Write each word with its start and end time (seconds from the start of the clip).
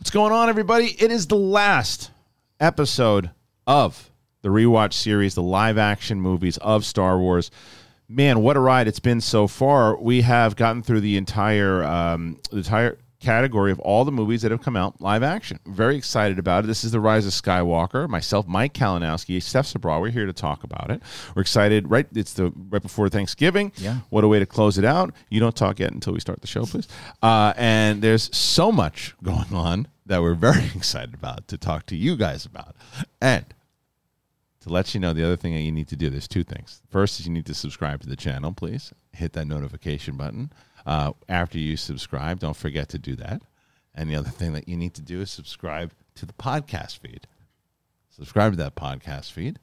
What's 0.00 0.10
going 0.10 0.32
on, 0.32 0.48
everybody? 0.48 0.96
It 0.98 1.12
is 1.12 1.26
the 1.26 1.36
last 1.36 2.10
episode 2.58 3.32
of 3.66 4.10
the 4.40 4.48
rewatch 4.48 4.94
series, 4.94 5.34
the 5.34 5.42
live 5.42 5.76
action 5.76 6.22
movies 6.22 6.56
of 6.56 6.86
Star 6.86 7.18
Wars. 7.18 7.50
Man, 8.08 8.40
what 8.40 8.56
a 8.56 8.60
ride 8.60 8.88
it's 8.88 8.98
been 8.98 9.20
so 9.20 9.46
far. 9.46 10.00
We 10.00 10.22
have 10.22 10.56
gotten 10.56 10.82
through 10.82 11.02
the 11.02 11.18
entire 11.18 11.84
um, 11.84 12.40
the 12.50 12.56
entire 12.56 12.96
category 13.20 13.70
of 13.70 13.78
all 13.80 14.04
the 14.04 14.12
movies 14.12 14.42
that 14.42 14.50
have 14.50 14.62
come 14.62 14.76
out 14.76 15.00
live 15.00 15.22
action. 15.22 15.60
Very 15.66 15.96
excited 15.96 16.38
about 16.38 16.64
it. 16.64 16.66
This 16.66 16.84
is 16.84 16.90
the 16.90 17.00
Rise 17.00 17.26
of 17.26 17.32
Skywalker. 17.32 18.08
Myself, 18.08 18.48
Mike 18.48 18.72
Kalinowski, 18.72 19.42
Steph 19.42 19.66
Sabraw. 19.66 20.00
We're 20.00 20.10
here 20.10 20.26
to 20.26 20.32
talk 20.32 20.64
about 20.64 20.90
it. 20.90 21.02
We're 21.34 21.42
excited. 21.42 21.90
Right, 21.90 22.06
it's 22.14 22.32
the 22.32 22.52
right 22.70 22.82
before 22.82 23.08
Thanksgiving. 23.08 23.72
Yeah. 23.76 23.98
What 24.08 24.24
a 24.24 24.28
way 24.28 24.38
to 24.38 24.46
close 24.46 24.78
it 24.78 24.84
out. 24.84 25.14
You 25.28 25.38
don't 25.38 25.54
talk 25.54 25.78
yet 25.78 25.92
until 25.92 26.14
we 26.14 26.20
start 26.20 26.40
the 26.40 26.46
show, 26.46 26.64
please. 26.64 26.88
Uh, 27.22 27.52
and 27.56 28.02
there's 28.02 28.34
so 28.36 28.72
much 28.72 29.14
going 29.22 29.52
on 29.52 29.86
that 30.06 30.22
we're 30.22 30.34
very 30.34 30.64
excited 30.74 31.14
about 31.14 31.46
to 31.48 31.58
talk 31.58 31.86
to 31.86 31.96
you 31.96 32.16
guys 32.16 32.46
about. 32.46 32.74
And 33.20 33.44
to 34.60 34.68
let 34.70 34.94
you 34.94 35.00
know, 35.00 35.12
the 35.12 35.24
other 35.24 35.36
thing 35.36 35.54
that 35.54 35.60
you 35.60 35.72
need 35.72 35.88
to 35.88 35.96
do, 35.96 36.10
there's 36.10 36.28
two 36.28 36.44
things. 36.44 36.82
First 36.90 37.20
is 37.20 37.26
you 37.26 37.32
need 37.32 37.46
to 37.46 37.54
subscribe 37.54 38.00
to 38.02 38.08
the 38.08 38.16
channel, 38.16 38.52
please. 38.52 38.92
Hit 39.12 39.32
that 39.34 39.46
notification 39.46 40.16
button. 40.16 40.52
Uh, 40.86 41.12
after 41.28 41.58
you 41.58 41.76
subscribe, 41.76 42.40
don't 42.40 42.56
forget 42.56 42.88
to 42.90 42.98
do 42.98 43.16
that. 43.16 43.42
And 43.94 44.08
the 44.08 44.16
other 44.16 44.30
thing 44.30 44.52
that 44.52 44.68
you 44.68 44.76
need 44.76 44.94
to 44.94 45.02
do 45.02 45.20
is 45.20 45.30
subscribe 45.30 45.92
to 46.14 46.26
the 46.26 46.32
podcast 46.32 46.98
feed. 46.98 47.26
Subscribe 48.10 48.52
to 48.52 48.56
that 48.58 48.74
podcast 48.74 49.32
feed. 49.32 49.58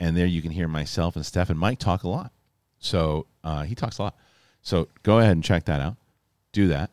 And 0.00 0.16
there 0.16 0.26
you 0.26 0.42
can 0.42 0.50
hear 0.50 0.68
myself 0.68 1.16
and 1.16 1.24
Steph 1.24 1.50
and 1.50 1.58
Mike 1.58 1.78
talk 1.78 2.02
a 2.02 2.08
lot. 2.08 2.32
So 2.78 3.26
uh, 3.44 3.62
he 3.64 3.74
talks 3.74 3.98
a 3.98 4.04
lot. 4.04 4.16
So 4.62 4.88
go 5.02 5.18
ahead 5.18 5.32
and 5.32 5.44
check 5.44 5.64
that 5.66 5.80
out. 5.80 5.96
Do 6.52 6.68
that. 6.68 6.90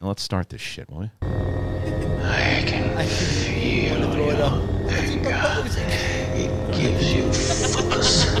And 0.00 0.08
let's 0.08 0.22
start 0.22 0.48
this 0.48 0.60
shit, 0.60 0.90
will 0.90 1.00
we? 1.00 1.10
I 1.22 2.64
can 2.66 3.06
feel 3.06 4.16
your 4.16 4.34
anger. 4.88 5.62
It 6.38 6.74
gives 6.74 7.12
you 7.14 7.32
focus, 7.32 8.38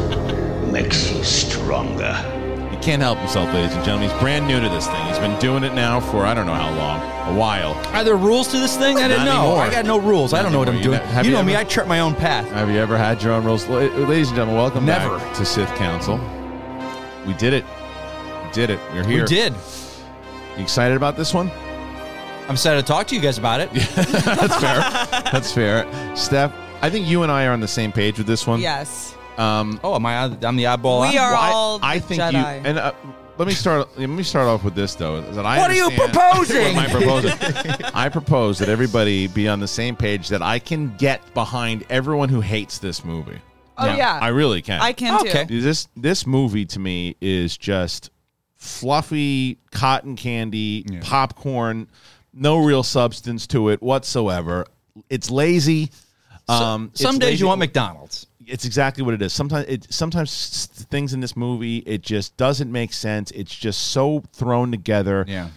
makes 0.70 1.10
you 1.10 1.24
stronger. 1.24 2.35
He 2.86 2.92
can't 2.92 3.02
help 3.02 3.18
himself, 3.18 3.52
ladies 3.52 3.74
and 3.74 3.84
gentlemen. 3.84 4.08
He's 4.10 4.18
brand 4.20 4.46
new 4.46 4.60
to 4.60 4.68
this 4.68 4.86
thing. 4.86 5.04
He's 5.08 5.18
been 5.18 5.36
doing 5.40 5.64
it 5.64 5.74
now 5.74 5.98
for 5.98 6.24
I 6.24 6.34
don't 6.34 6.46
know 6.46 6.54
how 6.54 6.72
long, 6.76 7.34
a 7.34 7.36
while. 7.36 7.72
Are 7.92 8.04
there 8.04 8.14
rules 8.16 8.46
to 8.52 8.60
this 8.60 8.76
thing? 8.76 8.98
I 8.98 9.08
didn't 9.08 9.24
Not 9.24 9.34
know. 9.34 9.40
anymore. 9.48 9.62
I 9.62 9.70
got 9.72 9.86
no 9.86 9.98
rules. 9.98 10.32
I 10.32 10.36
Not 10.36 10.42
don't 10.44 10.52
know 10.52 10.58
what 10.60 10.68
I'm 10.68 10.76
anymore. 10.76 10.98
doing. 10.98 11.00
You 11.02 11.06
ne- 11.08 11.12
have 11.14 11.24
you 11.24 11.32
you 11.32 11.36
know 11.36 11.42
me. 11.42 11.54
ever- 11.54 11.62
I 11.62 11.64
chart 11.64 11.88
my 11.88 11.98
own 11.98 12.14
path. 12.14 12.48
Have 12.52 12.70
you 12.70 12.78
ever 12.78 12.96
had 12.96 13.20
your 13.24 13.32
own 13.32 13.42
rules, 13.44 13.66
La- 13.66 13.78
ladies 13.78 14.28
and 14.28 14.36
gentlemen? 14.36 14.54
Welcome 14.54 14.86
Never. 14.86 15.18
back 15.18 15.34
to 15.34 15.44
Sith 15.44 15.68
Council. 15.74 16.20
We 17.26 17.34
did 17.34 17.54
it. 17.54 17.64
We 18.44 18.52
did 18.52 18.70
it. 18.70 18.78
We're 18.94 19.02
here. 19.04 19.22
We 19.22 19.26
did. 19.30 19.52
You 20.56 20.62
excited 20.62 20.96
about 20.96 21.16
this 21.16 21.34
one? 21.34 21.50
I'm 22.46 22.52
excited 22.52 22.82
to 22.82 22.86
talk 22.86 23.08
to 23.08 23.16
you 23.16 23.20
guys 23.20 23.36
about 23.36 23.60
it. 23.60 23.72
That's 23.96 24.60
fair. 24.60 25.22
That's 25.32 25.50
fair. 25.52 26.16
Steph, 26.16 26.52
I 26.82 26.90
think 26.90 27.08
you 27.08 27.24
and 27.24 27.32
I 27.32 27.46
are 27.46 27.52
on 27.52 27.58
the 27.58 27.66
same 27.66 27.90
page 27.90 28.16
with 28.16 28.28
this 28.28 28.46
one. 28.46 28.60
Yes. 28.60 29.15
Um, 29.38 29.80
Oh, 29.84 29.94
am 29.94 30.06
I? 30.06 30.24
I'm 30.24 30.56
the 30.56 30.64
oddball. 30.64 31.10
We 31.10 31.18
out? 31.18 31.24
are 31.26 31.32
well, 31.32 31.40
I- 31.42 31.50
all 31.52 31.78
I, 31.82 31.98
the 31.98 32.06
think 32.06 32.22
Jedi. 32.22 32.32
you 32.60 32.66
and 32.68 32.78
uh, 32.78 32.92
let 33.38 33.46
me 33.48 33.54
start. 33.54 33.98
Let 33.98 34.08
me 34.08 34.22
start 34.22 34.46
off 34.48 34.64
with 34.64 34.74
this 34.74 34.94
though. 34.94 35.16
is 35.16 35.36
That 35.36 35.44
I 35.44 35.58
What 35.58 35.70
are 35.70 35.74
you 35.74 35.90
proposing? 35.90 36.74
What 36.74 36.76
am 36.76 36.78
I 36.78 36.88
proposing? 36.88 37.86
I 37.94 38.08
propose 38.08 38.58
that 38.60 38.68
everybody 38.70 39.26
be 39.26 39.46
on 39.46 39.60
the 39.60 39.68
same 39.68 39.94
page. 39.94 40.28
That 40.28 40.40
I 40.42 40.58
can 40.58 40.96
get 40.96 41.20
behind 41.34 41.84
everyone 41.90 42.28
who 42.30 42.40
hates 42.40 42.78
this 42.78 43.04
movie. 43.04 43.38
oh 43.76 43.86
Yeah. 43.86 43.96
yeah, 43.96 44.18
I 44.22 44.28
really 44.28 44.62
can. 44.62 44.80
I 44.80 44.92
can 44.94 45.20
Okay. 45.20 45.44
too. 45.44 45.60
This 45.60 45.86
this 45.96 46.26
movie 46.26 46.64
to 46.66 46.78
me 46.78 47.16
is 47.20 47.56
just 47.58 48.10
fluffy 48.56 49.58
cotton 49.70 50.16
candy 50.16 50.84
Yeah. 50.90 51.00
popcorn, 51.02 51.88
no 52.32 52.56
real 52.58 52.82
substance 52.82 53.46
to 53.48 53.68
it 53.68 53.82
whatsoever. 53.82 54.66
It's 55.10 55.30
lazy. 55.30 55.90
Um, 56.48 56.90
it's 56.92 57.02
Some 57.02 57.18
days 57.18 57.30
lazy- 57.32 57.40
you 57.40 57.48
want 57.48 57.58
McDonald's. 57.58 58.26
It's 58.46 58.64
exactly 58.64 59.02
what 59.02 59.14
it 59.14 59.22
is. 59.22 59.32
Sometimes 59.32 59.66
it 59.68 59.92
sometimes 59.92 60.66
things 60.90 61.12
in 61.12 61.20
this 61.20 61.36
movie 61.36 61.78
it 61.78 62.02
just 62.02 62.36
doesn't 62.36 62.70
make 62.70 62.92
sense. 62.92 63.30
It's 63.32 63.54
just 63.54 63.88
so 63.88 64.22
thrown 64.32 64.70
together. 64.70 65.24
Yeah. 65.26 65.48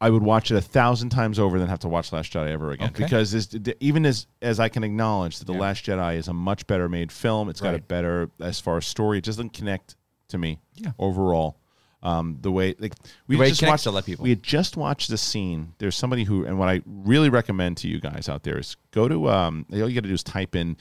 I 0.00 0.10
would 0.10 0.22
watch 0.22 0.50
it 0.50 0.56
a 0.56 0.60
thousand 0.60 1.10
times 1.10 1.38
over 1.38 1.58
than 1.58 1.68
have 1.68 1.78
to 1.78 1.88
watch 1.88 2.12
Last 2.12 2.32
Jedi 2.32 2.50
ever 2.50 2.72
again. 2.72 2.90
Okay. 2.90 3.04
Because 3.04 3.32
this, 3.32 3.48
even 3.80 4.04
as 4.04 4.26
as 4.42 4.60
I 4.60 4.68
can 4.68 4.84
acknowledge 4.84 5.38
that 5.38 5.46
the 5.46 5.54
Yeah. 5.54 5.60
Last 5.60 5.86
Jedi 5.86 6.16
is 6.16 6.28
a 6.28 6.34
much 6.34 6.66
better 6.66 6.88
made 6.88 7.10
film. 7.10 7.48
It's 7.48 7.60
got 7.60 7.74
a 7.74 7.78
better 7.78 8.30
as 8.40 8.60
far 8.60 8.76
as 8.76 8.86
story. 8.86 9.18
It 9.18 9.24
just 9.24 9.38
doesn't 9.38 9.54
connect 9.54 9.96
to 10.28 10.36
me. 10.36 10.60
Yeah. 10.74 10.92
Overall, 10.98 11.58
um, 12.02 12.36
the 12.42 12.52
way 12.52 12.74
like 12.78 12.92
we 13.28 13.36
way 13.36 13.48
just 13.48 13.62
watched 13.62 13.86
a 13.86 13.90
lot 13.90 14.00
of 14.00 14.06
people. 14.06 14.24
We 14.24 14.30
had 14.30 14.42
just 14.42 14.76
watched 14.76 15.08
the 15.08 15.16
scene. 15.16 15.72
There's 15.78 15.96
somebody 15.96 16.24
who 16.24 16.44
and 16.44 16.58
what 16.58 16.68
I 16.68 16.82
really 16.84 17.30
recommend 17.30 17.78
to 17.78 17.88
you 17.88 17.98
guys 17.98 18.28
out 18.28 18.42
there 18.42 18.58
is 18.58 18.76
go 18.90 19.08
to 19.08 19.30
um. 19.30 19.64
All 19.72 19.88
you 19.88 19.94
got 19.94 20.02
to 20.02 20.08
do 20.08 20.14
is 20.14 20.22
type 20.22 20.54
in 20.54 20.76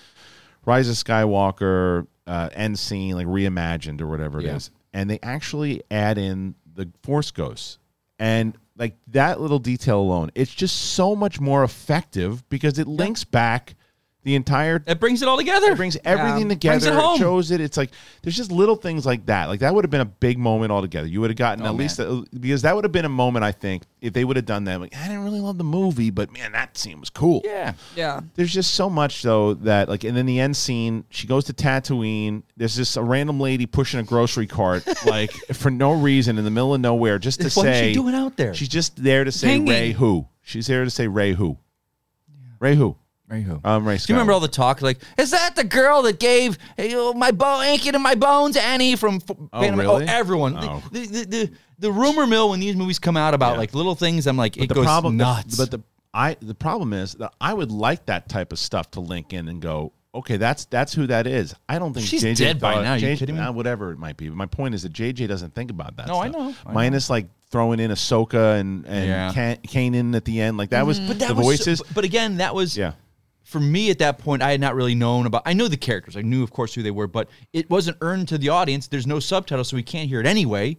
Rise 0.66 0.90
of 0.90 0.96
Skywalker 0.96 2.07
uh, 2.25 2.50
end 2.53 2.79
scene 2.79 3.16
like 3.16 3.28
reimagined 3.28 4.00
or 4.01 4.07
whatever 4.07 4.40
it 4.40 4.46
is, 4.46 4.72
Yeah. 4.74 5.00
and 5.01 5.09
they 5.09 5.19
actually 5.22 5.81
add 5.91 6.18
in 6.18 6.56
the 6.74 6.90
Force 7.03 7.31
Ghosts. 7.31 7.79
And 8.19 8.57
like 8.78 8.96
that 9.07 9.41
little 9.41 9.59
detail 9.59 10.00
alone, 10.00 10.31
it's 10.35 10.53
just 10.53 10.75
so 10.94 11.16
much 11.16 11.40
more 11.40 11.63
effective 11.63 12.47
because 12.50 12.79
it 12.79 12.88
links 12.88 13.23
back 13.23 13.75
the 14.23 14.35
entire. 14.35 14.81
It 14.88 15.00
brings 15.00 15.22
it 15.22 15.28
all 15.28 15.38
together. 15.38 15.72
It 15.72 15.78
brings 15.78 15.97
everything 16.06 16.44
Yeah. 16.44 16.56
together. 16.56 16.79
Brings 16.79 16.85
it 16.85 16.94
home. 16.94 17.19
shows 17.19 17.51
it. 17.51 17.59
It's 17.61 17.78
like 17.78 17.91
there's 18.22 18.35
just 18.38 18.51
little 18.51 18.75
things 18.75 19.06
like 19.06 19.25
that. 19.25 19.47
Like 19.50 19.59
that 19.59 19.73
would 19.75 19.84
have 19.84 19.91
been 19.91 20.01
a 20.01 20.06
big 20.06 20.38
moment 20.38 20.72
altogether. 20.72 21.07
You 21.07 21.22
would 21.22 21.29
have 21.29 21.38
gotten 21.38 21.66
Oh, 21.66 21.69
at 21.69 21.75
least 21.75 22.00
a, 22.00 22.23
because 22.39 22.61
that 22.61 22.73
would 22.75 22.85
have 22.85 22.91
been 22.91 23.06
a 23.06 23.09
moment. 23.09 23.44
I 23.44 23.51
think 23.51 23.84
if 24.01 24.13
they 24.13 24.23
would 24.25 24.35
have 24.38 24.45
done 24.45 24.63
that, 24.66 24.79
like 24.79 24.95
I 24.95 25.07
didn't 25.07 25.23
really 25.23 25.41
love 25.41 25.57
the 25.57 25.63
movie, 25.63 26.09
but 26.09 26.31
man, 26.31 26.51
that 26.53 26.78
scene 26.78 27.00
was 27.00 27.09
cool. 27.09 27.41
yeah. 27.44 27.73
Yeah. 27.95 28.22
There's 28.35 28.53
just 28.53 28.73
so 28.75 28.89
much 28.89 29.23
though 29.23 29.53
that 29.56 29.89
like, 29.89 30.03
and 30.03 30.16
then 30.16 30.25
the 30.25 30.40
end 30.40 30.55
scene, 30.55 31.03
she 31.09 31.28
goes 31.28 31.44
to 31.45 31.53
Tatooine. 31.53 32.44
There's 32.57 32.75
just 32.75 32.95
a 32.97 33.01
random 33.03 33.40
lady 33.40 33.66
pushing 33.66 34.00
a 34.00 34.03
grocery 34.03 34.47
cart 34.47 34.85
like 35.05 35.31
for 35.53 35.69
no 35.69 35.91
reason 35.91 36.38
in 36.38 36.44
the 36.45 36.51
middle 36.51 36.73
of 36.73 36.81
nowhere, 36.81 37.19
just 37.19 37.41
to 37.41 37.50
say 37.50 37.59
What 37.61 37.67
is 37.67 37.75
say 37.78 37.88
she 37.90 37.94
doing 37.94 38.16
out 38.16 38.38
there? 38.38 38.53
She's 38.53 38.69
just 38.69 39.01
there 39.03 39.23
to 39.23 39.31
say 39.31 39.47
Hanging. 39.47 39.67
Rey 39.67 39.91
who. 39.91 40.28
She's 40.41 40.67
there 40.67 40.84
to 40.85 40.90
say 40.90 41.07
Rey 41.07 41.34
who. 41.34 41.57
Yeah. 42.29 42.35
Rey 42.59 42.75
who. 42.75 42.95
Rey 43.34 43.42
who? 43.42 43.60
Um, 43.64 43.88
Rey. 43.88 43.98
Do 43.98 44.04
you 44.08 44.16
remember 44.16 44.32
all 44.34 44.40
the 44.40 44.48
talk? 44.48 44.82
Like, 44.82 45.00
is 45.18 45.32
that 45.32 45.56
the 45.56 45.64
girl 45.64 46.04
that 46.04 46.20
gave 46.20 46.58
hey, 46.78 46.94
oh, 46.96 47.14
my 47.14 47.32
bone, 47.32 47.64
Ankin 47.64 47.94
and 47.94 48.04
my 48.04 48.16
bones, 48.16 48.56
Annie 48.56 48.96
from? 48.96 49.16
F- 49.16 49.38
Phantom- 49.52 49.80
really? 49.80 50.06
everyone. 50.08 50.56
Oh. 50.58 50.84
The, 50.92 51.06
the, 51.08 51.26
the, 51.26 51.52
the 51.80 51.92
rumor 51.92 52.28
mill 52.28 52.50
when 52.52 52.60
these 52.60 52.76
movies 52.76 53.00
come 53.00 53.18
out 53.18 53.34
about 53.34 53.54
Yeah. 53.54 53.60
like 53.60 53.74
little 53.74 53.96
things, 53.96 54.28
I'm 54.28 54.38
like, 54.38 54.58
it 54.58 54.68
goes 54.70 54.86
nuts. 55.12 55.58
But 55.58 55.72
the 55.72 55.82
I 56.14 56.38
the 56.42 56.54
problem 56.56 56.94
is 56.94 57.14
that 57.16 57.34
I 57.42 57.54
would 57.54 57.72
like 57.72 58.06
that 58.06 58.30
type 58.30 58.52
of 58.54 58.60
stuff 58.60 58.92
to 58.92 59.00
link 59.00 59.34
in 59.34 59.48
and 59.48 59.62
go. 59.62 59.94
Okay, 60.16 60.38
that's 60.38 60.66
that's 60.66 60.94
who 60.94 61.08
that 61.08 61.26
is. 61.26 61.56
I 61.68 61.80
don't 61.80 61.92
think 61.92 62.06
She's 62.06 62.24
JJ 62.24 62.38
dead 62.38 62.60
by 62.60 62.76
thought- 62.76 62.84
now. 62.84 62.94
You 62.94 63.08
JJ 63.08 63.18
kidding 63.18 63.36
me? 63.36 63.42
uh, 63.42 63.52
whatever 63.52 63.92
it 63.92 63.98
might 63.98 64.16
be. 64.16 64.28
But 64.30 64.38
my 64.38 64.46
point 64.46 64.76
is 64.76 64.84
that 64.84 64.94
JJ 64.94 65.28
doesn't 65.28 65.56
think 65.56 65.72
about 65.72 65.98
that. 65.98 66.08
No, 66.08 66.20
I 66.20 66.30
stuff. 66.30 66.40
know. 66.40 66.48
I 66.66 66.70
know. 66.70 66.74
Minus 66.76 67.10
like 67.10 67.26
throwing 67.50 67.80
in 67.80 67.90
Ahsoka 67.90 68.60
and 68.60 68.86
and 68.86 69.08
Yeah. 69.08 69.34
Kan- 69.34 69.58
Kanan 69.66 70.16
at 70.16 70.24
the 70.24 70.40
end. 70.40 70.56
Like 70.58 70.70
that 70.70 70.86
was 70.86 71.00
but 71.00 71.18
that 71.18 71.30
the 71.30 71.34
was, 71.34 71.44
voices. 71.48 71.82
But, 71.82 71.96
but 71.96 72.04
again, 72.04 72.38
that 72.38 72.54
was 72.54 72.78
yeah, 72.78 72.92
for 73.53 73.62
me 73.62 73.90
at 73.90 74.00
that 74.00 74.18
point. 74.18 74.41
I 74.41 74.52
had 74.52 74.59
not 74.59 74.75
really 74.75 74.96
known 74.96 75.25
about. 75.25 75.44
I 75.46 75.53
knew 75.53 75.69
the 75.69 75.78
characters. 75.78 76.18
I 76.18 76.22
knew, 76.22 76.44
of 76.44 76.52
course, 76.52 76.74
who 76.74 76.84
they 76.84 76.91
were, 76.91 77.08
but 77.08 77.30
it 77.53 77.69
wasn't 77.69 77.96
earned 78.02 78.28
to 78.30 78.38
the 78.38 78.50
audience. 78.50 78.88
There's 78.88 79.08
no 79.08 79.19
subtitles, 79.22 79.69
so 79.69 79.78
we 79.78 79.84
can't 79.84 80.09
hear 80.09 80.19
it 80.19 80.25
anyway. 80.25 80.75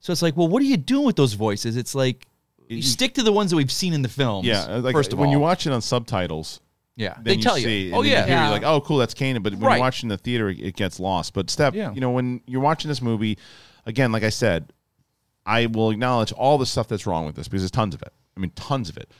So 0.00 0.12
it's 0.12 0.22
like, 0.22 0.36
well, 0.36 0.48
what 0.48 0.62
are 0.62 0.66
you 0.66 0.78
doing 0.78 1.04
with 1.04 1.16
those 1.16 1.34
voices? 1.34 1.76
It's 1.76 1.94
like 1.94 2.26
you 2.68 2.80
stick 2.80 3.12
to 3.14 3.22
the 3.22 3.32
ones 3.32 3.50
that 3.50 3.56
we've 3.56 3.70
seen 3.70 3.92
in 3.92 4.00
the 4.02 4.08
films. 4.08 4.46
yeah. 4.46 4.62
uh, 4.64 4.80
Like 4.80 4.94
first 4.94 5.12
of 5.12 5.18
when 5.18 5.28
all, 5.28 5.32
you 5.34 5.38
watch 5.40 5.66
it 5.66 5.72
on 5.72 5.82
subtitles, 5.82 6.60
yeah, 6.96 7.14
then 7.16 7.24
they 7.24 7.34
you 7.34 7.42
tell 7.42 7.56
see, 7.56 7.80
you. 7.82 7.86
and 7.88 7.94
Oh 7.96 8.02
yeah, 8.02 8.20
you 8.20 8.26
hear, 8.26 8.26
Yeah. 8.28 8.42
you're 8.44 8.52
like, 8.52 8.62
oh, 8.64 8.80
cool, 8.80 8.96
that's 8.98 9.14
Kanan. 9.14 9.42
But 9.42 9.52
when 9.54 9.62
Right. 9.62 9.74
you're 9.74 9.80
watching 9.80 10.08
the 10.08 10.16
theater, 10.18 10.48
it 10.48 10.74
gets 10.76 10.98
lost. 10.98 11.34
But 11.34 11.50
Steph, 11.50 11.74
Yeah. 11.74 11.92
you 11.92 12.00
know, 12.00 12.10
when 12.10 12.40
you're 12.46 12.60
watching 12.62 12.88
this 12.88 13.02
movie, 13.02 13.36
again, 13.86 14.10
like 14.12 14.22
I 14.22 14.30
said, 14.30 14.72
I 15.44 15.66
will 15.66 15.90
acknowledge 15.90 16.32
all 16.32 16.56
the 16.58 16.66
stuff 16.66 16.88
that's 16.88 17.06
wrong 17.06 17.26
with 17.26 17.34
this 17.34 17.48
because 17.48 17.62
there's 17.62 17.70
tons 17.72 17.94
of 17.94 18.02
it. 18.02 18.12
I 18.36 18.40
mean, 18.40 18.52
tons 18.54 18.88
of 18.88 18.96
it. 18.96 19.10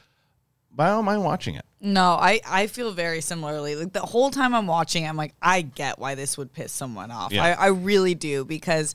But 0.75 0.85
I 0.85 0.91
don't 0.91 1.05
mind 1.05 1.23
watching 1.25 1.55
it. 1.57 1.65
No, 1.81 2.13
I 2.13 2.41
I 2.47 2.67
feel 2.67 2.93
very 2.93 3.21
similarly. 3.21 3.77
Like 3.77 3.93
the 3.93 4.01
whole 4.01 4.31
time 4.31 4.55
I'm 4.55 4.67
watching, 4.67 5.07
I'm 5.07 5.17
like, 5.17 5.35
I 5.43 5.63
get 5.63 5.99
why 5.99 6.15
this 6.15 6.39
would 6.39 6.53
piss 6.53 6.73
someone 6.73 7.11
off. 7.11 7.33
Yeah. 7.33 7.45
I, 7.45 7.51
I 7.53 7.67
really 7.69 8.15
do 8.15 8.45
because. 8.45 8.95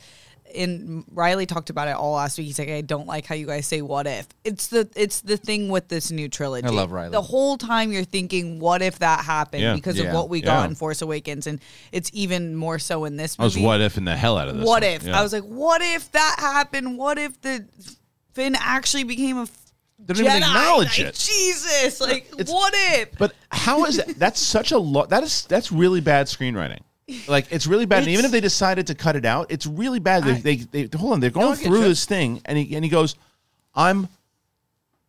In 0.56 1.04
Riley 1.12 1.46
talked 1.46 1.70
about 1.70 1.90
it 1.90 1.96
all 1.96 2.14
last 2.14 2.38
week. 2.38 2.48
He's 2.48 2.58
like, 2.58 2.70
I 2.70 2.80
don't 2.80 3.06
like 3.06 3.26
how 3.26 3.36
you 3.36 3.46
guys 3.46 3.68
say 3.68 3.82
"what 3.82 4.08
if." 4.08 4.28
It's 4.46 4.68
the 4.68 4.88
it's 4.96 5.20
the 5.20 5.36
thing 5.36 5.68
with 5.68 5.90
this 5.90 6.10
new 6.10 6.30
trilogy. 6.30 6.66
I 6.66 6.70
love 6.72 6.94
Riley. 6.94 7.12
The 7.12 7.22
whole 7.22 7.58
time 7.58 7.92
you're 7.92 8.06
thinking, 8.06 8.58
"What 8.58 8.82
if 8.82 9.00
that 9.00 9.26
happened?" 9.26 9.62
Yeah. 9.62 9.76
Because 9.76 9.98
Yeah. 10.00 10.06
of 10.06 10.14
what 10.16 10.30
we 10.30 10.40
Yeah. 10.40 10.46
got 10.46 10.70
in 10.70 10.76
Force 10.76 11.02
Awakens, 11.02 11.48
and 11.48 11.60
it's 11.92 12.10
even 12.14 12.56
more 12.56 12.80
so 12.80 13.04
in 13.04 13.18
this 13.18 13.36
I 13.38 13.44
was 13.44 13.58
what 13.58 13.82
if 13.82 13.98
in 13.98 14.06
the 14.06 14.16
hell 14.16 14.38
out 14.38 14.48
of 14.48 14.56
this. 14.56 14.66
what 14.66 14.84
one. 14.84 14.92
if? 14.94 15.04
Yeah. 15.04 15.20
I 15.20 15.22
was 15.22 15.34
like, 15.34 15.44
what 15.44 15.82
if 15.82 16.10
that 16.14 16.38
happened? 16.40 16.98
What 16.98 17.18
if 17.18 17.42
the 17.42 17.66
Finn 18.32 18.56
actually 18.58 19.04
became 19.04 19.38
a 19.40 19.42
f- 19.44 19.67
They 20.00 20.14
don't 20.14 20.26
even 20.26 20.44
acknowledge 20.44 21.00
Like, 21.00 21.08
it. 21.10 21.16
Jesus, 21.16 22.00
like 22.00 22.28
It's- 22.38 22.50
what 22.50 22.74
if? 22.76 23.18
But 23.18 23.34
how 23.50 23.86
is 23.86 23.98
that? 23.98 24.18
That's 24.20 24.40
such 24.40 24.72
a 24.72 24.78
lot. 24.78 25.10
That 25.10 25.24
is 25.24 25.44
that's 25.46 25.72
really 25.72 26.02
bad 26.02 26.28
screenwriting. 26.28 26.80
Like 27.28 27.48
it's 27.52 27.66
really 27.68 27.86
bad. 27.86 28.00
and 28.04 28.10
even 28.10 28.26
if 28.26 28.32
they 28.32 28.42
decided 28.42 28.88
to 28.88 28.96
cut 28.96 29.16
it 29.16 29.26
out, 29.26 29.48
it's 29.50 29.66
really 29.66 30.00
bad. 30.00 30.24
They, 30.24 30.58
they, 30.58 30.84
they 30.86 30.98
hold 30.98 31.14
on. 31.14 31.20
They're 31.20 31.30
going 31.30 31.56
through 31.56 31.82
this 31.84 32.06
thing, 32.06 32.42
and 32.46 32.58
he 32.58 32.76
and 32.76 32.84
he 32.84 32.90
goes, 32.92 33.16
"I'm, 33.74 34.08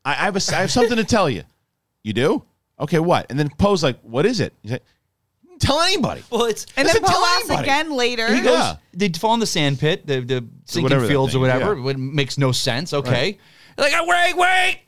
I, 0.05 0.13
I 0.13 0.15
have 0.15 0.37
a, 0.37 0.41
I 0.57 0.61
have 0.61 0.71
something 0.71 0.97
to 0.97 1.05
tell 1.05 1.29
you." 1.29 1.43
You 2.05 2.13
do? 2.13 2.45
Okay, 2.81 3.01
what? 3.01 3.27
And 3.29 3.39
then 3.39 3.51
Poe's 3.59 3.83
like, 3.83 3.99
what 4.03 4.25
is 4.25 4.39
it? 4.39 4.55
He's 4.63 4.71
like, 4.71 4.85
tell 5.59 5.81
anybody. 5.81 6.23
Well, 6.31 6.45
it's 6.45 6.65
And 6.77 6.87
then 6.89 6.95
Poe 7.01 7.09
tell 7.09 7.25
asks 7.25 7.51
anybody. 7.51 7.69
again 7.69 7.91
later. 7.91 8.33
he 8.33 8.41
goes. 8.41 8.53
Yeah. 8.59 8.77
They 8.95 9.09
fall 9.11 9.35
in 9.35 9.41
the 9.41 9.47
sand 9.47 9.81
pit, 9.81 10.07
the 10.07 10.21
the 10.21 10.45
sinking 10.67 10.85
whatever 10.85 11.09
fields 11.09 11.35
or 11.35 11.41
whatever. 11.41 11.75
yeah. 11.77 11.91
It 11.91 11.99
makes 11.99 12.39
no 12.39 12.53
sense. 12.53 12.93
Okay, 12.95 13.39
like 13.79 13.93
"Oh, 13.97 14.07
wait, 14.07 14.37
wait. 14.37 14.81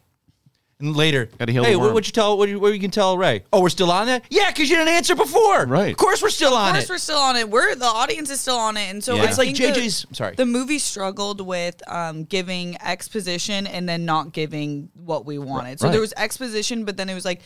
And 0.80 0.96
later, 0.96 1.28
Gotta 1.38 1.52
heal 1.52 1.62
hey, 1.62 1.72
the 1.72 1.78
what 1.78 1.92
would 1.92 2.06
you 2.06 2.12
tell? 2.12 2.38
What, 2.38 2.48
you- 2.48 2.58
what 2.58 2.72
you 2.72 2.80
can 2.80 2.90
tell 2.90 3.18
Rey? 3.18 3.44
Oh, 3.52 3.60
we're 3.60 3.68
still 3.68 3.90
on 3.90 4.06
that? 4.06 4.24
Yeah, 4.30 4.48
because 4.50 4.70
you 4.70 4.76
didn't 4.76 4.94
answer 4.94 5.14
before. 5.14 5.66
Right. 5.66 5.90
Of 5.90 5.98
course, 5.98 6.22
we're 6.22 6.30
still 6.30 6.54
Of 6.54 6.62
on 6.68 6.72
course, 6.72 6.84
it. 6.84 6.88
we're 6.90 6.96
still 6.98 7.18
on 7.18 7.36
it. 7.36 7.50
We're 7.50 7.74
the 7.74 7.84
audience 7.84 8.30
is 8.30 8.40
still 8.40 8.56
on 8.56 8.78
it, 8.78 8.88
and 8.88 9.04
so 9.04 9.14
Yeah. 9.14 9.22
I 9.22 9.26
It's 9.26 9.36
like 9.36 9.54
think 9.54 9.74
the- 9.74 9.80
JJ's 9.82 10.06
sorry. 10.12 10.36
The 10.36 10.46
movie 10.46 10.78
struggled 10.78 11.42
with 11.42 11.86
um, 11.86 12.24
giving 12.24 12.80
exposition 12.80 13.66
and 13.66 13.86
then 13.86 14.06
not 14.06 14.32
giving 14.32 14.88
what 14.94 15.26
we 15.26 15.38
wanted. 15.38 15.80
So 15.80 15.86
Right. 15.88 15.92
there 15.92 16.00
was 16.00 16.14
exposition, 16.16 16.86
but 16.86 16.96
then 16.96 17.10
it 17.10 17.14
was 17.14 17.26
like, 17.26 17.42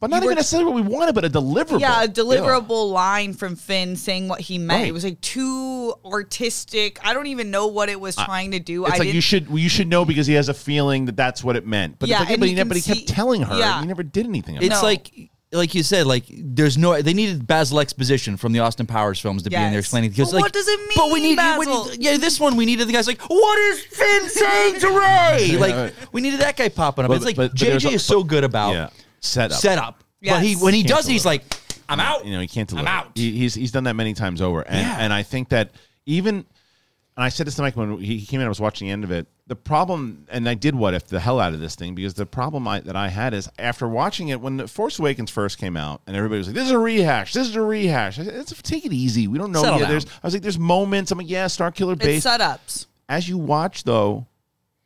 But 0.00 0.10
not 0.10 0.16
You 0.16 0.26
were- 0.26 0.32
even 0.32 0.36
necessarily 0.36 0.72
what 0.72 0.74
we 0.84 0.88
wanted, 0.96 1.14
but 1.14 1.24
a 1.24 1.30
deliverable. 1.30 1.80
yeah, 1.80 2.02
a 2.04 2.08
deliverable 2.08 2.90
line 2.92 3.34
from 3.34 3.54
Finn 3.56 3.94
saying 3.96 4.28
what 4.28 4.40
he 4.40 4.58
meant. 4.58 4.80
Right. 4.82 4.88
It 4.88 4.92
was 4.92 5.04
like 5.04 5.20
too 5.20 5.94
artistic. 6.04 6.98
I 7.04 7.14
don't 7.14 7.26
even 7.28 7.50
know 7.50 7.66
what 7.68 7.88
it 7.88 8.00
was 8.00 8.16
trying 8.16 8.52
to 8.52 8.58
do. 8.58 8.84
It's 8.84 8.94
I 8.94 8.96
like 8.98 9.02
didn't, 9.06 9.14
you 9.16 9.20
should 9.20 9.48
you 9.50 9.68
should 9.68 9.88
know 9.88 10.04
because 10.04 10.26
he 10.26 10.34
has 10.34 10.48
a 10.48 10.54
feeling 10.54 11.04
that 11.06 11.16
that's 11.16 11.42
what 11.44 11.56
it 11.56 11.66
meant. 11.66 11.98
But 11.98 12.08
Yeah, 12.08 12.16
it's 12.16 12.20
like, 12.22 12.30
yeah, 12.30 12.36
but, 12.36 12.44
you 12.44 12.48
he, 12.50 12.54
ne- 12.54 12.60
can 12.62 12.68
but 12.68 12.76
he 12.78 12.94
kept 12.94 13.08
telling 13.08 13.42
her. 13.42 13.56
yeah. 13.58 13.80
He 13.80 13.86
never 13.86 14.02
did 14.02 14.26
anything. 14.26 14.56
About 14.56 14.64
It's 14.66 14.74
it. 14.76 14.82
No. 14.82 14.86
like 14.86 15.30
like 15.54 15.74
you 15.74 15.82
said, 15.82 16.06
like 16.06 16.24
there's 16.30 16.78
no 16.78 17.00
they 17.02 17.12
needed 17.12 17.46
Basil 17.46 17.78
exposition 17.80 18.36
from 18.38 18.52
the 18.52 18.60
Austin 18.60 18.86
Powers 18.86 19.20
films 19.20 19.42
to 19.42 19.50
be 19.50 19.56
in 19.56 19.70
there 19.70 19.80
explaining 19.80 20.10
because 20.10 20.30
But 20.30 20.36
like 20.36 20.42
what 20.44 20.52
does 20.52 20.66
it 20.66 20.80
But 20.96 21.06
we 21.08 21.14
mean, 21.20 21.22
need 21.30 21.36
Basil? 21.36 21.84
we 21.84 21.90
need- 21.90 22.02
yeah 22.02 22.16
this 22.16 22.40
one 22.40 22.56
we 22.56 22.64
needed 22.64 22.88
the 22.88 22.92
guys 22.92 23.06
like 23.06 23.20
what 23.22 23.58
is 23.58 23.82
Finn 23.84 24.28
saying 24.30 24.80
to 24.80 24.88
Rey 24.88 25.56
like 25.60 25.74
right. 25.74 25.94
we 26.12 26.22
needed 26.22 26.40
that 26.40 26.56
guy 26.56 26.68
popping 26.70 27.04
up. 27.04 27.10
But- 27.10 27.16
it's 27.16 27.24
like 27.26 27.36
but- 27.36 27.50
but 27.50 27.58
JJ 27.58 27.90
a- 27.90 27.94
is 27.94 28.04
so 28.04 28.24
good 28.24 28.44
about 28.44 28.72
yeah, 28.72 28.88
set 29.22 29.52
up. 29.52 29.58
set 29.58 29.78
up. 29.78 30.04
But 30.24 30.42
he 30.42 30.54
when 30.54 30.74
he 30.74 30.82
Can't 30.82 30.96
does, 30.96 31.08
it, 31.08 31.12
he's 31.12 31.24
like 31.24 31.42
I'm 31.88 31.98
out. 32.00 32.24
You 32.24 32.32
know, 32.34 32.40
he 32.40 32.46
can't 32.48 32.68
deliver. 32.68 32.86
I'm 32.88 32.94
out. 33.06 33.10
He, 33.16 33.32
he's 33.32 33.54
he's 33.54 33.72
done 33.72 33.84
that 33.84 33.94
many 33.96 34.14
times 34.14 34.40
over, 34.40 34.60
and 34.62 34.78
Yeah. 34.78 34.96
and 35.00 35.12
I 35.12 35.22
think 35.22 35.48
that 35.48 35.70
even, 36.06 36.36
and 36.36 36.44
I 37.16 37.28
said 37.28 37.46
this 37.46 37.56
to 37.56 37.62
Mike 37.62 37.76
when 37.76 37.98
he 37.98 38.24
came 38.24 38.40
in, 38.40 38.46
I 38.46 38.48
was 38.48 38.60
watching 38.60 38.86
the 38.88 38.92
end 38.92 39.04
of 39.04 39.10
it. 39.10 39.26
The 39.48 39.56
problem, 39.56 40.26
and 40.30 40.48
I 40.48 40.54
did 40.54 40.74
what 40.74 40.94
if 40.94 41.08
the 41.08 41.18
hell 41.20 41.40
out 41.40 41.52
of 41.52 41.60
this 41.60 41.74
thing 41.74 41.94
because 41.96 42.14
the 42.14 42.24
problem 42.24 42.66
I, 42.68 42.80
that 42.80 42.94
I 42.96 43.08
had 43.08 43.34
is 43.34 43.50
after 43.58 43.88
watching 43.88 44.28
it 44.28 44.40
when 44.40 44.56
the 44.56 44.68
Force 44.68 44.98
Awakens 45.00 45.30
first 45.30 45.58
came 45.58 45.76
out, 45.76 46.00
and 46.06 46.16
everybody 46.16 46.38
was 46.38 46.46
like, 46.46 46.54
"This 46.54 46.66
is 46.66 46.70
a 46.70 46.78
rehash. 46.78 47.32
This 47.32 47.48
is 47.48 47.56
a 47.56 47.60
rehash." 47.60 48.18
I 48.20 48.24
said, 48.24 48.34
"It's- 48.34 48.62
take 48.62 48.86
it 48.86 48.92
easy. 48.92 49.26
We 49.26 49.38
don't 49.38 49.50
know 49.52 49.60
Settle 49.62 49.80
yet." 49.80 49.84
down. 49.86 49.90
There's, 49.90 50.06
I 50.06 50.26
was 50.26 50.34
like, 50.34 50.42
"There's 50.42 50.58
moments." 50.58 51.10
I'm 51.10 51.18
like, 51.18 51.28
"Yeah, 51.28 51.48
Star 51.48 51.70
Killer 51.72 51.94
it's 51.94 52.04
base." 52.04 52.24
setups. 52.24 52.86
As 53.08 53.28
you 53.28 53.36
watch 53.36 53.82
though, 53.84 54.26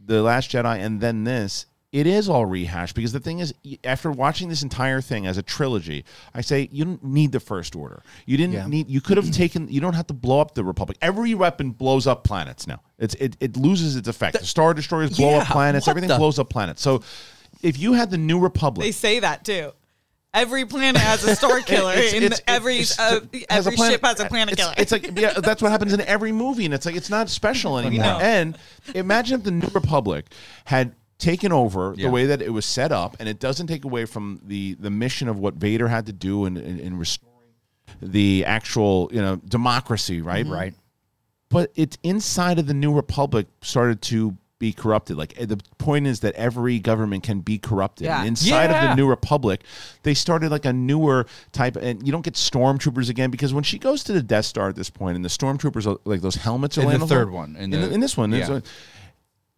the 0.00 0.22
Last 0.22 0.50
Jedi 0.50 0.78
and 0.78 1.00
then 1.00 1.24
this, 1.24 1.66
it 1.96 2.06
is 2.06 2.28
all 2.28 2.44
rehashed 2.44 2.94
because 2.94 3.12
the 3.12 3.20
thing 3.20 3.38
is, 3.38 3.54
after 3.82 4.10
watching 4.10 4.50
this 4.50 4.62
entire 4.62 5.00
thing 5.00 5.26
as 5.26 5.38
a 5.38 5.42
trilogy, 5.42 6.04
I 6.34 6.42
say 6.42 6.68
you 6.70 6.84
don't 6.84 7.02
need 7.02 7.32
the 7.32 7.40
First 7.40 7.74
Order. 7.74 8.02
You 8.26 8.36
didn't 8.36 8.52
Yeah. 8.52 8.66
need. 8.66 8.90
You 8.90 9.00
could 9.00 9.16
have 9.16 9.30
taken. 9.30 9.66
You 9.70 9.80
don't 9.80 9.94
have 9.94 10.06
to 10.08 10.14
blow 10.14 10.40
up 10.40 10.54
the 10.54 10.62
Republic. 10.62 10.98
Every 11.00 11.32
weapon 11.34 11.70
blows 11.70 12.06
up 12.06 12.22
planets 12.22 12.66
now. 12.66 12.80
It's 12.98 13.14
it, 13.14 13.36
it 13.40 13.56
loses 13.56 13.96
its 13.96 14.08
effect. 14.08 14.38
The 14.38 14.44
Star 14.44 14.74
Destroyers 14.74 15.16
blow 15.16 15.36
up 15.36 15.46
planets. 15.46 15.88
Everything 15.88 16.08
the- 16.08 16.18
blows 16.18 16.38
up 16.38 16.50
planets. 16.50 16.82
So, 16.82 17.02
if 17.62 17.78
you 17.78 17.94
had 17.94 18.10
the 18.10 18.18
New 18.18 18.38
Republic, 18.40 18.84
They 18.84 18.92
say 18.92 19.20
that 19.20 19.44
too. 19.46 19.72
Every 20.34 20.66
planet 20.66 21.00
has 21.00 21.24
a 21.24 21.34
star 21.34 21.60
killer, 21.62 21.94
It's- 21.94 22.12
and 22.12 22.22
it's- 22.24 22.42
every 22.46 22.74
it's- 22.80 22.98
uh, 22.98 23.20
has 23.48 23.66
every 23.66 23.76
planet- 23.76 23.94
ship 23.94 24.04
has 24.04 24.20
a 24.20 24.26
planet 24.26 24.52
it's, 24.52 24.60
killer. 24.62 24.74
It's 24.76 24.92
like 24.92 25.18
yeah, 25.18 25.32
that's 25.40 25.62
what 25.62 25.72
happens 25.72 25.94
in 25.94 26.02
every 26.02 26.30
movie, 26.32 26.66
and 26.66 26.74
it's 26.74 26.84
like 26.84 26.94
it's 26.94 27.08
not 27.08 27.30
special 27.30 27.78
anymore. 27.82 28.04
know. 28.04 28.18
And 28.20 28.58
imagine 28.94 29.38
if 29.38 29.44
the 29.44 29.50
New 29.52 29.68
Republic 29.72 30.26
had 30.66 30.94
taken 31.18 31.52
over 31.52 31.94
Yeah. 31.96 32.06
the 32.06 32.12
way 32.12 32.26
that 32.26 32.42
it 32.42 32.50
was 32.52 32.64
set 32.66 32.92
up, 32.92 33.16
and 33.20 33.28
it 33.28 33.38
doesn't 33.40 33.66
take 33.68 33.84
away 33.84 34.04
from 34.04 34.40
the 34.46 34.74
the 34.80 34.90
mission 34.90 35.28
of 35.28 35.38
what 35.38 35.54
Vader 35.54 35.88
had 35.88 36.06
to 36.06 36.12
do 36.12 36.44
in, 36.46 36.56
in, 36.56 36.78
in 36.78 36.98
restoring 36.98 37.32
the 38.02 38.44
actual 38.44 39.08
you 39.12 39.20
know 39.22 39.36
democracy, 39.36 40.20
right? 40.20 40.44
Mm-hmm. 40.44 40.52
Right. 40.54 40.74
but 41.48 41.70
it's 41.76 41.96
inside 42.02 42.58
of 42.58 42.66
the 42.66 42.74
new 42.74 42.92
republic 42.92 43.46
started 43.62 44.02
to 44.02 44.36
be 44.58 44.72
corrupted 44.72 45.18
like 45.18 45.34
eh, 45.38 45.44
the 45.44 45.58
point 45.76 46.06
is 46.06 46.20
that 46.20 46.34
every 46.34 46.78
government 46.78 47.22
can 47.22 47.40
be 47.40 47.58
corrupted 47.58 48.06
Yeah. 48.06 48.20
And 48.20 48.28
inside 48.28 48.70
of 48.70 48.82
the 48.88 48.94
new 48.94 49.06
republic 49.06 49.62
they 50.02 50.14
started 50.14 50.50
like 50.50 50.64
a 50.64 50.72
newer 50.72 51.26
type 51.52 51.76
and 51.76 52.04
you 52.06 52.10
don't 52.10 52.24
get 52.24 52.34
stormtroopers 52.34 53.10
again 53.10 53.30
because 53.30 53.52
when 53.52 53.64
she 53.64 53.78
goes 53.78 54.02
to 54.04 54.14
the 54.14 54.22
death 54.22 54.46
star 54.46 54.70
at 54.70 54.74
this 54.74 54.88
point 54.88 55.14
and 55.14 55.22
the 55.22 55.28
stormtroopers 55.28 55.86
are 55.86 55.98
like 56.06 56.22
those 56.22 56.36
helmets 56.36 56.78
are 56.78 56.90
In 56.90 57.00
the 57.00 57.06
third 57.06 57.30
one, 57.30 57.54
in 57.56 57.64
in, 57.64 57.70
the- 57.82 57.86
the- 57.88 57.94
in 57.94 58.00
this 58.00 58.16
one 58.16 58.32
yeah. 58.32 58.60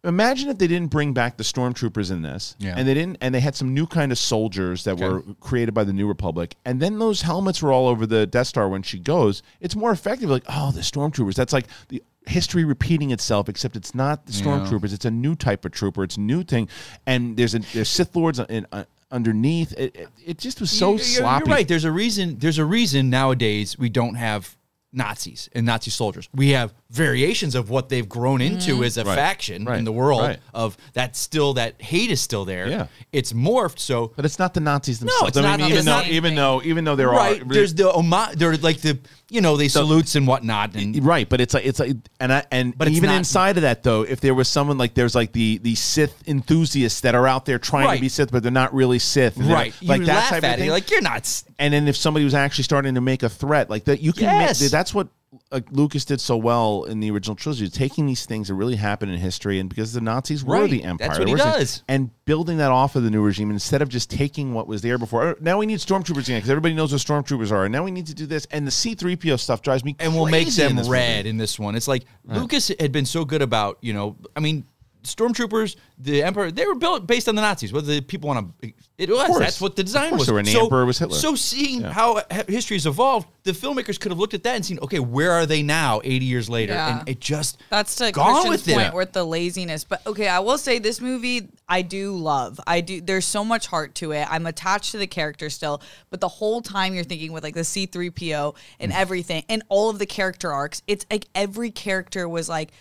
Imagine 0.05 0.49
if 0.49 0.57
they 0.57 0.67
didn't 0.67 0.91
bring 0.91 1.13
back 1.13 1.35
the 1.35 1.43
stormtroopers 1.43 2.09
in 2.09 2.21
this 2.21 2.55
Yeah. 2.57 2.75
and 2.77 2.87
they 2.87 2.93
didn't 2.93 3.17
and 3.19 3.35
they 3.35 3.41
had 3.41 3.53
some 3.55 3.73
new 3.73 3.85
kind 3.85 4.13
of 4.13 4.17
soldiers 4.17 4.85
that 4.85 4.97
were 4.97 5.21
created 5.41 5.73
by 5.73 5.83
the 5.83 5.91
new 5.91 6.07
republic 6.07 6.55
and 6.63 6.81
then 6.81 6.99
those 6.99 7.21
helmets 7.23 7.61
were 7.61 7.73
all 7.73 7.87
over 7.87 8.05
the 8.05 8.25
death 8.25 8.47
star 8.47 8.69
when 8.69 8.81
she 8.81 8.97
goes 8.97 9.43
it's 9.59 9.75
more 9.75 9.91
effective 9.91 10.29
like 10.29 10.43
oh 10.47 10.71
the 10.71 10.79
stormtroopers 10.79 11.35
that's 11.35 11.51
like 11.51 11.65
the 11.89 12.01
history 12.27 12.63
repeating 12.63 13.11
itself 13.11 13.49
except 13.49 13.75
it's 13.75 13.93
not 13.93 14.25
the 14.25 14.31
stormtroopers 14.31 14.93
it's 14.93 15.03
a 15.03 15.11
new 15.11 15.35
type 15.35 15.65
of 15.65 15.71
trooper 15.73 16.01
it's 16.05 16.15
a 16.15 16.21
new 16.21 16.43
thing 16.45 16.69
and 17.05 17.35
there's 17.35 17.53
a 17.53 17.59
there's 17.73 17.89
sith 17.89 18.15
lords 18.15 18.39
in, 18.39 18.65
uh, 18.71 18.85
underneath 19.11 19.73
it, 19.73 19.93
it, 19.97 20.07
it 20.25 20.37
just 20.37 20.61
was 20.61 20.71
so 20.71 20.91
you're- 20.91 21.03
sloppy 21.03 21.45
You're 21.49 21.55
right. 21.57 21.67
There's 21.67 21.83
a 21.83 21.91
reason. 21.91 22.37
There's 22.37 22.59
a 22.59 22.63
reason 22.65 23.09
nowadays 23.09 23.77
we 23.77 23.89
don't 23.89 24.15
have 24.15 24.55
Nazis 24.93 25.49
and 25.53 25.65
Nazi 25.65 25.89
soldiers. 25.91 26.29
We 26.33 26.49
have 26.51 26.73
variations 26.91 27.53
of 27.53 27.69
what 27.69 27.89
they've 27.89 28.09
grown 28.09 28.41
into 28.41 28.73
mm-hmm. 28.75 28.83
as 28.83 28.97
a 28.97 29.03
Right. 29.03 29.15
faction 29.15 29.63
Right. 29.65 29.77
in 29.77 29.85
the 29.85 29.91
world. 29.91 30.21
Right. 30.21 30.39
Of 30.53 30.75
that 30.93 31.15
still 31.15 31.53
that 31.53 31.79
hate 31.81 32.09
is 32.09 32.19
still 32.19 32.45
there. 32.45 32.67
Yeah. 32.67 32.87
It's 33.11 33.31
morphed. 33.31 33.79
So 33.79 34.11
but 34.15 34.25
it's 34.25 34.39
not 34.39 34.53
the 34.55 34.59
Nazis 34.59 34.99
themselves. 34.99 35.21
No, 35.21 35.27
it's 35.27 35.37
I 35.37 35.41
mean, 35.41 35.49
not 35.59 35.59
the 35.69 35.75
even 35.75 35.85
though 35.85 36.01
even 36.03 36.35
though 36.35 36.61
even 36.63 36.83
though 36.85 36.95
there 36.95 37.09
right. 37.09 37.41
are 37.41 37.45
There's 37.45 37.75
the 37.75 37.91
oma- 37.91 38.31
They're 38.35 38.57
like 38.57 38.81
the 38.81 38.97
you 39.29 39.41
know 39.41 39.55
they 39.55 39.67
salutes 39.67 40.15
and 40.15 40.25
whatnot 40.25 40.75
and 40.75 41.03
Right, 41.05 41.29
but 41.29 41.39
it's 41.39 41.53
like 41.53 41.65
it's 41.65 41.79
like 41.79 41.95
and 42.19 42.33
I, 42.33 42.43
and 42.51 42.75
But 42.75 42.87
even 42.87 43.09
not- 43.09 43.17
inside 43.17 43.57
of 43.57 43.61
that 43.61 43.83
though, 43.83 44.01
if 44.01 44.19
there 44.19 44.33
was 44.33 44.47
someone 44.47 44.79
like 44.79 44.95
there's 44.95 45.13
like 45.13 45.31
the 45.31 45.59
the 45.59 45.75
Sith 45.75 46.23
enthusiasts 46.27 47.01
that 47.01 47.13
are 47.13 47.27
out 47.27 47.45
there 47.45 47.59
trying 47.59 47.95
to 47.95 48.01
be 48.01 48.09
Sith, 48.09 48.31
but 48.31 48.41
they're 48.41 48.51
not 48.51 48.73
really 48.73 48.97
Sith, 48.99 49.37
right. 49.37 49.73
Like 49.83 49.99
you 50.01 50.05
that 50.07 50.29
type 50.29 50.39
of 50.39 50.43
it. 50.49 50.55
thing. 50.57 50.65
You're 50.65 50.73
like 50.73 50.89
you're 50.89 51.01
not. 51.01 51.43
and 51.59 51.71
then 51.73 51.87
if 51.87 51.95
somebody 51.95 52.25
was 52.25 52.33
actually 52.33 52.63
starting 52.63 52.95
to 52.95 53.01
make 53.01 53.21
a 53.21 53.29
threat 53.29 53.69
like 53.69 53.83
that, 53.85 54.01
you 54.01 54.11
can 54.11 54.23
Yes. 54.23 54.59
make 54.61 54.71
that's 54.71 54.93
what 54.93 55.07
like 55.51 55.71
Lucas 55.71 56.05
did 56.05 56.19
so 56.19 56.35
well 56.37 56.85
in 56.85 56.99
the 56.99 57.11
original 57.11 57.35
trilogy, 57.35 57.69
taking 57.69 58.07
these 58.07 58.25
things 58.25 58.47
that 58.47 58.55
really 58.55 58.75
happened 58.77 59.11
in 59.11 59.19
history, 59.19 59.59
and 59.59 59.69
because 59.69 59.93
the 59.93 60.01
Nazis 60.01 60.43
were 60.43 60.55
Right. 60.61 60.71
the 60.71 60.83
empire, 60.83 61.07
That's 61.07 61.19
what 61.19 61.27
he 61.27 61.35
does. 61.35 61.83
and 61.87 62.09
building 62.25 62.57
that 62.57 62.71
off 62.71 62.95
of 62.95 63.03
the 63.03 63.11
new 63.11 63.21
regime 63.21 63.51
instead 63.51 63.81
of 63.83 63.89
just 63.89 64.09
taking 64.09 64.53
what 64.55 64.67
was 64.67 64.81
there 64.81 64.97
before. 64.97 65.23
Oh, 65.23 65.35
now 65.39 65.59
we 65.59 65.65
need 65.67 65.79
stormtroopers 65.79 66.23
again 66.23 66.37
because 66.37 66.49
everybody 66.49 66.73
knows 66.73 66.91
what 66.91 67.01
stormtroopers 67.01 67.51
are, 67.51 67.65
and 67.65 67.71
now 67.71 67.83
we 67.83 67.91
need 67.91 68.07
to 68.07 68.15
do 68.15 68.25
this. 68.25 68.47
And 68.51 68.65
the 68.65 68.71
C 68.71 68.95
three 68.95 69.15
PO 69.15 69.35
stuff 69.35 69.61
drives 69.61 69.83
me 69.85 69.95
and 69.99 70.15
we'll 70.15 70.25
make 70.25 70.45
crazy 70.47 70.63
in 70.63 70.75
them 70.75 70.87
red 70.89 71.17
movie. 71.17 71.29
in 71.29 71.37
this 71.37 71.59
one. 71.59 71.75
It's 71.75 71.87
like 71.87 72.05
Lucas 72.25 72.71
had 72.79 72.91
been 72.91 73.05
so 73.05 73.23
good 73.25 73.41
about, 73.43 73.77
you 73.81 73.93
know, 73.93 74.15
I 74.35 74.39
mean, 74.39 74.65
stormtroopers, 75.03 75.75
the 75.97 76.23
emperor, 76.23 76.51
they 76.51 76.65
were 76.65 76.75
built 76.75 77.07
based 77.07 77.27
on 77.29 77.35
the 77.35 77.41
Nazis. 77.41 77.73
Whether 77.73 77.95
the 77.95 78.01
people 78.01 78.27
want 78.27 78.61
to, 78.61 78.73
it 78.97 79.09
was. 79.09 79.25
course. 79.27 79.39
That's 79.39 79.61
what 79.61 79.75
the 79.75 79.83
design 79.83 80.05
Of 80.05 80.09
course 80.11 80.19
was. 80.19 80.27
they 80.27 80.33
were, 80.33 80.43
the 80.43 80.51
so, 80.51 80.63
emperor 80.63 80.85
was 80.85 80.97
Hitler. 80.99 81.17
So 81.17 81.35
seeing 81.35 81.81
Yeah. 81.81 81.91
how 81.93 82.21
h- 82.31 82.47
history 82.47 82.75
has 82.75 82.85
evolved, 82.85 83.27
the 83.43 83.51
filmmakers 83.51 83.99
could 83.99 84.11
have 84.11 84.19
looked 84.19 84.33
at 84.33 84.43
that 84.43 84.55
and 84.55 84.65
seen, 84.65 84.79
okay, 84.81 84.99
where 84.99 85.31
are 85.31 85.45
they 85.45 85.63
now, 85.63 86.01
eighty 86.03 86.25
years 86.25 86.49
later? 86.49 86.73
Yeah. 86.73 86.99
And 86.99 87.09
it 87.09 87.19
just 87.19 87.57
That's 87.69 87.95
to 87.95 88.11
gone 88.11 88.45
Kristian's 88.45 88.49
with 88.67 88.75
point 88.75 88.87
it. 88.87 88.93
with 88.93 89.13
the 89.13 89.23
laziness. 89.23 89.83
But 89.83 90.05
okay, 90.05 90.27
I 90.27 90.39
will 90.39 90.57
say 90.57 90.79
this 90.79 90.99
movie 91.01 91.49
I 91.67 91.81
do 91.81 92.15
love. 92.15 92.59
I 92.67 92.81
do. 92.81 92.99
There's 93.01 93.25
so 93.25 93.43
much 93.45 93.67
heart 93.67 93.95
to 93.95 94.11
it. 94.11 94.27
I'm 94.29 94.47
attached 94.47 94.91
to 94.91 94.97
the 94.97 95.07
character 95.07 95.49
still, 95.49 95.81
but 96.09 96.19
the 96.19 96.27
whole 96.27 96.61
time 96.61 96.93
you're 96.93 97.03
thinking 97.03 97.31
with 97.31 97.43
like 97.43 97.53
the 97.55 97.61
C3PO 97.63 98.55
and 98.79 98.91
Mm. 98.91 98.95
everything 98.99 99.43
and 99.49 99.63
all 99.69 99.89
of 99.89 99.99
the 99.99 100.05
character 100.05 100.51
arcs. 100.51 100.81
It's 100.87 101.05
like 101.11 101.25
every 101.35 101.71
character 101.71 102.27
was 102.27 102.49
like. 102.49 102.71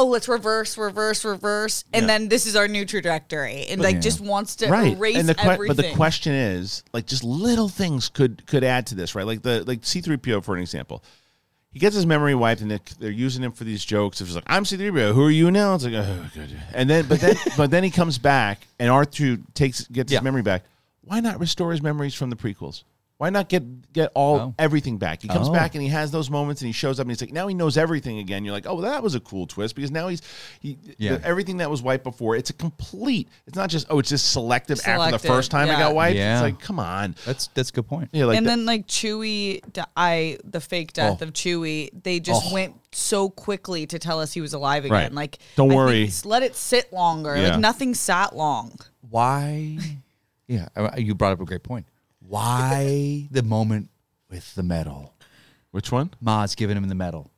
Oh, 0.00 0.06
let's 0.06 0.28
reverse, 0.28 0.78
reverse, 0.78 1.26
reverse, 1.26 1.84
and 1.92 2.04
Yeah. 2.04 2.06
then 2.06 2.28
this 2.28 2.46
is 2.46 2.56
our 2.56 2.66
new 2.68 2.86
trajectory, 2.86 3.66
and 3.68 3.82
like 3.82 4.00
just 4.00 4.18
wants 4.20 4.56
to 4.56 4.68
right. 4.68 4.96
Erase 4.96 5.16
and 5.18 5.28
the 5.28 5.34
que- 5.34 5.50
everything. 5.50 5.76
but 5.76 5.82
the 5.86 5.92
question 5.94 6.32
is 6.32 6.82
like 6.94 7.04
just 7.06 7.22
little 7.22 7.68
things 7.68 8.08
could 8.08 8.46
could 8.46 8.64
add 8.64 8.86
to 8.86 8.94
this 8.94 9.14
right? 9.14 9.26
Like 9.26 9.42
the 9.42 9.62
like 9.66 9.82
c3po 9.82 10.42
for 10.42 10.54
an 10.56 10.62
example. 10.62 11.04
He 11.70 11.78
gets 11.78 11.94
his 11.94 12.06
memory 12.06 12.34
wiped 12.34 12.62
and 12.62 12.70
they're, 12.70 12.80
they're 12.98 13.10
using 13.10 13.44
him 13.44 13.52
for 13.52 13.62
these 13.62 13.84
jokes 13.84 14.20
it's 14.20 14.34
like 14.34 14.42
i'm 14.48 14.64
c3po 14.64 15.12
who 15.14 15.22
are 15.24 15.30
you 15.30 15.50
now? 15.50 15.74
It's 15.74 15.84
like 15.84 15.92
oh 15.94 16.26
good. 16.34 16.48
And 16.72 16.88
then 16.88 17.06
but 17.06 17.20
then 17.20 17.36
but 17.58 17.70
then 17.70 17.84
he 17.84 17.90
comes 17.90 18.16
back 18.16 18.66
and 18.78 18.88
r2 18.88 19.42
takes 19.54 19.84
gets 19.88 20.10
Yeah. 20.10 20.20
his 20.20 20.24
memory 20.24 20.42
back. 20.42 20.64
Why 21.02 21.20
not 21.20 21.38
restore 21.38 21.72
his 21.72 21.82
memories 21.82 22.14
from 22.14 22.30
the 22.30 22.36
prequels 22.36 22.84
why 23.20 23.28
not 23.28 23.50
get 23.50 23.92
get 23.92 24.10
all 24.14 24.36
Oh. 24.38 24.54
everything 24.58 24.96
back? 24.96 25.20
He 25.20 25.28
comes 25.28 25.48
Oh. 25.48 25.52
back 25.52 25.74
and 25.74 25.82
he 25.82 25.90
has 25.90 26.10
those 26.10 26.30
moments 26.30 26.62
and 26.62 26.66
he 26.68 26.72
shows 26.72 26.98
up 26.98 27.04
and 27.04 27.10
he's 27.10 27.20
like 27.20 27.32
now 27.32 27.48
he 27.48 27.54
knows 27.54 27.76
everything 27.76 28.16
again. 28.18 28.46
You're 28.46 28.54
like, 28.54 28.66
oh, 28.66 28.76
well, 28.76 28.84
that 28.90 29.02
was 29.02 29.14
a 29.14 29.20
cool 29.20 29.46
twist 29.46 29.74
because 29.74 29.90
now 29.90 30.08
he's 30.08 30.22
he 30.60 30.78
Yeah. 30.96 31.16
the- 31.16 31.26
everything 31.26 31.58
that 31.58 31.70
was 31.70 31.82
wiped 31.82 32.02
before. 32.02 32.34
It's 32.34 32.48
a 32.48 32.54
complete. 32.54 33.28
It's 33.46 33.56
not 33.56 33.68
just 33.68 33.86
oh, 33.90 33.98
it's 33.98 34.08
just 34.08 34.32
selective, 34.32 34.80
after 34.86 35.10
the 35.12 35.18
first 35.18 35.50
time 35.50 35.68
it 35.68 35.72
got 35.76 35.94
wiped. 35.94 36.16
Yeah. 36.16 36.36
It's 36.36 36.42
like 36.42 36.60
come 36.60 36.78
on, 36.80 37.14
That's 37.26 37.48
that's 37.52 37.68
a 37.68 37.72
good 37.74 37.86
point. 37.88 38.08
yeah, 38.12 38.24
like 38.24 38.38
and 38.38 38.46
the- 38.46 38.50
then 38.50 38.64
like 38.64 38.86
Chewie, 38.86 39.60
I 39.94 40.38
the 40.42 40.60
fake 40.62 40.94
death 40.94 41.18
Oh. 41.20 41.24
of 41.26 41.34
Chewie, 41.34 41.90
they 42.02 42.20
just 42.20 42.46
oh. 42.46 42.54
went 42.54 42.74
so 42.92 43.28
quickly 43.28 43.86
to 43.86 43.98
tell 43.98 44.18
us 44.20 44.32
he 44.32 44.40
was 44.40 44.54
alive 44.54 44.86
again. 44.86 44.94
Right. 44.96 45.12
Like, 45.12 45.38
Don't 45.56 45.70
I 45.70 45.74
worry. 45.74 46.10
let 46.24 46.42
it 46.42 46.56
sit 46.56 46.90
longer. 46.90 47.36
Yeah. 47.36 47.50
Like 47.50 47.60
nothing 47.60 47.94
sat 47.94 48.34
long. 48.34 48.78
Why? 49.10 49.76
Yeah, 50.48 50.66
you 50.96 51.14
brought 51.14 51.30
up 51.32 51.40
a 51.40 51.44
great 51.44 51.62
point. 51.62 51.86
Why 52.30 53.26
the 53.30 53.42
moment 53.42 53.88
with 54.30 54.54
the 54.54 54.62
medal? 54.62 55.14
Which 55.72 55.90
one? 55.92 56.10
Maz 56.24 56.56
giving 56.56 56.76
him 56.76 56.88
the 56.88 56.94
medal. 56.94 57.30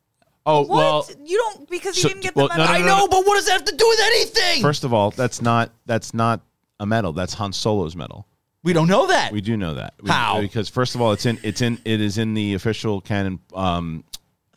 Oh 0.45 0.61
What? 0.63 0.69
well. 0.69 1.09
you 1.25 1.37
don't 1.39 1.69
because 1.71 1.97
you 1.97 2.03
so- 2.03 2.09
didn't 2.09 2.23
get 2.23 2.37
well, 2.37 2.49
the 2.49 2.57
no, 2.57 2.65
medal. 2.65 2.73
no, 2.75 2.79
I 2.79 2.81
no, 2.81 2.87
know, 2.87 2.99
no. 3.07 3.09
but 3.09 3.27
what 3.27 3.37
does 3.37 3.47
that 3.47 3.53
have 3.53 3.65
to 3.65 3.77
do 3.77 3.87
with 3.89 4.01
anything? 4.03 4.63
First 4.63 4.85
of 4.85 4.93
all, 4.93 5.11
that's 5.11 5.41
not 5.41 5.71
that's 5.87 6.13
not 6.15 6.41
a 6.79 6.87
medal. 6.87 7.13
That's 7.13 7.35
Han 7.35 7.53
Solo's 7.53 7.97
medal. 7.97 8.27
we 8.65 8.73
don't 8.73 8.89
know 8.89 9.07
that. 9.07 9.33
We 9.33 9.41
do 9.41 9.57
know 9.57 9.75
that. 9.75 9.95
We- 10.03 10.11
How? 10.11 10.41
Because 10.41 10.69
first 10.69 10.95
of 10.95 11.01
all, 11.01 11.13
it's 11.13 11.25
in 11.27 11.39
it's 11.43 11.63
in 11.63 11.79
it 11.85 12.01
is 12.01 12.19
in 12.19 12.35
the 12.35 12.55
official 12.55 13.01
canon 13.01 13.39
um 13.55 14.05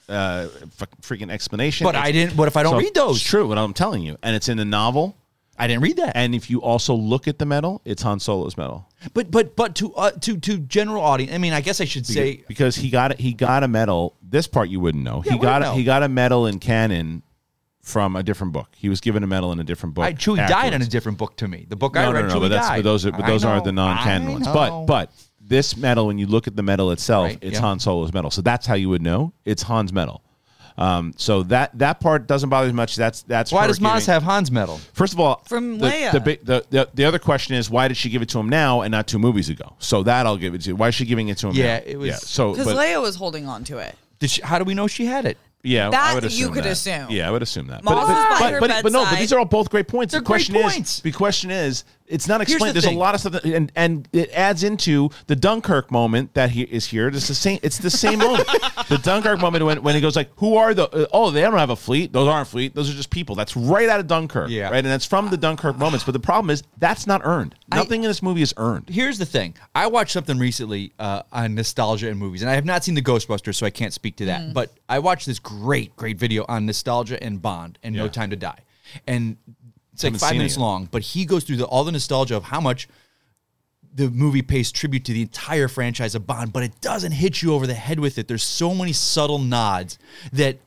uh 0.09 0.47
f- 0.81 0.89
freaking 1.01 1.31
explanation. 1.31 1.85
but 1.85 1.95
I 1.95 2.11
didn't. 2.11 2.35
What 2.35 2.47
if 2.47 2.57
I 2.57 2.63
don't 2.63 2.73
So, 2.73 2.79
read 2.79 2.93
those? 2.93 3.15
It's 3.17 3.25
true, 3.25 3.47
what 3.47 3.57
I'm 3.57 3.73
telling 3.73 4.03
you. 4.03 4.17
And 4.21 4.35
it's 4.35 4.49
in 4.49 4.57
the 4.57 4.65
novel. 4.65 5.15
I 5.57 5.67
didn't 5.67 5.83
read 5.83 5.97
that. 5.97 6.15
And 6.15 6.35
if 6.35 6.49
you 6.49 6.61
also 6.61 6.93
look 6.93 7.27
at 7.27 7.39
the 7.39 7.45
medal, 7.45 7.81
it's 7.85 8.01
Han 8.03 8.19
Solo's 8.19 8.57
medal. 8.57 8.89
but 9.13 9.31
but 9.31 9.55
but 9.55 9.75
to 9.75 9.93
uh, 9.95 10.11
to 10.11 10.37
to 10.37 10.57
general 10.57 11.01
audience, 11.01 11.33
I 11.33 11.37
mean, 11.37 11.53
I 11.53 11.61
guess 11.61 11.79
I 11.79 11.85
should 11.85 12.05
say 12.05 12.43
because 12.47 12.75
he 12.75 12.89
got 12.89 13.11
it 13.11 13.19
he 13.19 13.33
got 13.33 13.63
a 13.63 13.67
medal. 13.67 14.17
This 14.21 14.47
part 14.47 14.69
you 14.69 14.79
wouldn't 14.79 15.03
know. 15.03 15.23
Yeah, 15.25 15.33
he 15.33 15.39
got 15.39 15.61
know. 15.61 15.73
he 15.73 15.83
got 15.83 16.03
a 16.03 16.09
medal 16.09 16.45
in 16.45 16.59
canon 16.59 17.23
from 17.81 18.15
a 18.15 18.23
different 18.23 18.51
book. 18.51 18.69
He 18.75 18.89
was 18.89 18.99
given 18.99 19.23
a 19.23 19.27
medal 19.27 19.51
in 19.51 19.59
a 19.59 19.63
different 19.63 19.95
book. 19.95 20.05
I, 20.05 20.13
Chewie 20.13 20.47
died 20.47 20.73
in 20.73 20.81
a 20.81 20.87
different 20.87 21.17
book 21.17 21.37
to 21.37 21.47
me. 21.47 21.67
The 21.69 21.75
book 21.75 21.95
I 21.95 22.05
no, 22.05 22.11
read, 22.11 22.21
no, 22.23 22.27
no, 22.27 22.35
Chewie 22.35 22.41
but 22.41 22.47
that's 22.49 22.67
died. 22.67 22.77
but 22.77 22.83
those 22.83 23.05
are 23.05 23.11
but 23.11 23.27
those 23.27 23.45
aren't 23.45 23.63
the 23.63 23.71
non-canon 23.71 24.31
ones. 24.31 24.47
But 24.47 24.85
but 24.85 25.11
this 25.39 25.77
medal, 25.77 26.07
when 26.07 26.17
you 26.17 26.25
look 26.25 26.47
at 26.47 26.55
the 26.55 26.63
medal 26.63 26.91
itself, 26.91 27.25
Right, 27.25 27.39
it's 27.41 27.53
yeah. 27.53 27.61
Han 27.61 27.79
Solo's 27.79 28.11
medal. 28.11 28.31
So 28.31 28.41
that's 28.41 28.65
how 28.65 28.73
you 28.73 28.89
would 28.89 29.03
know 29.03 29.33
it's 29.45 29.63
Han's 29.63 29.93
medal. 29.93 30.23
Um, 30.77 31.13
so 31.15 31.43
that 31.43 31.77
that 31.79 31.99
part 32.01 32.27
doesn't 32.27 32.49
bother 32.49 32.67
me 32.67 32.73
much. 32.73 32.95
That's 32.95 33.21
that's 33.23 33.51
why 33.51 33.65
does 33.67 33.79
Maz 33.79 33.99
giving- 33.99 34.05
have 34.13 34.23
Han's 34.23 34.51
medal? 34.51 34.77
First 34.93 35.13
of 35.13 35.19
all, 35.19 35.41
From 35.45 35.77
the, 35.77 35.87
Leia. 35.87 36.11
The, 36.11 36.19
the, 36.43 36.65
the 36.69 36.89
the 36.93 37.05
other 37.05 37.19
question 37.19 37.55
is 37.55 37.69
why 37.69 37.87
did 37.87 37.95
she 37.95 38.09
give 38.09 38.21
it 38.21 38.29
to 38.29 38.39
him 38.39 38.49
now 38.49 38.81
and 38.81 38.91
not 38.91 39.07
two 39.07 39.19
movies 39.19 39.49
ago? 39.49 39.73
So 39.79 40.03
that 40.03 40.25
I'll 40.25 40.37
give 40.37 40.53
it 40.53 40.61
to. 40.63 40.71
you. 40.71 40.75
Why 40.75 40.89
is 40.89 40.95
she 40.95 41.05
giving 41.05 41.29
it 41.29 41.37
to 41.39 41.47
him? 41.47 41.55
Yeah, 41.55 41.77
now? 41.79 41.83
it 41.85 41.97
was- 41.97 42.07
Yeah, 42.09 42.15
so 42.15 42.51
Because 42.51 42.73
Leia 42.73 43.01
was 43.01 43.15
holding 43.15 43.47
on 43.47 43.63
to 43.65 43.77
it. 43.77 43.95
Did 44.19 44.29
she, 44.31 44.41
how 44.41 44.57
do 44.59 44.65
we 44.65 44.73
know 44.73 44.87
she 44.87 45.05
had 45.05 45.25
it? 45.25 45.37
yeah, 45.63 45.89
That 45.89 46.11
I 46.11 46.13
would 46.13 46.23
you 46.23 46.27
assume 46.29 46.53
could 46.53 46.63
that. 46.65 46.71
assume. 46.71 47.07
Yeah, 47.09 47.27
I 47.27 47.31
would 47.31 47.41
assume 47.41 47.67
that. 47.67 47.83
Moss 47.83 48.07
but, 48.07 48.11
is 48.11 48.25
by 48.25 48.39
but, 48.39 48.53
her 48.53 48.59
but, 48.59 48.83
but 48.83 48.91
no, 48.91 49.03
but 49.03 49.17
these 49.17 49.33
are 49.33 49.39
all 49.39 49.45
both 49.45 49.69
great 49.69 49.87
points. 49.87 50.11
They're 50.11 50.21
the 50.21 50.25
question 50.25 50.53
great 50.53 50.65
is, 50.65 50.73
points. 50.73 50.99
the 50.99 51.11
question 51.11 51.51
is, 51.51 51.83
it's 52.07 52.27
not 52.27 52.37
the 52.37 52.43
explained. 52.43 52.75
There's 52.75 52.85
thing. 52.85 52.97
a 52.97 52.99
lot 52.99 53.15
of 53.15 53.21
stuff, 53.21 53.33
that, 53.33 53.45
and 53.45 53.71
and 53.75 54.07
it 54.13 54.29
adds 54.31 54.63
into 54.63 55.09
the 55.27 55.35
Dunkirk 55.35 55.91
moment 55.91 56.33
that 56.35 56.51
he 56.51 56.61
is 56.61 56.85
here. 56.85 57.07
It's 57.07 57.27
the 57.27 57.33
same. 57.33 57.59
It's 57.63 57.79
the 57.79 57.89
same 57.89 58.19
moment. 58.19 58.47
The 58.87 58.99
Dunkirk 58.99 59.39
moment 59.39 59.65
when, 59.65 59.81
when 59.81 59.95
he 59.95 60.01
goes 60.01 60.15
like, 60.15 60.29
"Who 60.35 60.57
are 60.57 60.75
the? 60.75 60.87
Uh, 60.87 61.07
oh, 61.11 61.31
they 61.31 61.41
don't 61.41 61.53
have 61.53 61.71
a 61.71 61.75
fleet. 61.75 62.13
Those 62.13 62.27
aren't 62.27 62.47
fleet. 62.47 62.75
Those 62.75 62.87
are 62.87 62.93
just 62.93 63.09
people." 63.09 63.33
That's 63.33 63.57
right 63.57 63.89
out 63.89 63.99
of 63.99 64.05
Dunkirk. 64.05 64.51
Yeah. 64.51 64.69
right, 64.69 64.77
and 64.77 64.85
that's 64.85 65.05
from 65.05 65.31
the 65.31 65.37
Dunkirk 65.37 65.79
moments. 65.79 66.05
But 66.05 66.11
the 66.11 66.19
problem 66.19 66.51
is 66.51 66.61
that's 66.77 67.07
not 67.07 67.21
earned. 67.23 67.55
Nothing 67.73 68.03
in 68.03 68.07
this 68.07 68.21
movie 68.21 68.43
is 68.43 68.53
earned. 68.57 68.89
Here's 68.89 69.17
the 69.17 69.25
thing. 69.25 69.55
I 69.73 69.87
watched 69.87 70.11
something 70.11 70.37
recently 70.37 70.93
uh, 70.99 71.23
on 71.31 71.55
nostalgia 71.55 72.09
and 72.09 72.19
movies, 72.19 72.43
and 72.43 72.51
I 72.51 72.53
have 72.53 72.65
not 72.65 72.83
seen 72.83 72.93
the 72.93 73.01
Ghostbusters, 73.01 73.55
so 73.55 73.65
I 73.65 73.71
can't 73.71 73.93
speak 73.93 74.17
to 74.17 74.25
that. 74.25 74.41
Mm. 74.41 74.53
But 74.53 74.71
I 74.87 74.99
watched 74.99 75.25
this 75.25 75.39
great, 75.39 75.95
great 75.95 76.19
video 76.19 76.45
on 76.47 76.67
nostalgia 76.67 77.21
and 77.23 77.41
Bond 77.41 77.79
and 77.81 77.95
No 77.95 78.07
Time 78.07 78.29
to 78.29 78.35
Die, 78.35 78.59
and 79.07 79.37
it's 79.95 80.03
like 80.03 80.15
five 80.17 80.35
minutes 80.37 80.57
long. 80.57 80.87
But 80.91 81.01
he 81.01 81.25
goes 81.25 81.43
through 81.43 81.57
the, 81.57 81.65
all 81.65 81.83
the 81.83 81.91
nostalgia 81.91 82.35
of 82.37 82.43
how 82.43 82.61
much 82.61 82.87
the 83.93 84.09
movie 84.09 84.41
pays 84.41 84.71
tribute 84.71 85.05
to 85.05 85.13
the 85.13 85.21
entire 85.21 85.67
franchise 85.69 86.15
of 86.15 86.27
Bond, 86.27 86.51
but 86.51 86.63
it 86.63 86.81
doesn't 86.81 87.13
hit 87.13 87.41
you 87.41 87.53
over 87.53 87.65
the 87.65 87.73
head 87.73 87.99
with 87.99 88.17
it. 88.17 88.27
There's 88.27 88.43
so 88.43 88.75
many 88.75 88.91
subtle 88.91 89.39
nods 89.39 89.97
that 90.33 90.57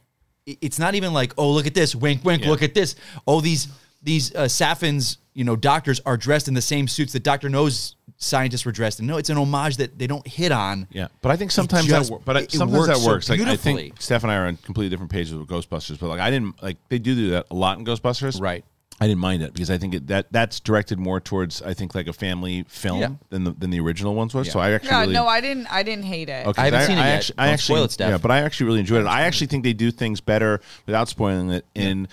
it's 0.46 0.78
not 0.78 0.94
even 0.94 1.12
like, 1.12 1.34
oh, 1.36 1.50
look 1.50 1.66
at 1.66 1.74
this, 1.74 1.94
wink, 1.94 2.24
wink, 2.24 2.42
Yeah. 2.44 2.48
look 2.50 2.62
at 2.62 2.72
this. 2.74 2.96
Oh, 3.26 3.40
these 3.40 3.68
these 4.02 4.32
uh, 4.34 4.44
Safin's, 4.44 5.18
you 5.34 5.42
know, 5.44 5.56
doctors 5.56 6.00
are 6.06 6.16
dressed 6.16 6.46
in 6.48 6.54
the 6.54 6.62
same 6.62 6.86
suits 6.88 7.12
that 7.12 7.22
Doctor 7.24 7.48
No's 7.48 7.96
scientists 8.16 8.64
were 8.64 8.70
dressed 8.72 9.00
in. 9.00 9.06
No, 9.06 9.16
it's 9.18 9.28
an 9.28 9.36
homage 9.36 9.76
that 9.78 9.98
they 9.98 10.06
don't 10.06 10.26
hit 10.26 10.50
on. 10.52 10.86
Yeah, 10.90 11.08
but 11.20 11.30
I 11.32 11.36
think 11.36 11.50
sometimes 11.50 11.86
just- 11.86 12.10
that 12.10 12.24
but 12.24 12.36
I- 12.36 12.40
it- 12.40 12.54
it 12.54 12.56
sometimes 12.56 12.86
that 12.86 13.00
works 13.06 13.26
so 13.26 13.32
like 13.34 13.40
I 13.42 13.44
beautifully. 13.44 13.74
think 13.90 14.00
Steph 14.00 14.22
and 14.22 14.32
I 14.32 14.36
are 14.36 14.46
on 14.46 14.56
completely 14.56 14.88
different 14.88 15.10
pages 15.12 15.34
with 15.34 15.48
Ghostbusters, 15.48 15.98
but 15.98 16.08
like 16.08 16.20
I 16.20 16.30
didn't 16.30 16.62
like 16.62 16.76
they 16.88 16.98
do 16.98 17.14
do 17.14 17.30
that 17.30 17.46
a 17.50 17.54
lot 17.54 17.78
in 17.78 17.84
Ghostbusters. 17.84 18.40
Right. 18.40 18.64
I 19.00 19.06
didn't 19.06 19.20
mind 19.20 19.42
it 19.42 19.52
because 19.52 19.70
I 19.70 19.78
think 19.78 19.94
it, 19.94 20.06
that 20.08 20.26
that's 20.32 20.58
directed 20.60 20.98
more 20.98 21.20
towards 21.20 21.62
I 21.62 21.72
think 21.74 21.94
like 21.94 22.08
a 22.08 22.12
family 22.12 22.64
film 22.68 23.00
Yeah. 23.00 23.08
than 23.30 23.44
the 23.44 23.52
than 23.52 23.70
the 23.70 23.80
original 23.80 24.14
ones 24.14 24.34
was. 24.34 24.46
Yeah. 24.48 24.52
So 24.54 24.60
I 24.60 24.72
actually 24.72 24.90
Yeah, 24.90 25.00
really 25.00 25.12
no, 25.14 25.26
I 25.26 25.40
didn't. 25.40 25.66
I 25.72 25.82
didn't 25.82 26.04
hate 26.04 26.28
it. 26.28 26.46
Okay, 26.46 26.62
I 26.62 26.64
haven't 26.66 26.80
so 26.80 26.86
seen 26.88 26.98
it 26.98 27.02
yet. 27.02 27.06
Actually, 27.16 27.34
I 27.38 27.48
actually, 27.48 27.74
spoil 27.76 27.84
it, 27.84 27.90
Steph. 27.92 28.10
yeah, 28.10 28.18
but 28.18 28.30
I 28.30 28.40
actually 28.40 28.66
really 28.66 28.80
enjoyed 28.80 29.02
it. 29.02 29.06
I 29.06 29.22
actually 29.22 29.46
think 29.46 29.64
they 29.64 29.72
do 29.72 29.90
things 29.90 30.20
better 30.20 30.60
without 30.86 31.08
spoiling 31.08 31.50
it 31.50 31.64
in 31.74 32.08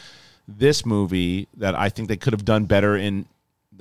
this 0.47 0.85
movie 0.85 1.47
that 1.57 1.73
I 1.75 1.89
think 1.89 2.07
they 2.07 2.17
could 2.17 2.33
have 2.33 2.45
done 2.45 2.65
better 2.65 2.95
in 2.95 3.25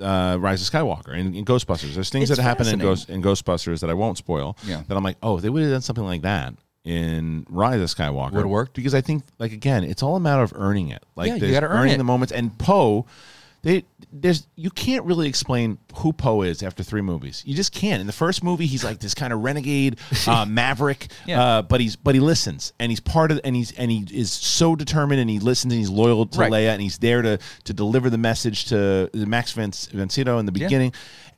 uh, 0.01 0.37
Rise 0.39 0.67
of 0.67 0.73
Skywalker 0.73 1.13
and 1.17 1.35
in, 1.35 1.45
Ghostbusters. 1.45 1.93
There's 1.93 2.09
things 2.09 2.29
It's 2.31 2.37
that 2.37 2.43
happen 2.43 2.67
in. 2.67 2.79
Ghost, 2.79 3.09
in 3.09 3.21
Ghostbusters 3.21 3.79
that 3.81 3.89
I 3.89 3.93
won't 3.93 4.17
spoil. 4.17 4.57
Yeah. 4.65 4.81
That 4.87 4.97
I'm 4.97 5.03
like, 5.03 5.17
oh, 5.21 5.39
they 5.39 5.49
would 5.49 5.61
have 5.61 5.71
done 5.71 5.81
something 5.81 6.03
like 6.03 6.23
that 6.23 6.53
in 6.85 7.45
Rise 7.49 7.81
of 7.81 7.89
Skywalker. 7.89 8.31
Would've 8.33 8.49
worked. 8.49 8.73
because 8.75 8.93
I 8.95 9.01
think, 9.01 9.23
like 9.39 9.51
again, 9.51 9.83
it's 9.83 10.03
all 10.03 10.15
a 10.15 10.19
matter 10.19 10.43
of 10.43 10.53
earning 10.55 10.89
it. 10.89 11.03
Like 11.15 11.27
Yeah, 11.29 11.35
you 11.35 11.51
gotta 11.51 11.67
earn 11.67 11.77
earning 11.79 11.95
it. 11.95 11.97
the 11.97 12.03
moments. 12.03 12.31
And 12.31 12.57
Poe, 12.57 13.05
they 13.63 13.83
there's 14.13 14.45
you 14.55 14.69
can't 14.69 15.03
really 15.05 15.27
explain 15.27 15.79
who 15.95 16.13
Poe 16.13 16.43
is 16.43 16.61
after 16.61 16.83
three 16.83 17.01
movies. 17.01 17.41
You 17.47 17.55
just 17.55 17.71
can't. 17.73 17.99
In 17.99 18.05
the 18.07 18.13
first 18.13 18.43
movie, 18.43 18.67
he's 18.67 18.83
like 18.83 18.99
this 18.99 19.15
kind 19.15 19.33
of 19.33 19.39
renegade 19.43 19.97
uh, 20.27 20.45
maverick, 20.47 21.07
Yeah. 21.25 21.41
uh, 21.43 21.61
but 21.63 21.81
he's 21.81 21.95
but 21.95 22.13
he 22.13 22.21
listens 22.21 22.71
and 22.79 22.91
he's 22.91 22.99
part 22.99 23.31
of 23.31 23.39
and 23.43 23.55
he's 23.55 23.71
and 23.71 23.89
he 23.89 24.05
is 24.11 24.31
so 24.31 24.75
determined 24.75 25.19
and 25.19 25.29
he 25.29 25.39
listens 25.39 25.73
and 25.73 25.79
he's 25.79 25.89
loyal 25.89 26.27
to 26.27 26.39
Right. 26.39 26.51
Leia 26.51 26.69
and 26.73 26.81
he's 26.83 26.99
there 26.99 27.23
to 27.23 27.39
to 27.63 27.73
deliver 27.73 28.11
the 28.11 28.19
message 28.19 28.65
to 28.65 29.09
Max 29.15 29.51
Vince, 29.53 29.87
Vincito 29.91 30.39
in 30.39 30.45
the 30.45 30.51
Yeah. 30.59 30.67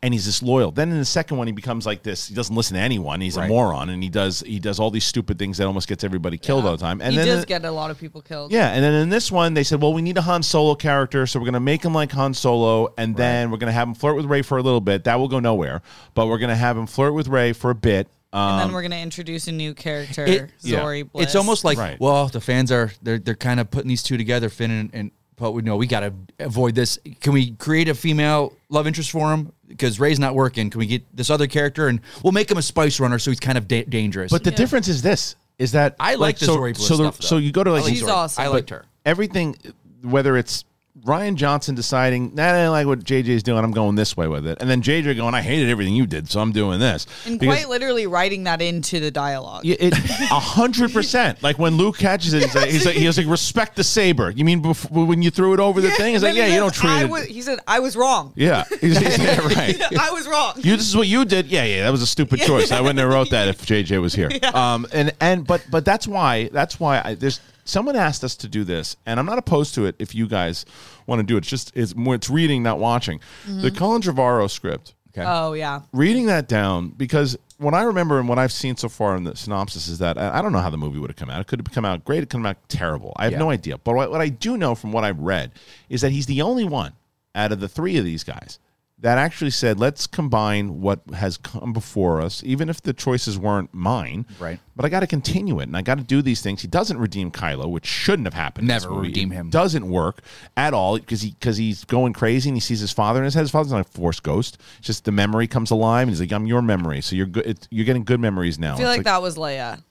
Beginning. 0.01 0.07
And 0.07 0.13
he's 0.13 0.25
disloyal. 0.25 0.71
Then 0.71 0.91
in 0.91 0.97
the 0.99 1.05
second 1.05 1.37
one, 1.37 1.47
he 1.47 1.53
becomes 1.53 1.85
like 1.85 2.03
this. 2.03 2.27
He 2.27 2.35
doesn't 2.35 2.55
listen 2.55 2.75
to 2.75 2.81
anyone. 2.81 3.19
He's 3.19 3.35
a 3.35 3.47
moron, 3.47 3.89
and 3.89 4.01
he 4.03 4.09
does 4.09 4.41
he 4.41 4.59
does 4.59 4.79
all 4.79 4.91
these 4.91 5.03
stupid 5.05 5.39
things 5.39 5.57
that 5.57 5.65
almost 5.67 5.87
gets 5.87 6.03
everybody 6.03 6.37
killed 6.37 6.65
all 6.65 6.71
the 6.71 6.77
time. 6.77 7.01
And 7.01 7.11
he 7.11 7.17
then 7.17 7.27
does 7.27 7.39
the- 7.41 7.45
get 7.47 7.65
a 7.65 7.71
lot 7.71 7.89
of 7.91 7.99
people 7.99 8.21
killed. 8.21 8.51
yeah, 8.51 8.69
and 8.69 8.83
then 8.83 8.93
in 8.93 9.09
this 9.09 9.31
one, 9.31 9.53
they 9.55 9.63
said, 9.63 9.81
well, 9.81 9.93
we 9.93 10.01
need 10.03 10.17
a 10.17 10.21
Han 10.21 10.43
Solo 10.43 10.75
character, 10.75 11.25
so 11.25 11.39
we're 11.39 11.45
going 11.45 11.53
to 11.55 11.59
make 11.59 11.83
him 11.83 11.93
like 11.93 12.11
Han 12.11 12.33
Solo, 12.33 12.93
and 12.97 13.15
then 13.15 13.49
we're 13.51 13.57
going 13.57 13.69
to 13.71 13.73
have 13.73 13.87
him 13.87 13.95
flirt 13.95 14.15
with 14.15 14.25
Rey 14.25 14.41
for 14.43 14.57
a 14.57 14.61
little 14.61 14.81
bit. 14.81 15.03
That 15.05 15.19
will 15.19 15.27
go 15.27 15.39
nowhere, 15.39 15.81
but 16.13 16.27
we're 16.27 16.37
going 16.39 16.49
to 16.49 16.55
have 16.55 16.77
him 16.77 16.85
flirt 16.87 17.13
with 17.13 17.27
Rey 17.27 17.53
for 17.53 17.71
a 17.71 17.75
bit. 17.75 18.07
Um, 18.33 18.51
and 18.51 18.59
then 18.59 18.73
we're 18.73 18.81
gonna 18.81 18.97
introduce 18.97 19.47
a 19.47 19.53
new 19.53 19.73
character, 19.73 20.25
It- 20.25 20.49
yeah. 20.61 20.83
Bliss. 20.83 21.27
It's 21.27 21.35
almost 21.35 21.63
like, 21.63 21.77
Right. 21.77 21.97
well, 21.97 22.27
the 22.27 22.41
fans 22.41 22.73
are 22.73 22.91
they're 23.01 23.19
they're 23.19 23.35
kind 23.35 23.57
of 23.57 23.71
putting 23.71 23.87
these 23.87 24.03
two 24.03 24.17
together, 24.17 24.49
Finn 24.49 24.69
and, 24.69 24.89
and 24.93 25.11
but 25.37 25.51
we 25.51 25.61
know 25.61 25.77
we 25.77 25.87
got 25.87 26.01
to 26.01 26.13
avoid 26.39 26.75
this. 26.75 26.99
Can 27.21 27.31
we 27.33 27.51
create 27.51 27.87
a 27.87 27.95
female 27.95 28.53
love 28.69 28.87
interest 28.87 29.11
for 29.11 29.31
him 29.31 29.53
because 29.67 29.99
Rey's 29.99 30.19
not 30.19 30.35
working? 30.35 30.69
Can 30.69 30.79
we 30.79 30.87
get 30.87 31.03
this 31.15 31.29
other 31.29 31.47
character 31.47 31.87
and 31.87 32.01
we'll 32.23 32.33
make 32.33 32.51
him 32.51 32.57
a 32.57 32.61
spice 32.61 32.99
runner 32.99 33.19
so 33.19 33.31
he's 33.31 33.39
kind 33.39 33.57
of 33.57 33.67
da- 33.67 33.85
dangerous? 33.85 34.31
but 34.31 34.43
the 34.43 34.51
difference 34.51 34.87
is 34.87 35.01
this: 35.01 35.35
is 35.59 35.71
that 35.73 35.95
I 35.99 36.15
like 36.15 36.39
the 36.39 36.45
so, 36.45 36.53
Zori 36.53 36.73
Bliss 36.73 36.87
so, 36.87 36.97
the- 36.97 37.11
stuff, 37.11 37.23
so 37.23 37.37
you 37.37 37.51
go 37.51 37.63
to 37.63 37.71
like 37.71 37.85
She's 37.85 38.03
awesome. 38.03 38.43
I 38.43 38.47
liked 38.47 38.69
her. 38.71 38.85
everything, 39.05 39.55
whether 40.01 40.37
it's 40.37 40.65
Rian 41.07 41.35
Johnson 41.35 41.73
deciding, 41.73 42.35
nah, 42.35 42.49
I 42.49 42.51
don't 42.63 42.71
like 42.71 42.85
what 42.85 42.99
JJ's 42.99 43.41
doing, 43.41 43.63
I'm 43.63 43.71
going 43.71 43.95
this 43.95 44.17
way 44.17 44.27
with 44.27 44.45
it, 44.45 44.57
and 44.59 44.69
then 44.69 44.81
JJ 44.81 45.15
going, 45.15 45.33
I 45.33 45.41
hated 45.41 45.69
everything 45.69 45.95
you 45.95 46.05
did, 46.05 46.29
so 46.29 46.41
I'm 46.41 46.51
doing 46.51 46.79
this. 46.79 47.07
and 47.25 47.39
Because- 47.39 47.55
quite 47.55 47.69
literally 47.69 48.07
writing 48.07 48.43
that 48.43 48.61
into 48.61 48.99
the 48.99 49.09
dialogue. 49.09 49.65
A 49.65 50.39
hundred 50.39 50.91
percent. 50.91 51.41
Like 51.41 51.57
when 51.57 51.77
Luke 51.77 51.97
catches 51.97 52.33
it, 52.33 52.43
he's 52.43 52.55
like, 52.55 52.69
he's 52.69 52.85
like, 52.85 52.95
he 52.95 53.07
was 53.07 53.17
like, 53.17 53.27
respect 53.27 53.75
the 53.77 53.83
saber. 53.83 54.29
You 54.31 54.43
mean 54.45 54.61
before, 54.61 55.05
when 55.05 55.21
you 55.21 55.31
threw 55.31 55.53
it 55.53 55.59
over 55.59 55.79
the 55.81 55.91
thing? 55.91 56.13
He's 56.13 56.23
like, 56.23 56.35
yeah, 56.35 56.47
he 56.47 56.53
you 56.55 56.59
don't 56.59 56.73
treat 56.73 56.89
I 56.89 57.03
it. 57.03 57.09
was- 57.09 57.25
he 57.25 57.41
said, 57.41 57.59
"I 57.67 57.79
was 57.79 57.95
wrong." 57.95 58.33
yeah, 58.35 58.65
He's- 58.81 58.97
he's- 58.97 59.17
yeah, 59.17 59.39
right. 59.55 59.81
I 59.99 60.11
was 60.11 60.27
wrong. 60.27 60.53
You, 60.57 60.75
this 60.75 60.87
is 60.87 60.95
what 60.95 61.07
you 61.07 61.23
did. 61.23 61.47
Yeah, 61.47 61.63
yeah, 61.63 61.83
that 61.83 61.91
was 61.91 62.01
a 62.01 62.07
stupid 62.07 62.39
choice. 62.41 62.71
I 62.71 62.81
wouldn't 62.81 62.99
have 62.99 63.09
wrote 63.09 63.29
that 63.31 63.47
if 63.47 63.65
JJ 63.65 64.01
was 64.01 64.13
here. 64.13 64.29
Um, 64.53 64.85
and 64.91 65.13
and 65.21 65.47
but 65.47 65.65
but 65.71 65.85
that's 65.85 66.07
why 66.07 66.49
that's 66.51 66.79
why 66.79 67.01
I, 67.03 67.13
there's 67.15 67.39
someone 67.67 67.95
asked 67.95 68.23
us 68.23 68.35
to 68.37 68.47
do 68.47 68.63
this, 68.63 68.95
and 69.05 69.19
I'm 69.19 69.25
not 69.25 69.37
opposed 69.37 69.75
to 69.75 69.85
it 69.85 69.95
if 69.99 70.15
you 70.15 70.27
guys 70.27 70.65
want 71.05 71.19
to 71.19 71.23
do 71.23 71.35
it. 71.35 71.39
It's 71.39 71.49
just 71.49 71.71
it's 71.75 71.95
more 71.95 72.15
it's 72.15 72.29
reading, 72.29 72.63
not 72.63 72.79
watching. 72.79 73.19
The 73.45 73.51
mm-hmm. 73.69 73.77
Colin 73.77 74.01
Trevorrow 74.01 74.49
script. 74.49 74.93
Okay 75.09 75.23
oh 75.25 75.53
yeah. 75.53 75.81
reading 75.93 76.27
that 76.27 76.47
down 76.47 76.89
because 76.89 77.37
what 77.57 77.73
I 77.73 77.83
remember 77.83 78.19
and 78.19 78.29
what 78.29 78.37
I've 78.37 78.51
seen 78.51 78.77
so 78.77 78.87
far 78.87 79.15
in 79.15 79.23
the 79.23 79.35
synopsis 79.35 79.87
is 79.87 79.97
that 79.99 80.17
I 80.17 80.39
I 80.39 80.41
don't 80.41 80.51
know 80.51 80.59
how 80.59 80.69
the 80.69 80.77
movie 80.77 80.99
would 80.99 81.09
have 81.09 81.17
come 81.17 81.29
out. 81.29 81.41
It 81.41 81.47
could 81.47 81.59
have 81.59 81.73
come 81.73 81.85
out 81.85 82.05
great. 82.05 82.17
It 82.17 82.29
could 82.29 82.33
have 82.33 82.43
come 82.43 82.45
out 82.45 82.69
terrible. 82.69 83.13
I 83.15 83.23
have 83.23 83.33
Yeah. 83.33 83.39
no 83.39 83.49
idea. 83.49 83.77
But 83.79 83.95
what, 83.95 84.11
what 84.11 84.21
I 84.21 84.29
do 84.29 84.57
know 84.57 84.75
from 84.75 84.91
what 84.91 85.03
I've 85.03 85.19
read 85.19 85.51
is 85.89 86.01
that 86.01 86.11
he's 86.11 86.27
the 86.27 86.41
only 86.43 86.65
one 86.65 86.93
out 87.33 87.51
of 87.51 87.59
the 87.59 87.67
three 87.67 87.97
of 87.97 88.05
these 88.05 88.23
guys 88.23 88.59
that 88.99 89.19
actually 89.19 89.51
said, 89.51 89.79
let's 89.79 90.07
combine 90.07 90.81
what 90.81 91.01
has 91.13 91.37
come 91.37 91.71
before 91.71 92.19
us, 92.19 92.41
even 92.43 92.67
if 92.67 92.81
the 92.81 92.93
choices 92.93 93.37
weren't 93.37 93.71
mine. 93.71 94.25
Right. 94.39 94.59
But 94.75 94.85
I 94.85 94.89
got 94.89 95.01
to 95.01 95.07
continue 95.07 95.59
it 95.59 95.63
and 95.63 95.77
I 95.77 95.83
got 95.83 95.99
to 95.99 96.03
do 96.03 96.23
these 96.23 96.41
things. 96.41 96.63
He 96.63 96.67
doesn't 96.67 96.97
redeem 96.97 97.29
Kylo, 97.31 97.69
which 97.69 97.85
shouldn't 97.85 98.25
have 98.25 98.33
happened. 98.33 98.67
Never 98.67 98.89
movie. 98.89 99.09
redeem 99.09 99.31
It 99.31 99.35
him. 99.35 99.49
Doesn't 99.51 99.87
work 99.87 100.21
at 100.55 100.73
all 100.73 100.97
because 100.97 101.21
he 101.21 101.29
because 101.29 101.57
he's 101.57 101.85
going 101.85 102.13
crazy 102.13 102.49
and 102.49 102.55
he 102.57 102.59
sees 102.59 102.79
his 102.79 102.91
father 102.91 103.19
in 103.19 103.25
his 103.25 103.35
head. 103.35 103.41
His 103.41 103.51
father's 103.51 103.71
not 103.71 103.81
a 103.81 103.83
force 103.83 104.19
ghost. 104.19 104.57
It's 104.79 104.87
just 104.87 105.05
the 105.05 105.11
memory 105.11 105.45
comes 105.45 105.69
alive 105.69 106.03
and 106.07 106.09
he's 106.09 106.19
like, 106.19 106.31
I'm 106.31 106.47
your 106.47 106.63
memory. 106.63 107.01
So 107.01 107.15
you're 107.15 107.27
good. 107.27 107.45
It's, 107.45 107.67
you're 107.69 107.85
getting 107.85 108.03
good 108.03 108.19
memories 108.19 108.57
now. 108.57 108.73
I 108.73 108.77
feel 108.77 108.87
It's 108.89 108.97
like, 108.97 109.05
that 109.05 109.21
was 109.21 109.37
Leia. 109.37 109.83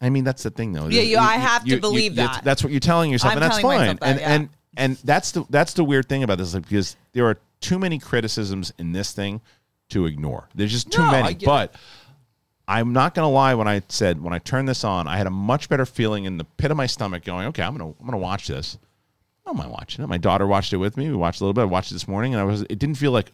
I 0.00 0.10
mean, 0.10 0.22
that's 0.24 0.42
the 0.42 0.50
thing, 0.50 0.72
though. 0.72 0.88
Yeah, 0.88 1.02
you- 1.02 1.18
I 1.18 1.36
have 1.36 1.64
to 1.64 1.80
believe 1.80 2.14
that's- 2.14 2.36
that. 2.36 2.44
That's 2.44 2.62
what 2.62 2.70
you're 2.72 2.80
telling 2.80 3.10
yourself, 3.10 3.32
I'm 3.32 3.42
and 3.42 3.50
that's 3.50 3.60
fine. 3.62 3.96
that, 3.96 3.98
and 4.02 4.20
yeah. 4.20 4.32
and 4.32 4.48
and 4.76 4.96
that's 4.98 5.30
the 5.32 5.44
that's 5.50 5.72
the 5.74 5.84
weird 5.84 6.08
thing 6.08 6.22
about 6.24 6.38
this, 6.38 6.52
like, 6.54 6.64
because 6.68 6.96
there 7.12 7.26
are 7.26 7.38
too 7.64 7.78
many 7.78 7.98
criticisms 7.98 8.72
in 8.78 8.92
this 8.92 9.12
thing 9.12 9.40
to 9.90 10.06
ignore. 10.06 10.48
There's 10.54 10.70
just 10.72 10.90
too 10.90 11.02
No, 11.02 11.08
I 11.08 11.22
many. 11.22 11.34
get 11.34 11.42
it. 11.42 11.46
But 11.46 11.74
I'm 12.68 12.92
not 12.92 13.14
gonna 13.14 13.30
lie. 13.30 13.54
When 13.54 13.68
I 13.68 13.82
said 13.88 14.22
when 14.22 14.32
I 14.32 14.38
turned 14.38 14.68
this 14.68 14.84
on, 14.84 15.06
I 15.08 15.16
had 15.16 15.26
a 15.26 15.30
much 15.30 15.68
better 15.68 15.84
feeling 15.86 16.24
in 16.24 16.38
the 16.38 16.44
pit 16.44 16.70
of 16.70 16.76
my 16.76 16.86
stomach, 16.86 17.24
going, 17.24 17.46
"Okay, 17.48 17.62
I'm 17.62 17.76
gonna 17.76 17.90
I'm 17.98 18.04
gonna 18.06 18.18
watch 18.18 18.46
this." 18.48 18.78
I 19.46 19.50
don't 19.50 19.58
mind 19.58 19.70
watching 19.70 20.02
it. 20.04 20.06
My 20.08 20.16
daughter 20.18 20.46
watched 20.46 20.72
it 20.72 20.78
with 20.78 20.96
me. 20.96 21.08
We 21.10 21.16
watched 21.16 21.40
a 21.40 21.44
little 21.44 21.52
bit. 21.52 21.62
I 21.62 21.64
watched 21.66 21.90
it 21.90 21.94
this 21.94 22.08
morning, 22.08 22.32
and 22.34 22.40
I 22.40 22.44
was. 22.44 22.62
It 22.62 22.78
didn't 22.78 22.96
feel 22.96 23.12
like 23.12 23.32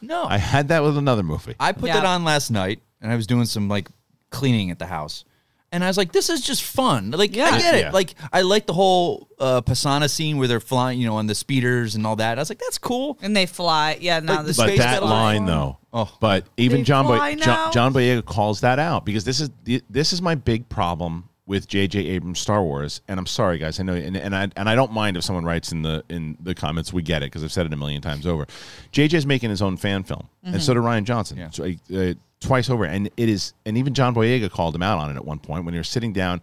No, 0.00 0.24
I 0.24 0.38
had 0.38 0.68
that 0.68 0.82
with 0.84 0.96
another 0.96 1.22
movie. 1.24 1.54
I 1.58 1.72
put 1.72 1.88
Yeah. 1.88 1.94
that 1.94 2.04
on 2.06 2.22
last 2.22 2.50
night, 2.50 2.80
and 3.00 3.10
I 3.10 3.16
was 3.16 3.26
doing 3.26 3.44
some 3.46 3.68
like 3.68 3.88
cleaning 4.30 4.70
at 4.70 4.78
the 4.78 4.86
house, 4.86 5.24
and 5.72 5.84
I 5.84 5.86
was 5.88 5.96
like, 5.96 6.12
"This 6.12 6.30
is 6.30 6.40
just 6.40 6.62
fun." 6.62 7.10
Like, 7.10 7.34
Yeah. 7.36 7.46
I 7.46 7.58
get 7.58 7.74
it. 7.74 7.80
Yeah. 7.80 7.90
Like, 7.90 8.14
I 8.32 8.42
like 8.42 8.66
the 8.66 8.72
whole 8.72 9.28
uh, 9.38 9.60
Pasaana 9.62 10.08
scene 10.10 10.38
where 10.38 10.48
they're 10.48 10.60
flying, 10.60 10.98
you 11.00 11.06
know, 11.06 11.16
on 11.16 11.26
the 11.26 11.34
speeders 11.34 11.94
and 11.94 12.06
all 12.06 12.16
that. 12.16 12.38
I 12.38 12.40
was 12.40 12.48
like, 12.50 12.58
"That's 12.58 12.78
cool." 12.78 13.18
And 13.22 13.36
they 13.36 13.46
fly. 13.46 13.98
Yeah, 14.00 14.20
now 14.20 14.36
Like 14.36 14.46
the 14.46 14.52
the 14.52 14.56
but 14.56 14.66
space 14.68 14.78
that 14.78 15.02
line 15.02 15.10
line. 15.38 15.46
though. 15.46 15.78
Oh. 15.92 16.10
But 16.20 16.44
even 16.56 16.78
They 16.78 16.84
John, 16.84 17.06
Boy- 17.06 17.16
John 17.18 17.38
now? 17.38 17.70
John 17.70 17.92
Boyega 17.94 18.24
calls 18.24 18.60
that 18.60 18.78
out 18.78 19.04
because 19.04 19.24
this 19.24 19.40
is 19.40 19.50
this 19.90 20.12
is 20.12 20.20
my 20.22 20.34
big 20.34 20.68
problem 20.68 21.27
with 21.48 21.66
J.J. 21.66 22.06
Abrams 22.06 22.38
Star 22.38 22.62
Wars. 22.62 23.00
And 23.08 23.18
I'm 23.18 23.26
sorry, 23.26 23.56
guys. 23.58 23.80
I 23.80 23.82
know, 23.82 23.94
and, 23.94 24.16
and 24.16 24.36
I 24.36 24.48
and 24.54 24.68
I 24.68 24.76
don't 24.76 24.92
mind 24.92 25.16
if 25.16 25.24
someone 25.24 25.44
writes 25.44 25.72
in 25.72 25.82
the 25.82 26.04
in 26.08 26.36
the 26.40 26.54
comments. 26.54 26.92
We 26.92 27.02
get 27.02 27.22
it 27.22 27.26
because 27.26 27.42
I've 27.42 27.50
said 27.50 27.66
it 27.66 27.72
a 27.72 27.76
million 27.76 28.02
times 28.02 28.26
over. 28.26 28.46
J.J.'s 28.92 29.26
making 29.26 29.50
his 29.50 29.62
own 29.62 29.76
fan 29.76 30.04
film, 30.04 30.28
and 30.44 30.62
so 30.62 30.74
did 30.74 30.82
Rian 30.82 31.04
Johnson. 31.04 31.38
Yeah. 31.38 31.50
So, 31.50 31.72
uh, 31.96 32.12
twice 32.40 32.70
over, 32.70 32.84
and 32.84 33.06
it 33.16 33.28
is. 33.28 33.54
And 33.66 33.76
even 33.78 33.94
John 33.94 34.14
Boyega 34.14 34.50
called 34.50 34.76
him 34.76 34.82
out 34.82 34.98
on 34.98 35.10
it 35.10 35.16
at 35.16 35.24
one 35.24 35.38
point 35.40 35.64
when 35.64 35.72
they 35.72 35.80
were 35.80 35.84
sitting 35.84 36.12
down. 36.12 36.40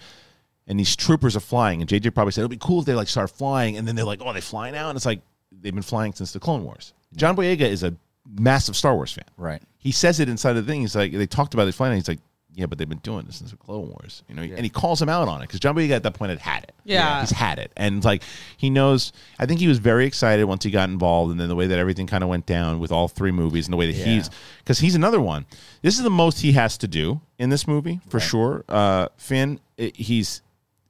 And 0.68 0.80
these 0.80 0.96
troopers 0.96 1.36
are 1.36 1.42
flying, 1.42 1.82
and 1.82 1.88
JJ 1.88 2.16
probably 2.16 2.32
said 2.32 2.42
it'll 2.42 2.50
be 2.50 2.58
cool 2.58 2.80
if 2.80 2.88
they 2.88 2.96
like 2.96 3.08
start 3.08 3.30
flying, 3.30 3.78
and 3.78 3.88
then 3.88 3.96
they're 3.96 4.04
like, 4.04 4.20
"Oh, 4.24 4.34
they 4.34 4.42
fly 4.42 4.72
now," 4.72 4.90
and 4.90 4.96
it's 4.96 5.06
like 5.06 5.22
they've 5.62 5.72
been 5.72 5.84
flying 5.84 6.12
since 6.14 6.34
the 6.34 6.40
Clone 6.40 6.64
Wars. 6.64 6.94
John 7.16 7.36
Boyega 7.36 7.62
is 7.62 7.84
a 7.84 7.96
massive 8.40 8.76
Star 8.76 8.96
Wars 8.96 9.12
fan. 9.12 9.26
Right. 9.38 9.62
He 9.78 9.92
says 9.92 10.20
it 10.20 10.28
inside 10.28 10.58
of 10.58 10.66
the 10.66 10.72
thing. 10.72 10.82
He's 10.82 10.96
like, 10.96 11.12
they 11.12 11.28
talked 11.28 11.54
about 11.54 11.68
it 11.68 11.74
flying. 11.74 11.94
He's 11.94 12.08
like, 12.08 12.20
yeah, 12.56 12.66
but 12.68 12.78
they've 12.78 12.88
been 12.88 13.00
doing 13.00 13.26
this 13.26 13.36
since 13.38 13.52
the 13.52 13.58
Clone 13.58 13.90
Wars, 13.90 14.24
you 14.30 14.36
know. 14.36 14.42
And 14.42 14.60
he 14.62 14.70
calls 14.70 15.02
him 15.02 15.10
out 15.10 15.28
on 15.28 15.42
it 15.42 15.44
because 15.48 15.60
John 15.60 15.76
Boyega 15.76 15.92
at 15.92 16.04
that 16.04 16.14
point 16.14 16.30
had 16.30 16.40
had 16.40 16.64
it. 16.64 16.74
Yeah. 16.86 17.20
he's 17.20 17.32
had 17.32 17.60
it, 17.60 17.72
and 17.76 18.04
like 18.04 18.24
he 18.58 18.70
knows. 18.70 19.12
I 19.38 19.46
think 19.46 19.60
he 19.60 19.68
was 19.68 19.78
very 19.78 20.06
excited 20.06 20.46
once 20.46 20.64
he 20.64 20.72
got 20.72 20.90
involved, 20.90 21.32
and 21.32 21.40
then 21.40 21.50
the 21.50 21.56
way 21.56 21.68
that 21.68 21.78
everything 21.78 22.08
kind 22.08 22.24
of 22.24 22.30
went 22.30 22.46
down 22.46 22.80
with 22.80 22.92
all 22.92 23.08
three 23.10 23.32
movies, 23.32 23.68
and 23.68 23.74
the 23.74 23.78
way 23.78 23.88
that 23.88 23.96
he's 23.96 24.30
because 24.60 24.80
he's 24.80 24.96
another 24.96 25.20
one. 25.20 25.46
This 25.82 25.98
is 25.98 26.04
the 26.04 26.10
most 26.10 26.40
he 26.40 26.54
has 26.54 26.78
to 26.80 26.88
do 26.88 27.20
in 27.38 27.50
this 27.50 27.68
movie 27.68 28.00
for 28.08 28.20
sure. 28.20 28.64
Uh, 28.70 29.10
Finn, 29.18 29.60
it, 29.78 29.96
he's. 29.98 30.42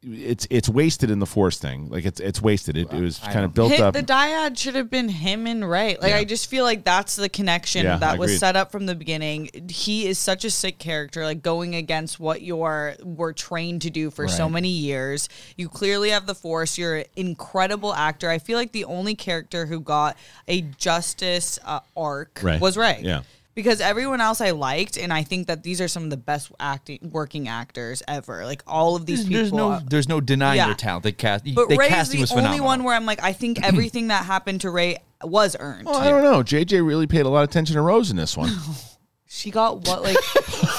It's 0.07 0.45
it's 0.51 0.69
wasted 0.69 1.09
in 1.09 1.17
the 1.17 1.25
force 1.25 1.57
thing. 1.57 1.89
Like 1.89 2.05
it's 2.05 2.19
it's 2.19 2.39
wasted. 2.39 2.77
It, 2.77 2.93
it 2.93 3.01
was 3.01 3.17
kind 3.17 3.43
of 3.43 3.55
built 3.55 3.71
Hit- 3.71 3.81
up. 3.81 3.93
the 3.95 4.03
dyad 4.03 4.55
should 4.55 4.75
have 4.75 4.89
been 4.89 5.09
him 5.09 5.47
and 5.47 5.67
Rey. 5.67 5.97
Like 5.99 6.11
Yeah. 6.11 6.17
I 6.17 6.23
just 6.25 6.47
feel 6.47 6.63
like 6.63 6.83
that's 6.83 7.15
the 7.15 7.27
connection 7.27 7.85
Yeah, 7.85 7.97
that 7.97 8.19
was 8.19 8.37
set 8.37 8.55
up 8.55 8.71
from 8.71 8.85
the 8.85 8.93
beginning. 8.93 9.49
He 9.67 10.05
is 10.07 10.19
such 10.19 10.45
a 10.45 10.51
sick 10.51 10.77
character, 10.77 11.23
like 11.23 11.41
going 11.41 11.73
against 11.73 12.19
what 12.19 12.43
you're 12.43 12.95
were 13.03 13.33
trained 13.33 13.81
to 13.81 13.89
do 13.89 14.11
for 14.11 14.27
so 14.27 14.47
many 14.47 14.69
years. 14.69 15.27
You 15.57 15.69
clearly 15.69 16.11
have 16.11 16.27
the 16.27 16.35
force. 16.35 16.77
You're 16.77 16.97
an 16.97 17.05
incredible 17.15 17.93
actor. 17.93 18.29
I 18.29 18.37
feel 18.37 18.59
like 18.59 18.73
the 18.73 18.85
only 18.85 19.15
character 19.15 19.65
who 19.65 19.79
got 19.79 20.17
a 20.47 20.61
justice 20.61 21.57
uh, 21.65 21.79
arc 21.97 22.39
Rey. 22.43 22.59
was 22.59 22.77
Rey. 22.77 22.99
Yeah. 23.03 23.23
Because 23.55 23.79
everyone 23.79 24.19
else 24.19 24.41
I 24.41 24.51
liked, 24.51 24.97
and 24.97 25.13
I 25.13 25.23
think 25.23 25.47
that 25.47 25.63
these 25.63 25.79
are 25.79 25.87
some 25.87 26.03
of 26.03 26.09
the 26.09 26.17
best 26.17 26.51
acting 26.59 26.99
working 27.13 27.47
actors 27.47 28.03
ever. 28.07 28.45
Like 28.45 28.61
all 28.67 28.95
of 28.97 29.05
these 29.05 29.25
There's, 29.27 29.49
people. 29.51 29.69
there's 29.69 29.81
no, 29.83 29.89
there's 29.89 30.09
no 30.09 30.19
denying 30.21 30.57
Yeah. 30.57 30.65
their 30.65 30.75
talent. 30.75 31.03
The 31.03 31.13
cast, 31.13 31.45
But 31.55 31.69
the 31.69 31.77
Rey 31.77 31.87
is 31.87 32.09
the 32.09 32.19
was 32.19 32.31
only 32.33 32.43
phenomenal. 32.43 32.65
one 32.65 32.83
where 32.83 32.95
I'm 32.95 33.05
like, 33.05 33.23
I 33.23 33.31
think 33.31 33.59
everything 33.63 34.09
that 34.09 34.25
happened 34.25 34.61
to 34.61 34.69
Rey 34.69 34.97
was 35.23 35.55
earned. 35.59 35.85
well, 35.87 35.95
I 35.95 36.09
don't 36.09 36.21
know. 36.23 36.43
JJ 36.43 36.85
really 36.85 37.07
paid 37.07 37.21
a 37.25 37.29
lot 37.29 37.43
of 37.43 37.49
attention 37.49 37.75
to 37.75 37.81
Rose 37.81 38.11
in 38.11 38.17
this 38.17 38.35
one. 38.37 38.51
She 39.27 39.51
got 39.51 39.85
what, 39.87 40.01
like 40.01 40.17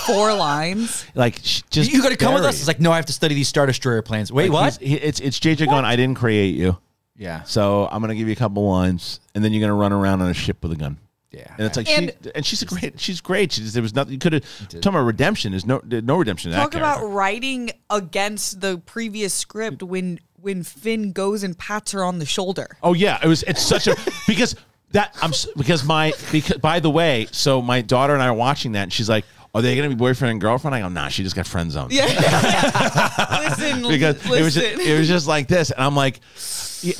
four 0.06 0.32
lines? 0.34 1.04
like 1.14 1.38
sh- 1.42 1.60
just 1.68 1.92
you 1.92 2.00
got 2.00 2.08
to 2.08 2.16
come 2.16 2.32
with 2.32 2.44
us. 2.44 2.58
It's 2.58 2.66
like, 2.68 2.80
no, 2.80 2.90
I 2.90 2.96
have 2.96 3.04
to 3.06 3.12
study 3.12 3.34
these 3.34 3.48
Star 3.48 3.66
Destroyer 3.66 4.00
plans. 4.00 4.32
Wait, 4.32 4.50
Like, 4.50 4.72
what? 4.72 4.80
he- 4.82 4.94
it's 4.94 5.20
it's 5.20 5.38
JJ 5.38 5.66
going. 5.66 5.84
I 5.84 5.94
didn't 5.96 6.16
create 6.16 6.54
you, 6.54 6.78
Yeah, 7.16 7.42
so 7.42 7.86
I'm 7.90 8.00
gonna 8.00 8.14
give 8.14 8.28
you 8.28 8.32
a 8.32 8.36
couple 8.36 8.66
lines, 8.66 9.20
and 9.34 9.44
then 9.44 9.52
you're 9.52 9.60
gonna 9.60 9.78
run 9.78 9.92
around 9.92 10.22
on 10.22 10.30
a 10.30 10.34
ship 10.34 10.62
with 10.62 10.72
a 10.72 10.76
gun. 10.76 10.96
Yeah. 11.30 11.54
And 11.58 11.66
it's 11.66 11.76
like, 11.76 11.88
And- 11.90 12.12
she, 12.22 12.30
and 12.34 12.46
she's 12.46 12.62
a 12.62 12.66
great, 12.66 13.00
she's 13.00 13.20
great. 13.20 13.52
She 13.52 13.60
just, 13.62 13.74
there 13.74 13.82
was 13.82 13.94
nothing. 13.94 14.12
You 14.12 14.18
could 14.18 14.32
have 14.34 14.68
talking 14.68 14.88
about 14.88 15.02
redemption. 15.04 15.52
There's 15.52 15.66
no, 15.66 15.80
there's 15.84 16.02
no 16.04 16.16
redemption. 16.16 16.52
In 16.52 16.56
Talk 16.58 16.72
that 16.72 16.78
about 16.78 16.96
character. 16.98 17.14
writing 17.14 17.70
against 17.90 18.60
the 18.60 18.78
previous 18.78 19.34
script 19.34 19.82
when 19.82 20.20
when 20.40 20.62
Finn 20.62 21.12
goes 21.12 21.42
and 21.42 21.58
pats 21.58 21.92
her 21.92 22.04
on 22.04 22.18
the 22.20 22.26
shoulder. 22.26 22.76
Oh 22.82 22.94
yeah, 22.94 23.18
it 23.22 23.26
was. 23.26 23.42
It's 23.44 23.62
such 23.62 23.86
a 23.88 23.96
because 24.26 24.54
that 24.92 25.16
I'm 25.20 25.32
because 25.56 25.84
my 25.84 26.12
because 26.30 26.58
by 26.58 26.80
the 26.80 26.90
way, 26.90 27.26
so 27.32 27.60
my 27.60 27.82
daughter 27.82 28.14
and 28.14 28.22
I 28.22 28.28
are 28.28 28.34
watching 28.34 28.72
that, 28.72 28.84
and 28.84 28.92
she's 28.92 29.08
like, 29.08 29.24
"Are 29.54 29.60
they 29.62 29.74
gonna 29.74 29.88
be 29.88 29.94
boyfriend 29.96 30.30
and 30.32 30.40
girlfriend?" 30.40 30.74
I 30.74 30.80
go, 30.80 30.88
"Nah, 30.88 31.08
she 31.08 31.24
just 31.24 31.34
got 31.34 31.46
friend 31.46 31.72
zoned." 31.72 31.92
Yeah. 31.92 32.06
listen, 33.48 33.82
because 33.88 34.16
listen. 34.26 34.38
it 34.38 34.42
was 34.42 34.54
just, 34.54 34.66
it 34.88 34.98
was 34.98 35.08
just 35.08 35.26
like 35.26 35.48
this, 35.48 35.70
and 35.72 35.82
I'm 35.82 35.96
like, 35.96 36.20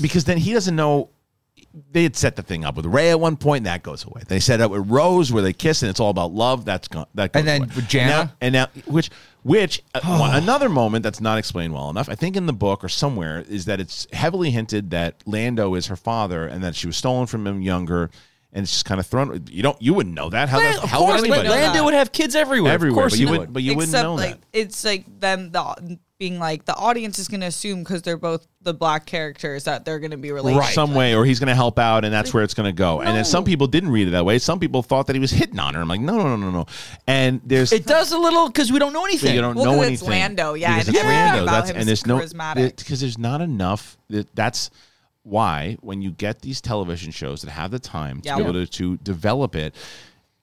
because 0.00 0.24
then 0.24 0.38
he 0.38 0.52
doesn't 0.52 0.74
know. 0.74 1.10
They 1.92 2.04
had 2.04 2.16
set 2.16 2.36
the 2.36 2.42
thing 2.42 2.64
up 2.64 2.74
with 2.76 2.86
Rey 2.86 3.10
at 3.10 3.20
one 3.20 3.36
point, 3.36 3.58
and 3.58 3.66
that 3.66 3.82
goes 3.82 4.04
away. 4.04 4.22
They 4.26 4.40
set 4.40 4.60
it 4.60 4.62
up 4.62 4.70
with 4.70 4.88
Rose, 4.90 5.30
where 5.30 5.42
they 5.42 5.52
kiss, 5.52 5.82
and 5.82 5.90
it's 5.90 6.00
all 6.00 6.10
about 6.10 6.32
love. 6.32 6.64
That's 6.64 6.88
gone. 6.88 7.06
That 7.14 7.32
goes 7.32 7.40
And 7.40 7.48
then 7.48 7.62
away. 7.70 7.84
Jannah? 7.86 8.34
and 8.40 8.52
now, 8.54 8.66
and 8.72 8.76
now 8.86 8.92
which 8.92 9.10
which 9.42 9.82
uh, 9.94 10.00
one- 10.04 10.34
another 10.42 10.68
moment 10.68 11.02
that's 11.02 11.20
not 11.20 11.36
explained 11.38 11.74
well 11.74 11.90
enough. 11.90 12.08
I 12.08 12.14
think 12.14 12.34
in 12.36 12.46
the 12.46 12.52
book 12.54 12.82
or 12.82 12.88
somewhere 12.88 13.44
is 13.48 13.66
that 13.66 13.78
it's 13.80 14.06
heavily 14.12 14.50
hinted 14.50 14.90
that 14.90 15.22
Lando 15.26 15.74
is 15.74 15.86
her 15.88 15.96
father, 15.96 16.46
and 16.46 16.64
that 16.64 16.74
she 16.74 16.86
was 16.86 16.96
stolen 16.96 17.26
from 17.26 17.46
him 17.46 17.60
younger, 17.60 18.10
and 18.52 18.62
it's 18.62 18.72
just 18.72 18.84
kind 18.86 18.98
of 18.98 19.06
thrown. 19.06 19.44
You 19.50 19.62
don't, 19.62 19.80
you 19.82 19.92
wouldn't 19.92 20.14
know 20.14 20.30
that. 20.30 20.48
How 20.48 20.58
Man, 20.58 20.76
the 20.76 20.82
of 20.82 20.88
hell 20.88 21.06
would 21.06 21.18
course, 21.18 21.20
but 21.28 21.30
anybody? 21.40 21.48
Lando 21.50 21.84
would 21.84 21.94
have 21.94 22.10
kids 22.10 22.34
everywhere. 22.34 22.72
Everywhere, 22.72 23.04
of 23.04 23.10
course 23.10 23.12
but 23.12 23.20
you 23.20 23.26
he 23.32 23.38
would, 23.38 23.52
but 23.52 23.62
you 23.62 23.76
wouldn't 23.76 23.90
Except 23.92 24.02
know 24.04 24.14
like 24.14 24.40
that. 24.40 24.46
it's 24.54 24.82
like 24.84 25.20
them 25.20 25.50
the 25.52 25.98
being 26.18 26.38
like 26.38 26.64
the 26.64 26.74
audience 26.74 27.18
is 27.18 27.28
going 27.28 27.42
to 27.42 27.46
assume 27.46 27.80
because 27.80 28.00
they're 28.00 28.16
both 28.16 28.46
the 28.62 28.72
black 28.72 29.04
characters 29.04 29.64
that 29.64 29.84
they're 29.84 29.98
going 29.98 30.12
to 30.12 30.16
be 30.16 30.32
related. 30.32 30.62
some 30.72 30.94
way, 30.94 31.14
or 31.14 31.24
he's 31.26 31.38
going 31.38 31.48
to 31.48 31.54
help 31.54 31.78
out, 31.78 32.04
and 32.04 32.12
that's 32.12 32.32
where 32.32 32.42
it's 32.42 32.54
going 32.54 32.64
to 32.68 32.72
go. 32.72 33.00
And 33.00 33.14
then 33.14 33.24
some 33.24 33.44
people 33.44 33.66
didn't 33.66 33.90
read 33.90 34.08
it 34.08 34.12
that 34.12 34.24
way. 34.24 34.38
Some 34.38 34.58
people 34.58 34.82
thought 34.82 35.06
that 35.08 35.14
he 35.16 35.20
was 35.20 35.30
hitting 35.30 35.58
on 35.58 35.74
her. 35.74 35.80
I'm 35.80 35.88
like, 35.88 36.00
no, 36.00 36.16
no, 36.16 36.36
no, 36.36 36.36
no, 36.36 36.50
no. 36.50 36.66
And 37.06 37.40
there's 37.44 37.70
It 37.72 37.86
does 37.86 38.12
a 38.12 38.18
little 38.18 38.48
because 38.48 38.72
we 38.72 38.78
don't 38.78 38.94
know 38.94 39.04
anything. 39.04 39.34
you 39.34 39.42
don't 39.42 39.56
Well, 39.56 39.66
know 39.66 39.70
'cause 39.72 39.86
anything. 39.86 39.94
it's 39.94 40.02
Lando, 40.08 40.54
yeah, 40.54 40.74
because 40.78 40.88
and 40.88 40.96
it's 40.96 41.04
everything 41.04 41.24
Lando. 41.24 41.42
about 41.42 41.52
That's 41.52 41.70
him 41.70 41.76
and 41.76 41.82
is 41.90 42.02
there's 42.02 42.06
no 42.06 42.66
because 42.66 43.00
there's 43.00 43.18
not 43.18 43.40
enough. 43.42 43.98
that- 44.08 44.34
That's 44.34 44.70
why 45.22 45.76
when 45.80 46.00
you 46.02 46.12
get 46.12 46.40
these 46.40 46.60
television 46.60 47.10
shows 47.12 47.42
that 47.42 47.50
have 47.50 47.70
the 47.72 47.78
time 47.78 48.20
to 48.22 48.28
Yeah. 48.28 48.36
be 48.36 48.42
able 48.42 48.52
to, 48.54 48.66
to 48.66 48.96
develop 48.98 49.54
it. 49.54 49.74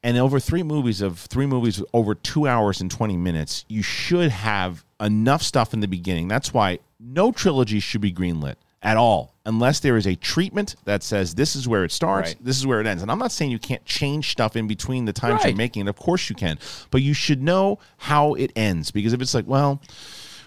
And 0.06 0.18
over 0.18 0.40
three 0.40 0.64
movies 0.64 1.00
of 1.02 1.18
three 1.20 1.46
movies 1.46 1.82
over 1.94 2.14
two 2.14 2.46
hours 2.48 2.82
and 2.82 2.92
twenty 2.92 3.16
minutes, 3.16 3.64
you 3.70 3.82
should 3.82 4.30
have 4.32 4.84
enough 5.04 5.44
stuff 5.44 5.74
in 5.74 5.80
the 5.82 5.88
beginning. 5.88 6.28
That's 6.28 6.54
why 6.54 6.80
no 7.00 7.32
trilogy 7.32 7.80
should 7.80 8.02
be 8.02 8.12
greenlit 8.12 8.56
at 8.82 8.98
all, 8.98 9.34
unless 9.46 9.80
there 9.80 9.96
is 9.96 10.06
a 10.06 10.16
treatment 10.16 10.76
that 10.86 11.04
says 11.04 11.36
this 11.36 11.56
is 11.56 11.68
where 11.68 11.84
it 11.86 11.92
starts, 11.92 12.32
Right. 12.32 12.44
this 12.44 12.58
is 12.58 12.68
where 12.68 12.82
it 12.82 12.88
ends. 12.88 13.02
And 13.02 13.10
I'm 13.12 13.20
not 13.20 13.32
saying 13.32 13.52
you 13.52 13.60
can't 13.60 13.84
change 13.86 14.32
stuff 14.32 14.56
in 14.56 14.68
between 14.68 15.06
the 15.06 15.14
times 15.14 15.44
you're 15.46 15.56
making 15.56 15.86
it. 15.86 15.90
Of 15.90 15.96
course 15.98 16.30
you 16.30 16.36
can, 16.36 16.60
but 16.92 17.02
you 17.02 17.14
should 17.14 17.42
know 17.42 17.80
how 17.98 18.34
it 18.34 18.52
ends 18.56 18.92
because 18.92 19.14
if 19.14 19.22
it's 19.22 19.34
like, 19.34 19.48
well, 19.48 19.82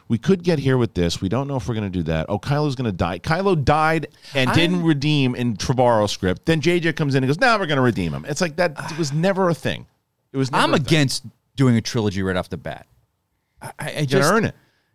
we 0.09 0.19
could 0.19 0.45
get 0.45 0.59
here 0.61 0.77
with 0.77 0.95
this. 0.95 1.21
We 1.21 1.29
don't 1.29 1.49
know 1.49 1.57
if 1.57 1.67
we're 1.67 1.75
going 1.75 1.91
to 1.91 1.99
do 1.99 2.05
that. 2.05 2.27
Oh, 2.29 2.39
Kylo's 2.39 2.77
going 2.77 2.85
to 2.85 2.97
die. 2.97 3.19
Kylo 3.19 3.63
died 3.65 4.07
and 4.35 4.53
didn't 4.53 4.83
redeem 4.85 5.35
in 5.35 5.57
Trevorrow's 5.57 6.13
script. 6.13 6.47
Then 6.47 6.61
JJ 6.61 6.95
comes 6.95 7.15
in 7.17 7.25
and 7.25 7.29
goes, 7.29 7.41
"Now 7.41 7.59
we're 7.59 7.67
going 7.67 7.77
to 7.77 7.83
redeem 7.83 8.15
him." 8.15 8.25
It's 8.29 8.41
like 8.41 8.55
that 8.57 8.77
it 8.93 8.99
was 8.99 9.13
never 9.13 9.49
a 9.49 9.55
thing. 9.55 9.87
It 10.33 10.37
was. 10.37 10.53
Never 10.53 10.63
I'm 10.63 10.75
against 10.75 11.25
doing 11.57 11.75
a 11.77 11.81
trilogy 11.81 12.23
right 12.23 12.37
off 12.37 12.49
the 12.51 12.57
bat. 12.57 12.87
I, 13.79 13.85
I 13.87 13.87
I 13.89 14.01
You 14.01 14.07
to 14.07 14.07
just 14.07 14.33
earn 14.33 14.45
it. 14.45 14.55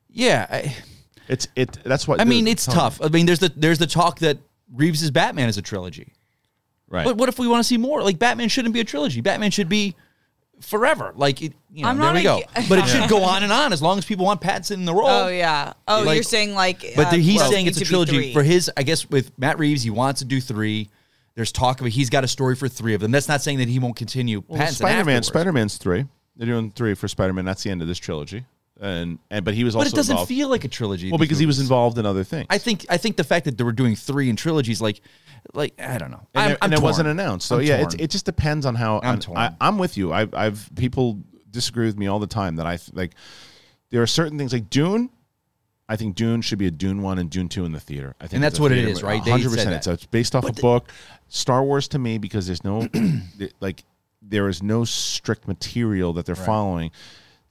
yeah. 0.10 0.48
I, 0.50 0.76
It's 1.28 1.48
it. 1.56 1.78
That's 1.84 2.08
what 2.08 2.20
I 2.20 2.26
mean, 2.26 2.48
it's 2.48 2.66
the- 2.66 2.72
tough. 2.74 3.00
I 3.02 3.08
mean, 3.10 3.26
there's 3.26 3.40
the 3.40 3.52
there's 3.56 3.78
the 3.80 3.88
talk 3.88 4.20
that 4.20 4.38
Reeves' 4.74 5.10
Batman 5.12 5.50
is 5.50 5.58
a 5.58 5.62
trilogy. 5.62 6.14
right? 6.90 7.06
But 7.06 7.18
what 7.18 7.30
if 7.30 7.40
we 7.40 7.48
want 7.48 7.60
to 7.62 7.68
see 7.68 7.78
more? 7.78 8.02
Like 8.04 8.20
Batman 8.20 8.50
shouldn't 8.50 8.74
be 8.74 8.80
a 8.80 8.84
trilogy. 8.84 9.22
Batman 9.22 9.52
should 9.52 9.70
be 9.70 9.96
forever. 10.62 11.14
Like 11.16 11.42
it, 11.42 11.54
you 11.72 11.84
know, 11.84 11.90
I'm 11.90 11.98
there 11.98 12.06
not 12.08 12.16
we 12.16 12.24
go. 12.24 12.42
ag- 12.56 12.70
But 12.70 12.80
it 12.80 12.88
should 12.88 13.10
go 13.16 13.24
on 13.24 13.44
and 13.44 13.52
on 13.52 13.74
as 13.74 13.82
long 13.82 13.98
as 13.98 14.06
people 14.06 14.26
want 14.26 14.42
Pattinson 14.42 14.72
in 14.76 14.86
the 14.86 14.94
role. 14.94 15.08
Oh 15.10 15.28
yeah. 15.28 15.74
Oh, 15.88 16.04
Like- 16.04 16.16
you're 16.16 16.24
saying 16.24 16.54
like. 16.54 16.82
But 16.96 17.08
uh, 17.08 17.12
he's 17.16 17.38
well, 17.38 17.52
saying 17.52 17.68
it's 17.68 17.80
a 17.82 17.86
trilogy 17.86 18.34
for 18.34 18.44
his. 18.44 18.70
I 18.76 18.84
guess 18.84 19.10
with 19.10 19.32
Matt 19.38 19.58
Reeves, 19.60 19.84
he 19.84 19.90
wants 19.90 20.20
to 20.20 20.26
do 20.26 20.40
three. 20.42 20.90
There's 21.36 21.52
talk 21.54 21.80
of 21.80 21.88
it. 21.88 21.92
He's 21.92 22.10
got 22.10 22.26
a 22.26 22.28
story 22.28 22.56
for 22.56 22.68
three 22.68 22.94
of 22.94 23.00
them. 23.00 23.12
That's 23.12 23.30
not 23.30 23.42
saying 23.42 23.60
that 23.60 23.70
he 23.70 23.80
won't 23.80 23.96
continue. 23.96 24.44
Well, 24.48 24.60
Pattinson 24.60 24.74
Spider 24.76 25.06
Man. 25.06 25.24
Spider 25.24 25.54
Man's 25.54 25.78
three. 25.78 26.06
They're 26.36 26.48
doing 26.48 26.72
three 26.72 26.94
for 26.94 27.08
Spider 27.08 27.32
Man. 27.34 27.46
That's 27.46 27.64
the 27.64 27.70
end 27.70 27.82
of 27.82 27.88
this 27.88 27.98
trilogy. 27.98 28.46
And 28.82 29.20
and 29.30 29.46
but 29.46 29.54
he 29.54 29.64
was 29.64 29.76
also 29.76 29.86
but 29.86 29.94
it 29.94 29.96
doesn't 29.96 30.14
involved. 30.14 30.28
feel 30.28 30.50
like 30.50 30.64
a 30.64 30.68
trilogy. 30.68 31.12
well 31.12 31.20
because 31.20 31.38
he 31.38 31.46
was 31.46 31.60
involved 31.60 32.00
in 32.00 32.06
other 32.08 32.24
things. 32.24 32.48
I 32.50 32.58
think 32.58 32.86
I 32.90 32.98
think 32.98 33.16
the 33.16 33.24
fact 33.24 33.46
that 33.46 33.56
they 33.58 33.64
were 33.64 33.72
doing 33.72 33.96
three 33.96 34.28
in 34.28 34.36
trilogies, 34.36 34.82
like, 34.82 35.02
like 35.54 35.80
I 35.80 36.00
don't 36.00 36.10
know. 36.10 36.26
and, 36.34 36.44
I'm, 36.44 36.48
there, 36.50 36.58
I'm 36.64 36.74
it 36.74 36.80
wasn't 36.82 37.08
announced. 37.08 37.48
So 37.48 37.58
I'm 37.58 37.64
yeah, 37.64 37.84
it's, 37.84 37.94
it 37.94 38.10
just 38.10 38.26
depends 38.26 38.66
on 38.66 38.74
how. 38.74 39.00
I'm 39.04 39.10
on- 39.10 39.20
torn. 39.20 39.38
I, 39.38 39.56
I'm 39.62 39.78
with 39.78 39.98
you. 39.98 40.12
I've, 40.12 40.34
I've 40.34 40.68
people 40.76 41.20
disagree 41.52 41.86
with 41.86 41.98
me 41.98 42.08
all 42.08 42.18
the 42.20 42.26
time 42.28 42.56
that 42.56 42.66
I 42.66 42.80
like. 42.92 43.14
There 43.92 44.02
are 44.02 44.08
certain 44.08 44.40
things 44.40 44.52
like 44.52 44.70
Dune. 44.72 45.12
I 45.88 45.96
think 45.96 46.16
Dune 46.16 46.42
should 46.42 46.58
be 46.58 46.68
a 46.68 46.72
Dune 46.72 47.04
one 47.04 47.20
and 47.20 47.30
Dune 47.30 47.50
two 47.50 47.66
in 47.66 47.74
the 47.74 47.80
theater. 47.80 48.16
I 48.20 48.24
think 48.24 48.36
And 48.36 48.44
that's 48.44 48.60
what 48.60 48.72
it 48.72 48.76
theater 48.76 48.90
is, 48.90 49.04
movie. 49.04 49.20
right? 49.20 49.28
Hundred 49.28 49.52
percent. 49.52 49.76
It's, 49.76 49.88
it's 49.88 50.06
based 50.08 50.36
off 50.36 50.48
a 50.50 50.54
book. 50.54 50.90
Star 51.28 51.64
Wars 51.64 51.88
to 51.90 52.00
me 52.00 52.18
because 52.18 52.48
there's 52.48 52.64
no 52.64 52.88
like 53.60 53.84
there 54.24 54.48
is 54.48 54.64
no 54.64 54.86
strict 54.86 55.48
material 55.48 56.14
that 56.14 56.26
they're 56.26 56.36
following. 56.36 56.92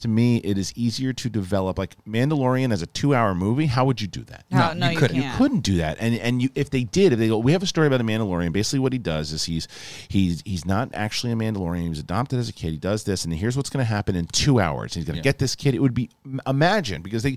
To 0.01 0.09
me, 0.09 0.39
it 0.39 0.57
is 0.57 0.73
easier 0.77 1.13
to 1.13 1.29
develop 1.29 1.79
like 1.79 1.95
Mandalorian 2.07 2.73
as 2.73 2.81
a 2.83 2.87
two 2.87 3.15
hour 3.15 3.35
movie. 3.35 3.67
How 3.67 3.85
would 3.85 4.01
you 4.01 4.07
do 4.07 4.23
that? 4.25 4.45
No, 4.51 4.59
No, 4.69 4.73
no, 4.73 4.87
you 4.87 4.93
you, 4.93 4.99
couldn't. 4.99 5.17
You 5.17 5.23
can't. 5.23 5.37
couldn't 5.39 5.61
do 5.61 5.77
that. 5.77 5.99
And 6.01 6.15
and 6.17 6.41
you, 6.41 6.49
if 6.55 6.71
they 6.71 6.85
did, 6.85 7.13
if 7.13 7.19
they 7.19 7.29
go, 7.29 7.39
we 7.39 7.53
have 7.53 7.63
a 7.63 7.67
story 7.67 7.87
about 7.87 7.99
the 7.99 8.05
Mandalorian. 8.05 8.53
Basically, 8.53 8.79
what 8.79 8.93
he 8.95 8.99
does 8.99 9.33
is 9.33 9.45
he's 9.45 9.69
he's 10.09 10.43
he's 10.47 10.65
not 10.65 10.91
actually 10.95 11.33
a 11.33 11.37
Mandalorian. 11.37 11.83
He 11.83 11.89
was 11.91 11.99
adopted 11.99 12.39
as 12.39 12.49
a 12.49 12.53
kid. 12.53 12.71
He 12.71 12.79
does 12.79 13.05
this, 13.05 13.25
and 13.25 13.35
here's 13.35 13.57
what's 13.57 13.69
going 13.71 13.85
to 13.85 13.91
happen 13.91 14.17
in 14.17 14.27
two 14.27 14.59
hours. 14.59 14.95
He's 14.95 15.05
going 15.05 15.15
to 15.15 15.19
Yeah. 15.19 15.23
get 15.25 15.39
this 15.39 15.55
kid. 15.55 15.75
It 15.75 15.81
would 15.83 15.95
be 15.95 16.09
imagine 16.47 17.03
because 17.03 17.23
they 17.23 17.37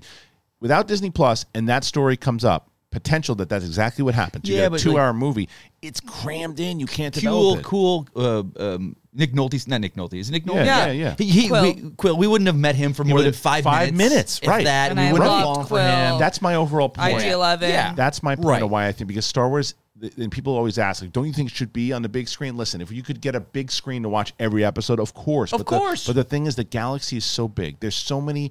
without 0.60 0.88
Disney 0.88 1.10
Plus, 1.10 1.44
and 1.54 1.68
that 1.68 1.84
story 1.84 2.16
comes 2.16 2.44
up. 2.44 2.70
Potential 2.94 3.34
that 3.36 3.48
that's 3.50 3.64
exactly 3.66 4.02
what 4.04 4.14
happens. 4.14 4.48
You 4.48 4.54
Yeah, 4.54 4.62
get 4.62 4.66
a 4.66 4.70
but, 4.70 4.80
two 4.80 4.98
hour 4.98 5.12
movie. 5.12 5.48
It's 5.82 6.00
crammed 6.00 6.60
in. 6.60 6.80
You 6.80 6.86
can't 6.86 7.12
cool, 7.14 7.54
develop 7.56 7.58
it. 7.58 7.64
cool. 7.64 8.08
Uh, 8.16 8.42
um, 8.74 8.96
Nick 9.12 9.32
Nolte's 9.32 9.68
not 9.68 9.80
Nick 9.80 9.94
Nolte. 9.94 10.14
Is 10.14 10.30
Nick 10.30 10.44
Nolte? 10.44 10.64
Yeah, 10.64 10.86
Yeah. 10.86 10.86
yeah, 10.86 10.92
yeah. 10.92 11.14
He, 11.18 11.24
he, 11.26 11.48
Kuiil. 11.48 11.62
We, 11.76 11.90
Kuiil. 11.90 12.18
We 12.18 12.26
wouldn't 12.26 12.46
have 12.46 12.56
met 12.56 12.74
him 12.74 12.94
for 12.94 13.04
more 13.04 13.20
than 13.22 13.32
five, 13.32 13.64
five 13.64 13.92
minutes, 13.94 14.40
if 14.42 14.48
right. 14.48 14.64
That 14.64 14.90
And 14.90 14.98
we 14.98 15.06
I 15.06 15.12
wouldn't 15.12 15.30
have 15.30 15.44
loved 15.44 15.68
for 15.68 15.78
him. 15.78 16.18
That's 16.18 16.40
my 16.40 16.54
overall 16.54 16.88
point. 16.88 17.22
IG 17.22 17.30
Eleven. 17.32 17.68
Yeah. 17.68 17.92
That's 17.94 18.22
my 18.22 18.34
point 18.36 18.46
Right. 18.46 18.62
of 18.62 18.70
why 18.70 18.86
I 18.86 18.92
think 18.92 19.08
because 19.08 19.26
Star 19.26 19.48
Wars. 19.48 19.74
And 20.18 20.30
people 20.30 20.54
always 20.56 20.76
ask, 20.76 21.00
like, 21.02 21.12
don't 21.12 21.24
you 21.26 21.32
think 21.32 21.50
it 21.50 21.54
should 21.56 21.72
be 21.72 21.92
on 21.92 22.02
the 22.02 22.08
big 22.08 22.28
screen? 22.28 22.56
Listen, 22.56 22.80
if 22.80 22.90
you 22.90 23.02
could 23.02 23.20
get 23.20 23.34
a 23.36 23.40
big 23.40 23.70
screen 23.70 24.02
to 24.02 24.08
watch 24.08 24.34
every 24.40 24.64
episode, 24.64 24.98
of 25.00 25.14
course. 25.14 25.52
Of 25.52 25.60
but 25.60 25.66
the- 25.70 25.78
course. 25.78 26.06
but 26.06 26.14
the 26.16 26.24
thing 26.24 26.46
is, 26.46 26.56
the 26.56 26.64
galaxy 26.64 27.16
is 27.16 27.24
so 27.24 27.46
big. 27.48 27.78
There's 27.80 27.94
so 27.94 28.20
many 28.20 28.50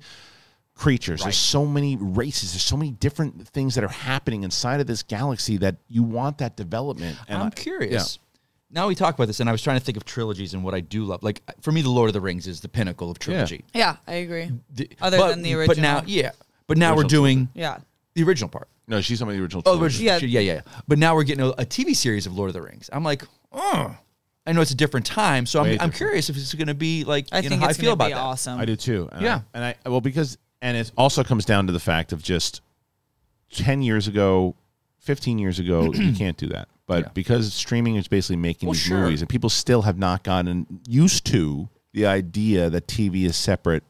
creatures. 0.76 1.22
There's 1.24 1.38
so 1.38 1.66
many 1.66 1.96
races. 1.98 2.54
There's 2.54 2.64
so 2.64 2.78
many 2.78 2.92
different 2.92 3.48
things 3.50 3.76
that 3.76 3.84
are 3.84 3.88
happening 3.90 4.44
inside 4.44 4.80
of 4.82 4.88
this 4.88 5.04
galaxy 5.04 5.58
that 5.58 5.76
you 5.88 6.04
want 6.04 6.40
that 6.40 6.56
development. 6.56 7.18
And 7.28 7.40
I'm 7.42 7.48
I- 7.48 7.52
curious. 7.52 8.20
Now 8.72 8.88
we 8.88 8.96
talk 8.96 9.14
about 9.14 9.28
this, 9.28 9.40
and 9.40 9.48
I 9.48 9.52
was 9.52 9.62
trying 9.62 9.78
to 9.78 9.86
think 9.86 9.98
of 9.98 10.04
trilogies 10.06 10.56
and 10.56 10.64
what 10.64 10.74
I 10.74 10.80
do 10.80 11.04
love. 11.04 11.22
Like 11.22 11.42
for 11.62 11.72
me, 11.72 11.84
The 11.84 11.92
Lord 11.92 12.10
of 12.10 12.14
the 12.14 12.22
Rings 12.22 12.48
is 12.48 12.60
the 12.60 12.70
pinnacle 12.70 13.12
of 13.12 13.20
trilogy. 13.20 13.64
Yeah, 13.72 13.98
I 14.08 14.14
agree. 14.16 14.50
The- 14.74 14.90
Other 15.00 15.18
but- 15.18 15.30
than 15.30 15.44
the 15.44 15.54
original, 15.54 15.76
But 15.76 15.82
now, 15.82 16.04
yeah. 16.08 16.32
But 16.66 16.78
now 16.80 16.96
we're 16.96 17.02
Original 17.04 17.10
doing 17.24 17.50
Yeah. 17.54 17.78
the 18.16 18.24
original 18.24 18.50
part. 18.50 18.68
No, 18.88 19.00
she's 19.00 19.20
some 19.20 19.30
of 19.30 19.36
the 19.36 19.42
original. 19.44 19.62
Oh, 19.68 19.76
trilogy. 19.78 20.10
original, 20.10 20.30
Yeah. 20.30 20.40
yeah, 20.42 20.54
yeah, 20.54 20.62
yeah. 20.66 20.82
But 20.88 20.98
now 20.98 21.14
we're 21.14 21.24
getting 21.24 21.44
a, 21.46 21.50
a 21.50 21.66
TV 21.66 21.96
series 21.96 22.26
of 22.26 22.34
Lord 22.36 22.50
of 22.50 22.54
the 22.56 22.62
Rings. 22.64 22.90
I'm 22.92 23.04
like, 23.04 23.24
oh. 23.52 23.96
I 24.48 24.52
know 24.54 24.60
it's 24.62 24.72
a 24.72 24.76
different 24.76 25.06
time, 25.06 25.46
so 25.46 25.60
I'm, 25.62 25.68
Way 25.68 25.78
I'm 25.80 25.92
curious 25.92 26.30
if 26.30 26.36
it's 26.36 26.54
going 26.54 26.68
to 26.68 26.74
be 26.74 27.04
like 27.06 27.28
I 27.32 27.38
you 27.38 27.44
know, 27.44 27.50
think 27.50 27.62
how 27.62 27.70
it's 27.70 27.80
I 27.80 27.82
feel 27.82 27.94
about 27.94 28.08
be 28.08 28.14
that. 28.14 28.20
awesome. 28.20 28.60
I 28.60 28.66
do 28.66 28.76
too. 28.76 29.08
And 29.14 29.22
Yeah. 29.22 29.42
I, 29.54 29.58
and 29.58 29.64
I 29.86 29.90
well 29.90 30.02
because 30.02 30.38
and 30.64 30.76
it 30.78 30.92
also 30.98 31.24
comes 31.24 31.46
down 31.46 31.68
to 31.68 31.74
the 31.74 31.80
fact 31.80 32.12
of 32.14 32.24
just 32.24 32.62
ten 33.52 33.82
years 33.84 34.08
ago, 34.08 34.56
fifteen 35.00 35.38
years 35.38 35.60
ago, 35.60 35.94
you 35.94 36.14
can't 36.18 36.38
do 36.38 36.48
that. 36.48 36.68
But 36.88 37.04
Yeah. 37.06 37.10
because 37.14 37.54
streaming 37.54 37.96
is 37.98 38.08
basically 38.08 38.38
making 38.38 38.68
Well, 38.68 38.74
these 38.74 38.82
sure. 38.82 39.02
movies, 39.02 39.22
and 39.22 39.30
people 39.30 39.50
still 39.50 39.84
have 39.84 39.98
not 39.98 40.24
gotten 40.24 40.82
used 40.88 41.26
to 41.28 41.70
the 41.94 42.06
idea 42.08 42.70
that 42.70 42.88
TV 42.88 43.26
is 43.26 43.36
separate. 43.36 43.84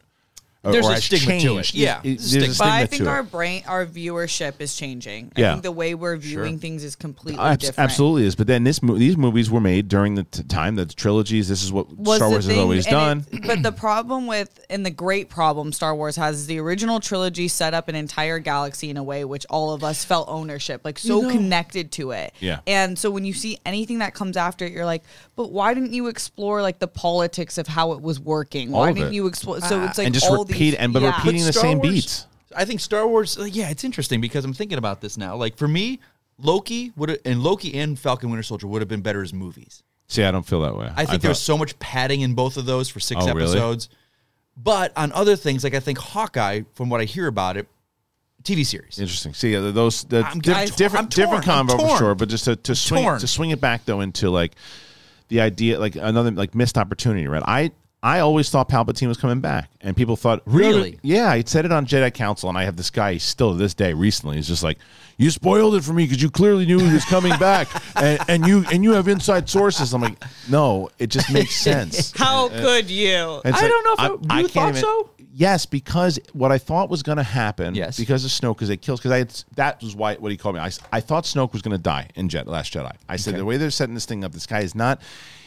Or- 0.63 0.71
There's 0.71 0.85
or 0.85 0.91
a 0.91 0.93
has 0.95 1.03
stigma 1.03 1.39
to 1.41 1.57
it. 1.57 1.73
Yeah, 1.73 1.99
It- 2.03 2.19
there's 2.19 2.33
a 2.33 2.37
a 2.37 2.41
stigma. 2.41 2.55
But 2.59 2.67
I 2.67 2.85
think 2.85 3.07
our 3.07 3.19
it. 3.19 3.31
brain, 3.31 3.63
our 3.67 3.85
viewership 3.85 4.53
is 4.59 4.75
changing. 4.75 5.31
Yeah. 5.35 5.49
I 5.49 5.51
think 5.53 5.63
the 5.63 5.71
way 5.71 5.93
we're 5.95 6.15
viewing 6.17 6.59
things 6.59 6.83
is 6.83 6.95
completely 6.95 7.41
Abs- 7.43 7.65
different. 7.65 7.89
Absolutely 7.91 8.25
is, 8.25 8.35
but 8.35 8.47
then 8.47 8.63
this 8.63 8.81
mo- 8.81 8.95
these 8.97 9.17
movies 9.17 9.49
were 9.51 9.59
made 9.61 9.87
during 9.87 10.15
the 10.15 10.23
t- 10.23 10.43
time 10.43 10.75
that 10.75 10.87
the 10.89 10.93
trilogies. 10.95 11.49
This 11.49 11.63
is 11.63 11.71
what 11.71 11.95
was 11.97 12.17
Star 12.17 12.29
the 12.29 12.33
Wars 12.35 12.45
has 12.45 12.57
always 12.57 12.85
done. 12.85 13.25
it- 13.31 13.43
but 13.47 13.61
the 13.63 13.71
problem 13.71 14.27
with, 14.27 14.63
and 14.69 14.85
the 14.85 14.91
great 14.91 15.29
problem 15.29 15.71
Star 15.73 15.93
Wars 15.95 16.15
has 16.15 16.37
is 16.37 16.47
the 16.47 16.59
original 16.59 16.99
trilogy 16.99 17.47
set 17.47 17.73
up 17.73 17.89
an 17.89 17.95
entire 17.95 18.39
galaxy 18.39 18.89
in 18.89 18.97
a 18.97 19.03
way 19.03 19.25
which 19.25 19.45
all 19.49 19.73
of 19.73 19.83
us 19.83 20.05
felt 20.05 20.27
ownership, 20.29 20.81
like 20.85 20.97
so 20.97 21.29
connected 21.29 21.91
to 21.93 22.11
it. 22.11 22.33
Yeah. 22.39 22.59
And 22.67 22.97
so 22.97 23.11
when 23.11 23.25
you 23.25 23.33
see 23.33 23.57
anything 23.65 23.99
that 23.99 24.13
comes 24.13 24.37
after 24.37 24.65
it, 24.65 24.71
you're 24.71 24.85
like, 24.85 25.03
but 25.35 25.51
why 25.51 25.73
didn't 25.73 25.93
you 25.93 26.07
explore 26.07 26.61
like 26.61 26.79
the 26.79 26.87
politics 26.87 27.57
of 27.57 27.67
how 27.67 27.91
it 27.93 28.01
was 28.01 28.19
working? 28.19 28.73
All 28.73 28.81
Why 28.81 28.89
of 28.89 28.95
didn't 28.95 29.09
it. 29.13 29.15
you 29.15 29.27
explore? 29.27 29.59
So 29.61 29.81
ah. 29.81 29.85
it's 29.89 29.97
like 29.97 30.05
and 30.07 30.13
just 30.13 30.25
all 30.27 30.45
repeat 30.53 30.75
and 30.75 30.93
but 30.93 31.01
yeah. 31.01 31.15
repeating 31.17 31.45
the 31.45 31.53
same 31.53 31.79
Wars- 31.79 31.89
beats. 31.93 32.27
I 32.55 32.65
think 32.65 32.79
Star 32.79 33.07
Wars. 33.07 33.37
uh, 33.37 33.43
Yeah, 33.45 33.69
it's 33.69 33.83
interesting 33.83 34.21
because 34.21 34.45
I'm 34.45 34.53
thinking 34.53 34.77
about 34.77 35.01
this 35.01 35.17
now. 35.17 35.35
Like 35.35 35.57
for 35.57 35.67
me, 35.67 35.99
Loki 36.37 36.91
would 36.95 37.19
and 37.25 37.41
Loki 37.43 37.73
and 37.79 37.97
Falcon 37.97 38.29
Winter 38.29 38.43
Soldier 38.43 38.67
would 38.67 38.81
have 38.81 38.89
been 38.89 39.01
better 39.01 39.21
as 39.23 39.33
movies. 39.33 39.83
See, 40.07 40.23
I 40.23 40.31
don't 40.31 40.45
feel 40.45 40.61
that 40.61 40.75
way. 40.77 40.91
I 40.95 41.05
think 41.05 41.21
there's 41.21 41.39
so 41.39 41.57
much 41.57 41.77
padding 41.79 42.21
in 42.21 42.33
both 42.35 42.57
of 42.57 42.65
those 42.65 42.89
for 42.89 42.99
six 42.99 43.21
Oh, 43.23 43.33
really? 43.33 43.41
episodes. 43.51 43.89
But 44.55 44.91
on 44.95 45.11
other 45.13 45.35
things, 45.35 45.63
like 45.63 45.73
I 45.73 45.79
think 45.79 45.97
Hawkeye, 45.97 46.61
from 46.75 46.89
what 46.89 47.01
I 47.01 47.05
hear 47.05 47.25
about 47.27 47.57
it, 47.57 47.67
TV 48.43 48.63
series. 48.65 48.99
Interesting. 48.99 49.33
See, 49.33 49.55
those 49.55 50.03
the 50.03 50.23
I'm- 50.23 50.39
diff- 50.39 50.55
I- 50.55 50.65
different 50.65 51.05
I'm 51.05 51.09
different 51.09 51.45
combo 51.45 51.77
for 51.77 51.97
sure, 51.97 52.13
but 52.15 52.29
just 52.29 52.45
to, 52.45 52.55
to 52.57 52.75
swing 52.75 53.03
torn. 53.03 53.19
to 53.19 53.27
swing 53.27 53.49
it 53.51 53.61
back 53.61 53.85
though 53.85 54.01
into 54.01 54.29
like 54.29 54.51
the 55.29 55.41
idea, 55.41 55.79
like 55.79 55.95
another 55.95 56.29
like 56.29 56.53
missed 56.53 56.77
opportunity, 56.77 57.27
right? 57.27 57.41
I 57.47 57.71
I 58.03 58.19
always 58.19 58.49
thought 58.49 58.67
Palpatine 58.67 59.07
was 59.07 59.15
coming 59.17 59.39
back, 59.39 59.69
and 59.79 59.95
people 59.95 60.17
thought 60.17 60.41
Really? 60.45 60.99
yeah. 61.03 61.29
I 61.29 61.41
said 61.45 61.63
it 61.63 61.71
on 61.71 61.85
Jedi 61.85 62.13
Council, 62.13 62.49
and 62.49 62.57
I 62.57 62.65
have 62.65 62.75
this 62.75 62.89
guy 62.89 63.15
still 63.17 63.51
to 63.53 63.57
this 63.57 63.73
day. 63.73 63.93
Recently, 63.93 64.35
he's 64.35 64.49
just 64.49 64.61
like, 64.61 64.77
you 65.17 65.31
spoiled 65.31 65.75
it 65.75 65.85
for 65.85 65.93
me 65.93 66.03
because 66.03 66.21
you 66.21 66.29
clearly 66.29 66.65
knew 66.65 66.79
he 66.79 66.93
was 66.93 67.05
coming 67.05 67.37
back, 67.39 67.69
and, 67.95 68.19
and 68.27 68.45
you 68.45 68.65
and 68.69 68.83
you 68.83 68.91
have 68.91 69.07
inside 69.07 69.47
sources. 69.49 69.93
I'm 69.93 70.01
like, 70.01 70.21
no, 70.49 70.89
it 70.99 71.07
just 71.07 71.31
makes 71.31 71.55
sense. 71.55 72.11
How 72.17 72.49
could 72.49 72.89
you? 72.89 73.41
I 73.45 73.49
like, 73.51 73.61
don't 73.61 73.85
know 73.85 73.93
if 73.93 73.99
I- 74.29 74.35
I, 74.35 74.39
you 74.41 74.45
I 74.45 74.49
thought 74.49 74.75
so? 74.75 75.09
Yes, 75.35 75.65
because 75.65 76.19
what 76.33 76.51
I 76.51 76.59
thought 76.59 76.89
was 76.89 77.01
going 77.01 77.17
to 77.17 77.23
happen. 77.23 77.73
Yes. 77.73 77.97
Because 77.97 78.23
of 78.23 78.29
Snoke, 78.29 78.55
because 78.55 78.69
it 78.69 78.83
kills. 78.83 78.99
Because 78.99 79.11
I 79.13 79.17
had, 79.17 79.33
that 79.55 79.81
was 79.81 79.95
why 79.95 80.13
what 80.15 80.31
he 80.31 80.37
called 80.37 80.55
me. 80.55 80.61
I, 80.61 80.69
I 80.91 80.99
thought 80.99 81.23
Snoke 81.23 81.53
was 81.53 81.63
going 81.63 81.75
to 81.75 81.81
die 81.81 82.09
in 82.13 82.29
Jet 82.29 82.47
Last 82.47 82.71
Jedi. 82.73 82.91
I 83.09 83.15
said 83.15 83.35
the 83.35 83.45
way 83.45 83.57
they're 83.57 83.71
setting 83.71 83.95
this 83.95 84.05
thing 84.05 84.23
up, 84.23 84.31
this 84.33 84.45
guy 84.45 84.59
is 84.59 84.75
not. 84.75 85.01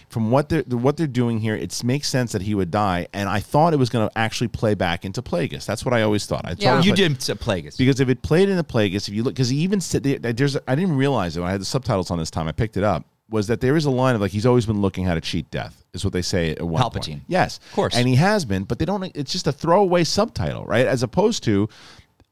From 0.09 0.31
what 0.31 0.49
they're 0.49 0.63
what 0.63 0.97
they're 0.97 1.07
doing 1.09 1.41
here, 1.41 1.57
it 1.57 1.83
makes 1.85 2.09
sense 2.09 2.33
that 2.33 2.43
he 2.43 2.55
would 2.55 2.71
die, 2.71 3.09
and 3.13 3.29
I 3.29 3.41
thought 3.41 3.73
it 3.75 3.77
was 3.79 3.91
going 3.91 4.09
to 4.09 4.19
actually 4.19 4.49
play 4.49 4.75
back 4.75 5.05
into 5.05 5.21
Plagueis. 5.21 5.67
That's 5.67 5.85
what 5.85 5.93
I 5.93 6.03
always 6.03 6.27
thought. 6.27 6.43
I 6.45 6.51
thought 6.51 6.63
Yeah. 6.63 6.79
it 6.79 6.85
you 6.85 6.93
like- 6.93 6.97
did 6.97 7.23
say 7.23 7.35
Plagueis. 7.35 7.77
because 7.77 7.99
if 8.01 8.09
it 8.09 8.23
played 8.23 8.49
in 8.49 8.57
the 8.57 8.65
Plagueis, 8.65 9.09
if 9.09 9.15
you 9.15 9.25
look, 9.25 9.35
because 9.35 9.49
he 9.49 9.59
even 9.59 9.81
said 9.81 10.05
there's, 10.05 10.57
I 10.69 10.75
didn't 10.77 10.97
realize 10.97 11.37
it 11.37 11.41
when 11.41 11.49
I 11.49 11.53
had 11.53 11.61
the 11.61 11.65
subtitles 11.67 12.11
on 12.13 12.19
this 12.19 12.31
time. 12.31 12.47
I 12.49 12.53
picked 12.53 12.77
it 12.77 12.85
up. 12.85 13.05
Was 13.29 13.49
that 13.49 13.61
there 13.61 13.75
is 13.77 13.85
a 13.85 13.91
line 13.91 14.15
of 14.15 14.21
like 14.21 14.31
he's 14.31 14.47
always 14.47 14.67
been 14.67 14.81
looking 14.81 15.05
how 15.05 15.15
to 15.15 15.21
cheat 15.21 15.51
death 15.51 15.85
is 15.93 16.05
what 16.05 16.13
they 16.13 16.23
say 16.23 16.53
at 16.53 16.63
one 16.63 16.81
point. 16.81 17.23
Yes, 17.27 17.59
Of 17.71 17.73
course. 17.75 17.97
and 17.97 18.07
he 18.07 18.15
has 18.15 18.45
been, 18.45 18.63
but 18.63 18.79
they 18.79 18.85
don't. 18.85 19.03
It's 19.17 19.33
just 19.33 19.49
a 19.49 19.53
throwaway 19.53 20.05
subtitle, 20.05 20.65
right? 20.65 20.87
As 20.87 21.03
opposed 21.03 21.43
to, 21.43 21.69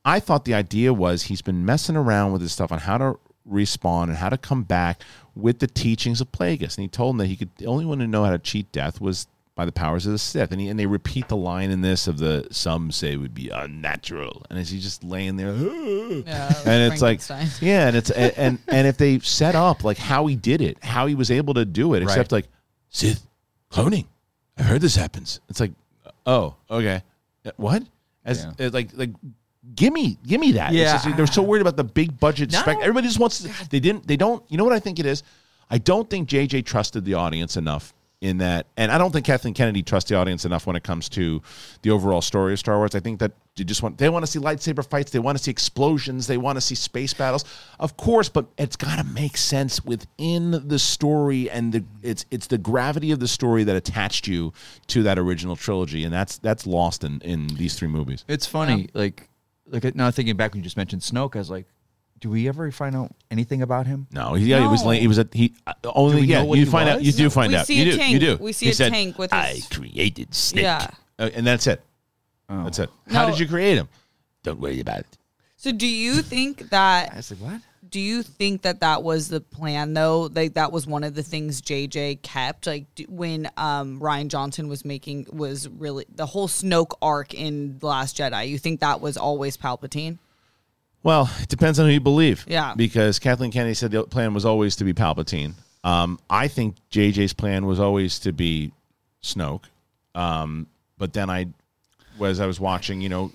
I 0.05 0.21
thought 0.21 0.45
the 0.45 0.55
idea 0.55 0.95
was 0.95 1.25
he's 1.25 1.43
been 1.43 1.65
messing 1.67 1.97
around 1.97 2.31
with 2.31 2.43
this 2.43 2.53
stuff 2.53 2.71
on 2.71 2.79
how 2.79 2.99
to 2.99 3.19
respawn 3.51 4.05
and 4.05 4.17
how 4.19 4.29
to 4.29 4.39
come 4.39 4.63
back 4.63 5.03
with 5.37 5.59
the 5.59 5.67
teachings 5.67 6.21
of 6.21 6.31
Plagueis, 6.33 6.77
and 6.77 6.83
he 6.83 6.89
told 6.89 7.15
him 7.15 7.19
that 7.19 7.27
he 7.27 7.37
could 7.37 7.51
the 7.57 7.67
only 7.67 7.85
one 7.85 7.99
to 7.99 8.07
know 8.07 8.25
how 8.25 8.31
to 8.31 8.39
cheat 8.39 8.71
death 8.73 9.01
was 9.01 9.27
by 9.57 9.65
the 9.65 9.71
powers 9.73 10.05
of 10.05 10.11
the 10.11 10.19
Sith, 10.19 10.51
and 10.51 10.61
he, 10.61 10.69
and 10.69 10.79
they 10.81 10.87
repeat 10.87 11.29
the 11.29 11.37
line 11.37 11.71
in 11.71 11.81
this 11.81 12.09
of 12.09 12.19
the 12.19 12.47
some 12.51 12.91
say 12.91 13.17
would 13.17 13.35
be 13.35 13.51
unnatural, 13.51 14.45
and 14.51 14.59
as 14.59 14.69
he's 14.71 14.83
just 14.83 15.05
laying 15.05 15.37
there, 15.37 15.53
Yeah, 15.55 16.63
and 16.67 16.93
it's 16.93 17.01
like 17.03 17.21
yeah, 17.61 17.87
and 17.89 17.97
it's 17.97 18.11
and, 18.11 18.33
and 18.37 18.59
and 18.69 18.87
if 18.89 18.97
they 18.97 19.19
set 19.21 19.55
up 19.55 19.85
like 19.85 19.97
how 19.99 20.27
he 20.27 20.35
did 20.37 20.61
it, 20.61 20.83
how 20.83 21.07
he 21.07 21.15
was 21.15 21.31
able 21.31 21.55
to 21.55 21.65
do 21.65 21.95
it, 21.95 22.03
except 22.03 22.33
like 22.33 22.49
Sith 22.91 23.25
cloning. 23.71 24.07
I've 24.59 24.67
heard 24.67 24.81
this 24.81 24.95
happens. 24.97 25.41
It's 25.49 25.61
like, 25.61 25.73
oh, 26.27 26.55
okay, 26.71 27.03
Uh, 27.45 27.51
what? 27.57 27.83
As 28.25 28.45
Yeah. 28.59 28.67
uh, 28.67 28.71
like 28.73 28.91
like. 28.95 29.11
Gimme, 29.75 30.19
gimme 30.27 30.53
that. 30.53 30.73
Yeah. 30.73 30.93
just- 31.03 31.17
they're 31.17 31.27
so 31.27 31.43
worried 31.43 31.63
about 31.63 31.77
the 31.77 31.85
big 31.85 32.19
budget. 32.21 32.53
No. 32.53 32.61
Spec- 32.61 32.79
Everybody 32.81 33.07
just 33.07 33.19
wants. 33.19 33.43
To, 33.43 33.69
they 33.71 33.81
didn't. 33.81 34.07
They 34.07 34.17
don't. 34.17 34.43
You 34.49 34.59
know 34.59 34.65
what 34.65 34.73
I 34.75 34.79
think 34.81 34.99
it 34.99 35.07
is. 35.07 35.23
I 35.71 35.79
don't 35.79 36.09
think 36.09 36.29
JJ 36.29 36.65
trusted 36.65 37.05
the 37.05 37.15
audience 37.15 37.57
enough 37.57 37.95
in 38.21 38.39
that, 38.39 38.67
and 38.77 38.91
I 38.93 38.97
don't 38.99 39.11
think 39.13 39.27
Kathleen 39.27 39.53
Kennedy 39.55 39.83
trusts 39.83 40.09
the 40.09 40.17
audience 40.17 40.45
enough 40.45 40.67
when 40.67 40.77
it 40.77 40.83
comes 40.83 41.09
to 41.11 41.43
the 41.83 41.91
overall 41.91 42.23
story 42.23 42.53
of 42.53 42.59
Star 42.59 42.77
Wars. 42.79 42.95
I 42.95 43.01
think 43.01 43.19
that 43.21 43.33
you 43.57 43.65
just 43.65 43.83
want 43.83 43.99
they 43.99 44.09
want 44.09 44.25
to 44.25 44.31
see 44.31 44.39
lightsaber 44.39 44.89
fights, 44.89 45.11
they 45.11 45.19
want 45.19 45.37
to 45.37 45.43
see 45.45 45.51
explosions, 45.51 46.27
they 46.27 46.39
want 46.39 46.57
to 46.57 46.61
see 46.61 46.75
space 46.75 47.13
battles, 47.13 47.45
of 47.81 47.97
course, 47.97 48.29
but 48.29 48.47
it's 48.57 48.77
got 48.77 48.97
to 48.99 49.05
make 49.05 49.37
sense 49.37 49.85
within 49.85 50.69
the 50.69 50.79
story, 50.79 51.51
and 51.51 51.73
the 51.73 51.85
it's 52.03 52.25
it's 52.31 52.47
the 52.47 52.59
gravity 52.59 53.11
of 53.11 53.21
the 53.21 53.29
story 53.29 53.65
that 53.65 53.77
attached 53.77 54.27
you 54.29 54.53
to 54.89 55.03
that 55.03 55.19
original 55.19 55.57
trilogy, 55.57 56.05
and 56.05 56.13
that's 56.13 56.39
that's 56.39 56.67
lost 56.67 57.05
in 57.05 57.21
in 57.23 57.49
these 57.49 57.75
three 57.75 57.89
movies. 57.89 58.25
It's 58.29 58.47
funny, 58.47 58.89
like 58.95 59.29
like 59.83 59.95
now 59.95 60.11
thinking 60.11 60.37
back 60.37 60.53
when 60.53 60.61
you 60.61 60.65
just 60.65 60.77
mentioned 60.77 61.03
Snoke, 61.03 61.35
I 61.37 61.39
was 61.41 61.51
like, 61.51 61.67
do 62.21 62.31
we 62.31 62.49
ever 62.49 62.71
find 62.71 62.95
out 62.97 63.11
anything 63.31 63.61
about 63.63 63.87
him? 63.87 64.07
No, 64.13 64.35
he, 64.35 64.47
yeah, 64.47 64.61
he 64.61 64.67
was 64.67 64.83
No. 64.83 64.91
late. 64.91 65.01
He 65.03 65.09
was 65.09 65.19
a 65.19 65.29
he 65.33 65.53
uh, 65.67 65.75
only. 65.85 66.23
Yeah, 66.23 66.39
know 66.41 66.45
what 66.47 66.59
you 66.59 66.65
he 66.65 66.71
find 66.71 66.89
out. 66.89 67.03
You 67.03 67.13
do 67.13 67.29
find 67.29 67.51
we 67.53 67.57
out. 67.59 67.67
see 67.67 67.75
You 67.83 67.89
a 67.89 67.91
do. 67.93 67.97
tank. 67.99 68.13
You 68.13 68.19
do. 68.21 68.37
We 68.41 68.53
see 68.53 68.67
He 68.67 68.73
a 68.73 68.75
said, 68.75 68.93
tank 68.93 69.19
with 69.19 69.33
I 69.33 69.59
created 69.71 70.31
Snoke. 70.31 70.63
Yeah. 70.63 70.89
Uh, 71.19 71.31
and 71.35 71.47
that's 71.47 71.67
it. 71.67 71.81
That's 72.49 72.79
it. 72.79 72.89
How 73.11 73.25
No. 73.25 73.31
did 73.33 73.41
you 73.41 73.49
create 73.49 73.77
him? 73.77 73.89
Don't 74.45 74.61
worry 74.61 74.81
about 74.81 75.01
it. 75.01 75.19
So 75.57 75.73
do 75.73 75.87
you 75.87 76.23
think 76.23 76.69
that 76.71 77.13
I 77.13 77.17
was 77.17 77.31
like, 77.31 77.41
what? 77.41 77.61
Do 77.95 78.01
you 78.01 78.25
think 78.25 78.63
that 78.63 78.81
that 78.81 79.05
was 79.05 79.29
the 79.29 79.41
plan 79.41 79.95
though 79.95 80.23
like 80.23 80.55
that 80.55 80.73
was 80.73 80.85
one 80.85 81.05
of 81.05 81.15
the 81.15 81.23
things 81.23 81.63
jj 81.63 82.21
kept 82.23 82.67
like 82.67 82.93
d- 82.97 83.07
when 83.09 83.49
um 83.57 84.01
rian 84.01 84.27
johnson 84.27 84.67
was 84.67 84.85
making 84.85 85.29
was 85.33 85.69
really 85.69 86.05
the 86.13 86.27
whole 86.27 86.49
snoke 86.49 86.97
arc 87.01 87.35
in 87.35 87.79
the 87.79 87.87
last 87.87 88.17
jedi 88.17 88.49
you 88.49 88.59
think 88.59 88.81
that 88.81 89.01
was 89.01 89.17
always 89.17 89.57
palpatine 89.57 90.19
Well, 91.05 91.31
it 91.41 91.49
depends 91.49 91.79
on 91.79 91.87
who 91.87 91.93
you 91.93 92.01
believe. 92.01 92.45
Yeah. 92.49 92.75
Because 92.75 93.21
Kathleen 93.21 93.53
Kennedy 93.53 93.75
said 93.75 93.93
the 93.93 94.03
plan 94.05 94.35
was 94.35 94.45
always 94.45 94.75
to 94.77 94.85
be 94.85 94.93
Palpatine. 94.93 95.53
Um, 95.85 96.19
I 96.29 96.49
think 96.49 96.77
JJ's 96.91 97.35
plan 97.35 97.65
was 97.65 97.79
always 97.79 98.19
to 98.21 98.33
be 98.33 98.73
Snoke. 99.23 99.65
Um, 100.17 100.67
but 100.99 101.13
then 101.13 101.29
I, 101.31 101.47
as 102.21 102.41
I 102.41 102.47
was 102.47 102.59
watching, 102.59 103.03
you 103.03 103.11
know, 103.11 103.31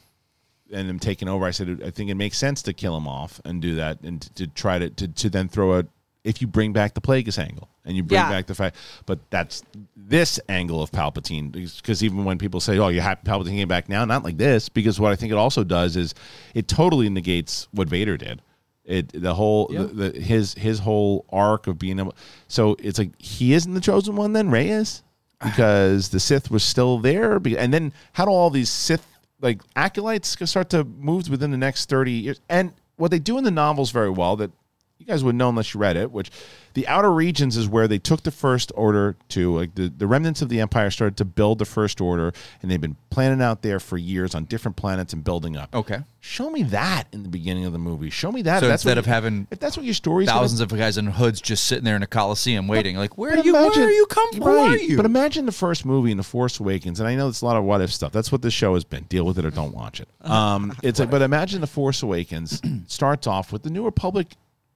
and 0.71 0.89
him 0.89 0.99
taking 0.99 1.27
over, 1.27 1.45
I 1.45 1.51
said 1.51 1.81
I 1.85 1.89
think 1.89 2.09
it 2.09 2.15
makes 2.15 2.37
sense 2.37 2.61
to 2.63 2.73
kill 2.73 2.95
him 2.97 3.07
off 3.07 3.39
and 3.45 3.61
do 3.61 3.75
that, 3.75 4.01
and 4.01 4.21
to, 4.21 4.33
to 4.33 4.47
try 4.47 4.79
to, 4.79 4.89
to 4.89 5.07
to 5.07 5.29
then 5.29 5.47
throw 5.49 5.79
a 5.79 5.85
if 6.23 6.41
you 6.41 6.47
bring 6.47 6.73
back 6.73 6.93
the 6.93 7.01
Plagueis 7.01 7.39
angle 7.39 7.69
and 7.85 7.95
you 7.95 8.03
bring 8.03 8.19
Yeah. 8.19 8.29
back 8.29 8.45
the 8.47 8.53
fact, 8.53 8.75
but 9.05 9.19
that's 9.29 9.63
this 9.95 10.37
angle 10.49 10.83
of 10.83 10.91
Palpatine 10.91 11.51
because 11.51 12.03
even 12.03 12.25
when 12.25 12.37
people 12.37 12.59
say, 12.59 12.77
"Oh, 12.77 12.89
you 12.89 13.01
have 13.01 13.19
Palpatine 13.23 13.51
came 13.51 13.67
back 13.67 13.87
now," 13.89 14.03
not 14.05 14.23
like 14.23 14.37
this, 14.37 14.67
because 14.69 14.99
what 14.99 15.11
I 15.11 15.15
think 15.15 15.31
it 15.31 15.37
also 15.37 15.63
does 15.63 15.95
is 15.95 16.13
it 16.53 16.67
totally 16.67 17.09
negates 17.09 17.67
what 17.71 17.87
Vader 17.87 18.17
did. 18.17 18.41
It 18.85 19.09
the 19.13 19.33
whole 19.35 19.67
the, 19.67 19.85
the, 20.11 20.19
his 20.19 20.55
his 20.55 20.79
whole 20.79 21.25
arc 21.29 21.67
of 21.67 21.79
being 21.79 21.99
able. 21.99 22.15
So 22.47 22.75
it's 22.79 22.99
like 22.99 23.11
he 23.17 23.53
isn't 23.53 23.73
the 23.73 23.81
chosen 23.81 24.15
one. 24.15 24.33
Then 24.33 24.49
Rey 24.51 24.69
is 24.69 25.03
because 25.43 26.09
the 26.09 26.19
Sith 26.19 26.51
was 26.51 26.63
still 26.63 26.97
there, 26.97 27.35
and 27.35 27.73
then 27.73 27.93
how 28.13 28.25
do 28.25 28.31
all 28.31 28.49
these 28.49 28.69
Sith 28.69 29.05
like 29.41 29.61
acolytes 29.75 30.35
start 30.49 30.69
to 30.71 30.83
move 30.83 31.29
within 31.29 31.51
the 31.51 31.57
next 31.57 31.89
thirty 31.89 32.11
years? 32.11 32.41
And 32.49 32.73
what 32.95 33.11
they 33.11 33.19
do 33.19 33.37
in 33.37 33.43
the 33.43 33.51
novels 33.51 33.91
very 33.91 34.09
well 34.09 34.35
that 34.37 34.51
guys 35.09 35.23
would 35.23 35.35
know 35.35 35.49
unless 35.49 35.73
you 35.73 35.79
read 35.79 35.97
it, 35.97 36.11
which 36.11 36.31
the 36.75 36.87
outer 36.87 37.11
regions 37.11 37.57
is 37.57 37.67
where 37.67 37.87
they 37.87 37.97
took 37.99 38.23
the 38.23 38.31
first 38.31 38.71
order 38.75 39.15
to 39.29 39.55
like 39.55 39.75
the, 39.75 39.89
the 39.89 40.05
remnants 40.07 40.41
of 40.41 40.49
the 40.49 40.61
empire 40.61 40.91
started 40.91 41.17
to 41.17 41.25
build 41.25 41.59
the 41.59 41.65
first 41.65 41.99
order 41.99 42.31
and 42.61 42.69
they've 42.69 42.79
been 42.79 42.95
planning 43.09 43.41
out 43.41 43.63
there 43.63 43.79
for 43.79 43.97
years 43.97 44.35
on 44.35 44.45
different 44.45 44.77
planets 44.77 45.11
and 45.11 45.23
building 45.23 45.57
up. 45.57 45.73
Okay. 45.75 45.99
Show 46.21 46.49
me 46.51 46.63
that 46.63 47.05
in 47.11 47.23
the 47.23 47.29
beginning 47.29 47.65
of 47.65 47.71
the 47.73 47.79
movie. 47.79 48.09
Show 48.09 48.31
me 48.31 48.43
that. 48.43 48.59
So 48.59 48.67
That's 48.67 48.83
instead 48.83 48.97
of 48.99 49.07
you- 49.07 49.13
having 49.13 49.47
if 49.51 49.59
that's 49.59 49.77
what 49.77 49.85
your 49.85 49.95
story's 49.95 50.29
Thousands 50.29 50.59
gonna, 50.61 50.73
of 50.73 50.79
guys 50.79 50.97
in 50.97 51.07
hoods 51.07 51.41
just 51.41 51.65
sitting 51.65 51.83
there 51.85 51.95
in 51.95 52.03
a 52.03 52.07
coliseum 52.07 52.67
waiting, 52.67 52.97
like 52.97 53.17
where 53.17 53.31
are 53.33 53.37
you? 53.37 53.55
imagine- 53.55 53.81
where 53.81 53.87
are 53.89 53.91
you 53.91 54.05
come 54.05 54.31
from? 54.33 54.43
Right. 54.47 54.81
you? 54.81 54.95
But 54.97 55.05
imagine 55.05 55.45
the 55.47 55.51
first 55.51 55.85
movie 55.85 56.11
in 56.11 56.17
the 56.17 56.23
Force 56.23 56.59
Awakens, 56.59 56.99
and 56.99 57.09
I 57.09 57.15
know 57.15 57.29
it's 57.29 57.41
a 57.41 57.45
lot 57.45 57.57
of 57.57 57.63
what 57.63 57.81
if 57.81 57.91
stuff. 57.91 58.11
That's 58.11 58.31
what 58.31 58.41
this 58.43 58.53
show 58.53 58.75
has 58.75 58.83
been. 58.83 59.03
Deal 59.05 59.25
with 59.25 59.39
it 59.39 59.45
or 59.45 59.49
don't 59.51 59.73
watch 59.73 59.99
it. 59.99 60.07
Um, 60.29 60.73
it's 60.83 60.99
like, 60.99 61.09
but 61.09 61.21
imagine 61.23 61.59
the 61.61 61.67
Force 61.67 62.03
Awakens 62.03 62.61
starts 62.87 63.25
off 63.25 63.51
with 63.51 63.63
the 63.63 63.69
New 63.71 63.83
Republic 63.83 64.27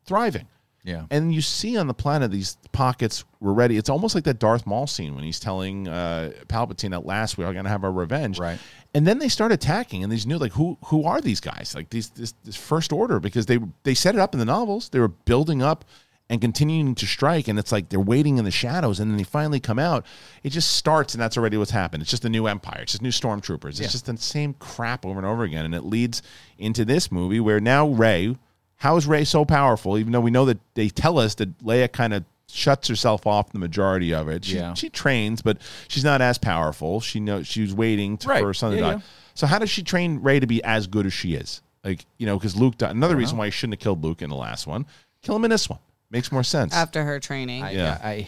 thriving. 0.06 0.48
Yeah. 0.84 1.06
And 1.10 1.34
you 1.34 1.42
see 1.42 1.78
on 1.78 1.88
the 1.88 1.94
planet 1.94 2.30
these 2.30 2.58
pockets 2.74 3.24
were 3.40 3.54
ready. 3.54 3.78
It's 3.78 3.90
almost 3.90 4.16
like 4.16 4.26
that 4.26 4.40
Darth 4.40 4.68
Maul 4.68 4.86
scene 4.86 5.16
when 5.16 5.24
he's 5.24 5.40
telling 5.40 5.88
uh, 5.88 6.32
Palpatine 6.48 6.94
at 6.94 7.06
last 7.06 7.38
we 7.38 7.46
are 7.46 7.54
going 7.54 7.64
to 7.64 7.70
have 7.70 7.86
our 7.86 7.92
revenge. 7.92 8.38
Right. 8.38 8.60
And 8.94 9.08
then 9.08 9.18
they 9.18 9.30
start 9.30 9.52
attacking, 9.52 10.04
and 10.04 10.12
these 10.12 10.28
new 10.28 10.38
like 10.38 10.52
who 10.52 10.78
who 10.86 11.06
are 11.06 11.22
these 11.22 11.40
guys? 11.40 11.74
Like 11.74 11.90
these 11.90 12.10
this, 12.12 12.34
this 12.44 12.56
first 12.56 12.92
order 12.92 13.20
because 13.20 13.46
they 13.46 13.60
they 13.84 13.94
set 13.94 14.14
it 14.14 14.20
up 14.20 14.34
in 14.36 14.40
the 14.40 14.46
novels. 14.46 14.90
They 14.90 15.00
were 15.00 15.08
building 15.08 15.64
up 15.64 15.86
and 16.30 16.42
continuing 16.42 16.96
to 16.96 17.06
strike, 17.06 17.48
and 17.48 17.58
it's 17.58 17.72
like 17.72 17.90
they're 17.90 18.00
waiting 18.00 18.38
in 18.38 18.46
the 18.46 18.52
shadows, 18.52 19.00
and 19.00 19.10
then 19.10 19.18
they 19.18 19.24
finally 19.24 19.60
come 19.60 19.80
out. 19.80 20.06
It 20.44 20.50
just 20.50 20.76
starts, 20.76 21.14
and 21.14 21.22
that's 21.22 21.38
already 21.38 21.58
what's 21.58 21.72
happened. 21.72 22.02
It's 22.02 22.12
just 22.12 22.26
a 22.26 22.30
new 22.30 22.48
empire. 22.48 22.82
It's 22.82 22.94
just 22.94 23.02
new 23.02 23.10
stormtroopers. 23.10 23.80
It's 23.80 23.92
just 23.92 24.06
the 24.06 24.18
same 24.18 24.54
crap 24.56 25.06
over 25.06 25.18
and 25.18 25.26
over 25.26 25.44
again, 25.44 25.66
and 25.66 25.74
it 25.74 25.84
leads 25.84 26.22
into 26.58 26.86
this 26.86 27.12
movie 27.12 27.40
where 27.40 27.60
now 27.60 27.88
Rey. 27.88 28.36
How 28.84 28.98
is 28.98 29.08
Rey 29.08 29.24
so 29.24 29.46
powerful? 29.46 29.98
Even 29.98 30.12
though 30.12 30.20
we 30.20 30.30
know 30.30 30.44
that 30.44 30.60
they 30.74 30.90
tell 30.90 31.18
us 31.18 31.36
that 31.36 31.58
Leia 31.60 31.90
kind 31.90 32.14
of 32.14 32.26
shuts 32.50 32.90
herself 32.90 33.26
off 33.26 33.54
the 33.54 33.58
majority 33.58 34.14
of 34.14 34.28
it. 34.28 34.44
She, 34.44 34.58
Yeah. 34.58 34.74
she 34.74 34.90
trains, 34.90 35.42
but 35.42 35.58
she's 35.88 36.04
not 36.04 36.22
as 36.22 36.38
powerful. 36.38 37.00
She 37.00 37.22
knows 37.22 37.48
she 37.48 37.62
was 37.62 37.74
waiting 37.74 38.18
to, 38.18 38.28
Right. 38.28 38.42
for 38.42 38.48
her 38.48 38.54
son 38.54 38.72
to 38.72 38.78
Yeah, 38.78 38.82
die. 38.82 38.92
yeah. 38.96 39.00
So 39.36 39.48
how 39.48 39.58
does 39.60 39.70
she 39.70 39.84
train 39.84 40.20
Rey 40.22 40.42
to 40.42 40.46
be 40.48 40.62
as 40.66 40.86
good 40.88 41.06
as 41.06 41.14
she 41.14 41.34
is? 41.34 41.62
Like 41.86 42.06
you 42.18 42.26
know, 42.26 42.38
because 42.38 42.58
Luke. 42.58 42.78
Died. 42.78 42.92
Another 42.92 43.16
reason 43.16 43.38
why 43.38 43.46
he 43.46 43.52
shouldn't 43.52 43.76
have 43.80 43.84
killed 43.84 44.04
Luke 44.04 44.22
in 44.22 44.30
the 44.30 44.36
last 44.36 44.68
one. 44.68 44.86
Kill 45.22 45.38
him 45.38 45.46
in 45.46 45.50
this 45.52 45.70
one. 45.70 45.80
Makes 46.12 46.32
more 46.34 46.44
sense. 46.44 46.74
after 46.74 47.06
her 47.06 47.20
training. 47.22 47.62
Yeah. 47.72 47.98
I, 48.04 48.28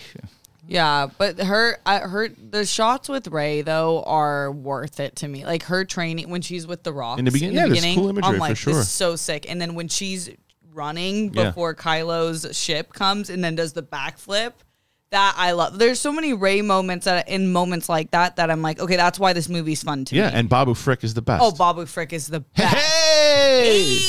Yeah, 0.67 1.07
but 1.19 1.39
her, 1.39 1.77
I, 1.85 1.99
her, 1.99 2.29
the 2.29 2.65
shots 2.65 3.07
with 3.07 3.27
Rey 3.27 3.61
though 3.61 4.01
are 4.03 4.51
worth 4.51 4.99
it 4.99 5.17
to 5.17 5.27
me. 5.27 5.45
Like 5.45 5.63
her 5.63 5.85
training 5.85 6.29
when 6.29 6.41
she's 6.41 6.65
with 6.65 6.81
the 6.83 6.91
Rock 6.93 7.19
In 7.19 7.25
the 7.25 7.31
beginning- 7.31 7.55
yeah, 7.57 7.67
there's 7.67 7.83
cool 7.95 8.09
imagery 8.09 8.29
I'm 8.29 8.33
for 8.35 8.39
like, 8.39 8.57
sure. 8.57 8.73
this 8.73 8.83
is 8.83 8.89
so 8.89 9.15
sick. 9.15 9.45
And 9.49 9.61
then 9.61 9.75
when 9.75 9.89
she's 9.89 10.29
running 10.75 11.33
Yeah. 11.33 11.45
before 11.45 11.73
Kylo's 11.73 12.55
ship 12.55 12.93
comes 12.93 13.29
and 13.29 13.43
then 13.43 13.55
does 13.55 13.73
the 13.73 13.83
backflip, 13.83 14.53
that 15.11 15.35
I 15.37 15.51
love. 15.51 15.77
There's 15.79 15.99
so 15.99 16.11
many 16.11 16.33
Rey 16.33 16.61
moments 16.61 17.05
that 17.05 17.29
in 17.29 17.51
moments 17.53 17.87
like 17.87 18.11
that 18.11 18.35
that 18.37 18.49
I'm 18.51 18.61
like, 18.61 18.79
okay, 18.79 18.95
that's 18.95 19.17
why 19.19 19.33
this 19.33 19.47
movie's 19.47 19.81
fun 19.83 20.03
to 20.05 20.15
yeah, 20.15 20.29
me. 20.29 20.35
and 20.35 20.49
Babu 20.49 20.73
Frick 20.73 21.03
is 21.03 21.13
the 21.13 21.21
best. 21.21 21.41
oh, 21.43 21.51
Babu 21.51 21.85
Frick 21.85 22.11
is 22.11 22.27
the 22.27 22.39
best. 22.41 22.75
Hey! 22.75 23.99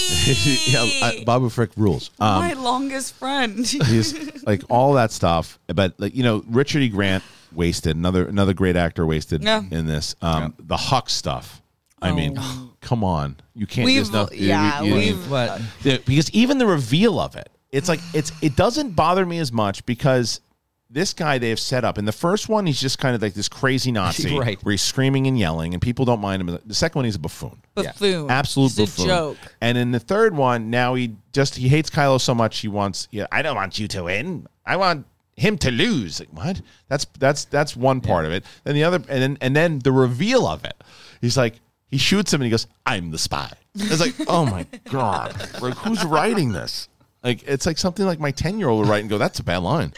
yeah, 0.67 0.89
uh, 1.07 1.13
Babu 1.25 1.49
Frick 1.49 1.71
rules. 1.77 2.11
Um, 2.19 2.41
My 2.43 2.53
longest 2.55 3.15
friend. 3.15 3.59
he's 3.67 4.45
like 4.45 4.63
all 4.69 4.95
that 4.95 5.13
stuff. 5.13 5.59
But 5.69 5.95
like 5.99 6.15
you 6.17 6.23
know, 6.23 6.43
Richard 6.49 6.83
E. 6.83 6.89
Grant 6.89 7.23
wasted 7.53 7.95
another 7.97 8.27
another 8.27 8.55
great 8.55 8.75
actor 8.77 9.07
wasted 9.07 9.43
Yeah. 9.45 9.63
in 9.71 9.87
this. 9.87 10.17
Um, 10.23 10.55
The 10.59 10.77
Hux 10.77 11.11
stuff. 11.11 11.63
I 12.09 12.13
mean, 12.13 12.35
oh. 12.39 12.71
come 12.81 13.03
on, 13.05 13.37
you 13.55 13.67
can't. 13.67 13.85
We've- 13.87 13.97
there's 13.97 14.13
no, 14.13 14.29
yeah, 14.33 14.83
you- 14.83 14.89
you- 14.89 14.95
we've- 15.15 15.29
but 15.31 15.61
the- 15.83 16.03
because 16.07 16.31
even 16.31 16.59
the 16.59 16.67
reveal 16.67 17.19
of 17.21 17.37
it, 17.37 17.49
it's 17.73 17.89
like 17.89 18.01
it's 18.15 18.33
it 18.43 18.57
doesn't 18.57 18.91
bother 18.97 19.27
me 19.27 19.39
as 19.39 19.53
much 19.53 19.85
because 19.87 20.41
this 20.89 21.13
guy 21.13 21.37
they 21.37 21.49
have 21.51 21.59
set 21.59 21.85
up 21.85 21.99
in 21.99 22.05
the 22.05 22.13
first 22.13 22.49
one 22.49 22.65
he's 22.65 22.81
just 22.81 23.01
kind 23.01 23.17
of 23.17 23.21
like 23.21 23.35
this 23.35 23.49
crazy 23.49 23.91
Nazi 23.91 24.39
Right. 24.39 24.57
where 24.65 24.71
he's 24.71 24.83
screaming 24.83 25.27
and 25.27 25.37
yelling 25.37 25.75
and 25.75 25.83
people 25.83 26.05
don't 26.05 26.21
mind 26.21 26.41
him. 26.41 26.59
The 26.65 26.75
second 26.75 27.01
one 27.01 27.05
he's 27.07 27.17
a 27.17 27.19
buffoon. 27.19 27.61
buffoon. 27.75 28.31
Absolute 28.31 28.69
He's 28.69 28.79
a 28.79 28.83
buffoon. 28.83 29.07
joke. 29.07 29.37
And 29.61 29.77
in 29.77 29.91
the 29.91 29.99
third 29.99 30.37
one, 30.37 30.71
now 30.71 30.95
he 30.95 31.17
just 31.33 31.57
he 31.57 31.69
hates 31.69 31.91
Kylo 31.91 32.21
so 32.21 32.37
much 32.37 32.61
he 32.61 32.69
wants. 32.69 33.09
Yeah, 33.11 33.27
I 33.33 33.43
don't 33.43 33.57
want 33.57 33.81
you 33.81 33.89
to 33.89 34.05
win. 34.05 34.47
I 34.65 34.77
want 34.77 35.07
him 35.35 35.59
to 35.59 35.73
lose. 35.73 36.21
Like, 36.21 36.29
what? 36.33 36.63
That's 36.89 37.05
that's 37.19 37.47
that's 37.47 37.77
one 37.77 38.01
part 38.01 38.25
of 38.25 38.31
it. 38.33 38.45
Then 38.63 38.77
the 38.77 38.85
other, 38.85 38.99
and 39.09 39.21
then 39.23 39.39
and 39.41 39.57
then 39.57 39.81
the 39.81 39.91
reveal 39.93 40.47
of 40.47 40.65
it. 40.65 40.83
He's 41.21 41.37
like 41.37 41.55
he 41.91 41.99
shoots 41.99 42.33
him 42.33 42.41
and 42.41 42.47
he 42.47 42.51
goes, 42.51 42.67
"I'm 42.85 43.11
the 43.11 43.19
spy." 43.19 43.53
It's 43.75 44.01
like, 44.01 44.15
oh 44.29 44.47
my 44.47 44.67
god, 44.91 45.35
like 45.61 45.75
who's 45.75 46.05
writing 46.05 46.53
this? 46.53 46.89
Like 47.23 47.43
it's 47.47 47.67
like 47.67 47.79
something 47.79 48.07
like 48.07 48.21
my 48.21 48.31
ten 48.31 48.59
year 48.59 48.69
old 48.69 48.81
would 48.85 48.89
write 48.91 49.01
and 49.01 49.11
go, 49.11 49.19
"That's 49.19 49.39
a 49.39 49.45
bad 49.45 49.59
line." 49.59 49.93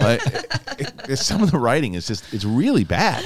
Like, 0.00 0.20
it- 0.78 0.92
it- 1.08 1.16
some 1.18 1.42
of 1.42 1.50
the 1.50 1.58
writing 1.58 1.94
is 1.94 2.06
just 2.06 2.32
it's 2.34 2.44
really 2.44 2.84
bad. 2.84 3.24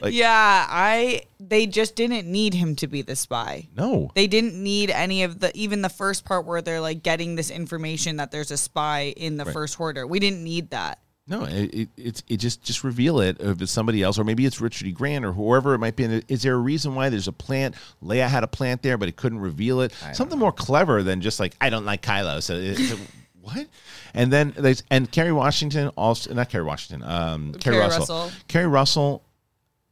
Like- 0.00 0.14
yeah, 0.14 0.66
I 0.68 1.22
they 1.38 1.66
just 1.66 1.94
didn't 1.94 2.26
need 2.26 2.54
him 2.54 2.74
to 2.76 2.86
be 2.88 3.02
the 3.02 3.14
spy. 3.14 3.68
No, 3.76 4.10
They 4.16 4.26
didn't 4.26 4.60
need 4.60 4.90
any 4.90 5.22
of 5.22 5.38
the 5.38 5.52
even 5.56 5.82
the 5.82 5.88
first 5.88 6.24
part 6.24 6.44
where 6.46 6.60
they're 6.62 6.80
like 6.80 7.02
getting 7.04 7.36
this 7.36 7.50
information 7.50 8.16
that 8.16 8.32
there's 8.32 8.50
a 8.50 8.56
spy 8.56 9.14
in 9.16 9.36
the 9.36 9.44
first 9.44 9.78
order. 9.78 10.04
We 10.06 10.18
didn't 10.18 10.42
need 10.42 10.70
that. 10.70 10.98
No, 11.26 11.44
it, 11.44 11.72
it 11.72 11.88
it's 11.96 12.22
it 12.26 12.38
just 12.38 12.62
just 12.62 12.82
reveal 12.82 13.20
it 13.20 13.36
if 13.40 13.62
it's 13.62 13.70
somebody 13.70 14.02
else 14.02 14.18
or 14.18 14.24
maybe 14.24 14.44
it's 14.44 14.60
Richard 14.60 14.88
E. 14.88 14.92
Grant 14.92 15.24
or 15.24 15.32
whoever 15.32 15.74
it 15.74 15.78
might 15.78 15.94
be. 15.94 16.04
And 16.04 16.24
Is 16.28 16.42
there 16.42 16.54
a 16.54 16.58
reason 16.58 16.96
why 16.96 17.10
there's 17.10 17.28
a 17.28 17.32
plant? 17.32 17.76
Leia 18.02 18.28
had 18.28 18.42
a 18.42 18.48
plant 18.48 18.82
there, 18.82 18.98
but 18.98 19.08
it 19.08 19.14
couldn't 19.14 19.38
reveal 19.38 19.82
it. 19.82 19.92
Something 20.14 20.38
more 20.38 20.52
clever 20.52 21.02
than 21.02 21.20
just 21.20 21.38
like 21.38 21.54
I 21.60 21.70
don't 21.70 21.84
like 21.84 22.02
Kylo. 22.02 22.42
So 22.42 22.54
it's 22.54 22.90
like, 22.90 23.00
what? 23.40 23.66
And 24.14 24.32
then 24.32 24.52
there's 24.56 24.82
and 24.90 25.10
Kerry 25.10 25.32
Washington 25.32 25.88
also 25.96 26.34
not 26.34 26.48
Kerry 26.48 26.64
Washington. 26.64 27.08
Um, 27.08 27.52
Keri 27.54 27.78
Russell. 27.78 28.00
Russell. 28.00 28.30
Keri 28.48 28.66
Russell 28.66 29.22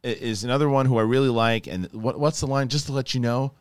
is 0.03 0.43
another 0.45 0.69
one 0.69 0.87
who 0.87 0.99
I 0.99 1.03
really 1.03 1.29
like. 1.29 1.69
And 1.69 1.87
what 1.93 2.19
what's 2.19 2.41
the 2.41 2.47
line? 2.47 2.69
Just 2.69 2.87
to 2.87 2.93
let 2.93 3.15
you 3.15 3.21
know, 3.21 3.53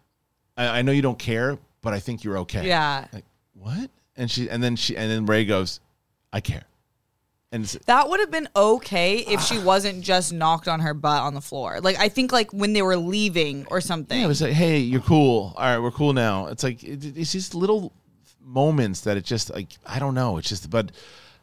I, 0.57 0.79
I 0.79 0.81
know 0.81 0.91
you 0.91 1.03
don't 1.03 1.19
care, 1.19 1.57
but 1.81 1.93
I 1.93 1.99
think 1.99 2.23
you're 2.23 2.39
okay. 2.39 2.67
Yeah. 2.67 3.05
Like 3.13 3.25
what? 3.53 3.91
And 4.17 4.29
she 4.29 4.49
and 4.49 4.63
then 4.63 4.75
she 4.75 4.97
and 4.97 5.09
then 5.09 5.27
Rey 5.27 5.45
goes, 5.45 5.79
I 6.33 6.41
care. 6.41 6.63
And 7.51 7.65
That 7.87 8.09
would 8.09 8.19
have 8.19 8.29
been 8.29 8.47
okay 8.55 9.17
if 9.19 9.41
she 9.41 9.57
wasn't 9.57 10.03
just 10.03 10.31
knocked 10.31 10.67
on 10.67 10.81
her 10.81 10.93
butt 10.93 11.23
on 11.23 11.33
the 11.33 11.41
floor. 11.41 11.79
Like 11.81 11.97
I 11.97 12.07
think 12.07 12.31
like 12.31 12.51
when 12.53 12.73
they 12.73 12.83
were 12.83 12.95
leaving 12.97 13.65
or 13.71 13.81
something. 13.81 14.17
Yeah, 14.19 14.25
it 14.25 14.27
was 14.27 14.41
like, 14.41 14.53
hey, 14.53 14.77
you're 14.77 15.01
cool. 15.01 15.53
All 15.57 15.63
right, 15.63 15.79
we're 15.79 15.89
cool 15.91 16.13
now. 16.13 16.47
It's 16.47 16.63
like 16.63 16.83
it, 16.83 17.03
it's 17.17 17.31
just 17.31 17.55
little 17.55 17.91
moments 18.43 19.01
that 19.01 19.17
it 19.17 19.25
just 19.25 19.51
like 19.51 19.67
I 19.85 19.97
don't 19.97 20.13
know. 20.13 20.37
It's 20.37 20.49
just, 20.49 20.69
but 20.69 20.91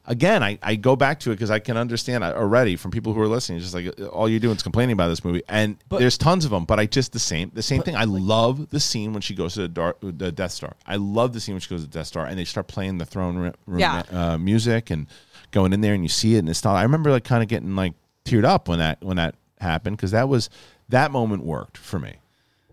again, 0.08 0.44
I, 0.44 0.56
I 0.62 0.76
go 0.76 0.94
back 0.94 1.18
to 1.20 1.32
it 1.32 1.34
because 1.34 1.50
I 1.50 1.58
can 1.58 1.76
understand 1.76 2.22
already 2.22 2.76
from 2.76 2.92
people 2.92 3.12
who 3.12 3.20
are 3.20 3.26
listening. 3.26 3.58
It's 3.58 3.70
just 3.72 3.74
like 3.74 4.00
all 4.12 4.28
you're 4.28 4.38
doing 4.38 4.54
is 4.54 4.62
complaining 4.62 4.92
about 4.92 5.08
this 5.08 5.24
movie, 5.24 5.42
and 5.48 5.76
there's 5.90 6.16
tons 6.16 6.44
of 6.44 6.52
them. 6.52 6.64
But 6.66 6.78
I 6.78 6.86
just 6.86 7.12
the 7.12 7.18
same 7.18 7.50
the 7.52 7.62
same 7.62 7.82
thing. 7.82 7.96
I 7.96 8.04
love 8.04 8.70
the 8.70 8.78
scene 8.78 9.12
when 9.12 9.22
she 9.22 9.34
goes 9.34 9.54
to 9.54 9.62
the, 9.62 9.68
Dar- 9.68 9.96
the 10.00 10.30
Death 10.30 10.52
Star. 10.52 10.74
I 10.86 10.94
love 10.96 11.32
the 11.32 11.40
scene 11.40 11.56
when 11.56 11.60
she 11.60 11.68
goes 11.70 11.80
to 11.82 11.88
the 11.88 11.92
Death 11.98 12.06
Star, 12.06 12.26
and 12.26 12.38
they 12.38 12.44
start 12.44 12.68
playing 12.68 12.98
the 12.98 13.06
throne 13.06 13.36
room, 13.36 13.54
room 13.66 13.80
Yeah. 13.80 14.02
uh, 14.12 14.38
music 14.38 14.90
and 14.90 15.08
going 15.50 15.72
in 15.72 15.80
there, 15.80 15.94
and 15.94 16.02
you 16.02 16.08
see 16.08 16.36
it, 16.36 16.40
and 16.40 16.48
it's 16.48 16.64
not. 16.64 16.76
I 16.76 16.82
remember 16.82 17.10
like 17.10 17.24
kind 17.24 17.42
of 17.42 17.48
getting 17.48 17.76
like 17.76 17.94
teared 18.24 18.44
up 18.44 18.68
when 18.68 18.78
that 18.78 19.02
when 19.02 19.16
that 19.16 19.34
happened 19.60 19.96
because 19.96 20.10
that 20.10 20.28
was 20.28 20.50
that 20.88 21.10
moment 21.10 21.44
worked 21.44 21.76
for 21.78 21.98
me. 21.98 22.14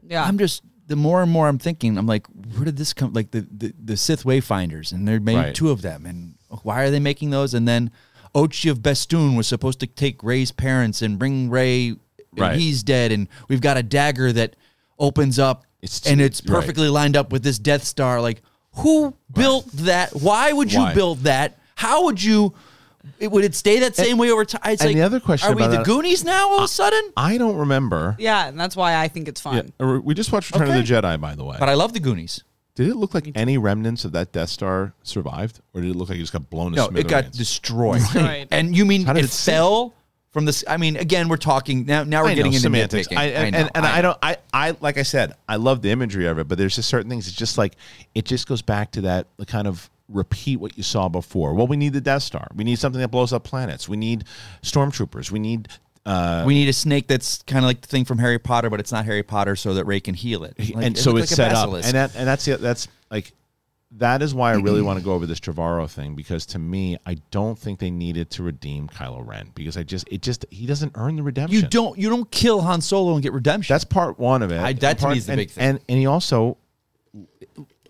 yeah. 0.07 0.23
I'm 0.23 0.37
just 0.37 0.63
the 0.87 0.95
more 0.97 1.23
and 1.23 1.31
more 1.31 1.47
I'm 1.47 1.57
thinking, 1.59 1.97
I'm 1.97 2.05
like, 2.07 2.27
where 2.27 2.65
did 2.65 2.77
this 2.77 2.93
come? 2.93 3.13
Like 3.13 3.31
the 3.31 3.47
the, 3.49 3.73
the 3.83 3.97
Sith 3.97 4.23
Wayfinders, 4.23 4.91
and 4.91 5.07
there 5.07 5.19
made 5.19 5.35
Right. 5.37 5.55
two 5.55 5.69
of 5.71 5.81
them, 5.81 6.05
and 6.05 6.35
why 6.63 6.83
are 6.83 6.89
they 6.91 6.99
making 6.99 7.29
those? 7.29 7.53
And 7.53 7.67
then 7.67 7.89
Ochi 8.35 8.69
of 8.69 8.81
Bestoon 8.83 9.35
was 9.35 9.47
supposed 9.47 9.79
to 9.79 9.87
take 9.87 10.23
Rey's 10.23 10.51
parents 10.51 11.01
and 11.01 11.17
bring 11.19 11.49
Rey. 11.49 11.89
and 11.89 11.99
Right. 12.35 12.57
He's 12.59 12.81
dead, 12.83 13.11
and 13.11 13.27
we've 13.47 13.61
got 13.61 13.77
a 13.77 13.83
dagger 13.83 14.31
that 14.33 14.55
opens 14.99 15.37
up 15.39 15.65
It's 15.81 16.05
and 16.07 16.19
it's 16.19 16.41
right. 16.45 16.55
perfectly 16.61 16.89
lined 16.89 17.15
up 17.15 17.31
with 17.31 17.43
this 17.43 17.59
Death 17.59 17.83
Star. 17.83 18.19
Like, 18.21 18.41
who 18.77 19.15
built 19.31 19.67
that? 19.73 20.11
Why 20.15 20.51
would 20.51 20.73
you 20.73 20.79
Why? 20.79 20.93
build 20.95 21.19
that? 21.19 21.59
How 21.83 22.05
would 22.05 22.23
you? 22.23 22.53
It, 23.19 23.29
would 23.29 23.43
it 23.43 23.53
stay 23.53 23.79
that 23.79 23.97
same 23.97 24.17
way 24.17 24.31
over 24.31 24.45
time? 24.45 24.61
It's 24.71 24.81
and 24.81 24.91
like, 24.91 24.95
the 24.95 25.01
other 25.01 25.19
question 25.19 25.51
are 25.51 25.55
we 25.55 25.61
about 25.61 25.71
the 25.71 25.77
that- 25.77 25.85
Goonies 25.85 26.23
now? 26.23 26.49
All 26.51 26.59
of 26.59 26.63
a 26.63 26.67
sudden, 26.69 27.11
I 27.17 27.37
don't 27.37 27.57
remember. 27.57 28.15
Yeah, 28.17 28.47
and 28.47 28.57
that's 28.57 28.77
why 28.77 28.95
I 28.95 29.09
think 29.09 29.27
it's 29.27 29.41
fun. 29.41 29.73
Yeah, 29.77 29.97
we 29.97 30.13
just 30.13 30.31
watched 30.31 30.51
Return 30.51 30.69
Okay. 30.69 30.79
of 30.79 30.87
the 30.87 30.93
Jedi, 30.93 31.19
by 31.19 31.35
the 31.35 31.43
way. 31.43 31.57
but 31.59 31.67
I 31.67 31.73
love 31.73 31.91
the 31.91 31.99
Goonies. 31.99 32.41
Did 32.75 32.87
it 32.87 32.95
look 32.95 33.13
like 33.13 33.29
any 33.35 33.57
remnants 33.57 34.05
of 34.05 34.13
that 34.13 34.31
Death 34.31 34.49
Star 34.49 34.93
survived, 35.03 35.59
or 35.73 35.81
did 35.81 35.91
it 35.91 35.95
look 35.95 36.07
like 36.07 36.17
it 36.17 36.21
just 36.21 36.31
got 36.31 36.49
blown 36.49 36.71
to 36.71 36.77
No, 36.77 36.85
it 36.95 37.07
got 37.09 37.31
destroyed. 37.33 38.01
Right. 38.15 38.47
And 38.49 38.75
you 38.75 38.85
mean 38.85 39.07
it 39.07 39.17
it 39.17 39.29
fell 39.29 39.93
from 40.31 40.45
this? 40.45 40.63
I 40.67 40.77
mean, 40.77 40.95
again, 40.95 41.27
we're 41.27 41.37
talking 41.37 41.85
now. 41.85 42.03
Now 42.05 42.23
we're 42.23 42.29
I 42.29 42.31
know, 42.31 42.35
getting 42.37 42.53
into 42.53 42.61
semantics. 42.63 43.09
I, 43.11 43.25
and, 43.25 43.51
know, 43.51 43.59
and, 43.59 43.71
and 43.75 43.85
I, 43.85 43.95
know. 43.97 44.01
don't. 44.01 44.17
I, 44.23 44.37
I 44.53 44.77
like 44.79 44.97
I 44.97 45.03
said, 45.03 45.35
I 45.47 45.57
love 45.57 45.81
the 45.81 45.91
imagery 45.91 46.25
of 46.27 46.39
it, 46.39 46.47
but 46.47 46.57
there's 46.57 46.75
just 46.77 46.89
certain 46.89 47.09
things. 47.09 47.27
It's 47.27 47.35
just 47.35 47.57
like 47.57 47.75
it 48.15 48.23
just 48.23 48.47
goes 48.47 48.61
back 48.61 48.91
to 48.91 49.01
that 49.01 49.27
the 49.37 49.45
kind 49.45 49.67
of 49.67 49.89
repeat 50.13 50.57
what 50.57 50.77
you 50.77 50.83
saw 50.83 51.09
before. 51.09 51.53
Well, 51.53 51.67
we 51.67 51.77
need 51.77 51.93
the 51.93 52.01
Death 52.01 52.23
Star. 52.23 52.47
We 52.55 52.63
need 52.63 52.79
something 52.79 53.01
that 53.01 53.09
blows 53.09 53.33
up 53.33 53.43
planets. 53.43 53.89
We 53.89 53.97
need 53.97 54.25
stormtroopers. 54.61 55.31
We 55.31 55.39
need. 55.39 55.67
Uh, 56.05 56.43
We 56.45 56.53
need 56.53 56.67
a 56.67 56.73
snake 56.73 57.07
that's 57.07 57.41
kind 57.43 57.63
of 57.63 57.67
like 57.67 57.79
the 57.81 57.87
thing 57.87 58.03
from 58.03 58.17
Harry 58.19 58.37
Potter, 58.39 58.69
but 58.69 58.79
it's 58.81 58.91
not 58.91 59.05
Harry 59.05 59.23
Potter, 59.23 59.55
so 59.55 59.73
that 59.75 59.85
Rey 59.85 60.01
can 60.01 60.13
heal 60.15 60.43
it. 60.43 60.57
Like, 60.59 60.85
and 60.85 60.97
it 60.97 61.01
so 61.01 61.15
it's 61.15 61.31
like 61.31 61.35
set 61.37 61.53
up, 61.53 61.71
and 61.73 61.83
that 61.83 62.13
and 62.15 62.27
that's 62.27 62.43
the, 62.43 62.57
that's 62.57 62.89
like 63.09 63.31
that 63.97 64.21
is 64.21 64.35
why 64.35 64.51
I 64.51 64.55
really 64.55 64.81
want 64.87 64.99
to 64.99 65.05
go 65.05 65.13
over 65.13 65.25
this 65.25 65.39
Trevorrow 65.39 65.89
thing 65.89 66.13
because 66.13 66.45
to 66.47 66.59
me, 66.59 66.97
I 67.05 67.15
don't 67.31 67.57
think 67.57 67.79
they 67.79 67.89
needed 67.89 68.29
to 68.31 68.43
redeem 68.43 68.89
Kylo 68.89 69.25
Ren 69.25 69.51
because 69.55 69.77
I 69.77 69.83
just 69.83 70.05
it 70.11 70.21
just 70.21 70.45
he 70.49 70.65
doesn't 70.65 70.91
earn 70.95 71.15
the 71.15 71.23
redemption. 71.23 71.61
you 71.61 71.67
don't 71.69 71.97
you 71.97 72.09
don't 72.09 72.29
kill 72.31 72.59
Han 72.63 72.81
Solo 72.81 73.13
and 73.13 73.23
get 73.23 73.31
redemption. 73.31 73.73
That's 73.73 73.85
part 73.85 74.19
one 74.19 74.41
of 74.43 74.51
it. 74.51 74.59
I- 74.59 74.73
that 74.73 74.83
And 74.89 74.99
to 74.99 75.05
me 75.05 75.07
part- 75.07 75.17
is 75.17 75.25
the 75.27 75.31
and, 75.31 75.37
big 75.39 75.51
thing. 75.51 75.63
And 75.63 75.79
and 75.87 75.97
he 75.99 76.05
also 76.05 76.57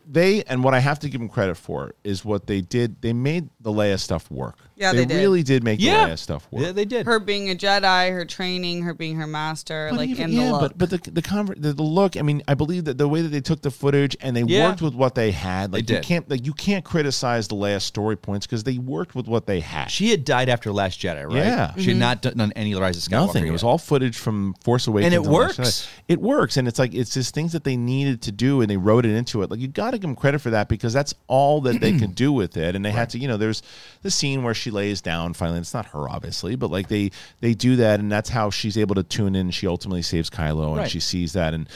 they 0.05 0.43
and 0.43 0.63
what 0.63 0.73
I 0.73 0.79
have 0.79 0.99
to 0.99 1.09
give 1.09 1.19
them 1.19 1.29
credit 1.29 1.55
for 1.55 1.93
is 2.03 2.25
what 2.25 2.47
they 2.47 2.61
did. 2.61 3.01
They 3.01 3.13
made 3.13 3.49
the 3.59 3.71
Leia 3.71 3.99
stuff 3.99 4.29
work. 4.29 4.57
Yeah, 4.75 4.91
they 4.93 5.05
did. 5.05 5.17
really 5.17 5.43
did 5.43 5.63
make 5.63 5.79
yeah, 5.79 6.07
the 6.07 6.13
Leia 6.13 6.17
stuff 6.19 6.47
work. 6.51 6.63
Yeah, 6.63 6.71
they 6.71 6.85
did. 6.85 7.05
Her 7.05 7.19
being 7.19 7.49
a 7.51 7.55
Jedi, 7.55 8.09
her 8.11 8.25
training, 8.25 8.81
her 8.83 8.93
being 8.93 9.15
her 9.17 9.27
master, 9.27 9.87
But 9.91 9.97
like 9.97 10.09
even- 10.09 10.25
and 10.25 10.33
yeah, 10.33 10.45
the 10.45 10.51
look. 10.51 10.61
but 10.61 10.77
but 10.77 10.89
the 10.89 11.11
the, 11.11 11.21
conver- 11.21 11.61
the 11.61 11.73
the 11.73 11.83
look. 11.83 12.17
I 12.17 12.21
mean, 12.23 12.41
I 12.47 12.55
believe 12.55 12.85
that 12.85 12.97
the 12.97 13.07
way 13.07 13.21
that 13.21 13.29
they 13.29 13.41
took 13.41 13.61
the 13.61 13.71
footage 13.71 14.17
and 14.21 14.35
they 14.35 14.43
Yeah. 14.43 14.67
worked 14.69 14.81
with 14.81 14.95
what 14.95 15.15
they 15.15 15.31
had. 15.31 15.71
Like 15.73 15.85
They 15.85 15.93
you 15.95 15.99
did. 15.99 16.05
can't 16.05 16.29
like 16.29 16.45
you 16.45 16.53
can't 16.53 16.83
criticize 16.83 17.47
the 17.47 17.55
last 17.55 17.85
story 17.85 18.15
points 18.15 18.45
because 18.47 18.63
they 18.63 18.77
worked 18.77 19.13
with 19.15 19.27
what 19.27 19.45
they 19.45 19.59
had. 19.59 19.91
she 19.91 20.09
had 20.09 20.25
died 20.25 20.49
after 20.49 20.71
Last 20.71 20.99
Jedi, 20.99 21.25
right? 21.27 21.35
Yeah. 21.37 21.73
she 21.75 21.83
had 21.83 21.89
mm-hmm. 21.91 21.99
not 21.99 22.21
done, 22.21 22.37
done 22.37 22.53
any 22.55 22.73
Rise 22.75 22.97
of 22.97 23.03
Skywalker. 23.11 23.27
Nothing. 23.27 23.47
It 23.47 23.51
was 23.51 23.63
all 23.63 23.77
footage 23.77 24.17
from 24.17 24.55
Force 24.63 24.87
Awakens, 24.87 25.13
And 25.13 25.25
it 25.25 25.29
works. 25.29 25.87
It 26.07 26.19
works, 26.19 26.57
and 26.57 26.67
it's 26.67 26.79
like 26.79 26.93
it's 26.93 27.13
just 27.13 27.33
things 27.35 27.51
that 27.53 27.63
they 27.63 27.77
needed 27.77 28.21
to 28.23 28.31
do, 28.31 28.61
and 28.61 28.69
they 28.69 28.77
wrote 28.77 29.05
it 29.05 29.11
into 29.11 29.41
it. 29.43 29.51
Like 29.51 29.59
you 29.59 29.67
got 29.67 29.91
to 29.91 29.97
give 29.97 30.01
them 30.09 30.15
credit 30.15 30.39
for 30.41 30.49
that 30.49 30.67
because 30.67 30.93
that's 30.93 31.13
all 31.27 31.61
that 31.61 31.79
they 31.79 31.97
could 31.97 32.15
do 32.25 32.31
with 32.33 32.57
it. 32.57 32.75
And 32.75 32.83
they 32.83 32.91
had 32.91 33.09
to, 33.11 33.19
you 33.19 33.27
know, 33.27 33.37
there's 33.37 33.61
the 34.01 34.11
scene 34.11 34.43
where 34.43 34.53
she 34.63 34.71
lays 34.71 35.01
down. 35.01 35.33
Finally, 35.33 35.59
it's 35.59 35.73
not 35.73 35.85
her, 35.87 36.09
obviously, 36.09 36.55
but 36.55 36.71
like 36.71 36.87
they 36.87 37.11
they 37.41 37.53
do 37.53 37.75
that, 37.77 37.99
and 37.99 38.11
that's 38.11 38.29
how 38.29 38.49
she's 38.49 38.77
able 38.77 38.95
to 38.95 39.03
tune 39.03 39.35
in. 39.35 39.51
She 39.51 39.67
ultimately 39.67 40.01
saves 40.01 40.29
Kylo, 40.29 40.67
and 40.69 40.77
Right. 40.77 40.89
she 40.91 40.99
sees 40.99 41.33
that, 41.33 41.53
and 41.53 41.67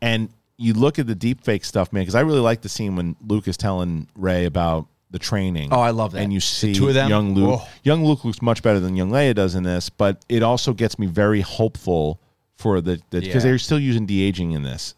and 0.00 0.28
you 0.58 0.72
look 0.72 0.98
at 0.98 1.06
the 1.06 1.14
deep 1.14 1.42
fake 1.42 1.64
stuff, 1.64 1.92
man. 1.92 2.02
Because 2.02 2.14
I 2.14 2.20
really 2.20 2.40
like 2.40 2.62
the 2.62 2.68
scene 2.68 2.96
when 2.96 3.16
Luke 3.26 3.46
is 3.48 3.56
telling 3.56 4.06
Rey 4.16 4.46
about 4.46 4.86
the 5.10 5.18
training. 5.18 5.68
Oh, 5.72 5.80
I 5.80 5.90
love 5.90 6.12
that. 6.12 6.22
And 6.22 6.32
you 6.32 6.38
The 6.40 6.46
see 6.46 6.74
two 6.74 6.88
of 6.88 6.94
them? 6.94 7.08
young 7.10 7.34
Luke. 7.34 7.60
Oh. 7.62 7.68
Young 7.84 8.04
Luke 8.04 8.24
looks 8.24 8.40
much 8.42 8.62
better 8.62 8.80
than 8.80 8.96
young 8.96 9.10
Leia 9.10 9.34
does 9.34 9.54
in 9.54 9.62
this, 9.64 9.88
but 9.90 10.24
it 10.28 10.42
also 10.42 10.72
gets 10.72 10.98
me 10.98 11.06
very 11.06 11.42
hopeful 11.42 12.18
for 12.56 12.80
the 12.80 13.00
because 13.10 13.26
Yeah. 13.28 13.38
they're 13.40 13.58
still 13.58 13.78
using 13.78 14.06
de 14.06 14.22
aging 14.22 14.52
in 14.52 14.62
this. 14.62 14.94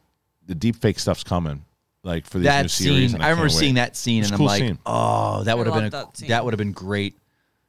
The 0.47 0.55
deep 0.55 0.77
fake 0.77 0.99
stuff's 0.99 1.25
coming, 1.25 1.65
like 2.05 2.25
for 2.25 2.39
these 2.39 2.45
new 2.45 2.51
that 2.51 2.71
series. 2.71 3.11
scene. 3.11 3.15
and 3.17 3.25
I, 3.25 3.31
remember 3.31 3.49
seeing 3.51 3.75
wait. 3.75 3.81
that 3.83 3.97
scene, 3.97 4.21
It's 4.23 4.31
and 4.31 4.41
I'm 4.41 4.47
like, 4.47 4.61
scene. 4.63 4.79
oh, 4.87 5.43
that 5.45 5.59
would 5.59 5.67
have 5.67 5.75
been 5.75 5.85
a, 5.87 5.91
that 5.91 6.15
that 6.29 6.45
would 6.45 6.55
have 6.55 6.59
been 6.59 6.73
great 6.73 7.17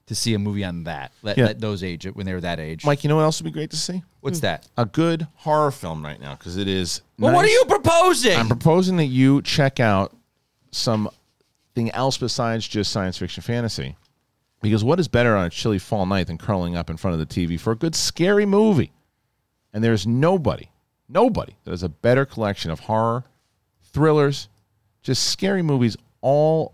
to 0.10 0.15
see 0.15 0.34
a 0.34 0.39
movie 0.39 0.63
on 0.63 0.86
that. 0.86 1.12
Let, 1.22 1.38
Yeah. 1.38 1.45
let 1.45 1.62
those 1.62 1.84
age 1.84 2.06
when 2.06 2.26
they 2.26 2.34
were 2.34 2.41
that 2.41 2.60
age. 2.60 2.84
Mike, 2.84 3.04
you 3.04 3.10
know 3.10 3.15
what 3.15 3.22
else 3.22 3.39
would 3.39 3.45
be 3.45 3.52
great 3.52 3.69
to 3.69 3.78
see? 3.78 4.02
What's 4.22 4.39
hmm. 4.39 4.48
that? 4.48 4.67
A 4.76 4.86
good 4.86 5.28
horror 5.36 5.69
film 5.69 6.04
right 6.04 6.19
now 6.19 6.34
because 6.34 6.58
it 6.58 6.67
is. 6.67 7.02
Well, 7.19 7.34
what 7.34 7.45
are 7.45 7.50
you 7.50 7.63
proposing? 7.67 8.36
I'm 8.36 8.48
proposing 8.48 8.98
that 8.98 9.06
you 9.06 9.43
check 9.43 9.80
out 9.80 10.15
something 10.72 11.91
else 11.91 12.17
besides 12.17 12.67
just 12.67 12.91
science 12.91 13.19
fiction 13.19 13.43
fantasy. 13.43 13.98
Because 14.63 14.84
what 14.84 15.00
is 15.00 15.08
better 15.08 15.38
on 15.38 15.45
a 15.45 15.50
chilly 15.52 15.78
fall 15.78 16.08
night 16.08 16.26
than 16.26 16.39
curling 16.39 16.76
up 16.76 16.89
in 16.89 16.98
front 16.98 17.13
of 17.13 17.19
the 17.19 17.48
TV 17.48 17.60
for 17.60 17.72
a 17.72 17.76
good 17.76 17.93
scary 17.93 18.48
movie? 18.48 18.91
And 19.72 19.84
there's 19.84 20.08
nobody, 20.08 20.69
nobody 21.08 21.56
that 21.63 21.72
has 21.72 21.84
a 21.84 21.89
better 21.89 22.26
collection 22.26 22.72
of 22.72 22.80
horror, 22.82 23.26
thrillers, 23.93 24.50
just 25.04 25.28
scary 25.28 25.62
movies 25.62 25.95
all 26.22 26.74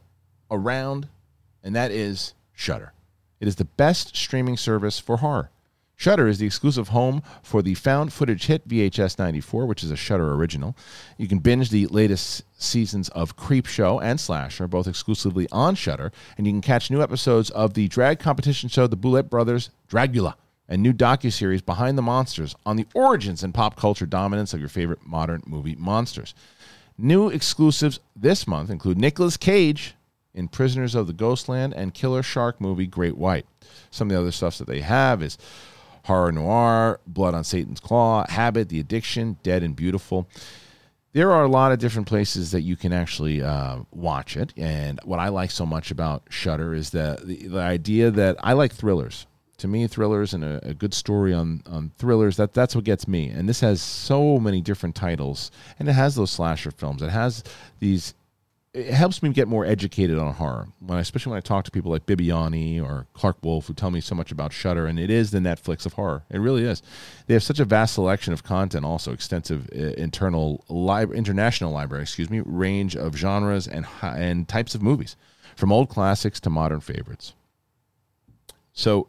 around, 0.49 1.09
and 1.63 1.75
that 1.75 1.91
is 1.91 2.33
Shudder. 2.53 2.93
It 3.39 3.47
is 3.47 3.55
the 3.55 3.65
best 3.65 4.15
streaming 4.15 4.57
service 4.57 4.99
for 4.99 5.17
horror. 5.17 5.49
Shudder 5.97 6.27
is 6.27 6.39
the 6.39 6.45
exclusive 6.45 6.89
home 6.89 7.23
for 7.41 7.61
the 7.61 7.73
found 7.73 8.11
footage 8.11 8.47
hit 8.47 8.67
VHS 8.67 9.17
94, 9.17 9.65
which 9.65 9.83
is 9.83 9.91
a 9.91 9.95
Shudder 9.95 10.33
original. 10.33 10.75
You 11.17 11.27
can 11.27 11.39
binge 11.39 11.69
the 11.69 11.87
latest 11.87 12.43
seasons 12.61 13.07
of 13.09 13.37
Creep 13.37 13.65
Show 13.65 13.99
and 14.01 14.19
Slasher, 14.19 14.67
both 14.67 14.87
exclusively 14.87 15.47
on 15.53 15.75
Shudder, 15.75 16.11
and 16.37 16.45
you 16.45 16.51
can 16.51 16.61
catch 16.61 16.91
new 16.91 17.01
episodes 17.01 17.49
of 17.51 17.75
the 17.75 17.87
drag 17.87 18.19
competition 18.19 18.67
show 18.67 18.87
The 18.87 18.97
Boulet 18.97 19.29
Brothers 19.29 19.69
Dragula 19.89 20.35
and 20.67 20.81
new 20.81 20.93
docuseries 20.93 21.65
Behind 21.65 21.97
the 21.97 22.01
Monsters 22.01 22.55
on 22.65 22.75
the 22.75 22.87
origins 22.93 23.43
and 23.43 23.53
pop 23.53 23.75
culture 23.77 24.05
dominance 24.05 24.53
of 24.53 24.59
your 24.59 24.69
favorite 24.69 25.05
modern 25.05 25.43
movie 25.45 25.75
monsters. 25.75 26.33
New 26.97 27.29
exclusives 27.29 27.99
this 28.15 28.47
month 28.47 28.69
include 28.69 28.97
Nicolas 28.97 29.37
Cage 29.37 29.95
in 30.35 30.49
Prisoners 30.49 30.93
of 30.93 31.07
the 31.07 31.13
Ghostland 31.13 31.73
and 31.73 31.93
killer 31.93 32.21
shark 32.21 32.61
movie 32.61 32.85
Great 32.85 33.17
White. 33.17 33.47
Some 33.89 34.09
of 34.09 34.13
the 34.13 34.21
other 34.21 34.31
stuff 34.31 34.59
that 34.59 34.67
they 34.67 34.81
have 34.81 35.23
is 35.23 35.37
Horror 36.03 36.31
Noir, 36.31 36.99
Blood 37.07 37.33
on 37.33 37.43
Satan's 37.43 37.79
Claw, 37.79 38.27
Habit, 38.29 38.69
The 38.69 38.79
Addiction, 38.79 39.37
Dead 39.41 39.63
and 39.63 39.75
Beautiful. 39.75 40.27
There 41.13 41.31
are 41.31 41.43
a 41.43 41.47
lot 41.47 41.71
of 41.71 41.79
different 41.79 42.07
places 42.07 42.51
that 42.51 42.61
you 42.61 42.75
can 42.75 42.91
actually 42.91 43.41
uh, 43.41 43.79
watch 43.91 44.35
it. 44.35 44.53
And 44.57 44.99
what 45.05 45.19
I 45.19 45.29
like 45.29 45.49
so 45.49 45.65
much 45.65 45.89
about 45.89 46.23
Shudder 46.29 46.75
is 46.75 46.89
the, 46.89 47.17
the 47.23 47.47
the 47.47 47.59
idea 47.59 48.11
that 48.11 48.35
I 48.43 48.53
like 48.53 48.73
thrillers. 48.73 49.25
To 49.59 49.69
me, 49.69 49.87
thrillers 49.87 50.33
and 50.33 50.43
a, 50.43 50.59
a 50.67 50.73
good 50.73 50.93
story 50.93 51.33
on 51.33 51.63
on 51.65 51.91
thrillers 51.97 52.35
that 52.35 52.53
that's 52.53 52.75
what 52.75 52.83
gets 52.83 53.07
me. 53.07 53.29
And 53.29 53.47
this 53.47 53.61
has 53.61 53.81
so 53.81 54.37
many 54.39 54.59
different 54.59 54.93
titles, 54.93 55.51
and 55.79 55.87
it 55.87 55.93
has 55.93 56.15
those 56.15 56.31
slasher 56.31 56.71
films. 56.71 57.01
It 57.01 57.11
has 57.11 57.45
these 57.79 58.13
it 58.75 58.93
helps 58.93 59.23
me 59.23 59.29
get 59.29 59.47
more 59.47 59.65
educated 59.65 60.19
on 60.19 60.33
horror. 60.33 60.67
When 60.79 60.97
I, 60.97 61.01
especially 61.01 61.29
when 61.29 61.37
I 61.37 61.41
talk 61.41 61.63
to 61.63 61.71
people 61.71 61.91
like 61.91 62.05
Bibiani 62.05 62.83
or 62.83 63.07
Clark 63.13 63.37
Wolf, 63.41 63.67
who 63.67 63.73
tell 63.73 63.89
me 63.89 64.01
so 64.01 64.15
much 64.15 64.33
about 64.33 64.51
Shudder, 64.51 64.85
and 64.85 64.99
it 64.99 65.09
is 65.09 65.31
the 65.31 65.39
Netflix 65.39 65.85
of 65.85 65.93
horror. 65.93 66.23
It 66.29 66.39
really 66.39 66.65
is. 66.65 66.83
They 67.27 67.33
have 67.35 67.43
such 67.43 67.61
a 67.61 67.65
vast 67.65 67.93
selection 67.93 68.33
of 68.33 68.43
content, 68.43 68.83
also 68.83 69.13
extensive 69.13 69.69
uh, 69.73 69.93
internal 69.97 70.65
lib- 70.67 71.13
international 71.13 71.71
library, 71.71 72.03
excuse 72.03 72.29
me, 72.29 72.41
range 72.41 72.97
of 72.97 73.15
genres 73.15 73.65
and 73.65 73.87
and 74.01 74.45
types 74.45 74.75
of 74.75 74.81
movies, 74.81 75.15
from 75.55 75.71
old 75.71 75.87
classics 75.87 76.41
to 76.41 76.49
modern 76.49 76.81
favorites. 76.81 77.33
So, 78.73 79.07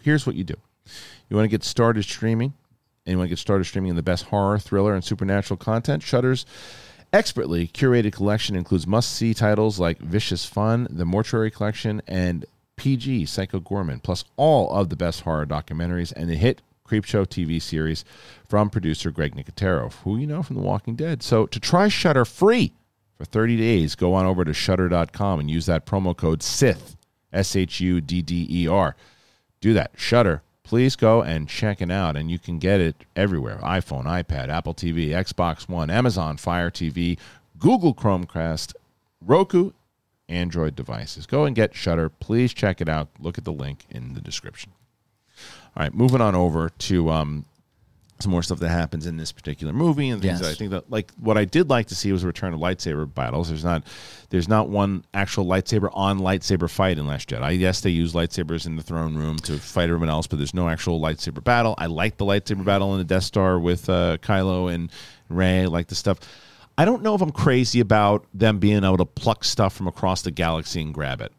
here's 0.00 0.26
what 0.26 0.36
you 0.36 0.44
do: 0.44 0.56
you 1.28 1.36
want 1.36 1.44
to 1.44 1.50
get 1.50 1.64
started 1.64 2.04
streaming, 2.04 2.54
and 3.04 3.12
you 3.12 3.18
want 3.18 3.26
to 3.26 3.32
get 3.32 3.38
started 3.38 3.64
streaming 3.64 3.90
in 3.90 3.96
the 3.96 4.02
best 4.02 4.24
horror, 4.24 4.58
thriller, 4.58 4.94
and 4.94 5.04
supernatural 5.04 5.58
content. 5.58 6.02
Shudder's 6.02 6.46
expertly 7.12 7.68
curated 7.68 8.12
collection 8.12 8.56
includes 8.56 8.86
must-see 8.86 9.34
titles 9.34 9.78
like 9.78 9.98
Vicious 9.98 10.44
Fun, 10.46 10.86
The 10.90 11.04
Mortuary 11.04 11.50
Collection, 11.50 12.02
and 12.06 12.44
PG 12.76 13.26
Psycho 13.26 13.60
Goreman, 13.60 14.02
plus 14.02 14.24
all 14.36 14.70
of 14.70 14.88
the 14.88 14.96
best 14.96 15.20
horror 15.20 15.46
documentaries 15.46 16.12
and 16.14 16.28
the 16.28 16.36
hit 16.36 16.62
Creepshow 16.86 17.26
TV 17.26 17.60
series 17.60 18.04
from 18.48 18.68
producer 18.68 19.10
Greg 19.10 19.34
Nicotero, 19.34 19.92
who 20.04 20.16
you 20.18 20.26
know 20.26 20.42
from 20.42 20.56
The 20.56 20.62
Walking 20.62 20.94
Dead. 20.94 21.22
So 21.22 21.46
to 21.46 21.60
try 21.60 21.88
Shudder 21.88 22.24
free 22.24 22.72
for 23.16 23.24
30 23.24 23.56
days, 23.56 23.94
go 23.94 24.14
on 24.14 24.26
over 24.26 24.44
to 24.44 24.52
shudder.com 24.52 25.40
and 25.40 25.50
use 25.50 25.66
that 25.66 25.86
promo 25.86 26.16
code 26.16 26.42
SITH, 26.42 26.96
S 27.32 27.56
H 27.56 27.80
U 27.80 28.00
D 28.00 28.20
D 28.20 28.46
E 28.50 28.68
R. 28.68 28.96
Do 29.60 29.72
that. 29.74 29.92
Shudder. 29.96 30.42
Please 30.72 30.96
go 30.96 31.22
and 31.22 31.50
check 31.50 31.82
it 31.82 31.90
out, 31.90 32.16
and 32.16 32.30
you 32.30 32.38
can 32.38 32.58
get 32.58 32.80
it 32.80 33.04
everywhere 33.14 33.58
iPhone, 33.62 34.04
iPad, 34.04 34.48
Apple 34.48 34.72
TV, 34.72 35.08
Xbox 35.08 35.68
One, 35.68 35.90
Amazon 35.90 36.38
Fire 36.38 36.70
TV, 36.70 37.18
Google 37.58 37.92
Chromecast, 37.92 38.72
Roku, 39.20 39.72
Android 40.30 40.74
devices. 40.74 41.26
Go 41.26 41.44
and 41.44 41.54
get 41.54 41.74
Shudder. 41.74 42.08
Please 42.08 42.54
check 42.54 42.80
it 42.80 42.88
out. 42.88 43.08
Look 43.20 43.36
at 43.36 43.44
the 43.44 43.52
link 43.52 43.84
in 43.90 44.14
the 44.14 44.22
description. 44.22 44.72
All 45.76 45.82
right, 45.82 45.92
moving 45.92 46.22
on 46.22 46.34
over 46.34 46.70
to 46.70 47.10
um, 47.10 47.44
some 48.22 48.32
more 48.32 48.42
stuff 48.42 48.58
that 48.60 48.68
happens 48.70 49.06
in 49.06 49.16
this 49.16 49.32
particular 49.32 49.72
movie 49.72 50.08
and 50.08 50.22
things 50.22 50.32
Yes. 50.34 50.40
that 50.40 50.50
I 50.50 50.54
think 50.54 50.70
that 50.70 50.90
like 50.90 51.10
what 51.18 51.36
I 51.36 51.44
did 51.44 51.68
like 51.68 51.86
to 51.88 51.94
see 51.94 52.10
was 52.12 52.22
a 52.24 52.26
return 52.26 52.54
of 52.54 52.60
lightsaber 52.60 53.12
battles. 53.12 53.48
There's 53.48 53.64
not 53.64 53.84
there's 54.30 54.48
not 54.48 54.68
one 54.68 55.04
actual 55.12 55.44
lightsaber 55.44 55.90
on 55.92 56.18
lightsaber 56.20 56.70
fight 56.70 56.98
in 56.98 57.06
Last 57.06 57.28
Jedi. 57.28 57.42
I, 57.42 57.50
yes, 57.50 57.80
they 57.82 57.90
use 57.90 58.12
lightsabers 58.14 58.66
in 58.66 58.76
the 58.76 58.82
throne 58.82 59.14
room 59.16 59.36
to 59.40 59.58
fight 59.58 59.84
everyone 59.84 60.08
else, 60.08 60.26
but 60.26 60.38
there's 60.38 60.54
no 60.54 60.68
actual 60.68 61.00
lightsaber 61.00 61.44
battle. 61.44 61.74
I 61.76 61.86
like 61.86 62.16
the 62.16 62.24
lightsaber 62.24 62.64
battle 62.64 62.92
in 62.94 62.98
the 62.98 63.04
Death 63.04 63.24
Star 63.24 63.58
with 63.58 63.88
uh, 63.90 64.16
Kylo 64.22 64.72
and 64.72 64.90
Rey. 65.28 65.62
I 65.62 65.66
like 65.66 65.88
the 65.88 65.94
stuff. 65.94 66.18
I 66.78 66.86
don't 66.86 67.02
know 67.02 67.14
if 67.14 67.20
I'm 67.20 67.30
crazy 67.32 67.80
about 67.80 68.24
them 68.32 68.58
being 68.58 68.82
able 68.84 68.96
to 68.96 69.04
pluck 69.04 69.44
stuff 69.44 69.74
from 69.74 69.86
across 69.88 70.22
the 70.22 70.30
galaxy 70.30 70.80
and 70.80 70.94
grab 70.94 71.20
it. 71.20 71.30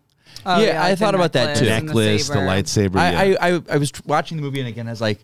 Oh, 0.46 0.62
Yeah, 0.62 0.84
I 0.84 0.92
the 0.92 0.98
thought 0.98 1.16
about 1.16 1.34
that 1.34 1.60
necklace 1.60 1.60
too. 1.60 1.74
and 1.74 1.86
Necklace, 1.88 2.28
the, 2.28 2.34
saber. 2.34 2.46
lightsaber. 2.46 2.96
I, 3.00 3.24
yeah. 3.26 3.38
I, 3.42 3.56
I 3.56 3.62
I 3.72 3.78
was 3.78 3.92
tr- 3.92 4.02
watching 4.06 4.38
the 4.38 4.44
movie 4.44 4.60
and 4.60 4.68
again 4.70 4.88
I 4.88 4.92
was 4.92 5.02
like, 5.02 5.24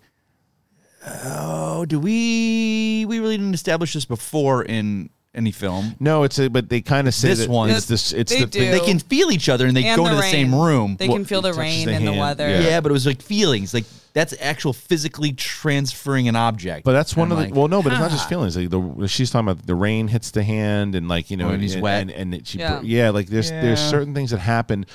oh, 1.06 1.86
do 1.86 2.00
we 2.00 3.06
we 3.08 3.20
really 3.20 3.38
didn't 3.38 3.54
establish 3.54 3.94
this 3.94 4.06
before 4.06 4.64
in 4.64 5.10
any 5.36 5.52
film? 5.52 5.96
no, 6.00 6.24
it's 6.24 6.40
a, 6.40 6.50
but 6.50 6.70
they 6.70 6.82
kind 6.82 7.08
of 7.08 7.14
say 7.14 7.30
This 7.30 7.40
that 7.40 7.50
one- 7.50 7.70
It's 7.70 7.86
this. 7.86 8.12
It's 8.14 8.32
They 8.32 8.42
the 8.42 8.46
do. 8.48 8.60
thing. 8.60 8.72
They 8.72 8.80
can 8.80 9.00
feel 9.00 9.32
each 9.32 9.48
other 9.48 9.68
and 9.68 9.76
they 9.78 9.86
And 9.86 9.96
go 9.98 10.04
the 10.06 10.10
into 10.12 10.22
the 10.24 10.30
same 10.30 10.52
rain. 10.54 10.62
room. 10.62 10.96
They 11.00 11.08
Well, 11.08 11.18
can 11.18 11.26
feel 11.26 11.42
the 11.42 11.50
touches 11.50 11.60
rain 11.60 11.86
the 11.88 11.94
and 11.94 12.08
the 12.08 12.12
hand, 12.12 12.20
weather. 12.20 12.50
yeah. 12.50 12.62
yeah. 12.62 12.82
but 12.82 12.90
it 12.92 12.94
was 12.94 13.06
like 13.06 13.22
feelings. 13.22 13.74
Like 13.74 13.86
that's 14.14 14.34
actual 14.42 14.74
physically 14.74 15.32
transferring 15.34 16.28
an 16.28 16.36
object. 16.36 16.84
But 16.84 16.94
that's 16.94 17.16
one 17.16 17.28
I'm 17.28 17.34
of 17.34 17.38
the 17.38 17.44
like, 17.46 17.56
well, 17.56 17.68
no, 17.68 17.84
but 17.84 17.92
it's 17.92 18.02
not 18.02 18.10
just 18.12 18.28
feelings. 18.28 18.58
Like 18.58 18.70
the 18.72 19.08
she's 19.08 19.30
talking 19.30 19.48
about 19.50 19.66
the 19.68 19.76
rain 19.76 20.08
hits 20.08 20.32
the 20.32 20.44
hand 20.44 20.96
and 20.96 21.08
like 21.08 21.30
you 21.30 21.38
know, 21.38 21.50
Oh, 21.50 21.52
and 21.54 21.62
he's 21.62 21.76
and, 21.76 21.84
wet. 21.84 22.02
and, 22.02 22.12
and 22.12 22.34
it- 22.34 22.48
she, 22.48 22.58
Yeah. 22.60 22.82
yeah. 22.84 23.10
like 23.12 23.28
there's 23.28 23.52
there's 23.52 23.80
Yeah. 23.80 23.90
certain 23.90 24.14
things 24.16 24.32
that 24.32 24.40
happen, 24.40 24.88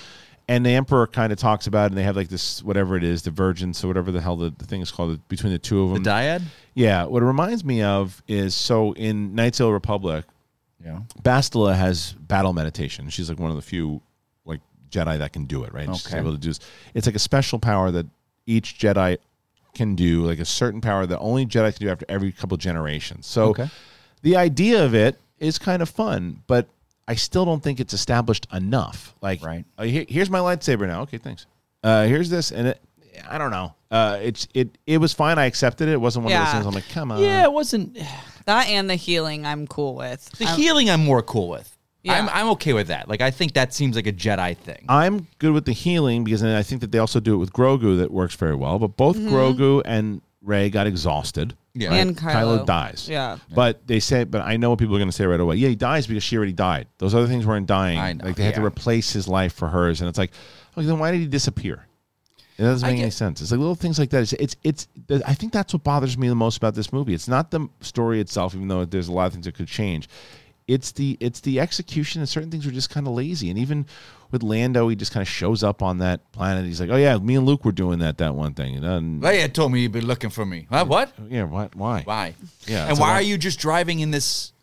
and 0.48 0.64
the 0.66 0.70
emperor 0.70 1.06
kind 1.06 1.32
of 1.32 1.38
talks 1.38 1.66
about, 1.66 1.84
it 1.84 1.86
and 1.92 1.96
they 1.98 2.02
have 2.02 2.16
like 2.16 2.28
this 2.28 2.62
whatever 2.62 2.96
it 2.96 3.04
is, 3.04 3.22
the 3.22 3.30
divergence 3.30 3.82
or 3.82 3.88
whatever 3.88 4.10
the 4.12 4.20
hell 4.20 4.36
the, 4.36 4.50
the 4.58 4.64
thing 4.66 4.80
is 4.82 4.90
called 4.90 5.26
between 5.28 5.52
the 5.52 5.58
two 5.58 5.82
of 5.82 5.90
them 5.94 6.02
the 6.02 6.10
dyad. 6.10 6.42
yeah, 6.74 7.04
what 7.04 7.22
it 7.22 7.26
reminds 7.26 7.64
me 7.64 7.82
of 7.82 8.22
is 8.28 8.54
so 8.54 8.92
in 8.92 9.34
Knights 9.34 9.60
of 9.60 9.66
the 9.68 9.72
Republic, 9.72 10.24
Yeah. 10.84 11.00
Bastila 11.22 11.74
has 11.74 12.12
battle 12.12 12.52
meditation. 12.52 13.08
She's 13.08 13.28
like 13.30 13.38
one 13.38 13.50
of 13.50 13.56
the 13.56 13.62
few 13.62 14.02
like 14.44 14.60
Jedi 14.90 15.18
that 15.18 15.32
can 15.32 15.46
do 15.46 15.64
it, 15.64 15.72
right? 15.72 15.88
She's 15.94 16.06
Okay. 16.06 16.18
able 16.18 16.32
to 16.32 16.38
do 16.38 16.48
this. 16.50 16.60
It's 16.92 17.06
like 17.06 17.16
a 17.16 17.20
special 17.20 17.58
power 17.58 17.90
that 17.90 18.06
each 18.46 18.78
Jedi 18.78 19.16
can 19.74 19.94
do, 19.96 20.24
like 20.26 20.38
a 20.38 20.44
certain 20.44 20.80
power 20.80 21.06
that 21.06 21.18
only 21.20 21.46
Jedi 21.46 21.74
can 21.76 21.86
do 21.86 21.90
after 21.90 22.04
every 22.08 22.30
couple 22.32 22.56
generations. 22.58 23.26
So 23.26 23.46
Okay. 23.50 23.68
the 24.22 24.36
idea 24.36 24.84
of 24.84 24.94
it 24.94 25.18
is 25.40 25.58
kind 25.58 25.80
of 25.82 25.88
fun, 25.88 26.42
but 26.46 26.68
I 27.06 27.14
still 27.16 27.44
don't 27.44 27.62
think 27.62 27.80
it's 27.80 27.92
established 27.94 28.46
enough. 28.52 29.14
Like, 29.20 29.44
Right. 29.44 29.64
uh, 29.78 29.84
here, 29.84 30.04
here's 30.08 30.30
my 30.30 30.38
lightsaber 30.38 30.86
now. 30.86 31.02
Okay, 31.02 31.18
thanks. 31.18 31.46
Uh, 31.82 32.04
here's 32.06 32.30
this, 32.30 32.50
and 32.50 32.68
it, 32.68 32.80
I 33.28 33.36
don't 33.38 33.50
know. 33.50 33.74
Uh, 33.90 34.18
it's 34.22 34.48
it 34.54 34.76
it 34.86 34.98
was 34.98 35.12
fine. 35.12 35.38
I 35.38 35.44
accepted 35.44 35.88
it. 35.88 35.92
It 35.92 36.00
wasn't 36.00 36.24
one 36.24 36.32
of 36.32 36.38
those 36.38 36.46
Yeah. 36.48 36.52
things. 36.54 36.66
I'm 36.66 36.74
like, 36.74 36.88
come 36.88 37.12
on. 37.12 37.20
Yeah, 37.22 37.44
it 37.44 37.52
wasn't 37.52 37.98
That 38.46 38.68
and 38.68 38.90
the 38.90 38.96
healing, 38.96 39.46
I'm 39.46 39.66
cool 39.66 39.94
with. 39.94 40.24
the 40.38 40.46
I'm- 40.46 40.58
healing. 40.58 40.90
I'm 40.90 41.04
more 41.04 41.22
cool 41.22 41.48
with. 41.48 41.70
Yeah. 42.02 42.18
I'm 42.18 42.28
I'm 42.28 42.48
okay 42.52 42.72
with 42.74 42.88
that. 42.88 43.08
Like 43.08 43.20
I 43.22 43.30
think 43.30 43.54
that 43.54 43.72
seems 43.72 43.96
like 43.96 44.06
a 44.06 44.12
Jedi 44.12 44.56
thing. 44.56 44.84
I'm 44.88 45.26
good 45.38 45.52
with 45.52 45.64
the 45.64 45.72
healing 45.72 46.22
because 46.24 46.42
I 46.42 46.62
think 46.62 46.80
that 46.82 46.92
they 46.92 46.98
also 46.98 47.18
do 47.20 47.34
it 47.34 47.38
with 47.38 47.52
Grogu 47.54 47.96
that 47.98 48.10
works 48.10 48.34
very 48.34 48.54
well. 48.54 48.78
But 48.78 48.96
both 48.96 49.16
Grogu 49.16 49.80
and 49.86 50.20
Rey 50.42 50.68
got 50.68 50.86
exhausted. 50.86 51.56
Yeah. 51.74 51.88
Mm-hmm. 51.88 52.08
And 52.08 52.16
Kylo. 52.16 52.64
dies. 52.66 53.08
Yeah. 53.08 53.38
But 53.52 53.86
they 53.86 53.98
say, 53.98 54.24
but 54.24 54.42
I 54.42 54.56
know 54.56 54.70
what 54.70 54.78
people 54.78 54.94
are 54.94 54.98
going 54.98 55.08
to 55.08 55.16
say 55.16 55.26
right 55.26 55.40
away. 55.40 55.56
Yeah, 55.56 55.68
he 55.68 55.74
dies 55.74 56.06
because 56.06 56.22
she 56.22 56.36
already 56.36 56.52
died. 56.52 56.86
Those 56.98 57.14
other 57.14 57.26
things 57.26 57.44
weren't 57.44 57.66
dying. 57.66 57.98
I 57.98 58.12
know, 58.12 58.26
like 58.26 58.36
they 58.36 58.44
had 58.44 58.54
to 58.54 58.60
yeah. 58.60 58.66
replace 58.66 59.12
his 59.12 59.26
life 59.26 59.52
for 59.52 59.68
hers, 59.68 60.00
and 60.00 60.08
it's 60.08 60.18
like, 60.18 60.32
okay, 60.78 60.86
then 60.86 60.98
why 61.00 61.10
did 61.10 61.20
he 61.20 61.26
disappear? 61.26 61.86
It 62.56 62.62
doesn't 62.62 62.86
I 62.86 62.92
make 62.92 63.00
any 63.00 63.06
get- 63.08 63.14
sense. 63.14 63.40
It's 63.40 63.50
like 63.50 63.58
little 63.58 63.74
things 63.74 63.98
like 63.98 64.10
that. 64.10 64.22
It's, 64.22 64.32
it's 64.34 64.56
it's 64.62 64.88
I 65.26 65.34
think 65.34 65.52
that's 65.52 65.72
what 65.72 65.82
bothers 65.82 66.16
me 66.16 66.28
the 66.28 66.36
most 66.36 66.56
about 66.56 66.76
this 66.76 66.92
movie. 66.92 67.12
It's 67.12 67.26
not 67.26 67.50
the 67.50 67.68
story 67.80 68.20
itself, 68.20 68.54
even 68.54 68.68
though 68.68 68.84
there's 68.84 69.08
a 69.08 69.12
lot 69.12 69.26
of 69.26 69.32
things 69.32 69.46
that 69.46 69.56
could 69.56 69.66
change. 69.66 70.08
It's 70.66 70.92
the 70.92 71.18
it's 71.20 71.40
the 71.40 71.60
execution 71.60 72.22
and 72.22 72.28
certain 72.28 72.50
things 72.50 72.64
were 72.64 72.72
just 72.72 72.88
kind 72.88 73.06
of 73.06 73.12
lazy. 73.12 73.50
And 73.50 73.58
even 73.58 73.84
with 74.30 74.42
Lando, 74.42 74.88
he 74.88 74.96
just 74.96 75.12
kind 75.12 75.20
of 75.20 75.28
shows 75.28 75.62
up 75.62 75.82
on 75.82 75.98
that 75.98 76.32
planet. 76.32 76.64
He's 76.64 76.80
like, 76.80 76.88
oh 76.90 76.96
yeah, 76.96 77.18
me 77.18 77.36
and 77.36 77.44
Luke 77.44 77.64
were 77.66 77.72
doing 77.72 77.98
that 77.98 78.16
that 78.18 78.34
one 78.34 78.54
thing. 78.54 78.76
And 78.76 78.84
then, 78.84 79.20
Leia 79.20 79.52
told 79.52 79.72
me 79.72 79.80
you'd 79.80 79.92
be 79.92 80.00
looking 80.00 80.30
for 80.30 80.46
me. 80.46 80.66
Huh? 80.70 80.86
What? 80.86 81.12
yeah, 81.28 81.44
what? 81.44 81.74
Why? 81.74 82.02
Why? 82.04 82.34
Yeah, 82.66 82.88
And 82.88 82.98
why 82.98 83.10
are 83.10 83.22
you 83.22 83.36
just 83.36 83.58
driving 83.60 84.00
in 84.00 84.10
this? 84.10 84.53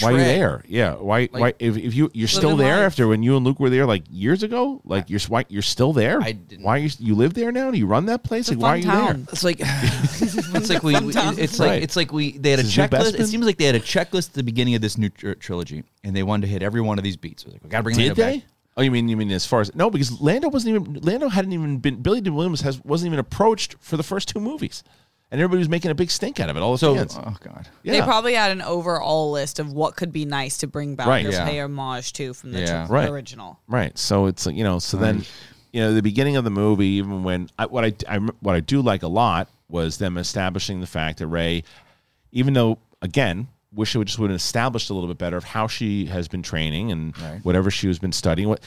T- 0.00 0.04
Why 0.06 0.12
are 0.12 0.18
you 0.18 0.24
there? 0.24 0.64
Yeah. 0.66 0.94
Why? 0.94 1.26
why? 1.26 1.54
If, 1.58 1.76
if 1.76 1.94
you 1.94 2.10
you're 2.12 2.28
still 2.28 2.56
there 2.56 2.76
life. 2.78 2.86
after 2.86 3.06
when 3.08 3.22
you 3.22 3.36
and 3.36 3.44
Luke 3.46 3.60
were 3.60 3.70
there 3.70 3.86
like 3.86 4.02
years 4.10 4.42
ago, 4.42 4.80
like 4.84 5.08
you're 5.10 5.20
why, 5.28 5.44
you're 5.48 5.62
still 5.62 5.92
there. 5.92 6.20
I 6.20 6.32
didn't- 6.32 6.64
Why 6.64 6.78
you 6.78 6.90
you 6.98 7.14
live 7.14 7.34
there 7.34 7.52
now? 7.52 7.70
Do 7.70 7.78
you 7.78 7.86
run 7.86 8.06
that 8.06 8.24
place? 8.24 8.48
Like 8.50 8.58
why 8.58 8.68
are 8.70 8.76
you 8.78 8.82
town. 8.84 9.06
there? 9.24 9.32
It's 9.32 9.44
like 9.44 9.56
it's 9.60 10.68
like 10.70 10.82
we, 10.82 10.98
we- 11.00 11.12
it's 11.14 11.58
like 11.58 11.68
Right. 11.70 11.82
it's 11.82 11.96
like 11.96 12.12
we 12.12 12.36
they 12.38 12.50
had 12.50 12.60
a 12.60 12.62
This 12.62 12.72
is 12.72 12.76
checklist. 12.78 13.18
It 13.20 13.26
seems 13.26 13.46
like 13.46 13.56
they 13.58 13.64
had 13.66 13.74
a 13.76 13.80
checklist 13.80 14.28
at 14.28 14.34
the 14.34 14.42
beginning 14.42 14.74
of 14.74 14.80
this 14.82 14.98
new 14.98 15.08
tr- 15.10 15.32
trilogy, 15.34 15.84
and 16.04 16.14
they 16.16 16.22
wanted 16.22 16.46
to 16.46 16.52
hit 16.52 16.62
every 16.62 16.80
one 16.80 16.98
of 16.98 17.04
these 17.04 17.16
beats. 17.16 17.42
It 17.42 17.46
was 17.46 17.54
like 17.54 17.62
we 17.64 17.68
gotta 17.70 17.82
bring 17.84 17.96
Did 17.96 18.08
Lando 18.08 18.14
they? 18.22 18.36
back. 18.38 18.46
Oh, 18.76 18.82
you 18.82 18.90
mean 18.90 19.08
you 19.08 19.16
mean 19.16 19.30
as 19.32 19.44
far 19.44 19.60
as 19.60 19.74
no? 19.74 19.90
Because 19.90 20.20
Lando 20.20 20.48
wasn't 20.48 20.74
even 20.76 21.00
Lando 21.02 21.28
hadn't 21.28 21.52
even 21.52 21.78
been 21.78 21.96
Billy 21.96 22.20
Dee 22.20 22.30
Williams 22.30 22.60
has 22.62 22.82
wasn't 22.84 23.08
even 23.08 23.18
approached 23.18 23.74
for 23.80 23.96
the 23.96 24.02
first 24.02 24.28
two 24.28 24.40
movies, 24.40 24.82
and 25.30 25.40
everybody 25.40 25.58
was 25.58 25.68
making 25.68 25.90
a 25.90 25.94
big 25.94 26.10
stink 26.10 26.40
out 26.40 26.50
of 26.50 26.56
it. 26.56 26.60
All 26.60 26.72
the 26.72 26.78
So 26.78 26.94
fans. 26.94 27.16
oh 27.16 27.36
god, 27.40 27.68
yeah. 27.82 27.92
They 27.92 28.00
probably 28.02 28.34
had 28.34 28.50
an 28.50 28.62
overall 28.62 29.30
list 29.30 29.58
of 29.58 29.72
what 29.72 29.96
could 29.96 30.12
be 30.12 30.24
nice 30.24 30.58
to 30.58 30.66
bring 30.66 30.94
back 30.96 31.06
Right. 31.06 31.26
or 31.26 31.30
Yeah. 31.30 31.44
pay 31.48 31.60
homage 31.60 32.12
to 32.14 32.34
from 32.34 32.52
the 32.52 32.60
Yeah. 32.60 32.86
tr- 32.86 32.92
Right. 32.92 33.08
original. 33.08 33.58
Right. 33.68 33.96
So 33.98 34.26
it's 34.26 34.46
like, 34.46 34.56
you 34.56 34.64
know, 34.64 34.78
so 34.78 34.96
then, 34.96 35.24
you 35.72 35.80
know, 35.80 35.94
the 35.94 36.02
beginning 36.02 36.36
of 36.36 36.44
the 36.44 36.50
movie, 36.50 36.86
even 36.86 37.22
when 37.22 37.48
I, 37.58 37.66
what 37.66 37.84
I, 37.84 37.92
I 38.08 38.18
what 38.40 38.54
I 38.56 38.60
do 38.60 38.82
like 38.82 39.02
a 39.02 39.08
lot 39.08 39.48
was 39.68 39.98
them 39.98 40.16
establishing 40.18 40.80
the 40.80 40.86
fact 40.86 41.18
that 41.20 41.26
Rey, 41.28 41.62
even 42.32 42.54
though 42.54 42.78
again, 43.02 43.48
wish 43.72 43.94
it 43.94 43.98
would 43.98 44.08
just 44.08 44.18
would 44.18 44.30
have 44.30 44.36
established 44.36 44.90
a 44.90 44.94
little 44.94 45.06
bit 45.08 45.16
better 45.18 45.36
of 45.36 45.44
how 45.44 45.68
she 45.68 46.06
has 46.06 46.26
been 46.26 46.42
training 46.42 46.90
and 46.90 47.16
Right. 47.18 47.44
whatever 47.44 47.70
she 47.70 47.86
has 47.86 48.00
been 48.00 48.10
studying. 48.12 48.48
What 48.48 48.60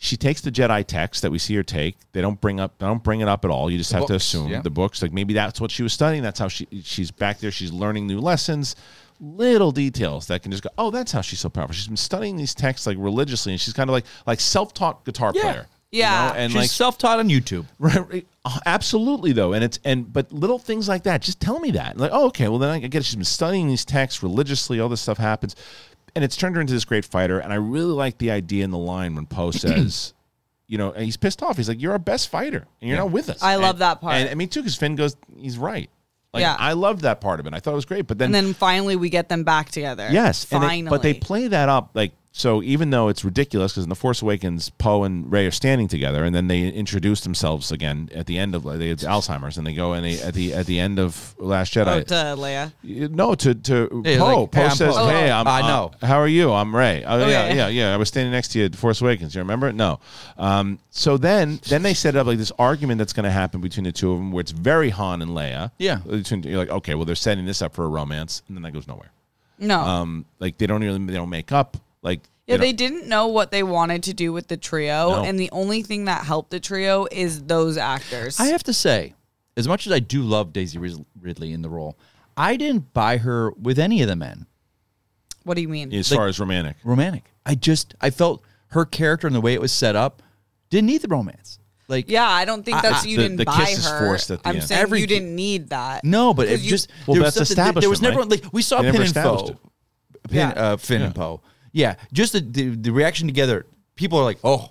she 0.00 0.16
takes 0.16 0.40
the 0.40 0.52
Jedi 0.52 0.86
text 0.86 1.22
that 1.22 1.30
we 1.32 1.38
see 1.38 1.56
her 1.56 1.64
take. 1.64 1.96
They 2.12 2.20
don't 2.20 2.40
bring 2.40 2.60
up. 2.60 2.78
They 2.78 2.86
don't 2.86 3.02
bring 3.02 3.20
it 3.20 3.28
up 3.28 3.44
at 3.44 3.50
all. 3.50 3.68
You 3.68 3.78
just 3.78 3.92
have 3.92 4.06
to 4.06 4.14
assume 4.14 4.48
yeah. 4.48 4.62
the 4.62 4.70
books. 4.70 5.02
Like 5.02 5.12
maybe 5.12 5.34
that's 5.34 5.60
what 5.60 5.72
she 5.72 5.82
was 5.82 5.92
studying. 5.92 6.22
That's 6.22 6.38
how 6.38 6.46
she 6.46 6.68
she's 6.84 7.10
back 7.10 7.40
there. 7.40 7.50
She's 7.50 7.72
learning 7.72 8.06
new 8.06 8.20
lessons. 8.20 8.76
Little 9.20 9.72
details 9.72 10.28
that 10.28 10.42
can 10.42 10.52
just 10.52 10.62
go. 10.62 10.70
Oh, 10.78 10.92
that's 10.92 11.10
how 11.10 11.20
she's 11.20 11.40
so 11.40 11.48
powerful. 11.48 11.74
She's 11.74 11.88
been 11.88 11.96
studying 11.96 12.36
these 12.36 12.54
texts 12.54 12.86
like 12.86 12.96
religiously, 13.00 13.52
and 13.52 13.60
she's 13.60 13.74
kind 13.74 13.90
of 13.90 13.92
like 13.92 14.04
like 14.26 14.38
self 14.38 14.72
taught 14.72 15.04
guitar 15.04 15.32
Yeah. 15.34 15.42
player. 15.42 15.66
you 15.90 15.98
Yeah. 16.00 16.28
know? 16.28 16.34
and 16.38 16.52
she's 16.52 16.60
like 16.60 16.70
self-taught 16.70 17.18
on 17.18 17.28
YouTube. 17.28 17.66
Right. 17.80 18.24
Oh, 18.44 18.58
absolutely 18.64 19.32
though 19.32 19.52
and 19.52 19.62
it's 19.64 19.78
and 19.84 20.10
but 20.10 20.32
little 20.32 20.58
things 20.58 20.88
like 20.88 21.02
that 21.02 21.20
just 21.20 21.38
tell 21.38 21.58
me 21.60 21.72
that 21.72 21.98
like 21.98 22.10
oh 22.14 22.28
okay 22.28 22.48
well 22.48 22.58
then 22.58 22.70
i 22.70 22.78
get 22.78 22.94
it 22.94 23.04
she's 23.04 23.14
been 23.14 23.22
studying 23.24 23.68
these 23.68 23.84
texts 23.84 24.22
religiously 24.22 24.80
all 24.80 24.88
this 24.88 25.02
stuff 25.02 25.18
happens 25.18 25.54
and 26.18 26.24
it's 26.24 26.36
turned 26.36 26.56
her 26.56 26.60
into 26.60 26.72
this 26.72 26.84
great 26.84 27.04
fighter 27.04 27.38
and 27.38 27.52
i 27.52 27.56
really 27.56 27.92
like 27.92 28.18
the 28.18 28.30
idea 28.32 28.64
in 28.64 28.72
the 28.72 28.78
line 28.78 29.14
when 29.14 29.24
poe 29.24 29.50
says 29.64 30.12
you 30.66 30.76
know 30.76 30.90
and 30.90 31.04
he's 31.04 31.16
pissed 31.16 31.42
off 31.44 31.56
he's 31.56 31.68
like 31.68 31.80
you're 31.80 31.92
our 31.92 31.98
best 31.98 32.28
fighter 32.28 32.66
and 32.80 32.88
you're 32.88 32.98
not 32.98 33.12
with 33.12 33.30
us 33.30 33.40
I 33.42 33.54
love 33.54 33.78
that 33.78 34.00
part. 34.00 34.14
and 34.16 34.28
i 34.28 34.34
mean 34.34 34.48
too 34.48 34.60
because 34.60 34.74
finn 34.76 34.96
goes 34.96 35.16
he's 35.38 35.56
right 35.56 35.88
like 36.34 36.40
Yeah. 36.42 36.56
i 36.58 36.72
loved 36.72 37.02
that 37.02 37.20
part 37.20 37.38
of 37.38 37.46
it 37.46 37.54
i 37.54 37.60
thought 37.60 37.70
it 37.72 37.76
was 37.76 37.84
great 37.86 38.06
but 38.08 38.18
then 38.18 38.26
And 38.26 38.34
then 38.34 38.54
finally 38.54 38.96
we 38.96 39.08
get 39.10 39.28
them 39.28 39.44
back 39.44 39.70
together. 39.70 40.08
Yes, 40.10 40.42
and 40.50 40.60
Finally. 40.62 40.82
they- 40.82 40.90
but 40.90 41.02
they 41.02 41.14
play 41.14 41.46
that 41.48 41.68
up 41.68 41.90
like 41.94 42.12
so. 42.38 42.62
Even 42.62 42.90
though 42.90 43.08
it's 43.08 43.24
ridiculous, 43.24 43.72
because 43.72 43.84
in 43.84 43.88
the 43.90 43.94
Force 43.94 44.22
Awakens, 44.22 44.70
Poe 44.70 45.04
and 45.04 45.30
Rey 45.30 45.46
are 45.46 45.50
standing 45.50 45.88
together, 45.88 46.24
and 46.24 46.34
then 46.34 46.48
they 46.48 46.68
introduce 46.68 47.20
themselves 47.20 47.70
again 47.70 48.08
at 48.14 48.26
the 48.26 48.38
end 48.38 48.54
of 48.54 48.64
like, 48.64 48.78
they 48.78 48.88
have 48.88 48.98
Alzheimer's, 49.00 49.58
and 49.58 49.66
they 49.66 49.74
go 49.74 49.92
and 49.92 50.04
they 50.06 50.20
at 50.22 50.34
the 50.34 50.54
at 50.54 50.66
the 50.66 50.78
end 50.80 50.98
of 50.98 51.34
Last 51.38 51.76
Oh, 51.76 51.84
Jedi. 51.84 52.06
to 52.06 52.14
Leia. 52.14 53.10
no, 53.10 53.34
to 53.34 53.54
to 53.54 54.02
Yeah, 54.04 54.18
Poe. 54.18 54.40
like, 54.42 54.50
Poe 54.52 54.60
hey, 54.60 54.66
I'm 54.66 54.76
says, 54.76 54.96
Poe. 54.96 55.08
"Hey, 55.08 55.30
Oh, 55.30 55.34
I'm. 55.36 55.46
I 55.48 55.60
uh, 55.62 55.66
know. 55.68 55.90
how 56.02 56.18
are 56.18 56.28
you? 56.28 56.52
I'm 56.52 56.74
Rey. 56.74 57.04
Oh, 57.06 57.18
yeah, 57.18 57.24
Okay. 57.24 57.56
yeah, 57.56 57.68
yeah. 57.68 57.94
I 57.94 57.96
was 57.96 58.08
standing 58.08 58.32
next 58.32 58.48
to 58.52 58.60
you 58.60 58.64
at 58.66 58.74
Force 58.76 59.00
Awakens. 59.00 59.34
You 59.34 59.40
remember? 59.40 59.72
No. 59.72 60.00
Um, 60.38 60.78
so 60.90 61.16
then, 61.16 61.60
then 61.68 61.82
they 61.82 61.94
set 61.94 62.16
up 62.16 62.26
like 62.26 62.38
this 62.38 62.52
argument 62.58 62.98
that's 62.98 63.12
going 63.12 63.24
to 63.24 63.30
happen 63.30 63.60
between 63.60 63.84
the 63.84 63.92
two 63.92 64.12
of 64.12 64.18
them, 64.18 64.32
where 64.32 64.40
it's 64.40 64.52
very 64.52 64.90
Han 64.90 65.22
and 65.22 65.32
Leia. 65.32 65.70
Yeah. 65.78 65.96
Between, 65.96 66.42
you're 66.44 66.58
like, 66.58 66.70
okay, 66.70 66.94
well, 66.94 67.04
they're 67.04 67.14
setting 67.14 67.46
this 67.46 67.62
up 67.62 67.74
for 67.74 67.84
a 67.84 67.88
romance, 67.88 68.42
and 68.48 68.56
then 68.56 68.62
that 68.62 68.72
goes 68.72 68.86
nowhere. 68.86 69.10
No. 69.58 69.80
Um, 69.80 70.24
like 70.38 70.56
they 70.58 70.66
don't 70.66 70.80
really 70.82 71.04
they 71.06 71.14
don't 71.14 71.30
make 71.30 71.50
up. 71.50 71.76
Like 72.08 72.20
yeah, 72.46 72.54
you 72.54 72.58
know- 72.58 72.62
they 72.64 72.72
didn't 72.72 73.06
know 73.08 73.26
what 73.26 73.50
they 73.50 73.62
wanted 73.62 74.02
to 74.04 74.14
do 74.14 74.32
with 74.32 74.48
the 74.48 74.56
trio, 74.56 75.10
No. 75.10 75.24
and 75.24 75.38
the 75.38 75.50
only 75.52 75.82
thing 75.82 76.06
that 76.06 76.24
helped 76.24 76.50
the 76.50 76.58
trio 76.60 77.06
is 77.12 77.42
those 77.44 77.76
actors. 77.76 78.40
I 78.40 78.46
have 78.46 78.62
to 78.64 78.72
say, 78.72 79.14
as 79.56 79.68
much 79.68 79.86
as 79.86 79.92
I 79.92 79.98
do 79.98 80.22
love 80.22 80.52
Daisy 80.52 80.78
Ridley 81.20 81.52
in 81.52 81.60
the 81.62 81.68
role, 81.68 81.98
I 82.36 82.56
didn't 82.56 82.94
buy 82.94 83.18
her 83.18 83.50
with 83.52 83.78
any 83.78 84.00
of 84.02 84.08
the 84.08 84.16
men. 84.16 84.46
what 85.44 85.54
do 85.54 85.62
you 85.62 85.68
mean? 85.68 85.92
as 85.94 86.10
Like- 86.10 86.18
far 86.18 86.26
as 86.26 86.38
romantic. 86.40 86.76
Romantic. 86.84 87.24
I 87.46 87.54
just 87.54 87.94
I 88.00 88.10
felt 88.10 88.42
her 88.68 88.84
character 88.84 89.26
and 89.26 89.34
the 89.34 89.40
way 89.40 89.54
it 89.54 89.60
was 89.62 89.72
set 89.72 89.96
up 89.96 90.22
didn't 90.68 90.86
need 90.88 91.00
the 91.02 91.08
romance. 91.08 91.58
Like 91.88 92.10
Yeah, 92.10 92.28
I 92.28 92.44
don't 92.44 92.64
think 92.66 92.82
that's 92.82 93.04
I- 93.04 93.08
you 93.08 93.16
the- 93.16 93.22
didn't 93.22 93.36
the 93.38 93.44
buy 93.46 93.64
kiss 93.64 93.78
is 93.78 93.86
her. 93.88 93.98
forced 94.06 94.30
at 94.30 94.42
the 94.42 94.48
I'm 94.50 94.56
end. 94.56 94.64
saying 94.64 94.80
Every- 94.82 95.00
you 95.00 95.06
didn't 95.06 95.34
need 95.34 95.70
that. 95.70 96.04
no, 96.04 96.34
but 96.34 96.48
it 96.48 96.60
you- 96.60 96.68
just 96.68 96.88
Well, 97.06 97.14
there 97.14 97.24
was 97.24 97.34
that's 97.34 97.48
something- 97.54 97.72
there- 97.74 97.80
There 97.80 97.88
was 97.90 98.02
never 98.02 98.20
establishment, 98.20 98.44
like 98.44 98.52
we 98.52 98.60
saw 98.62 98.82
They 98.82 98.88
Finn 98.92 98.96
and 99.00 99.04
established 99.06 99.44
Poe, 99.46 99.50
it. 99.52 100.30
Finn, 100.30 100.38
Yeah. 100.38 100.48
uh, 100.50 100.76
Finn 100.76 101.00
and 101.02 101.14
Poe. 101.14 101.40
Yeah, 101.72 101.94
just 102.12 102.32
the, 102.32 102.40
the 102.40 102.68
the 102.70 102.90
reaction 102.92 103.26
together. 103.28 103.66
People 103.94 104.18
are 104.18 104.24
like, 104.24 104.38
oh. 104.44 104.70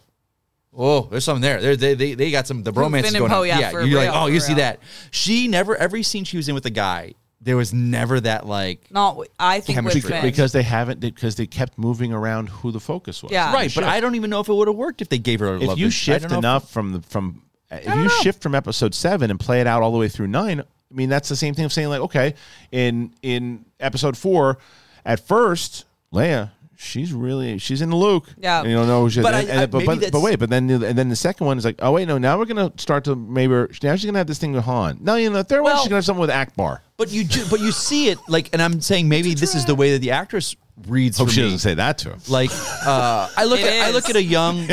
Oh, 0.79 1.07
there's 1.09 1.23
something 1.23 1.41
there. 1.41 1.59
They're, 1.59 1.75
they 1.75 1.93
they 1.95 2.13
they 2.13 2.29
got 2.29 2.45
some 2.45 2.61
the 2.61 2.71
romance 2.71 3.07
Finn 3.07 3.15
is 3.15 3.21
and 3.21 3.21
going 3.21 3.31
Poe, 3.31 3.41
on. 3.41 3.47
yeah, 3.47 3.71
for 3.71 3.81
you're 3.81 3.99
like, 3.99 4.11
oh, 4.13 4.27
for 4.27 4.29
you 4.31 4.39
see 4.39 4.53
that. 4.55 4.79
She 5.09 5.47
never 5.47 5.75
every 5.75 6.03
scene 6.03 6.23
she 6.23 6.37
was 6.37 6.47
in 6.49 6.53
with 6.53 6.65
the 6.65 6.69
guy. 6.69 7.15
There 7.41 7.57
was 7.57 7.73
never 7.73 8.19
that 8.19 8.45
like 8.45 8.91
Not. 8.91 9.17
I 9.39 9.59
think 9.59 9.75
Chemistry. 9.77 10.01
Finn. 10.01 10.21
because 10.21 10.51
they 10.51 10.61
haven't 10.61 10.99
because 10.99 11.35
they 11.35 11.47
kept 11.47 11.79
moving 11.79 12.13
around 12.13 12.49
who 12.49 12.71
the 12.71 12.79
focus 12.79 13.23
was. 13.23 13.31
Yeah. 13.31 13.51
right, 13.53 13.73
but 13.73 13.85
I 13.85 13.99
don't 13.99 14.13
even 14.15 14.29
know 14.29 14.39
if 14.39 14.49
it 14.49 14.53
would 14.53 14.67
have 14.67 14.77
worked 14.77 15.01
if 15.01 15.09
they 15.09 15.17
gave 15.17 15.39
her 15.39 15.55
a 15.55 15.61
If 15.61 15.67
love 15.67 15.79
you 15.79 15.89
shift 15.89 16.23
don't 16.23 16.31
if- 16.33 16.37
enough 16.39 16.69
from 16.69 16.93
the 16.93 17.01
from 17.01 17.41
uh, 17.71 17.77
if 17.77 17.85
you 17.95 17.95
know. 18.03 18.07
shift 18.09 18.43
from 18.43 18.53
episode 18.53 18.93
seven 18.93 19.31
and 19.31 19.39
play 19.39 19.61
it 19.61 19.65
out 19.67 19.81
all 19.81 19.91
the 19.91 19.97
way 19.97 20.09
through 20.09 20.27
nine, 20.27 20.59
I 20.61 20.93
mean 20.93 21.09
that's 21.09 21.29
the 21.29 21.35
same 21.35 21.55
thing 21.55 21.65
of 21.65 21.73
saying 21.73 21.89
like, 21.89 22.01
okay, 22.01 22.35
in 22.71 23.13
in 23.23 23.65
episode 23.79 24.15
four, 24.15 24.59
at 25.05 25.19
first, 25.25 25.85
Leia, 26.13 26.51
she's 26.77 27.11
really 27.11 27.57
she's 27.57 27.81
in 27.81 27.89
the 27.89 27.95
Luke. 27.95 28.27
Yeah. 28.37 28.63
you 28.63 28.73
don't 28.75 28.87
know. 28.87 29.09
She, 29.09 29.21
But 29.21 29.33
and- 29.33 29.49
I- 29.51 29.61
and- 29.63 29.71
but, 29.71 29.85
but, 29.85 30.11
but 30.11 30.21
wait, 30.21 30.39
but 30.39 30.49
then 30.49 30.67
the- 30.67 30.85
and 30.87 30.97
then 30.97 31.09
the 31.09 31.15
second 31.15 31.45
one 31.47 31.57
is 31.57 31.65
like, 31.65 31.75
oh 31.79 31.91
wait, 31.91 32.07
no, 32.07 32.17
now 32.17 32.37
we're 32.37 32.45
gonna 32.45 32.71
start 32.77 33.03
to 33.05 33.15
maybe 33.15 33.53
now 33.83 33.95
she's 33.95 34.05
gonna 34.05 34.17
have 34.17 34.27
this 34.27 34.37
thing 34.37 34.53
with 34.53 34.63
Han. 34.63 34.99
No, 35.01 35.15
you 35.15 35.29
know, 35.29 35.37
the 35.37 35.43
third 35.43 35.63
one 35.63 35.75
she's 35.77 35.85
gonna 35.85 35.95
have 35.95 36.05
something 36.05 36.21
with 36.21 36.29
Ackbar. 36.29 36.79
But 36.97 37.11
you 37.11 37.23
ju- 37.23 37.45
but 37.49 37.59
you 37.59 37.71
see 37.71 38.09
it 38.09 38.17
like, 38.27 38.49
and 38.53 38.61
I'm 38.61 38.79
saying 38.81 39.09
maybe 39.09 39.33
this 39.33 39.53
is 39.55 39.65
the 39.65 39.75
way 39.75 39.91
that 39.93 39.99
the 39.99 40.11
actress 40.11 40.55
reads. 40.87 41.17
Hope 41.17 41.27
for 41.27 41.33
she 41.33 41.41
me. 41.41 41.45
doesn't 41.47 41.59
say 41.59 41.73
that 41.75 41.97
to 41.99 42.11
him. 42.11 42.19
Like 42.27 42.51
uh, 42.85 43.29
I 43.35 43.43
look 43.45 43.59
It 43.59 43.67
at 43.67 43.87
I 43.87 43.91
look 43.91 44.09
at 44.09 44.15
a 44.15 44.23
young 44.23 44.67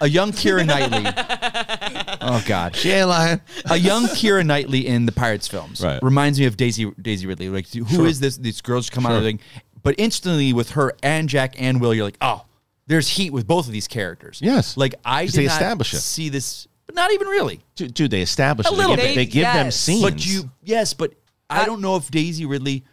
a 0.00 0.08
young 0.08 0.32
Keira 0.32 0.64
Knightley. 0.66 1.04
Oh 2.26 2.42
God, 2.46 2.74
She 2.74 2.90
ain't 2.90 3.08
lying. 3.08 3.40
a 3.66 3.76
young 3.76 4.04
Keira 4.04 4.46
Knightley 4.46 4.86
in 4.86 5.04
the 5.04 5.12
Pirates 5.12 5.46
films 5.46 5.80
Right. 5.82 6.02
reminds 6.02 6.38
me 6.40 6.46
of 6.46 6.56
Daisy 6.56 6.90
Daisy 7.00 7.26
Ridley. 7.26 7.50
Like 7.50 7.70
who 7.72 7.82
is 7.84 7.90
Sure. 7.90 8.10
this? 8.12 8.36
These 8.38 8.62
girls 8.62 8.88
come 8.88 9.04
out 9.04 9.12
of 9.12 9.22
the 9.22 9.28
thing, 9.28 9.40
but 9.84 9.94
instantly 9.98 10.52
with 10.52 10.70
her 10.70 10.92
and 11.04 11.28
Jack 11.28 11.54
and 11.60 11.80
Will, 11.80 11.94
you're 11.94 12.04
like, 12.04 12.16
oh, 12.20 12.44
there's 12.88 13.08
heat 13.08 13.30
with 13.32 13.46
both 13.46 13.66
of 13.66 13.72
these 13.72 13.86
characters. 13.86 14.40
Yes. 14.42 14.76
like 14.76 14.94
I 15.04 15.26
did 15.26 15.34
they 15.34 15.46
not 15.46 15.52
establish 15.52 15.94
it. 15.94 15.98
see 16.00 16.28
this, 16.28 16.66
but 16.86 16.94
not 16.96 17.12
even 17.12 17.28
really. 17.28 17.60
Dude, 17.76 17.94
dude, 17.94 18.10
they 18.10 18.20
establish 18.22 18.66
A 18.66 18.70
it. 18.70 18.76
little 18.76 18.96
they, 18.96 19.02
give- 19.02 19.08
bit. 19.10 19.14
they 19.14 19.26
give 19.26 19.44
them 19.44 19.70
scenes. 19.70 20.02
But 20.02 20.26
you, 20.26 20.50
yes, 20.62 20.92
but 20.94 21.14
I, 21.48 21.62
I- 21.62 21.66
don't 21.66 21.80
know 21.80 21.94
if 21.96 22.10
Daisy 22.10 22.44
Ridley. 22.46 22.84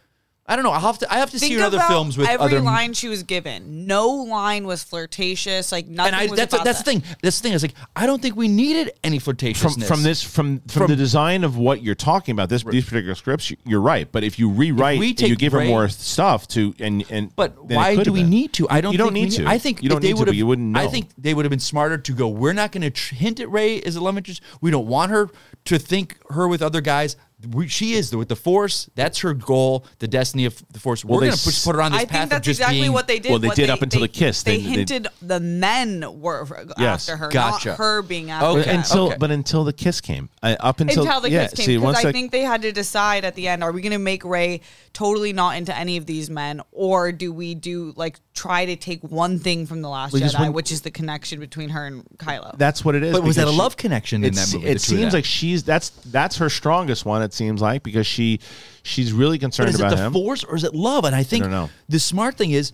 I 0.52 0.56
don't 0.56 0.64
know. 0.64 0.70
I 0.70 0.80
have 0.80 0.98
to. 0.98 1.10
I 1.12 1.16
have 1.16 1.30
to 1.30 1.38
see 1.38 1.54
her 1.54 1.62
other 1.64 1.80
films 1.80 2.18
with 2.18 2.28
every 2.28 2.44
other. 2.46 2.60
line 2.60 2.92
she 2.92 3.08
was 3.08 3.22
given. 3.22 3.86
No 3.86 4.08
line 4.08 4.66
was 4.66 4.82
flirtatious. 4.84 5.72
Like 5.72 5.86
nothing 5.86 6.12
and 6.12 6.16
I, 6.22 6.26
was 6.26 6.38
that's 6.38 6.52
about 6.54 6.64
that's 6.64 6.82
that. 6.82 6.84
the 6.84 7.00
thing. 7.00 7.16
That's 7.22 7.38
the 7.38 7.42
thing. 7.44 7.52
I 7.52 7.54
was 7.54 7.62
like, 7.62 7.74
I 7.96 8.06
don't 8.06 8.20
think 8.20 8.36
we 8.36 8.48
needed 8.48 8.92
any 9.02 9.18
from 9.18 9.34
flirtatiousness 9.36 9.86
from 9.86 10.02
this 10.02 10.22
from, 10.22 10.60
from 10.60 10.80
From- 10.82 10.86
the 10.88 10.96
design 10.96 11.42
of 11.44 11.56
what 11.56 11.82
you're 11.82 11.94
talking 11.94 12.32
about 12.32 12.48
this 12.50 12.62
these 12.64 12.84
particular 12.84 13.14
scripts 13.14 13.50
you- 13.50 13.56
you're 13.64 13.80
right 13.80 14.10
but 14.12 14.24
if 14.24 14.38
you 14.38 14.50
rewrite 14.50 14.98
we 14.98 15.10
and 15.10 15.20
you 15.22 15.28
take 15.30 15.38
give 15.38 15.52
her 15.52 15.64
more 15.64 15.88
stuff 15.88 16.46
to 16.48 16.74
and 16.78 17.04
and 17.10 17.34
But 17.34 17.56
then 17.68 17.76
why 17.76 17.96
do 17.96 18.12
we 18.12 18.20
been. 18.20 18.30
need 18.30 18.52
to? 18.54 18.68
I 18.68 18.80
don't. 18.80 18.92
you 18.92 18.98
don't 18.98 19.12
think 19.14 19.30
need 19.30 19.38
we 19.38 19.44
to 19.44 19.50
I 19.50 19.58
think 19.58 19.82
you 19.82 19.88
don't 19.88 19.98
if 19.98 20.02
they 20.02 20.08
need 20.08 20.18
to 20.18 20.24
would 20.26 20.36
you 20.36 20.46
wouldn't 20.46 20.68
know 20.68 20.80
I 20.80 20.86
think 20.88 21.08
they 21.16 21.32
would 21.34 21.44
have 21.44 21.50
been 21.50 21.58
smarter 21.60 21.96
to 21.98 22.12
go. 22.12 22.28
We're 22.28 22.52
not 22.52 22.72
going 22.72 22.82
to 22.82 22.90
tr- 22.90 23.14
hint 23.14 23.40
at 23.40 23.50
Rey 23.50 23.80
as 23.80 23.96
a 23.96 24.00
love 24.02 24.16
interest. 24.16 24.42
We 24.60 24.70
don't 24.70 24.86
want 24.86 25.10
her 25.10 25.30
to 25.66 25.78
think 25.78 26.18
her 26.30 26.46
with 26.48 26.60
other 26.62 26.80
guys. 26.80 27.16
We, 27.50 27.68
she 27.68 27.94
is 27.94 28.14
with 28.14 28.28
the 28.28 28.36
Force. 28.36 28.88
That's 28.94 29.18
her 29.20 29.34
goal. 29.34 29.84
The 29.98 30.08
destiny 30.08 30.44
of 30.44 30.62
the 30.72 30.78
Force. 30.78 31.04
Well, 31.04 31.16
We're 31.16 31.20
they 31.22 31.26
going 31.28 31.38
to 31.38 31.48
s- 31.48 31.64
put 31.64 31.74
her 31.74 31.82
on 31.82 31.92
this 31.92 32.00
I 32.02 32.04
path 32.04 32.10
think 32.12 32.22
of 32.24 32.30
that's 32.30 32.44
just 32.46 32.60
exactly 32.60 32.80
being. 32.82 32.92
what 32.92 33.06
they 33.08 33.18
did. 33.18 33.30
Well, 33.30 33.38
they 33.38 33.48
What 33.48 33.56
did 33.56 33.70
up 33.70 33.82
until 33.82 34.00
the 34.02 34.08
kiss. 34.08 34.42
They, 34.42 34.56
They- 34.58 34.62
they- 34.62 34.68
hinted 34.70 35.08
the 35.20 35.40
men 35.40 36.20
were 36.20 36.46
Yes, 36.78 37.08
after 37.08 37.16
her, 37.16 37.28
gotcha. 37.28 37.68
not 37.70 37.78
her 37.78 38.02
being 38.02 38.30
after 38.30 38.46
Okay. 38.46 38.58
But 38.60 38.66
them. 38.66 38.76
until 38.76 39.06
okay. 39.08 39.16
but 39.18 39.30
until 39.30 39.64
the 39.64 39.72
kiss 39.72 40.00
came 40.00 40.28
uh, 40.42 40.56
up 40.60 40.80
until, 40.80 41.04
until 41.04 41.20
the 41.20 41.30
yeah, 41.30 41.44
kiss 41.48 41.54
came 41.54 41.66
see 41.66 41.76
because 41.78 41.96
I 41.96 42.02
that- 42.04 42.12
think 42.12 42.30
they 42.32 42.42
had 42.42 42.62
to 42.62 42.72
decide 42.72 43.24
at 43.24 43.34
the 43.34 43.48
end: 43.48 43.62
Are 43.64 43.72
we 43.72 43.80
going 43.82 43.92
to 43.92 43.98
make 43.98 44.24
Rey 44.24 44.60
totally 44.92 45.32
not 45.32 45.56
into 45.56 45.76
any 45.76 45.96
of 45.96 46.06
these 46.06 46.28
men, 46.30 46.60
or 46.70 47.12
do 47.12 47.32
we 47.32 47.54
do 47.54 47.92
like 47.96 48.18
try 48.34 48.64
to 48.64 48.76
take 48.76 49.02
one 49.02 49.38
thing 49.38 49.66
from 49.66 49.82
the 49.82 49.88
Last 49.88 50.12
Because 50.12 50.34
Jedi, 50.34 50.40
when- 50.40 50.52
which 50.54 50.72
is 50.72 50.80
the 50.80 50.90
connection 50.90 51.38
between 51.38 51.68
her 51.70 51.86
and 51.86 52.02
Kylo? 52.16 52.56
that's 52.56 52.84
what 52.84 52.94
it 52.94 53.02
is 53.02 53.12
But 53.12 53.22
was 53.24 53.36
that 53.36 53.42
because 53.42 53.50
a 53.50 53.56
she- 53.56 53.58
love 53.58 53.76
connection 53.76 54.24
in 54.24 54.34
that 54.34 54.52
movie? 54.54 54.66
it 54.68 54.80
seems 54.80 55.12
like 55.12 55.24
she's 55.24 55.62
that's 55.64 55.90
that's 56.06 56.36
her 56.38 56.48
strongest 56.48 57.04
one 57.04 57.20
it 57.22 57.34
seems 57.34 57.60
like 57.60 57.82
because 57.82 58.06
she 58.06 58.40
she's 58.82 59.12
really 59.12 59.36
But 59.38 59.42
concerned 59.42 59.68
is 59.68 59.74
it 59.76 59.80
about 59.80 59.96
the 59.96 60.02
him 60.04 60.12
Force 60.14 60.44
or 60.44 60.56
is 60.56 60.64
it 60.64 60.74
love? 60.74 61.04
And 61.04 61.14
I 61.14 61.22
think 61.24 61.44
don't 61.44 61.70
the 61.88 62.00
smart 62.00 62.36
thing 62.36 62.52
is. 62.52 62.72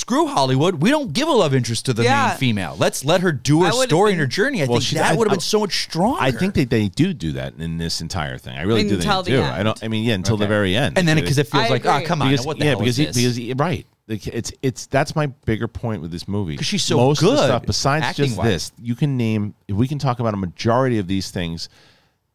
F- 0.00 0.06
w- 0.06 0.16
Screw 0.24 0.26
Hollywood. 0.34 0.76
We 0.82 0.90
don't 0.90 1.12
give 1.12 1.28
a 1.28 1.32
love 1.32 1.54
interest 1.54 1.86
to 1.86 1.92
the 1.92 2.04
Yeah. 2.04 2.28
main 2.28 2.36
female. 2.38 2.76
Let's 2.78 3.04
let 3.04 3.20
her 3.22 3.32
do 3.32 3.60
her 3.62 3.66
I 3.68 3.72
would've 3.72 3.88
story 3.88 4.12
and 4.12 4.20
her 4.20 4.26
journey. 4.26 4.62
I 4.62 4.66
Well, 4.66 4.74
think 4.78 4.84
she- 4.84 4.94
that 4.96 5.16
would 5.16 5.26
have 5.28 5.32
been 5.34 5.40
so 5.40 5.60
much 5.60 5.82
stronger. 5.84 6.20
I 6.20 6.30
think 6.30 6.54
that 6.54 6.70
they 6.70 6.88
do 6.88 7.12
do 7.14 7.32
that 7.32 7.54
in 7.58 7.78
this 7.78 8.00
entire 8.00 8.38
thing. 8.38 8.56
I 8.56 8.62
really 8.62 8.84
do. 8.88 8.94
Until 8.96 9.22
They 9.22 9.32
the 9.32 9.36
do. 9.38 9.42
end. 9.44 9.54
I 9.54 9.62
don't. 9.62 9.82
I 9.84 9.88
mean, 9.88 10.04
yeah, 10.04 10.14
until 10.14 10.36
the 10.36 10.46
very 10.46 10.76
end. 10.76 10.98
and 10.98 11.06
then 11.08 11.16
because 11.16 11.38
it 11.38 11.48
feels 11.48 11.64
I 11.64 11.68
like, 11.68 11.86
oh, 11.86 12.00
come 12.04 12.22
on, 12.22 12.30
because 12.30 12.46
what 12.46 12.58
the 12.58 12.64
yeah, 12.64 12.70
hell 12.72 12.78
because 12.80 12.98
is 12.98 12.98
he, 12.98 13.04
this? 13.06 13.16
because 13.16 13.36
he, 13.36 13.52
right. 13.54 13.86
It's 14.08 14.52
it's 14.62 14.86
that's 14.86 15.16
my 15.16 15.26
bigger 15.46 15.66
point 15.66 16.00
with 16.00 16.12
this 16.12 16.28
movie 16.28 16.56
'Cause 16.56 16.66
she's 16.66 16.84
so 16.84 16.96
most 16.96 17.20
of 17.22 17.30
the 17.30 17.34
good 17.36 17.44
stuff 17.44 17.66
besides 17.66 18.06
just 18.06 18.20
acting-wise. 18.20 18.46
this. 18.46 18.72
You 18.80 18.94
can 18.94 19.16
name 19.16 19.54
if 19.66 19.74
we 19.74 19.88
can 19.88 19.98
talk 19.98 20.20
about 20.20 20.32
a 20.32 20.36
majority 20.36 20.98
of 20.98 21.08
these 21.08 21.30
things. 21.32 21.68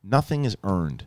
Nothing 0.04 0.44
is 0.46 0.58
earned. 0.66 1.06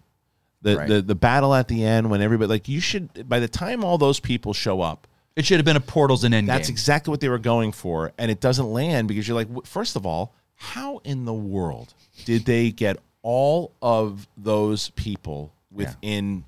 The 0.62 0.76
Right. 0.78 0.88
the 0.88 1.02
the 1.02 1.14
battle 1.14 1.52
at 1.54 1.68
the 1.68 1.84
end 1.84 2.08
when 2.10 2.22
everybody 2.22 2.48
like 2.48 2.66
you 2.66 2.80
should 2.80 3.28
by 3.28 3.40
the 3.40 3.48
time 3.48 3.84
all 3.84 3.98
those 3.98 4.20
people 4.20 4.54
show 4.54 4.80
up, 4.80 5.06
it 5.36 5.44
should 5.44 5.58
have 5.58 5.64
been 5.64 5.76
a 5.76 5.80
Portals 5.80 6.24
and 6.24 6.34
Endgame. 6.34 6.46
that's 6.46 6.68
exactly 6.68 7.10
what 7.10 7.20
they 7.20 7.28
were 7.28 7.38
going 7.38 7.72
for, 7.72 8.12
and 8.18 8.30
it 8.30 8.40
doesn't 8.40 8.66
land 8.72 9.08
because 9.08 9.26
you're 9.26 9.34
like, 9.34 9.66
first 9.66 9.96
of 9.96 10.06
all, 10.06 10.32
how 10.54 11.00
in 11.04 11.24
the 11.24 11.32
world 11.32 11.94
did 12.24 12.44
they 12.44 12.70
get 12.70 12.98
all 13.22 13.72
of 13.82 14.28
those 14.36 14.90
people 14.90 15.52
within 15.70 16.44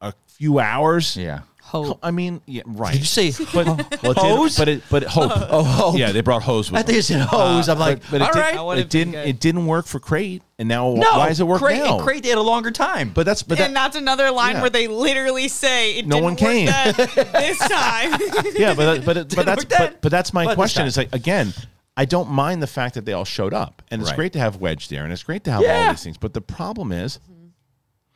a 0.00 0.12
few 0.26 0.58
hours? 0.58 1.16
yeah. 1.16 1.40
Hope. 1.66 1.98
I 2.00 2.12
mean, 2.12 2.40
yeah, 2.46 2.62
right. 2.64 2.92
Did 2.92 3.00
you 3.00 3.06
say 3.06 3.32
But 3.52 3.66
well, 3.66 4.12
it 4.12 4.16
hose? 4.18 4.54
did, 4.54 4.58
but 4.60 4.68
it 4.68 4.82
but 4.88 5.02
hope. 5.02 5.32
Uh, 5.36 5.48
oh, 5.50 5.62
hope. 5.64 5.98
Yeah, 5.98 6.12
they 6.12 6.20
brought 6.20 6.44
hose 6.44 6.70
with 6.70 6.78
I 6.78 6.82
them. 6.82 6.86
think 6.86 6.96
you 6.96 7.02
said 7.02 7.20
hose. 7.22 7.68
I'm 7.68 7.76
uh, 7.76 7.80
like, 7.80 8.02
but, 8.02 8.20
but 8.20 8.22
it, 8.22 8.32
did, 8.32 8.38
right. 8.38 8.78
it 8.78 8.88
didn't. 8.88 9.12
good. 9.14 9.28
It 9.28 9.40
didn't 9.40 9.66
work 9.66 9.86
for 9.86 9.98
Crait, 9.98 10.42
and 10.60 10.68
now 10.68 10.94
no, 10.94 11.18
why 11.18 11.28
does 11.28 11.40
it 11.40 11.44
work 11.44 11.58
Crait, 11.58 11.78
now? 11.78 11.98
Crait, 11.98 12.22
they 12.22 12.28
had 12.28 12.38
a 12.38 12.40
longer 12.40 12.70
time. 12.70 13.10
But 13.12 13.26
that's 13.26 13.42
but 13.42 13.58
that, 13.58 13.66
and 13.66 13.76
that's 13.76 13.96
another 13.96 14.30
line 14.30 14.54
yeah. 14.54 14.60
where 14.60 14.70
they 14.70 14.86
literally 14.86 15.48
say 15.48 15.98
it 15.98 16.06
No 16.06 16.20
didn't 16.20 16.24
one 16.24 16.32
work 16.34 16.38
came. 16.38 16.66
this 17.32 17.58
time. 17.58 18.20
yeah, 18.56 18.72
but 18.74 19.04
but 19.04 19.34
but 19.34 19.44
that's 19.44 19.64
but, 19.64 20.00
but 20.02 20.12
that's 20.12 20.32
my 20.32 20.44
But 20.44 20.54
question. 20.54 20.86
Is 20.86 20.96
like 20.96 21.12
again, 21.12 21.52
I 21.96 22.04
don't 22.04 22.30
mind 22.30 22.62
the 22.62 22.68
fact 22.68 22.94
that 22.94 23.04
they 23.06 23.12
all 23.12 23.24
showed 23.24 23.52
up, 23.52 23.82
and 23.90 24.00
it's 24.00 24.10
Right. 24.12 24.16
great 24.16 24.32
to 24.34 24.38
have 24.38 24.56
Wedge 24.58 24.86
there, 24.88 25.02
and 25.02 25.12
it's 25.12 25.24
great 25.24 25.42
to 25.44 25.50
have 25.50 25.64
all 25.64 25.90
these 25.90 26.04
things. 26.04 26.16
But 26.16 26.32
the 26.32 26.40
problem 26.40 26.92
is, 26.92 27.18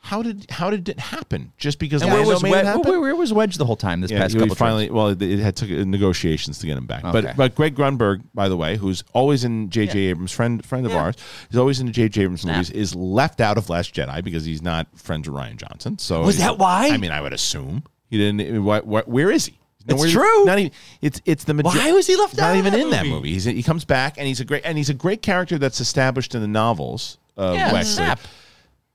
how 0.03 0.23
did 0.23 0.49
how 0.49 0.69
did 0.71 0.89
it 0.89 0.99
happen? 0.99 1.53
Just 1.57 1.77
because 1.77 2.01
and 2.01 2.11
where 2.11 2.25
was 2.25 2.41
Wedge? 2.41 2.65
happen? 2.65 2.81
Where, 2.89 2.99
where 2.99 3.15
was 3.15 3.31
Wedge 3.31 3.57
the 3.57 3.65
whole 3.65 3.75
time? 3.75 4.01
This 4.01 4.09
Yeah, 4.11 4.19
past 4.19 4.37
couple 4.37 4.55
finally. 4.55 4.85
trips? 4.87 4.95
Well, 4.95 5.07
it 5.09 5.39
had 5.39 5.55
took 5.55 5.69
uh, 5.69 5.83
negotiations 5.85 6.57
to 6.59 6.65
get 6.67 6.75
him 6.77 6.87
back. 6.87 7.03
Okay. 7.05 7.21
But 7.21 7.37
but 7.37 7.55
Greg 7.55 7.75
Grunberg, 7.75 8.23
by 8.33 8.49
the 8.49 8.57
way, 8.57 8.77
who's 8.77 9.03
always 9.13 9.43
in 9.43 9.69
J.J. 9.69 9.97
Abrams, 9.99 10.31
friend 10.31 10.65
friend 10.65 10.85
of 10.87 10.91
Yeah. 10.91 11.01
ours, 11.03 11.15
he's 11.49 11.57
always 11.59 11.79
in 11.79 11.85
the 11.85 11.91
J.J. 11.91 12.23
Abrams 12.23 12.45
movies, 12.45 12.71
is 12.71 12.95
left 12.95 13.39
out 13.41 13.57
of 13.59 13.69
Last 13.69 13.93
Jedi 13.93 14.23
because 14.23 14.43
he's 14.43 14.61
not 14.63 14.87
friends 14.95 15.29
with 15.29 15.39
Rian 15.39 15.57
Johnson. 15.57 15.99
So 15.99 16.23
Was 16.23 16.39
that 16.39 16.57
why? 16.57 16.89
I 16.89 16.97
mean, 16.97 17.11
I 17.11 17.21
would 17.21 17.33
assume 17.33 17.83
he 18.09 18.17
didn't. 18.17 18.63
What, 18.63 18.85
what, 18.87 19.07
where 19.07 19.29
is 19.31 19.45
he? 19.45 19.57
It's 19.87 20.11
true. 20.11 20.45
Not 20.45 20.59
even. 20.59 20.71
It's 21.01 21.21
it's 21.25 21.43
the. 21.43 21.53
Majo- 21.55 21.69
Why 21.77 21.91
was 21.91 22.05
he 22.07 22.15
left 22.15 22.37
Not 22.37 22.55
even 22.55 22.73
that 22.73 22.79
in 22.81 22.89
that 22.91 23.05
movie? 23.05 23.33
He's, 23.33 23.45
he 23.45 23.63
comes 23.63 23.83
back 23.85 24.17
and 24.17 24.27
he's 24.27 24.39
a 24.39 24.45
great 24.45 24.63
and 24.65 24.77
he's 24.77 24.89
a 24.89 24.93
great 24.93 25.21
character 25.23 25.57
that's 25.57 25.79
established 25.79 26.33
in 26.35 26.41
the 26.41 26.47
novels. 26.47 27.17
Of 27.37 27.55
Yeah, 27.55 27.71
Wexley. 27.71 27.83
snap. 27.85 28.19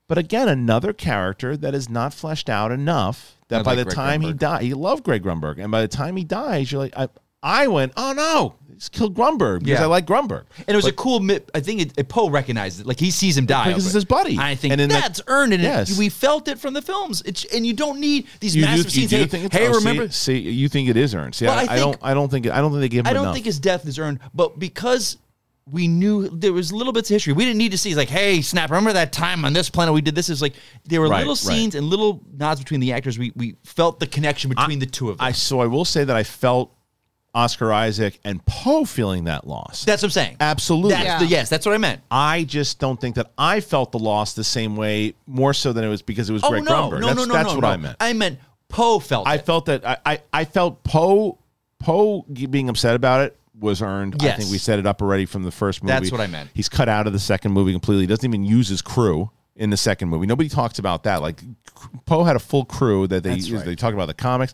But 0.07 0.17
again, 0.17 0.47
another 0.47 0.93
character 0.93 1.57
that 1.57 1.73
is 1.75 1.89
not 1.89 2.13
fleshed 2.13 2.49
out 2.49 2.71
enough 2.71 3.35
that 3.49 3.59
I 3.61 3.63
by 3.63 3.71
like 3.71 3.77
the 3.79 3.83
Greg 3.85 3.95
time 3.95 4.21
he 4.21 4.33
died, 4.33 4.63
you 4.63 4.75
love 4.75 5.03
Greg 5.03 5.23
Grunberg, 5.23 5.57
and 5.61 5.71
by 5.71 5.81
the 5.81 5.87
time 5.87 6.15
he 6.15 6.23
dies, 6.23 6.71
you're 6.71 6.79
like, 6.81 6.93
I, 6.97 7.09
I 7.43 7.67
went, 7.67 7.91
oh 7.97 8.13
no, 8.13 8.55
he's 8.73 8.87
killed 8.89 9.15
Grunberg 9.15 9.59
because 9.59 9.79
Yeah. 9.79 9.83
I 9.83 9.87
like 9.87 10.05
Grunberg. 10.05 10.45
And 10.59 10.69
it 10.69 10.75
was 10.75 10.85
a 10.85 10.91
cool. 10.93 11.25
I 11.53 11.59
think 11.59 11.81
it, 11.81 11.93
it, 11.97 12.07
Poe 12.09 12.29
recognized 12.29 12.79
it. 12.79 12.85
Like 12.87 12.99
he 12.99 13.11
sees 13.11 13.37
him 13.37 13.45
die 13.45 13.67
Because 13.67 13.85
it's 13.85 13.93
his 13.93 14.05
buddy. 14.05 14.37
I 14.39 14.55
think 14.55 14.71
And 14.73 14.81
that- 14.81 14.89
that's 14.89 15.21
earned, 15.27 15.53
and 15.53 15.61
it- 15.61 15.65
Yes. 15.65 15.97
we 15.97 16.07
felt 16.09 16.47
it 16.47 16.57
from 16.57 16.73
the 16.73 16.81
films. 16.81 17.21
It's 17.25 17.43
and 17.53 17.65
you 17.65 17.73
don't 17.73 17.99
need 17.99 18.27
these 18.39 18.55
You 18.55 18.63
do, 18.63 18.67
massive 18.69 18.85
you 18.85 18.91
scenes. 18.91 19.09
do 19.11 19.17
hey, 19.17 19.25
think 19.27 19.45
it's, 19.45 19.55
hey, 19.55 19.67
oh, 19.67 19.73
see- 19.73 19.77
remember? 19.77 20.09
See, 20.11 20.37
you 20.39 20.69
think 20.69 20.89
it 20.89 20.95
is 20.97 21.13
earned? 21.13 21.35
See, 21.35 21.45
Well, 21.45 21.57
I, 21.57 21.63
I 21.63 21.75
I 21.75 21.79
don't. 21.79 21.97
I 22.01 22.13
don't 22.13 22.29
think. 22.31 22.47
I 22.47 22.59
don't 22.61 22.71
think 22.71 22.81
they 22.81 22.89
give 22.89 23.05
him 23.05 23.09
I 23.09 23.13
don't 23.13 23.23
enough. 23.23 23.33
think 23.35 23.45
his 23.45 23.59
death 23.59 23.85
is 23.85 23.99
earned, 23.99 24.19
but 24.33 24.57
because 24.57 25.17
we 25.69 25.87
knew 25.87 26.27
there 26.29 26.53
was 26.53 26.71
little 26.71 26.93
bits 26.93 27.09
of 27.09 27.15
history, 27.15 27.33
we 27.33 27.43
didn't 27.45 27.57
need 27.57 27.71
to 27.71 27.77
see 27.77 27.93
like, 27.95 28.09
hey, 28.09 28.41
snap! 28.41 28.69
Remember 28.69 28.93
that 28.93 29.11
time 29.11 29.43
on 29.45 29.53
this 29.53 29.69
planet 29.69 29.93
we 29.93 30.01
did 30.01 30.15
this? 30.15 30.29
Is 30.29 30.41
like 30.41 30.53
there 30.85 31.01
were 31.01 31.09
Right, 31.09 31.19
little 31.19 31.33
right. 31.33 31.37
scenes 31.57 31.75
and 31.75 31.87
little 31.87 32.21
nods 32.37 32.59
between 32.61 32.79
the 32.79 32.93
actors. 32.93 33.19
We 33.19 33.31
we 33.35 33.55
felt 33.63 33.99
the 33.99 34.07
connection 34.07 34.49
between 34.49 34.79
the 34.79 34.85
two 34.85 35.09
of 35.09 35.17
them. 35.17 35.25
I 35.25 35.31
so 35.33 35.59
I 35.59 35.65
will 35.67 35.85
say 35.85 36.03
that 36.03 36.15
I 36.15 36.23
felt 36.23 36.73
Oscar 37.35 37.71
Isaac 37.71 38.19
and 38.23 38.43
Poe 38.45 38.83
feeling 38.85 39.25
that 39.25 39.45
loss. 39.45 39.83
that's 39.85 40.01
what 40.01 40.07
I'm 40.07 40.11
saying. 40.11 40.37
Absolutely. 40.39 40.91
That's 40.93 41.05
Yeah. 41.05 41.19
the 41.19 41.25
yes. 41.27 41.49
That's 41.49 41.65
what 41.65 41.75
I 41.75 41.77
meant. 41.77 42.01
I 42.09 42.45
just 42.45 42.79
don't 42.79 42.99
think 42.99 43.15
that 43.15 43.31
I 43.37 43.59
felt 43.59 43.91
the 43.91 43.99
loss 43.99 44.33
the 44.33 44.43
same 44.43 44.75
way, 44.75 45.13
more 45.27 45.53
so 45.53 45.71
than 45.73 45.83
it 45.83 45.89
was 45.89 46.01
because 46.01 46.29
it 46.29 46.33
was 46.33 46.43
Oh 46.43 46.49
Greg 46.49 46.63
no, 46.63 46.71
Grunberg. 46.89 47.01
no, 47.01 47.07
that's 47.07 47.17
no, 47.19 47.25
no, 47.25 47.33
that's 47.33 47.49
no, 47.49 47.55
what 47.55 47.61
no. 47.61 47.67
I 47.67 47.77
meant. 47.77 47.97
I 47.99 48.13
meant 48.13 48.39
Poe 48.69 48.99
felt. 48.99 49.27
I 49.27 49.35
it. 49.35 49.45
felt 49.45 49.65
that 49.67 49.85
I, 49.85 49.97
I, 50.05 50.21
I 50.33 50.45
felt 50.45 50.83
Poe 50.83 51.37
Poe 51.79 52.23
being 52.23 52.69
upset 52.69 52.95
about 52.95 53.21
it 53.21 53.37
was 53.59 53.81
earned. 53.81 54.15
I 54.21 54.31
think 54.31 54.49
we 54.51 54.57
set 54.57 54.79
it 54.79 54.85
up 54.85 55.01
already 55.01 55.25
from 55.25 55.43
the 55.43 55.51
first 55.51 55.83
movie. 55.83 55.93
That's 55.93 56.11
what 56.11 56.21
I 56.21 56.27
meant. 56.27 56.49
He's 56.53 56.69
cut 56.69 56.89
out 56.89 57.07
of 57.07 57.13
the 57.13 57.19
second 57.19 57.51
movie 57.51 57.71
completely. 57.71 58.03
He 58.03 58.07
doesn't 58.07 58.25
even 58.25 58.43
use 58.45 58.67
his 58.67 58.81
crew 58.81 59.31
in 59.55 59.69
the 59.69 59.77
second 59.77 60.09
movie. 60.09 60.27
Nobody 60.27 60.49
talks 60.49 60.79
about 60.79 61.03
that. 61.03 61.21
Like 61.21 61.41
Poe 62.05 62.23
had 62.23 62.35
a 62.35 62.39
full 62.39 62.65
crew 62.65 63.07
that 63.07 63.23
they 63.23 63.31
That's 63.31 63.49
right. 63.49 63.65
They 63.65 63.75
talk 63.75 63.93
about 63.93 64.07
the 64.07 64.13
comics. 64.13 64.53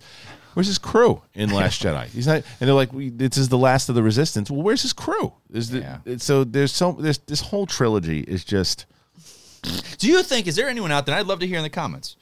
Where's 0.54 0.68
his 0.68 0.78
crew 0.78 1.22
in 1.34 1.50
Last 1.54 1.82
Jedi? 1.82 2.06
He's 2.08 2.28
not, 2.28 2.44
and 2.60 2.68
they're 2.68 2.76
like, 2.76 2.94
we, 2.94 3.10
"This 3.10 3.38
is 3.38 3.50
the 3.50 3.58
last 3.58 3.90
of 3.90 3.96
the 3.96 4.04
Resistance." 4.04 4.52
Well, 4.52 4.62
where's 4.62 4.84
his 4.84 4.94
crew? 4.94 5.34
Is 5.52 5.72
the, 5.72 5.80
Yeah. 5.80 6.18
so 6.18 6.44
there's 6.44 6.72
so 6.72 6.92
there's 6.92 7.18
this 7.18 7.42
whole 7.42 7.66
trilogy 7.66 8.20
is 8.20 8.44
just 8.44 8.86
Do 9.98 10.08
you 10.08 10.22
think 10.24 10.46
is 10.48 10.56
there 10.56 10.70
anyone 10.70 10.92
out 10.92 11.06
there? 11.06 11.16
I'd 11.16 11.26
love 11.26 11.40
to 11.40 11.48
hear 11.48 11.58
in 11.58 11.64
the 11.64 11.70
comments. 11.70 12.16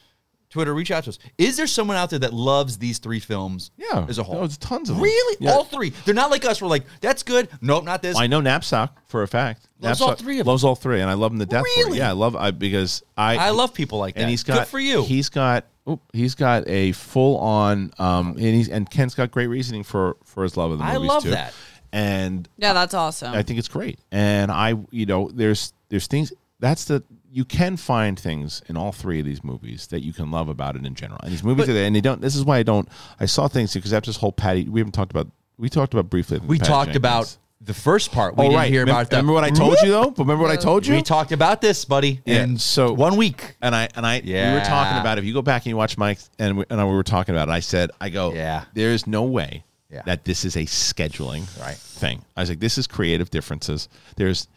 Twitter, 0.51 0.73
reach 0.73 0.91
out 0.91 1.05
to 1.05 1.09
us. 1.09 1.17
Is 1.39 1.57
there 1.57 1.65
someone 1.65 1.97
out 1.97 2.09
there 2.11 2.19
that 2.19 2.33
loves 2.33 2.77
these 2.77 2.99
three 2.99 3.19
films 3.19 3.71
Yeah, 3.77 4.05
as 4.07 4.19
a 4.19 4.23
whole? 4.23 4.35
No, 4.35 4.41
there's 4.41 4.57
tons 4.57 4.89
of 4.89 4.97
them. 4.97 5.03
Really? 5.03 5.37
Yeah. 5.39 5.51
All 5.53 5.63
three? 5.63 5.89
They're 6.05 6.13
not 6.13 6.29
like 6.29 6.45
us. 6.45 6.61
We're 6.61 6.67
like, 6.67 6.83
that's 6.99 7.23
good. 7.23 7.49
Nope, 7.61 7.85
not 7.85 8.01
this. 8.01 8.17
I 8.17 8.27
know 8.27 8.41
Knapsack 8.41 8.91
for 9.07 9.23
a 9.23 9.27
fact. 9.27 9.67
Loves 9.79 9.99
all 10.01 10.13
three 10.15 10.39
of 10.39 10.45
them. 10.45 10.51
Loves 10.51 10.63
all 10.63 10.75
three, 10.75 11.01
and 11.01 11.09
I 11.09 11.13
love 11.13 11.31
him 11.31 11.39
to 11.39 11.45
death. 11.47 11.63
Really? 11.63 11.97
Yeah, 11.97 12.09
I 12.09 12.13
love 12.13 12.35
I 12.35 12.51
because 12.51 13.01
I 13.17 13.37
I 13.37 13.49
love 13.49 13.73
people 13.73 13.97
like 13.97 14.13
that. 14.15 14.21
and 14.21 14.29
he's 14.29 14.43
got 14.43 14.59
good 14.59 14.67
for 14.67 14.79
you. 14.79 15.03
He's 15.03 15.29
got 15.29 15.65
oop, 15.89 16.01
he's 16.13 16.35
got 16.35 16.67
a 16.67 16.91
full 16.91 17.37
on 17.39 17.91
um 17.97 18.31
and 18.31 18.39
he's 18.39 18.69
and 18.69 18.87
Ken's 18.87 19.15
got 19.15 19.31
great 19.31 19.47
reasoning 19.47 19.81
for 19.83 20.17
for 20.23 20.43
his 20.43 20.55
love 20.57 20.69
of 20.71 20.77
the 20.77 20.83
movies 20.83 21.09
I 21.09 21.13
love 21.13 21.23
too. 21.23 21.29
that. 21.31 21.53
And 21.93 22.47
Yeah, 22.57 22.73
that's 22.73 22.93
awesome. 22.93 23.33
I 23.33 23.41
think 23.43 23.57
it's 23.59 23.67
great. 23.67 23.99
And 24.11 24.51
I, 24.51 24.75
you 24.91 25.05
know, 25.05 25.29
there's 25.33 25.73
there's 25.89 26.07
things 26.07 26.31
that's 26.59 26.85
the 26.85 27.03
you 27.33 27.45
can 27.45 27.77
find 27.77 28.19
things 28.19 28.61
in 28.67 28.75
all 28.75 28.91
three 28.91 29.19
of 29.19 29.25
these 29.25 29.43
movies 29.43 29.87
that 29.87 30.03
you 30.03 30.11
can 30.11 30.31
love 30.31 30.49
about 30.49 30.75
it 30.75 30.85
in 30.85 30.93
general. 30.95 31.19
And 31.23 31.31
these 31.31 31.43
movies, 31.43 31.67
But- 31.67 31.75
are, 31.75 31.79
and 31.83 31.95
they 31.95 32.01
don't. 32.01 32.19
This 32.21 32.35
is 32.35 32.43
why 32.43 32.57
I 32.57 32.63
don't. 32.63 32.87
I 33.19 33.25
saw 33.25 33.47
things 33.47 33.73
because 33.73 33.93
after 33.93 34.09
this 34.09 34.17
whole 34.17 34.33
Patty, 34.33 34.67
we 34.67 34.79
haven't 34.81 34.91
talked 34.91 35.11
about. 35.11 35.27
We 35.57 35.69
talked 35.69 35.93
about 35.93 36.09
briefly. 36.09 36.39
we 36.39 36.57
Patty 36.57 36.67
talked 36.69 36.85
Jenkins. 36.87 36.97
about 36.97 37.37
the 37.61 37.73
first 37.73 38.11
part. 38.11 38.35
We 38.35 38.41
Oh 38.41 38.43
didn't 38.49 38.57
right. 38.57 38.69
hear 38.71 38.81
remember, 38.81 38.99
about 39.01 39.09
that. 39.11 39.15
remember 39.17 39.33
what 39.33 39.43
I 39.43 39.49
told 39.51 39.77
you 39.83 39.89
though. 39.91 40.09
But 40.09 40.23
remember 40.23 40.41
what 40.43 40.51
I 40.51 40.55
told 40.57 40.85
you. 40.85 40.95
We 40.95 41.03
talked 41.03 41.31
about 41.31 41.61
this, 41.61 41.85
buddy. 41.85 42.19
Yeah, 42.25 42.43
In 42.43 42.57
so- 42.57 42.91
one 42.91 43.15
week. 43.15 43.55
and 43.61 43.73
I 43.75 43.87
and 43.95 44.05
I 44.05 44.21
we 44.25 44.31
were 44.33 44.63
talking 44.65 44.99
about 44.99 45.17
if 45.19 45.23
you 45.23 45.33
go 45.33 45.41
back 45.43 45.61
and 45.61 45.67
you 45.67 45.77
watch 45.77 45.97
Mike 45.97 46.19
and 46.39 46.57
we, 46.57 46.65
and 46.69 46.79
we 46.89 46.93
were 46.93 47.03
talking 47.03 47.33
about 47.35 47.47
it. 47.47 47.51
I 47.51 47.59
said 47.61 47.91
I 48.01 48.09
go 48.09 48.33
Yeah. 48.33 48.65
There 48.73 48.89
is 48.91 49.05
no 49.07 49.23
way 49.23 49.63
Yeah. 49.91 50.01
that 50.05 50.25
this 50.25 50.43
is 50.43 50.55
a 50.57 50.65
scheduling 50.65 51.43
Right. 51.61 51.77
thing. 51.77 52.23
I 52.35 52.41
was 52.41 52.49
like 52.49 52.59
this 52.59 52.77
is 52.79 52.87
creative 52.87 53.29
differences. 53.29 53.87
There's 54.17 54.47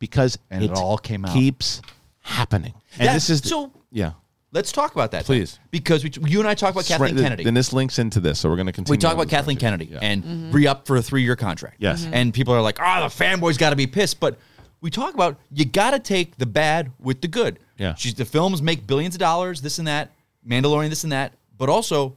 because 0.00 0.36
And 0.50 0.64
it 0.64 0.72
all 0.72 0.98
came 0.98 1.24
out. 1.24 1.32
keeps 1.32 1.80
happening. 2.22 2.74
And 2.94 3.02
Yeah, 3.06 3.14
this 3.14 3.30
is 3.30 3.40
so- 3.40 3.72
yeah. 3.90 4.12
Let's 4.52 4.72
talk 4.72 4.92
about 4.92 5.12
that. 5.12 5.24
Please. 5.26 5.52
then. 5.54 5.68
Because 5.70 6.02
we, 6.02 6.10
you 6.28 6.40
and 6.40 6.48
I 6.48 6.54
talk 6.54 6.72
about 6.72 6.84
Kathleen 6.84 7.16
Kennedy. 7.16 7.44
Then 7.44 7.54
this 7.54 7.72
links 7.72 8.00
into 8.00 8.18
this, 8.18 8.40
so 8.40 8.48
we're 8.48 8.56
going 8.56 8.66
to 8.66 8.72
continue. 8.72 8.94
we 8.96 8.98
talk 9.00 9.14
about 9.14 9.28
Kathleen 9.28 9.60
subject. 9.60 9.90
Kennedy 9.90 10.06
Yeah. 10.06 10.10
and 10.12 10.52
re 10.52 10.66
up 10.66 10.88
for 10.88 10.96
a 10.96 11.02
three 11.02 11.22
year 11.22 11.36
contract. 11.36 11.76
Yes. 11.78 12.04
Mhm. 12.04 12.10
And 12.12 12.34
people 12.34 12.52
are 12.52 12.60
like, 12.60 12.78
oh, 12.80 13.00
the 13.08 13.24
fanboys 13.24 13.56
got 13.58 13.70
to 13.70 13.76
be 13.76 13.86
pissed. 13.86 14.18
But 14.18 14.38
we 14.80 14.90
talk 14.90 15.14
about 15.14 15.38
you 15.52 15.64
got 15.64 15.92
to 15.92 16.00
take 16.00 16.36
the 16.36 16.46
bad 16.46 16.90
with 16.98 17.20
the 17.20 17.28
good. 17.28 17.60
Yeah. 17.78 17.94
She's, 17.94 18.14
the 18.14 18.24
films 18.24 18.60
make 18.60 18.88
billions 18.88 19.14
of 19.14 19.20
dollars, 19.20 19.60
this 19.62 19.78
and 19.78 19.86
that, 19.86 20.10
Mandalorian, 20.44 20.88
this 20.90 21.04
and 21.04 21.12
that. 21.12 21.34
But 21.56 21.68
also, 21.68 22.16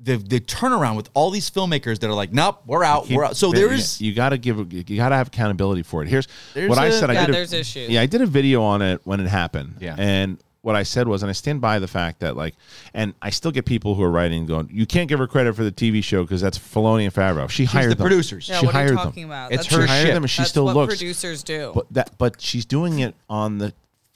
the, 0.00 0.16
the 0.16 0.40
turnaround 0.40 0.96
with 0.96 1.08
all 1.14 1.30
these 1.30 1.48
filmmakers 1.50 2.00
that 2.00 2.08
are 2.10 2.14
like, 2.14 2.32
nope, 2.32 2.62
we're 2.66 2.84
out, 2.84 3.08
we're 3.08 3.24
out. 3.24 3.36
So 3.36 3.52
there 3.52 3.72
is 3.72 4.00
you- 4.00 4.14
got 4.14 4.30
to 4.30 4.38
give 4.38 4.72
you 4.72 4.82
got 4.96 5.10
to 5.10 5.14
have 5.16 5.28
accountability 5.28 5.82
for 5.82 6.02
it. 6.02 6.08
Here's 6.08 6.26
what 6.54 6.78
I 6.78 6.86
a- 6.86 6.92
said. 6.92 7.10
I 7.10 7.14
Yeah, 7.14 7.20
did 7.26 7.30
a- 7.30 7.32
there's 7.32 7.52
issues. 7.52 7.88
Yeah, 7.90 8.00
I 8.00 8.06
did 8.06 8.20
a 8.20 8.26
video 8.26 8.62
on 8.62 8.82
it 8.82 9.00
when 9.04 9.20
it 9.20 9.28
happened. 9.28 9.76
Yeah. 9.80 9.94
and 9.98 10.38
what 10.62 10.74
I 10.74 10.82
said 10.82 11.06
was, 11.06 11.22
and 11.22 11.28
I 11.28 11.34
stand 11.34 11.60
by 11.60 11.78
the 11.78 11.86
fact 11.86 12.20
that 12.20 12.36
like, 12.38 12.54
and 12.94 13.12
I 13.20 13.28
still 13.28 13.50
get 13.50 13.66
people 13.66 13.94
who 13.96 14.02
are 14.02 14.10
writing 14.10 14.46
going, 14.46 14.70
you 14.72 14.86
can't 14.86 15.10
give 15.10 15.18
her 15.18 15.26
credit 15.26 15.54
for 15.54 15.62
the 15.62 15.70
TV 15.70 16.02
show 16.02 16.22
because 16.22 16.40
that's 16.40 16.58
Filoni 16.58 17.04
and 17.04 17.12
Favreau. 17.12 17.50
She 17.50 17.66
hired 17.66 17.90
the 17.90 17.96
them. 17.96 18.06
producers. 18.06 18.48
yeah, 18.48 18.60
she 18.60 18.66
what 18.66 18.74
are 18.74 18.78
hired 18.78 18.90
you 18.90 18.96
them. 18.96 19.04
talking 19.04 19.24
about? 19.24 19.52
It's 19.52 19.64
That's 19.64 19.76
her 19.76 19.82
She 19.82 19.88
hired 19.88 20.06
ship. 20.06 20.14
them, 20.14 20.22
and 20.22 20.30
she 20.30 20.40
that's 20.40 20.50
still 20.50 20.64
what 20.64 20.74
looks. 20.74 20.94
producers 20.96 21.42
do. 21.42 21.72
But 21.74 21.92
that, 21.92 22.10
but 22.16 22.40
she's 22.40 22.64
doing 22.64 23.00
it 23.00 23.14
on 23.28 23.58
the 23.58 23.74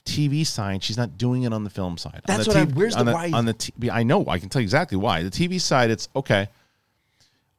TV 0.09 0.45
side. 0.45 0.83
She's 0.83 0.97
not 0.97 1.17
doing 1.17 1.43
it 1.43 1.53
on 1.53 1.63
the 1.63 1.69
film 1.69 1.97
side. 1.97 2.15
On 2.15 2.21
That's 2.25 2.45
the 2.45 2.49
what 2.49 2.57
I- 2.57 2.65
TV 2.65 2.75
where's 2.75 2.95
on 2.95 3.05
the 3.05 3.11
the 3.11 3.15
why? 3.15 3.31
on 3.31 3.45
the 3.45 3.53
TV? 3.53 3.89
I 3.91 4.03
know. 4.03 4.25
I 4.27 4.39
can 4.39 4.49
tell 4.49 4.61
you 4.61 4.65
exactly 4.65 4.97
why. 4.97 5.23
The 5.23 5.29
TV 5.31 5.59
side, 5.61 5.89
it's 5.91 6.09
okay. 6.15 6.47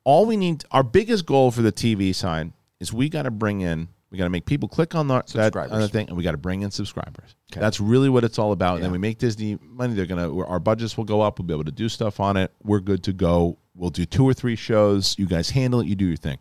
All 0.05 0.27
we 0.27 0.37
need, 0.37 0.65
our 0.71 0.83
biggest 0.83 1.27
goal 1.27 1.51
for 1.51 1.63
the 1.63 1.73
TV 1.73 2.15
side 2.15 2.53
is 2.81 2.93
we 2.93 3.09
got 3.09 3.23
to 3.23 3.31
bring 3.31 3.61
in, 3.61 3.89
we 4.11 4.19
got 4.19 4.25
to 4.25 4.31
make 4.31 4.47
people 4.47 4.69
click 4.69 4.95
on 4.95 5.07
the, 5.09 5.23
that 5.35 5.55
on 5.55 5.81
the 5.81 5.89
thing, 5.89 6.09
and 6.09 6.17
we 6.17 6.23
got 6.25 6.33
to 6.33 6.39
bring 6.39 6.63
in 6.63 6.71
subscribers. 6.71 7.35
That's 7.53 7.81
really 7.81 8.09
what 8.09 8.25
it's 8.25 8.39
all 8.39 8.53
about. 8.53 8.77
And 8.77 8.85
then 8.85 8.93
we 8.93 8.99
make 8.99 9.19
Disney 9.19 9.59
money. 9.63 9.95
They're 9.95 10.07
gonna, 10.07 10.37
our 10.47 10.59
budgets 10.59 10.97
will 10.97 11.05
go 11.05 11.21
up. 11.21 11.39
We'll 11.39 11.47
be 11.47 11.55
able 11.55 11.65
to 11.65 11.71
do 11.71 11.89
stuff 11.89 12.19
on 12.19 12.37
it. 12.37 12.51
We're 12.65 12.81
good 12.81 13.03
to 13.05 13.13
go. 13.13 13.59
We'll 13.75 13.91
do 13.91 14.05
two 14.07 14.25
or 14.25 14.35
three 14.35 14.57
shows. 14.57 15.17
You 15.19 15.27
guys 15.27 15.51
handle 15.51 15.81
it. 15.81 15.87
You 15.87 15.95
do 15.95 16.07
your 16.07 16.17
thing. 16.17 16.39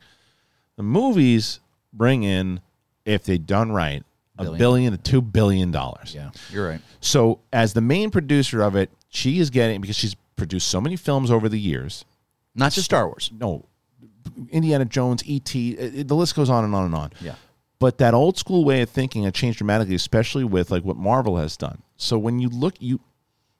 The 0.77 0.83
movies 0.83 1.59
bring 1.93 2.23
in, 2.23 2.61
if 3.05 3.25
they 3.25 3.37
done 3.37 3.71
right, 3.71 4.03
a 4.47 4.51
Billion. 4.51 4.91
to 4.93 4.97
two 4.97 5.21
billion 5.21 5.71
dollars. 5.71 6.13
Yeah, 6.15 6.31
you're 6.51 6.67
right. 6.67 6.81
So 7.01 7.39
as 7.53 7.73
the 7.73 7.81
main 7.81 8.09
producer 8.09 8.61
of 8.61 8.75
it, 8.75 8.89
she 9.09 9.39
is 9.39 9.49
getting 9.49 9.81
because 9.81 9.95
she's 9.95 10.15
produced 10.35 10.67
so 10.67 10.79
many 10.79 10.95
films 10.95 11.29
over 11.31 11.49
the 11.49 11.59
years. 11.59 12.05
Not 12.55 12.71
just 12.71 12.85
Star 12.85 13.05
Wars. 13.07 13.29
No, 13.37 13.65
Indiana 14.49 14.85
Jones, 14.85 15.23
E.T. 15.25 15.71
it- 15.71 15.95
it- 15.99 16.07
the 16.07 16.15
list 16.15 16.35
goes 16.35 16.49
on 16.49 16.63
and 16.63 16.73
on 16.75 16.85
and 16.85 16.95
on. 16.95 17.11
Yeah. 17.21 17.35
But 17.79 17.97
that 17.99 18.13
old 18.13 18.37
school 18.37 18.65
way 18.65 18.81
of 18.81 18.89
thinking 18.89 19.23
had 19.23 19.33
changed 19.33 19.57
dramatically, 19.59 19.95
especially 19.95 20.43
with 20.43 20.69
like 20.71 20.83
what 20.83 20.97
Marvel 20.97 21.37
has 21.37 21.55
done. 21.55 21.81
So 21.97 22.17
when 22.17 22.39
you 22.39 22.49
look, 22.49 22.75
you 22.79 22.99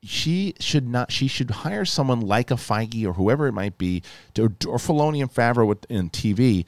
she 0.01 0.53
should 0.61 0.87
not. 0.87 1.11
She 1.11 1.27
should 1.27 1.49
hire 1.51 1.83
someone 1.83 2.21
like 2.21 2.51
a 2.51 2.55
Feige 2.55 3.05
or 3.05 3.13
whoever 3.13 3.47
it 3.47 3.51
might 3.51 3.77
be, 3.77 4.01
to, 4.33 4.43
or 4.65 4.77
Filoni 4.77 5.21
and 5.21 5.33
Favreau 5.33 5.67
with, 5.67 5.85
in 5.89 6.09
TV, 6.09 6.63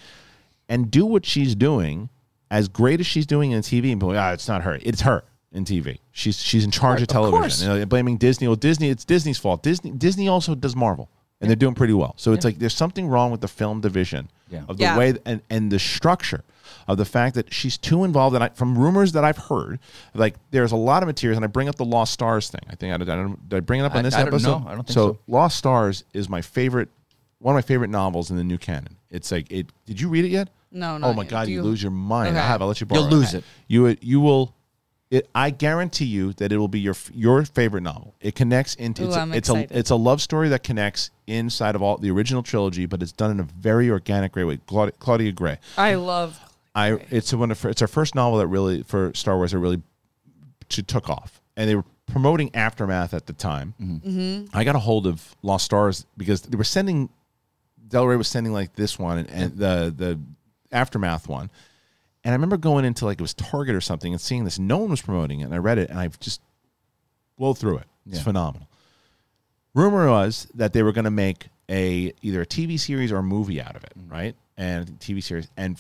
and 0.68 0.91
do 0.91 1.05
what 1.05 1.26
she's 1.26 1.55
doing, 1.55 2.09
as 2.52 2.68
great 2.68 2.99
as 2.99 3.08
she's 3.08 3.26
doing 3.26 3.49
in 3.52 3.62
TV. 3.62 3.91
And 3.91 3.99
be 3.99 4.16
ah, 4.16 4.34
it's 4.34 4.47
not 4.47 4.62
her. 4.62 4.78
It's 4.84 5.02
her 5.02 5.24
in 5.52 5.66
TV. 5.66 5.97
She's 6.12 6.39
she's 6.39 6.64
in 6.64 6.70
charge 6.70 7.02
of 7.02 7.08
course. 7.08 7.32
television. 7.32 7.72
You 7.72 7.80
know, 7.80 7.86
blaming 7.88 8.18
Disney. 8.18 8.47
Well, 8.47 8.56
Disney. 8.58 8.89
It's 8.89 9.06
Disney's 9.06 9.39
fault. 9.39 9.64
Disney. 9.64 9.89
Disney 9.91 10.28
also 10.28 10.54
does 10.54 10.76
Marvel, 10.76 11.10
and 11.39 11.49
they're 11.49 11.56
doing 11.56 11.74
pretty 11.74 11.93
well. 11.93 12.14
So 12.18 12.34
it's 12.34 12.45
like 12.45 12.60
there's 12.60 12.76
something 12.76 13.08
wrong 13.08 13.32
with 13.32 13.41
the 13.41 13.47
film 13.47 13.82
division 13.82 14.30
Yeah. 14.49 14.64
of 14.70 14.78
the 14.78 14.84
Yeah. 14.84 14.97
way 14.97 15.16
and 15.26 15.41
and 15.49 15.72
the 15.72 15.80
structure 15.80 16.43
of 16.88 16.97
the 16.97 17.06
fact 17.06 17.36
that 17.36 17.54
she's 17.54 17.78
too 17.78 18.04
involved. 18.04 18.34
And 18.36 18.43
I, 18.43 18.49
from 18.49 18.78
rumors 18.78 19.12
that 19.14 19.24
I've 19.24 19.38
heard, 19.38 19.80
like 20.14 20.36
there's 20.52 20.72
a 20.72 20.76
lot 20.78 21.04
of 21.04 21.08
materials, 21.08 21.38
and 21.38 21.43
I 21.43 21.47
bring 21.47 21.68
up 21.70 21.76
the 21.76 21.86
Lost 21.86 22.14
Stars 22.14 22.49
thing. 22.49 22.62
I 22.70 22.76
think 22.76 22.93
I, 22.93 22.97
did, 22.97 23.10
I 23.10 23.24
did 23.47 23.58
I 23.58 23.60
bring 23.60 23.82
it 23.82 23.84
up 23.84 23.95
on 23.95 24.04
this 24.04 24.14
I 24.16 24.20
don't 24.20 24.30
episode? 24.30 24.60
know. 24.64 24.68
I 24.68 24.76
don't 24.76 24.88
think 24.88 24.93
so. 24.93 25.18
Lost 25.28 25.58
Stars 25.58 26.04
is 26.14 26.28
my 26.30 26.41
favorite, 26.41 26.89
one 27.39 27.54
of 27.56 27.58
my 27.58 27.62
favorite 27.62 27.89
novels 27.89 28.32
in 28.32 28.38
the 28.38 28.43
new 28.43 28.58
canon. 28.58 28.95
It's 29.10 29.32
like 29.32 29.52
it. 29.52 29.68
Did 29.86 29.99
you 30.02 30.08
read 30.10 30.26
it 30.26 30.30
yet? 30.30 30.49
No, 30.72 30.97
no. 30.97 31.07
Oh 31.07 31.13
my 31.13 31.24
yet. 31.24 31.32
God, 31.32 31.47
you, 31.47 31.55
you- 31.55 31.63
lose 31.63 31.82
your 31.82 31.91
mind. 31.91 32.38
I 32.38 32.41
have. 32.41 32.61
I'll 32.61 32.67
let 32.67 32.80
you 32.80 32.88
borrow. 32.88 33.01
You'll 33.01 33.09
lose 33.09 33.34
it. 33.34 33.43
You 33.67 33.95
you 34.01 34.19
will. 34.19 34.53
It, 35.09 35.30
I 35.36 35.49
guarantee 35.49 36.05
you 36.05 36.32
that 36.34 36.53
it 36.53 36.57
will 36.57 36.69
be 36.69 36.80
your 36.80 36.95
your 37.13 37.43
favorite 37.43 37.82
novel. 37.82 38.15
It 38.22 38.34
connects 38.34 38.76
into 38.76 39.03
Ooh, 39.03 39.07
it's, 39.07 39.15
a, 39.17 39.19
I'm 39.19 39.34
it's 39.34 39.49
a 39.49 39.78
it's 39.78 39.89
a 39.89 39.95
love 39.95 40.22
story 40.22 40.47
that 40.49 40.63
connects 40.63 41.11
inside 41.28 41.76
of 41.76 41.82
all 41.82 41.97
the 41.97 42.09
original 42.11 42.41
trilogy, 42.41 42.86
but 42.86 43.01
it's 43.03 43.11
done 43.11 43.32
in 43.32 43.41
a 43.41 43.43
very 43.43 43.89
organic, 43.89 44.32
great 44.32 44.45
way. 44.45 44.59
Claudia, 44.67 44.93
Claudia 44.99 45.32
Gray. 45.34 45.57
I 45.78 45.95
love. 45.95 46.39
I 46.74 46.91
it's 47.09 47.34
one 47.34 47.51
of 47.51 47.65
it's 47.65 47.82
our 47.82 47.89
first 47.89 48.15
novel 48.15 48.39
that 48.39 48.47
really 48.47 48.84
for 48.84 49.11
Star 49.13 49.36
Wars 49.36 49.51
that 49.51 49.59
really 49.59 49.82
t- 50.69 50.82
took 50.82 51.09
off, 51.09 51.41
and 51.57 51.69
they 51.69 51.76
were 51.76 51.84
promoting 52.07 52.49
Aftermath 52.55 53.13
at 53.13 53.26
the 53.26 53.34
time. 53.34 53.74
Mm-hmm. 53.82 54.57
I 54.57 54.63
got 54.63 54.76
a 54.78 54.80
hold 54.80 55.07
of 55.07 55.36
Lost 55.41 55.65
Stars 55.65 56.05
because 56.15 56.43
they 56.43 56.55
were 56.55 56.63
sending 56.63 57.09
Del 57.89 58.07
Rey 58.07 58.15
was 58.15 58.30
sending 58.30 58.53
like 58.53 58.76
this 58.76 58.97
one 58.97 59.17
and, 59.17 59.30
and 59.30 59.57
the 59.57 59.93
the 59.95 60.19
Aftermath 60.72 61.28
one, 61.28 61.49
and 62.24 62.32
I 62.32 62.36
remember 62.36 62.57
going 62.57 62.86
into 62.86 63.05
like 63.05 63.19
it 63.19 63.22
was 63.22 63.34
Target 63.34 63.76
or 63.76 63.82
something 63.82 64.13
and 64.13 64.22
seeing 64.22 64.43
this. 64.43 64.59
No 64.59 64.78
one 64.78 64.89
was 64.89 65.01
promoting 65.01 65.41
it, 65.41 65.45
and 65.45 65.53
I 65.53 65.57
read 65.57 65.78
it, 65.78 65.89
and 65.89 65.99
I've 65.99 66.19
just 66.19 66.41
blow 67.38 67.53
through 67.53 67.78
it. 67.78 67.88
It's 68.05 68.17
Yeah. 68.17 68.24
phenomenal. 68.24 68.67
Rumor 69.74 70.09
was 70.09 70.47
that 70.53 70.74
they 70.74 70.84
were 70.84 70.91
going 70.91 71.05
to 71.05 71.11
make 71.11 71.47
a 71.69 72.13
either 72.22 72.41
a 72.41 72.45
TV 72.45 72.78
series 72.80 73.11
or 73.11 73.17
a 73.17 73.24
movie 73.24 73.61
out 73.61 73.76
of 73.76 73.84
it, 73.84 73.93
mm. 73.97 74.11
right? 74.11 74.36
And 74.57 74.99
TV 74.99 75.24
series. 75.24 75.47
And 75.55 75.78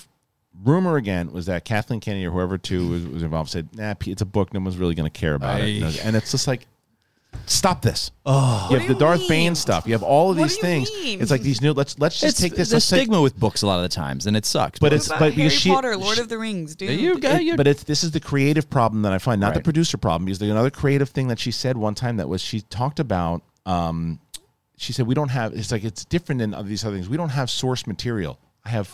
rumor 0.63 0.97
again 0.97 1.31
was 1.31 1.45
that 1.47 1.65
Kathleen 1.65 1.99
Kennedy 1.99 2.25
or 2.25 2.31
whoever 2.31 2.57
too 2.57 2.87
was, 2.89 3.05
was 3.05 3.23
involved 3.23 3.49
said, 3.51 3.69
"Nah, 3.75 3.93
it's 4.05 4.21
a 4.21 4.25
book. 4.25 4.53
No 4.53 4.59
one's 4.61 4.77
really 4.77 4.95
going 4.95 5.09
to 5.11 5.19
care 5.19 5.33
about 5.33 5.61
it." 5.61 6.05
And 6.05 6.15
it's 6.15 6.31
just 6.31 6.47
like, 6.47 6.67
stop 7.45 7.81
this. 7.81 8.11
Oh, 8.25 8.67
you 8.71 8.77
have 8.77 8.87
the 8.87 8.93
you 8.93 8.99
Darth 8.99 9.19
mean? 9.21 9.29
Bane 9.29 9.55
stuff. 9.55 9.85
You 9.85 9.93
have 9.93 10.03
all 10.03 10.31
of 10.31 10.37
What 10.37 10.49
these 10.49 10.57
things. 10.57 10.89
mean? 10.91 11.21
It's 11.21 11.31
like 11.31 11.41
these 11.41 11.61
new. 11.61 11.73
Let's 11.73 11.97
let's 11.99 12.19
just 12.19 12.33
It's 12.33 12.41
take 12.41 12.55
this. 12.55 12.69
the 12.69 12.75
let's 12.75 12.89
take- 12.89 12.99
stigma 13.01 13.21
with 13.21 13.39
books 13.39 13.61
a 13.61 13.67
lot 13.67 13.77
of 13.77 13.83
the 13.83 13.89
times, 13.89 14.25
and 14.27 14.37
it 14.37 14.45
sucks. 14.45 14.79
But 14.79 14.87
What 14.87 14.93
it's 14.93 15.07
about 15.07 15.19
but 15.19 15.33
Harry 15.33 15.49
she, 15.49 15.69
Potter, 15.69 15.95
Lord 15.97 16.15
she- 16.15 16.21
of 16.21 16.29
the 16.29 16.37
Rings, 16.37 16.75
dude. 16.75 16.99
you 16.99 17.19
got 17.19 17.41
it- 17.41 17.43
you. 17.43 17.55
but 17.55 17.67
it's 17.67 17.83
this 17.83 18.03
is 18.03 18.11
the 18.11 18.19
creative 18.19 18.69
problem 18.69 19.01
that 19.03 19.13
I 19.13 19.17
find, 19.17 19.41
not 19.41 19.53
the 19.53 19.61
producer 19.61 19.97
problem. 19.97 20.25
Because 20.25 20.39
there's 20.39 20.51
another 20.51 20.69
creative 20.71 21.09
thing 21.09 21.27
that 21.29 21.39
she 21.39 21.51
said 21.51 21.77
one 21.77 21.95
time 21.95 22.17
that 22.17 22.29
was 22.29 22.41
she 22.41 22.61
talked 22.61 22.99
about. 22.99 23.41
Um, 23.65 24.19
she 24.77 24.93
said 24.93 25.05
we 25.07 25.13
don't 25.15 25.29
have. 25.29 25.53
It's 25.53 25.71
like 25.71 25.83
it's 25.83 26.05
different 26.05 26.39
than 26.39 26.53
other- 26.53 26.67
these 26.67 26.83
other 26.85 26.95
things. 26.95 27.09
We 27.09 27.17
don't 27.17 27.29
have 27.29 27.49
source 27.49 27.85
material. 27.85 28.39
I 28.65 28.69
have 28.69 28.87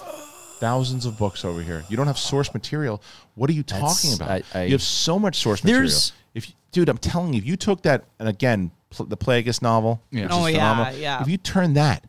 thousands 0.59 1.05
of 1.05 1.17
books 1.17 1.45
over 1.45 1.61
here. 1.61 1.83
You 1.89 1.97
don't 1.97 2.07
have 2.07 2.17
source 2.17 2.53
material. 2.53 3.01
What 3.35 3.49
are 3.49 3.53
you 3.53 3.63
talking 3.63 4.13
about? 4.13 4.29
I- 4.29 4.43
I- 4.55 4.63
you 4.63 4.71
have 4.71 4.81
so 4.81 5.19
much 5.19 5.35
source 5.37 5.63
material. 5.63 5.91
There's- 6.77 6.77
If 6.77 6.77
you, 6.77 6.81
dude, 6.81 6.89
I'm 6.89 6.97
telling 6.97 7.33
you, 7.33 7.39
if 7.39 7.45
you 7.45 7.55
took 7.57 7.81
that 7.83 8.05
and 8.19 8.27
again 8.29 8.71
pl- 8.89 9.05
the 9.07 9.17
Plagueis 9.17 9.61
novel, 9.61 10.01
Yeah. 10.11 10.23
which 10.23 10.31
Oh, 10.31 10.45
is 10.45 10.53
yeah, 10.55 10.73
phenomenal, 10.73 10.99
yeah. 10.99 11.21
If 11.21 11.27
you 11.27 11.37
turn 11.37 11.73
that 11.73 12.03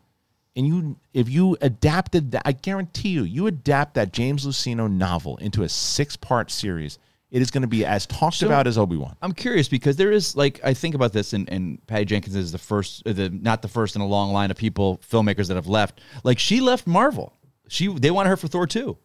and 0.55 0.65
you 0.67 0.97
if 1.13 1.29
you 1.29 1.57
adapted 1.61 2.31
that, 2.31 2.43
I 2.45 2.51
guarantee 2.53 3.09
you, 3.09 3.23
you 3.23 3.47
adapt 3.47 3.93
that 3.95 4.13
James 4.13 4.45
Luceno 4.45 4.89
novel 4.91 5.37
into 5.37 5.63
a 5.63 5.69
six 5.69 6.15
part 6.15 6.51
series, 6.51 6.97
it 7.31 7.41
is 7.41 7.51
going 7.51 7.61
to 7.61 7.67
be 7.67 7.85
as 7.85 8.05
talked 8.07 8.37
So- 8.37 8.47
about 8.47 8.65
as 8.67 8.77
Obi 8.77 8.95
Wan. 8.97 9.15
I'm 9.21 9.33
curious 9.33 9.67
because 9.67 9.95
there 9.97 10.11
is 10.11 10.35
like 10.35 10.59
I 10.63 10.73
think 10.73 10.95
about 10.95 11.13
this, 11.13 11.33
and, 11.33 11.47
and 11.49 11.85
Patty 11.87 12.05
Jenkins 12.05 12.35
is 12.35 12.51
the 12.51 12.57
first, 12.57 13.03
uh, 13.05 13.13
the 13.13 13.29
not 13.29 13.61
the 13.61 13.67
first 13.67 13.95
in 13.95 14.01
a 14.01 14.07
long 14.07 14.31
line 14.33 14.49
of 14.51 14.57
people 14.57 14.99
filmmakers 15.09 15.47
that 15.47 15.55
have 15.55 15.67
left. 15.67 16.01
Like 16.23 16.39
she 16.39 16.59
left 16.61 16.87
Marvel. 16.87 17.33
She 17.67 17.87
they 17.87 18.09
wanted 18.11 18.29
her 18.29 18.37
for 18.37 18.47
Thor 18.47 18.65
two. 18.65 18.97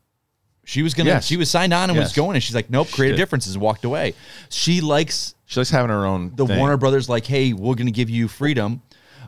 She 0.66 0.82
was 0.82 0.94
gonna. 0.94 1.10
Yes. 1.10 1.26
She 1.26 1.36
was 1.36 1.50
signed 1.50 1.74
on 1.74 1.90
and 1.90 1.98
was 1.98 2.14
going, 2.14 2.36
and 2.36 2.42
she's 2.42 2.54
like, 2.54 2.70
"Nope, 2.70 2.88
creative 2.90 3.16
Shit. 3.16 3.22
differences," 3.22 3.54
and 3.54 3.60
walked 3.62 3.84
away. 3.84 4.14
She 4.48 4.80
likes 4.80 5.33
She 5.46 5.60
likes 5.60 5.70
having 5.70 5.90
her 5.90 6.06
own. 6.06 6.32
the 6.34 6.46
thing. 6.46 6.58
Warner 6.58 6.76
Brothers 6.76 7.08
like, 7.08 7.26
hey, 7.26 7.52
we're 7.52 7.74
going 7.74 7.86
to 7.86 7.92
give 7.92 8.08
you 8.10 8.28
freedom. 8.28 8.80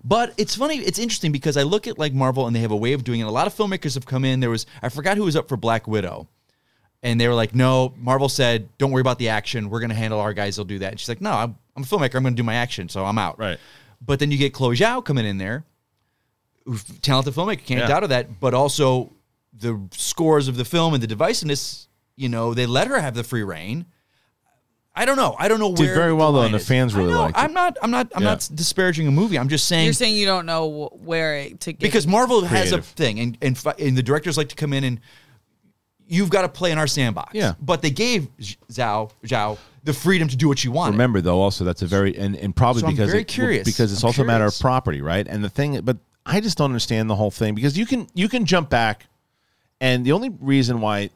But 0.04 0.32
it's 0.36 0.54
funny, 0.54 0.76
it's 0.78 0.98
interesting 0.98 1.32
because 1.32 1.56
I 1.56 1.62
look 1.64 1.86
at 1.86 1.98
like 1.98 2.12
Marvel 2.12 2.46
and 2.46 2.54
they 2.54 2.60
have 2.60 2.70
a 2.70 2.76
way 2.76 2.92
of 2.92 3.02
doing 3.04 3.20
it. 3.20 3.24
A 3.24 3.30
lot 3.30 3.46
of 3.46 3.54
filmmakers 3.54 3.94
have 3.94 4.06
come 4.06 4.24
in. 4.24 4.40
There 4.40 4.50
was 4.50 4.64
I 4.82 4.88
forgot 4.88 5.16
who 5.16 5.24
was 5.24 5.34
up 5.36 5.48
for 5.48 5.56
Black 5.56 5.86
Widow. 5.88 6.28
And 7.02 7.20
they 7.20 7.28
were 7.28 7.34
like, 7.34 7.54
no, 7.54 7.92
Marvel 7.98 8.28
said, 8.28 8.68
don't 8.78 8.90
worry 8.90 9.00
about 9.02 9.18
the 9.18 9.28
action. 9.28 9.68
We're 9.68 9.80
going 9.80 9.90
to 9.90 9.96
handle 9.96 10.18
our 10.18 10.32
guys. 10.32 10.56
They'll 10.56 10.64
do 10.64 10.78
that. 10.80 10.92
And 10.92 10.98
she's 11.00 11.08
like, 11.08 11.20
no, 11.20 11.32
I'm, 11.32 11.56
I'm 11.76 11.82
a 11.82 11.86
filmmaker. 11.86 12.14
I'm 12.14 12.22
going 12.22 12.34
to 12.34 12.40
do 12.40 12.42
my 12.42 12.54
action. 12.54 12.88
So 12.88 13.04
I'm 13.04 13.18
out. 13.18 13.38
Right. 13.38 13.58
But 14.04 14.18
then 14.18 14.30
you 14.30 14.38
get 14.38 14.52
Chloe 14.54 14.76
Zhao 14.76 15.04
coming 15.04 15.26
in 15.26 15.38
there, 15.38 15.64
talented 17.02 17.34
filmmaker, 17.34 17.64
can't 17.64 17.80
Yeah. 17.80 17.86
doubt 17.88 18.02
of 18.02 18.08
that. 18.10 18.40
But 18.40 18.54
also 18.54 19.12
the 19.52 19.80
scores 19.92 20.48
of 20.48 20.56
the 20.56 20.64
film 20.64 20.94
and 20.94 21.02
the 21.02 21.06
divisiveness, 21.14 21.86
you 22.16 22.28
know, 22.28 22.54
they 22.54 22.66
let 22.66 22.88
her 22.88 23.00
have 23.00 23.14
the 23.14 23.24
free 23.24 23.42
reign. 23.42 23.86
I 24.98 25.04
don't 25.04 25.16
know. 25.16 25.36
I 25.38 25.46
don't 25.48 25.60
know 25.60 25.74
Did 25.74 25.86
where 25.86 25.94
very 25.94 26.08
the 26.08 26.16
well, 26.16 26.32
though, 26.32 26.38
line 26.38 26.46
and 26.46 26.54
the 26.54 26.58
is. 26.58 26.66
fans 26.66 26.94
really 26.94 27.12
know. 27.12 27.20
liked 27.20 27.36
it. 27.36 27.40
I'm 27.42 27.52
not. 27.52 27.76
I'm 27.82 27.90
not. 27.90 28.10
I'm 28.14 28.22
Yeah. 28.22 28.30
not 28.30 28.48
disparaging 28.54 29.06
a 29.06 29.10
movie. 29.10 29.38
I'm 29.38 29.48
just 29.48 29.66
saying 29.68 29.84
You're 29.84 29.92
saying 29.92 30.14
you 30.16 30.24
don't 30.26 30.46
know 30.46 30.88
wh- 30.90 31.06
where 31.06 31.36
it- 31.36 31.60
to 31.60 31.72
get 31.72 31.80
because 31.80 32.06
Marvel 32.06 32.40
has 32.46 32.68
a 32.72 32.76
Creative. 32.76 32.86
thing, 32.86 33.20
and 33.20 33.38
and, 33.42 33.58
fi- 33.58 33.74
and 33.78 33.96
the 33.96 34.02
directors 34.02 34.38
like 34.38 34.48
to 34.48 34.54
come 34.56 34.72
in 34.72 34.84
and 34.84 35.00
you've 36.08 36.30
got 36.30 36.42
to 36.42 36.48
play 36.48 36.70
in 36.72 36.78
our 36.78 36.86
sandbox. 36.86 37.34
Yeah. 37.34 37.54
But 37.60 37.82
they 37.82 37.90
gave 37.90 38.28
Zh- 38.42 38.56
Zhao 38.72 39.10
Zhao 39.24 39.58
the 39.84 39.92
freedom 39.92 40.28
to 40.28 40.36
do 40.36 40.48
what 40.48 40.58
she 40.58 40.68
wanted. 40.68 40.92
Remember 40.92 41.20
though, 41.20 41.40
also 41.40 41.64
that's 41.64 41.82
a 41.82 41.86
very 41.86 42.16
and, 42.16 42.34
and 42.36 42.56
probably 42.56 42.80
So 42.80 42.86
I'm 42.88 42.94
because 42.94 43.10
very 43.10 43.22
it- 43.22 43.28
curious. 43.28 43.64
because 43.64 43.92
it's 43.92 44.02
I'm 44.02 44.06
also 44.08 44.22
a 44.22 44.24
matter 44.24 44.44
of 44.44 44.52
curious. 44.52 44.62
property, 44.62 45.02
right? 45.02 45.26
And 45.28 45.44
the 45.44 45.50
thing, 45.50 45.78
but 45.82 45.98
I 46.24 46.40
just 46.40 46.56
don't 46.58 46.70
understand 46.70 47.10
the 47.10 47.16
whole 47.16 47.30
thing 47.30 47.54
because 47.54 47.76
you 47.76 47.84
can 47.86 48.06
you 48.14 48.28
can 48.28 48.46
jump 48.46 48.70
back, 48.70 49.06
and 49.80 50.04
the 50.06 50.12
only 50.12 50.30
reason 50.40 50.80
why 50.80 51.10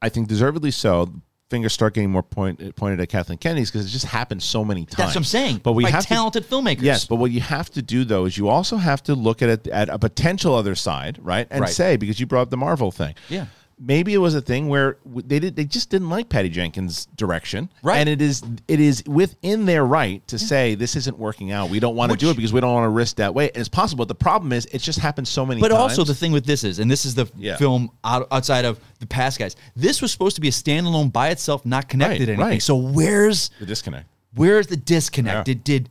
I 0.00 0.10
think 0.10 0.28
deservedly 0.28 0.70
so. 0.70 1.12
Fingers 1.48 1.72
start 1.72 1.94
getting 1.94 2.10
more 2.10 2.24
point, 2.24 2.74
pointed 2.74 2.98
at 3.00 3.08
Kathleen 3.08 3.38
Kennedy 3.38 3.64
because 3.64 3.86
it 3.86 3.90
just 3.90 4.06
happened 4.06 4.42
so 4.42 4.64
many 4.64 4.80
times. 4.84 4.96
That's 4.96 5.08
what 5.10 5.16
I'm 5.18 5.24
saying. 5.24 5.60
But 5.62 5.74
we 5.74 5.84
By 5.84 5.90
have 5.90 6.04
talented 6.04 6.42
to, 6.42 6.48
filmmakers. 6.48 6.82
Yes, 6.82 7.04
but 7.06 7.16
what 7.16 7.30
you 7.30 7.40
have 7.40 7.70
to 7.70 7.82
do 7.82 8.04
though 8.04 8.24
is 8.24 8.36
you 8.36 8.48
also 8.48 8.76
have 8.78 9.00
to 9.04 9.14
look 9.14 9.42
at 9.42 9.48
it 9.48 9.66
at 9.68 9.88
a 9.88 9.96
potential 9.98 10.54
other 10.56 10.74
side, 10.74 11.20
right? 11.22 11.46
And 11.48 11.60
Right. 11.60 11.70
say 11.72 11.96
because 11.96 12.18
you 12.18 12.26
brought 12.26 12.42
up 12.42 12.50
the 12.50 12.56
Marvel 12.56 12.90
thing, 12.90 13.14
Yeah. 13.28 13.46
Maybe 13.78 14.14
it 14.14 14.18
was 14.18 14.34
a 14.34 14.40
thing 14.40 14.68
where 14.68 14.96
they 15.04 15.38
did 15.38 15.54
they 15.56 15.64
just 15.64 15.90
didn't 15.90 16.08
like 16.08 16.28
Patty 16.28 16.48
Jenkins' 16.48 17.06
direction, 17.16 17.68
Right. 17.82 17.98
And 17.98 18.08
it 18.08 18.22
is 18.22 18.42
it 18.68 18.80
is 18.80 19.02
within 19.06 19.66
their 19.66 19.84
right 19.84 20.26
to 20.28 20.38
say 20.38 20.74
this 20.74 20.96
isn't 20.96 21.18
working 21.18 21.52
out. 21.52 21.68
We 21.70 21.78
don't 21.80 21.94
want 21.96 22.10
to 22.12 22.16
do 22.18 22.30
it 22.30 22.36
because 22.36 22.52
we 22.52 22.60
don't 22.60 22.72
want 22.72 22.84
to 22.86 22.88
risk 22.90 23.16
that 23.16 23.34
way. 23.34 23.48
And 23.48 23.58
it's 23.58 23.68
possible. 23.68 24.04
But 24.04 24.08
the 24.08 24.14
problem 24.14 24.52
is 24.52 24.66
it's 24.66 24.84
just 24.84 24.98
happened 24.98 25.28
so 25.28 25.44
many. 25.44 25.60
But 25.60 25.68
times. 25.68 25.80
also 25.80 26.04
the 26.04 26.14
thing 26.14 26.32
with 26.32 26.46
this 26.46 26.64
is, 26.64 26.78
and 26.78 26.90
this 26.90 27.04
is 27.04 27.14
the 27.14 27.30
Yeah. 27.36 27.56
film 27.56 27.90
out, 28.04 28.26
outside 28.30 28.64
of 28.64 28.80
the 29.00 29.06
past 29.06 29.38
guys. 29.38 29.56
This 29.74 30.00
was 30.00 30.10
supposed 30.10 30.36
to 30.36 30.40
be 30.40 30.48
a 30.48 30.52
standalone 30.52 31.12
by 31.12 31.28
itself, 31.28 31.66
not 31.66 31.88
connected 31.88 32.20
Right, 32.20 32.26
to 32.26 32.32
anything. 32.32 32.40
right. 32.50 32.62
So 32.62 32.76
where's 32.76 33.50
the 33.60 33.66
disconnect. 33.66 34.08
where's 34.34 34.68
the 34.68 34.76
disconnect? 34.76 35.36
Yeah. 35.48 35.54
Did 35.54 35.64
did 35.64 35.88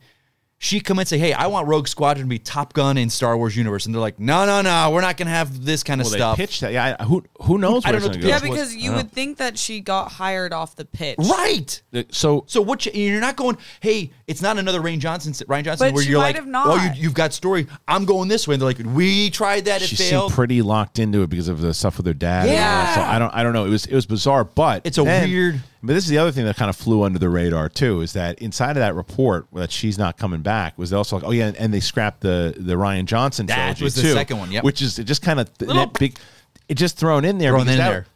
she 0.58 0.80
come 0.80 0.98
and 0.98 1.06
say, 1.06 1.18
"Hey, 1.18 1.34
I 1.34 1.48
want 1.48 1.68
Rogue 1.68 1.86
Squadron 1.86 2.26
to 2.26 2.28
be 2.30 2.38
Top 2.38 2.72
Gun 2.72 2.96
in 2.96 3.10
Star 3.10 3.36
Wars 3.36 3.54
universe," 3.54 3.84
and 3.84 3.94
they're 3.94 4.00
like, 4.00 4.18
"No, 4.18 4.46
no, 4.46 4.62
no, 4.62 4.90
we're 4.90 5.02
not 5.02 5.18
going 5.18 5.26
to 5.26 5.32
have 5.32 5.64
this 5.64 5.82
kind 5.82 6.00
of 6.00 6.06
Well, 6.06 6.14
stuff." 6.14 6.36
they 6.38 6.42
pitched 6.46 6.60
that. 6.62 6.72
Yeah, 6.72 6.96
I, 6.98 7.04
who 7.04 7.22
who 7.42 7.58
knows 7.58 7.84
I 7.84 7.92
don't 7.92 7.96
it's 7.98 8.06
know 8.06 8.12
going 8.12 8.20
the 8.22 8.26
go? 8.26 8.28
yeah, 8.28 8.40
because 8.40 8.74
you 8.74 8.92
would 8.94 9.12
think 9.12 9.36
that 9.36 9.58
she 9.58 9.80
got 9.80 10.12
hired 10.12 10.54
off 10.54 10.74
the 10.74 10.86
pitch. 10.86 11.18
right. 11.18 11.82
So 12.10 12.44
So 12.46 12.62
what? 12.62 12.86
You, 12.86 12.92
you're 12.94 13.20
not 13.20 13.36
going. 13.36 13.58
Hey, 13.80 14.12
it's 14.26 14.40
not 14.40 14.56
another 14.58 14.80
Rian 14.80 14.98
Johnson. 14.98 15.32
Rian 15.34 15.64
Johnson, 15.64 15.88
But 15.88 15.94
where 15.94 16.04
she 16.04 16.10
you're 16.10 16.20
might 16.20 16.28
like, 16.28 16.36
have 16.36 16.46
not. 16.46 16.66
"Oh, 16.68 16.76
you, 16.82 16.90
you've 17.02 17.14
got 17.14 17.34
story. 17.34 17.66
I'm 17.86 18.06
going 18.06 18.28
this 18.28 18.48
way." 18.48 18.54
And 18.54 18.62
they're 18.62 18.68
like, 18.68 18.78
"We 18.82 19.28
tried 19.28 19.66
that. 19.66 19.82
It 19.82 19.88
she 19.88 19.96
failed." 19.96 20.30
seemed 20.30 20.36
pretty 20.36 20.62
locked 20.62 20.98
into 20.98 21.22
it 21.22 21.28
because 21.28 21.48
of 21.48 21.60
the 21.60 21.74
stuff 21.74 21.98
with 21.98 22.06
her 22.06 22.14
dad. 22.14 22.48
and 22.48 22.50
all 22.50 22.56
that. 22.56 22.94
So 22.94 23.00
Yeah. 23.02 23.10
I 23.10 23.18
don't 23.18 23.34
I 23.34 23.42
don't 23.42 23.52
know. 23.52 23.66
It 23.66 23.70
was 23.70 23.84
it 23.84 23.94
was 23.94 24.06
bizarre, 24.06 24.44
but 24.44 24.82
It's 24.86 24.96
a 24.96 25.02
then- 25.02 25.28
weird- 25.28 25.60
But 25.86 25.94
this 25.94 26.04
is 26.04 26.10
the 26.10 26.18
other 26.18 26.32
thing 26.32 26.44
that 26.44 26.56
kind 26.56 26.68
of 26.68 26.76
flew 26.76 27.02
under 27.04 27.18
the 27.18 27.28
radar 27.28 27.68
too 27.68 28.00
is 28.00 28.12
that 28.14 28.40
inside 28.40 28.70
of 28.70 28.76
that 28.76 28.94
report 28.94 29.46
that 29.52 29.70
she's 29.70 29.96
not 29.98 30.18
coming 30.18 30.40
back 30.42 30.76
was 30.76 30.92
also 30.92 31.16
like 31.16 31.24
oh 31.24 31.30
yeah 31.30 31.52
and 31.58 31.72
they 31.72 31.80
scrapped 31.80 32.20
the 32.20 32.54
the 32.56 32.74
Rian 32.74 33.04
Johnson 33.06 33.46
That 33.46 33.54
trilogy 33.76 33.84
was 33.84 33.94
the 33.94 34.02
too, 34.02 34.12
second 34.12 34.38
one, 34.38 34.50
yep. 34.50 34.64
which 34.64 34.82
is 34.82 34.96
just 34.96 35.22
kind 35.22 35.40
of 35.40 35.48
Little- 35.60 35.74
that 35.76 35.92
big 35.98 36.18
it 36.68 36.74
just 36.74 36.98
thrown 36.98 37.24
in 37.24 37.38
there 37.38 37.52
Thrown 37.52 37.60
because 37.64 37.74
in 37.74 37.78
that- 37.78 37.90
there. 37.90 38.06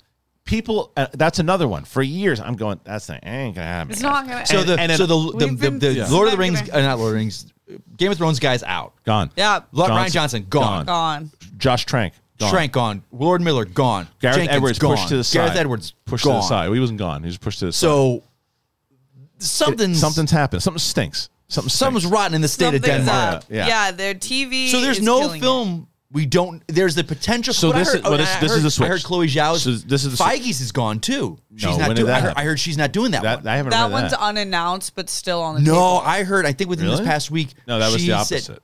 People, 0.45 0.91
uh, 0.97 1.07
that's 1.13 1.39
another 1.39 1.69
one. 1.69 1.85
For 1.85 2.03
years, 2.03 2.41
I'm 2.41 2.57
going. 2.57 2.81
That's 2.83 3.07
the 3.07 3.25
ain't 3.25 3.55
gonna 3.55 3.67
happen. 3.69 3.93
It's 3.93 4.01
not 4.01 4.27
gonna. 4.27 4.45
So 4.47 4.65
the 4.65 4.81
and 4.81 4.91
so 4.91 5.07
then- 5.07 5.09
the 5.09 5.39
the, 5.39 5.47
We've 5.47 5.59
the, 5.61 5.71
been- 5.71 5.79
the 5.79 5.93
Yeah. 5.93 6.09
Lord 6.09 6.27
of 6.27 6.33
the 6.33 6.39
Rings, 6.39 6.61
Not 6.63 6.71
uh, 6.71 6.81
not 6.83 6.99
Lord 6.99 7.09
of 7.09 7.13
the 7.13 7.19
Rings, 7.19 7.53
Game 7.97 8.11
of 8.11 8.19
Thrones 8.19 8.41
guys 8.41 8.65
out. 8.65 8.95
gone. 9.05 9.31
yeah, 9.37 9.61
Lo- 9.71 9.87
Rian 9.87 10.11
Johnson, 10.11 10.13
Johnson 10.13 10.47
gone. 10.49 10.87
gone. 10.87 11.31
Josh 11.57 11.85
Trank 11.87 12.15
gone. 12.41 12.51
Shrank 12.51 12.73
gone. 12.73 13.03
Lord 13.13 13.41
Miller 13.41 13.65
gone. 13.65 14.09
Gareth 14.21 14.37
Jenkins 14.39 14.57
Edwards 14.57 14.79
gone. 14.79 14.97
pushed 14.97 15.09
to 15.09 15.17
the 15.19 15.25
side. 15.25 15.39
Gareth 15.39 15.57
Edwards 15.57 15.95
pushed 16.05 16.25
gone. 16.25 16.35
to 16.35 16.39
the 16.41 16.49
side. 16.49 16.65
Well, 16.67 16.75
he 16.75 16.81
wasn't 16.81 16.99
gone. 16.99 17.23
He 17.23 17.27
was 17.29 17.39
pushed 17.39 17.61
to 17.61 17.67
the 17.67 17.73
side. 17.73 17.81
So 17.87 18.23
something's 19.39 20.01
something's 20.01 20.31
happened. 20.31 20.63
Something 20.63 20.79
stinks. 20.79 21.29
Something 21.49 21.69
something's 21.71 22.07
rotten 22.07 22.35
in 22.35 22.41
the 22.43 22.49
state 22.49 22.75
of 22.75 22.83
Denmark. 22.83 23.35
up. 23.37 23.45
Yeah. 23.49 23.67
Yeah. 23.67 23.91
their 23.93 24.15
TV. 24.15 24.69
So 24.71 24.81
there's 24.81 24.99
is 24.99 25.05
no 25.05 25.21
killing 25.21 25.39
it. 25.39 25.43
film. 25.43 25.87
We 26.13 26.27
don't. 26.27 26.61
There's 26.67 26.97
the 26.97 27.05
potential. 27.05 27.55
So 27.55 27.71
this 27.73 27.87
heard- 27.89 27.99
is- 27.99 28.03
well, 28.03 28.19
this- 28.19 28.35
I 28.35 28.41
this 28.41 28.51
is 28.51 28.57
heard- 28.59 28.65
the 28.65 28.71
switch. 28.73 28.87
I 28.87 28.89
heard 28.91 29.03
Chloe 29.05 29.27
Zhao's. 29.29 29.63
So 29.63 29.71
this 29.71 30.05
is 30.05 30.11
the 30.11 30.17
switch. 30.17 30.29
Feige's 30.29 30.61
is 30.61 30.73
gone 30.73 30.99
too. 30.99 31.39
She's 31.55 31.65
No, 31.65 31.71
not 31.77 31.79
when 31.89 31.89
did 31.91 31.97
doing. 32.03 32.07
that 32.09 32.17
I 32.17 32.21
heard. 32.21 32.33
I 32.37 32.45
heard 32.45 32.59
she's 32.61 32.77
not 32.77 32.91
doing 32.93 33.13
that, 33.13 33.23
That 33.23 33.39
one. 33.45 33.47
I 33.49 33.57
haven't 33.57 33.71
That 33.71 33.83
read 33.85 33.93
one's 33.93 34.11
that. 34.11 34.21
unannounced, 34.21 34.97
but 34.97 35.09
still 35.09 35.41
on 35.41 35.55
the 35.55 35.61
no, 35.61 35.73
table. 35.75 36.03
I 36.05 36.25
heard. 36.25 36.47
I 36.47 36.53
think 36.53 36.69
within 36.69 36.89
this 36.89 37.01
past 37.01 37.31
week. 37.31 37.51
No, 37.69 37.79
that 37.79 37.93
was 37.93 38.01
she 38.03 38.09
the 38.09 38.25
said- 38.25 38.37
opposite. 38.39 38.63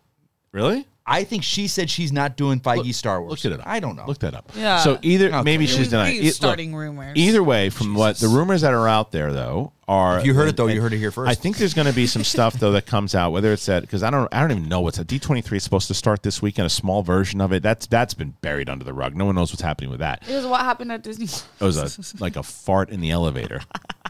really? 0.53 0.87
I 1.07 1.23
think 1.25 1.45
she 1.45 1.69
said 1.69 1.89
she's 1.89 2.11
not 2.13 2.37
doing 2.37 2.59
Feige 2.61 2.93
Star 2.93 3.21
Wars. 3.23 3.45
Look 3.45 3.53
it 3.53 3.61
up. 3.61 3.67
I 3.67 3.79
don't 3.79 3.95
know. 3.95 4.05
Look 4.07 4.19
that 4.21 4.35
up. 4.35 4.51
Yeah. 4.57 4.79
So 4.81 4.99
either 5.03 5.29
Okay. 5.29 5.43
maybe 5.43 5.67
she's 5.67 5.79
was 5.79 5.89
denying. 5.91 6.15
me 6.15 6.21
it. 6.23 6.25
Look, 6.27 6.35
starting 6.35 6.75
rumors. 6.75 7.17
Either 7.17 7.43
way, 7.43 7.71
from 7.71 7.95
what 7.95 8.19
the 8.19 8.29
rumors 8.29 8.63
that 8.63 8.75
are 8.75 8.89
out 8.89 9.13
there 9.13 9.33
though 9.33 9.73
are. 9.89 10.19
If 10.19 10.27
you 10.27 10.35
heard 10.35 10.49
it, 10.49 10.57
though, 10.57 10.67
you 10.67 10.81
heard 10.81 10.93
it 10.93 10.99
here 10.99 11.11
first. 11.11 11.31
I 11.31 11.35
think 11.35 11.57
there's 11.59 11.75
going 11.75 11.87
to 11.87 11.93
be 11.95 12.07
some 12.07 12.25
stuff 12.25 12.55
though 12.55 12.73
that 12.73 12.87
comes 12.87 13.15
out. 13.15 13.33
Whether 13.33 13.53
it's 13.53 13.67
that 13.67 13.83
because 13.83 14.03
I 14.03 14.11
don't 14.11 14.33
I 14.33 14.41
don't 14.41 14.51
even 14.51 14.69
know 14.69 14.81
what's 14.81 14.99
a 14.99 15.05
D23 15.05 15.57
is 15.57 15.65
supposed 15.65 15.89
to 15.89 15.95
start 15.95 16.23
this 16.23 16.43
weekend. 16.43 16.67
A 16.67 16.71
small 16.71 17.03
version 17.03 17.41
of 17.41 17.53
it. 17.53 17.63
That's 17.63 17.87
that's 17.87 18.15
been 18.15 18.35
buried 18.41 18.69
under 18.69 18.85
the 18.85 18.93
rug. 18.93 19.15
No 19.15 19.27
one 19.27 19.35
knows 19.35 19.53
what's 19.53 19.63
happening 19.63 19.91
with 19.91 20.01
that. 20.01 20.23
It 20.29 20.35
was 20.35 20.47
what 20.47 20.61
happened 20.61 20.93
at 20.93 21.03
Disney. 21.03 21.27
It 21.27 21.65
was 21.65 21.77
a 21.77 22.19
like 22.23 22.37
a 22.37 22.43
fart 22.43 22.91
in 22.91 23.01
the 23.01 23.11
elevator. 23.11 23.61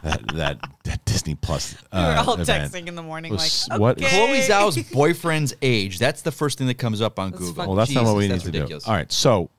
that, 0.03 0.27
that 0.35 0.59
that 0.83 1.05
Disney 1.05 1.35
Plus. 1.35 1.75
we 1.93 1.99
were 1.99 2.05
uh, 2.05 2.23
all 2.25 2.39
event. 2.39 2.71
texting 2.71 2.87
in 2.87 2.95
the 2.95 3.03
morning, 3.03 3.31
Was- 3.31 3.67
like, 3.69 3.79
what- 3.79 4.01
okay. 4.01 4.09
Chloe 4.09 4.39
Zhao's 4.39 4.91
boyfriend's 4.91 5.53
age. 5.61 5.99
That's 5.99 6.21
the 6.21 6.31
first 6.31 6.57
thing 6.57 6.67
that 6.67 6.77
comes 6.77 7.01
up 7.01 7.19
on 7.19 7.31
Google. 7.31 7.67
Well, 7.67 7.75
that's 7.75 7.91
not 7.91 8.05
what 8.05 8.15
we 8.15 8.27
need 8.27 8.39
to 8.39 8.45
ridiculous. 8.45 8.83
do. 8.85 8.91
All 8.91 8.95
right, 8.95 9.11
so 9.11 9.49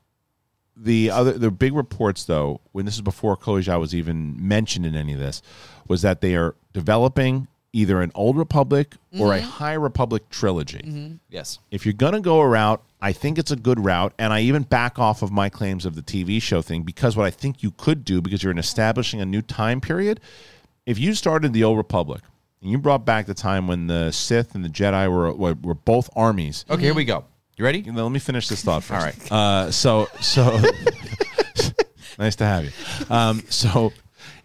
the 0.81 1.11
other 1.11 1.33
the 1.33 1.51
big 1.51 1.75
reports 1.75 2.25
though, 2.25 2.61
when 2.73 2.85
this 2.85 2.95
is 2.95 3.01
before 3.01 3.37
Chloe 3.37 3.63
Zhao 3.63 3.81
was 3.81 3.95
even 3.95 4.37
mentioned 4.47 4.87
in 4.87 4.95
any 4.95 5.13
of 5.13 5.19
this, 5.19 5.43
was 5.87 6.03
that 6.03 6.21
they 6.21 6.37
are 6.37 6.55
developing 6.73 7.49
either 7.73 8.01
an 8.01 8.11
Old 8.15 8.37
Republic 8.37 8.95
or 9.19 9.35
a 9.35 9.39
mm-hmm. 9.39 9.49
High 9.49 9.75
Republic 9.75 10.29
trilogy. 10.31 10.79
Mm-hmm. 10.79 11.15
Yes. 11.29 11.59
If 11.71 11.85
you're 11.85 11.93
gonna 11.93 12.21
go 12.21 12.41
a 12.41 12.49
route, 12.49 12.83
I 13.01 13.13
think 13.13 13.39
it's 13.39 13.51
a 13.51 13.57
good 13.57 13.81
route, 13.85 14.13
and 14.19 14.33
I 14.33 14.41
even 14.41 14.63
back 14.63 14.99
off 14.99 15.23
of 15.23 15.31
my 15.31 15.49
claims 15.49 15.85
of 15.85 15.95
the 15.95 16.03
TV 16.03 16.41
show 16.41 16.63
thing 16.63 16.83
because 16.83 17.17
what 17.17 17.27
I 17.27 17.31
think 17.31 17.63
you 17.63 17.71
could 17.73 18.05
do 18.05 18.21
because 18.21 18.43
you're 18.43 18.57
establishing 18.57 19.21
a 19.21 19.27
new 19.27 19.43
time 19.43 19.81
period. 19.81 20.21
If 20.87 20.99
you 20.99 21.13
started 21.15 21.53
the 21.53 21.65
Old 21.65 21.77
Republic 21.77 22.23
and 22.63 22.71
you 22.71 22.79
brought 22.79 23.05
back 23.05 23.27
the 23.27 23.35
time 23.35 23.67
when 23.67 23.89
the 23.89 24.11
Sith 24.11 24.55
and 24.55 24.65
the 24.65 24.71
Jedi 24.71 25.11
were 25.11 25.33
were, 25.33 25.55
were 25.55 25.75
both 25.75 26.09
armies, 26.17 26.65
Okay, 26.71 26.85
here 26.85 26.95
we 26.95 27.05
mm-hmm. 27.05 27.21
go. 27.21 27.25
You 27.59 27.65
ready? 27.65 27.83
now, 27.83 28.05
let 28.05 28.13
me 28.13 28.21
finish 28.21 28.47
this 28.47 28.63
thought 28.63 28.85
first. 28.85 28.93
All 28.93 29.05
right. 29.05 29.33
Uh, 29.67 29.71
so 29.73 30.07
so 30.21 30.61
nice 32.19 32.37
to 32.37 32.45
have 32.45 32.65
you. 32.65 32.71
Um, 33.11 33.43
so 33.49 33.93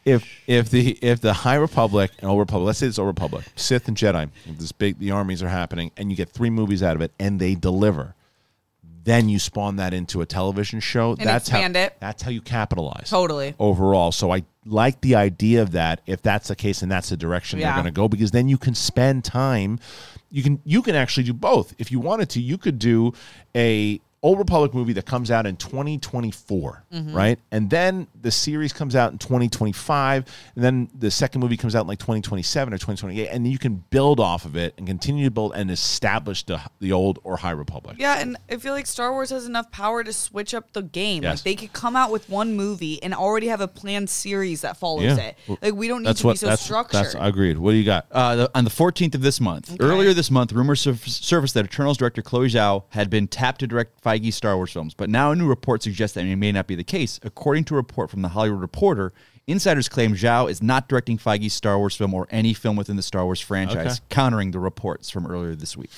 if 0.03 0.27
if 0.47 0.71
the 0.71 0.97
if 0.99 1.21
the 1.21 1.31
High 1.31 1.55
Republic 1.55 2.09
and 2.17 2.29
Old 2.31 2.39
Republic, 2.39 2.65
let's 2.65 2.79
say 2.79 2.87
it's 2.87 2.97
Old 2.97 3.05
Republic, 3.05 3.45
Sith 3.55 3.87
and 3.87 3.95
Jedi, 3.95 4.31
if 4.47 4.57
this 4.57 4.71
big 4.71 4.97
the 4.97 5.11
armies 5.11 5.43
are 5.43 5.47
happening, 5.47 5.91
and 5.95 6.09
you 6.09 6.17
get 6.17 6.29
three 6.29 6.49
movies 6.49 6.81
out 6.81 6.95
of 6.95 7.03
it, 7.03 7.11
and 7.19 7.39
they 7.39 7.53
deliver. 7.53 8.15
Then 9.03 9.29
you 9.29 9.37
spawn 9.37 9.75
that 9.75 9.93
into 9.93 10.21
a 10.21 10.25
television 10.25 10.79
show. 10.79 11.13
that's 11.13 11.49
expand 11.49 11.75
how, 11.75 11.83
it. 11.83 11.97
That's 11.99 12.23
how 12.23 12.31
you 12.31 12.41
capitalize. 12.41 13.11
Totally. 13.11 13.53
Overall, 13.59 14.11
so 14.11 14.31
I 14.31 14.43
like 14.65 15.01
the 15.01 15.15
idea 15.15 15.61
of 15.61 15.71
that. 15.71 16.01
If 16.05 16.21
that's 16.21 16.47
the 16.47 16.55
case, 16.55 16.81
and 16.81 16.91
that's 16.91 17.09
the 17.09 17.17
direction 17.17 17.59
they're 17.59 17.73
going 17.73 17.85
to 17.85 17.91
go, 17.91 18.07
because 18.07 18.31
then 18.31 18.47
you 18.47 18.57
can 18.57 18.75
spend 18.75 19.23
time. 19.23 19.79
You 20.31 20.43
can 20.43 20.59
you 20.65 20.81
can 20.81 20.95
actually 20.95 21.25
do 21.25 21.33
both. 21.33 21.73
If 21.77 21.91
you 21.91 21.99
wanted 21.99 22.29
to, 22.31 22.41
you 22.41 22.57
could 22.57 22.79
do 22.79 23.13
a 23.55 23.99
Old 24.23 24.39
Republic 24.39 24.73
movie 24.73 24.93
that 24.93 25.05
comes 25.05 25.29
out 25.29 25.45
in 25.45 25.57
2024, 25.57 26.83
Mm-hmm. 26.93 27.13
right? 27.15 27.39
And 27.51 27.69
then 27.69 28.07
the 28.21 28.31
series 28.31 28.71
comes 28.71 28.95
out 28.95 29.11
in 29.11 29.17
2025, 29.17 30.25
and 30.55 30.63
then 30.63 30.89
the 30.97 31.09
second 31.11 31.41
movie 31.41 31.57
comes 31.57 31.75
out 31.75 31.81
in 31.81 31.87
like 31.87 31.99
2027 31.99 32.73
or 32.73 32.77
2028, 32.77 33.27
and 33.29 33.47
you 33.47 33.57
can 33.57 33.83
build 33.89 34.19
off 34.19 34.45
of 34.45 34.55
it 34.55 34.73
and 34.77 34.85
continue 34.87 35.25
to 35.25 35.31
build 35.31 35.53
and 35.55 35.69
establish 35.71 36.43
the 36.43 36.61
the 36.79 36.91
old 36.91 37.19
or 37.23 37.37
High 37.37 37.51
Republic. 37.51 37.97
Yeah, 37.99 38.19
and 38.19 38.37
I 38.49 38.57
feel 38.57 38.73
like 38.73 38.85
Star 38.85 39.11
Wars 39.11 39.29
has 39.31 39.45
enough 39.45 39.71
power 39.71 40.03
to 40.03 40.13
switch 40.13 40.53
up 40.53 40.71
the 40.73 40.83
game. 40.83 41.23
Yes. 41.23 41.39
Like 41.39 41.43
they 41.43 41.55
could 41.55 41.73
come 41.73 41.95
out 41.95 42.11
with 42.11 42.29
one 42.29 42.55
movie 42.55 43.01
and 43.03 43.13
already 43.13 43.47
have 43.47 43.61
a 43.61 43.67
planned 43.67 44.09
series 44.09 44.61
that 44.61 44.77
follows 44.77 45.03
Yeah. 45.03 45.17
it. 45.17 45.37
Like 45.61 45.73
we 45.73 45.87
don't 45.87 46.03
need 46.03 46.07
That's 46.09 46.21
to 46.21 46.27
what 46.27 46.33
be 46.33 46.37
so 46.39 46.47
that's, 46.47 46.61
structured. 46.63 47.03
that's 47.05 47.15
agreed. 47.19 47.57
What 47.57 47.71
do 47.71 47.77
you 47.77 47.85
got? 47.85 48.05
Uh, 48.11 48.35
the, 48.35 48.51
on 48.55 48.63
the 48.63 48.69
14th 48.69 49.15
of 49.15 49.21
this 49.21 49.41
month. 49.41 49.75
Earlier 49.79 50.13
this 50.13 50.29
month, 50.31 50.53
rumors 50.53 50.81
surf- 50.81 51.07
surfaced 51.07 51.53
that 51.55 51.65
Eternals 51.65 51.97
director 51.97 52.21
Chloe 52.21 52.47
Zhao 52.49 52.83
had 52.89 53.09
been 53.09 53.27
tapped 53.27 53.59
to 53.61 53.67
direct 53.67 53.99
Feige's 54.13 54.35
Star 54.35 54.55
Wars 54.55 54.71
films, 54.71 54.93
but 54.93 55.09
now 55.09 55.31
a 55.31 55.35
new 55.35 55.47
report 55.47 55.83
suggests 55.83 56.15
that 56.15 56.25
it 56.25 56.35
may 56.35 56.51
not 56.51 56.67
be 56.67 56.75
the 56.75 56.83
case. 56.83 57.19
According 57.23 57.63
to 57.65 57.75
a 57.75 57.77
report 57.77 58.09
from 58.09 58.21
the 58.21 58.29
Hollywood 58.29 58.61
Reporter, 58.61 59.13
Insiders 59.45 59.89
claim 59.89 60.15
Zhao 60.15 60.49
is 60.49 60.61
not 60.63 60.87
directing 60.87 61.17
Feige's 61.17 61.53
Star 61.53 61.77
Wars 61.77 61.95
film 61.95 62.13
or 62.13 62.27
any 62.31 62.53
film 62.53 62.77
within 62.77 62.95
the 62.95 63.01
Star 63.01 63.25
Wars 63.25 63.41
franchise, 63.41 63.97
Okay. 63.97 64.05
countering 64.09 64.51
the 64.51 64.59
reports 64.59 65.09
from 65.09 65.25
earlier 65.27 65.53
this 65.55 65.75
week. 65.75 65.89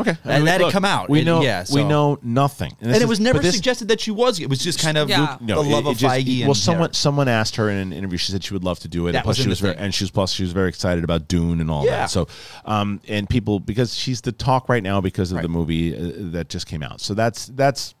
Okay, 0.00 0.16
And 0.24 0.46
that 0.46 0.60
had 0.60 0.72
come 0.72 0.84
out. 0.84 1.08
We 1.08 1.18
And- 1.20 1.26
know. 1.26 1.42
yeah, 1.42 1.64
we 1.72 1.84
know 1.84 2.18
nothing, 2.22 2.72
And, 2.80 2.90
this 2.90 2.98
it 2.98 3.02
is- 3.02 3.08
was 3.08 3.20
never 3.20 3.38
this- 3.38 3.54
suggested 3.54 3.88
that 3.88 4.00
she 4.00 4.10
was. 4.10 4.40
It 4.40 4.48
was 4.48 4.58
just 4.58 4.78
kind 4.80 4.96
of 4.98 5.08
Yeah. 5.08 5.36
the 5.40 5.56
love 5.56 5.86
it 5.86 5.90
of 5.90 5.96
just- 5.98 6.14
Feige. 6.14 6.40
well, 6.40 6.48
and 6.50 6.56
someone 6.56 6.80
Derek. 6.88 6.94
someone 6.94 7.28
asked 7.28 7.56
her 7.56 7.68
in 7.70 7.76
an 7.76 7.92
interview. 7.92 8.18
She 8.18 8.32
said 8.32 8.42
she 8.44 8.54
would 8.54 8.64
love 8.64 8.78
to 8.80 8.88
do 8.88 9.06
it. 9.06 9.12
That 9.12 9.18
and 9.18 9.24
plus, 9.24 9.36
was 9.38 9.42
she 9.44 9.48
was 9.48 9.60
very, 9.60 9.74
thing. 9.74 9.84
and 9.84 9.94
she 9.94 10.04
was 10.04 10.10
plus 10.10 10.32
she 10.32 10.42
was 10.42 10.52
very 10.52 10.68
excited 10.68 11.04
about 11.04 11.28
Dune 11.28 11.60
and 11.60 11.70
all 11.70 11.84
Yeah. 11.84 11.90
that. 12.00 12.10
So, 12.10 12.26
um, 12.64 13.00
and 13.08 13.28
people 13.28 13.60
because 13.60 13.94
she's 13.94 14.20
the 14.22 14.32
talk 14.32 14.68
right 14.68 14.82
now 14.82 15.00
because 15.00 15.30
of 15.32 15.36
Right. 15.36 15.42
the 15.42 15.48
movie 15.48 15.94
uh, 15.96 16.12
that 16.32 16.48
just 16.48 16.66
came 16.66 16.82
out. 16.82 17.00
So 17.00 17.14
that's 17.14 17.46
that's. 17.54 17.94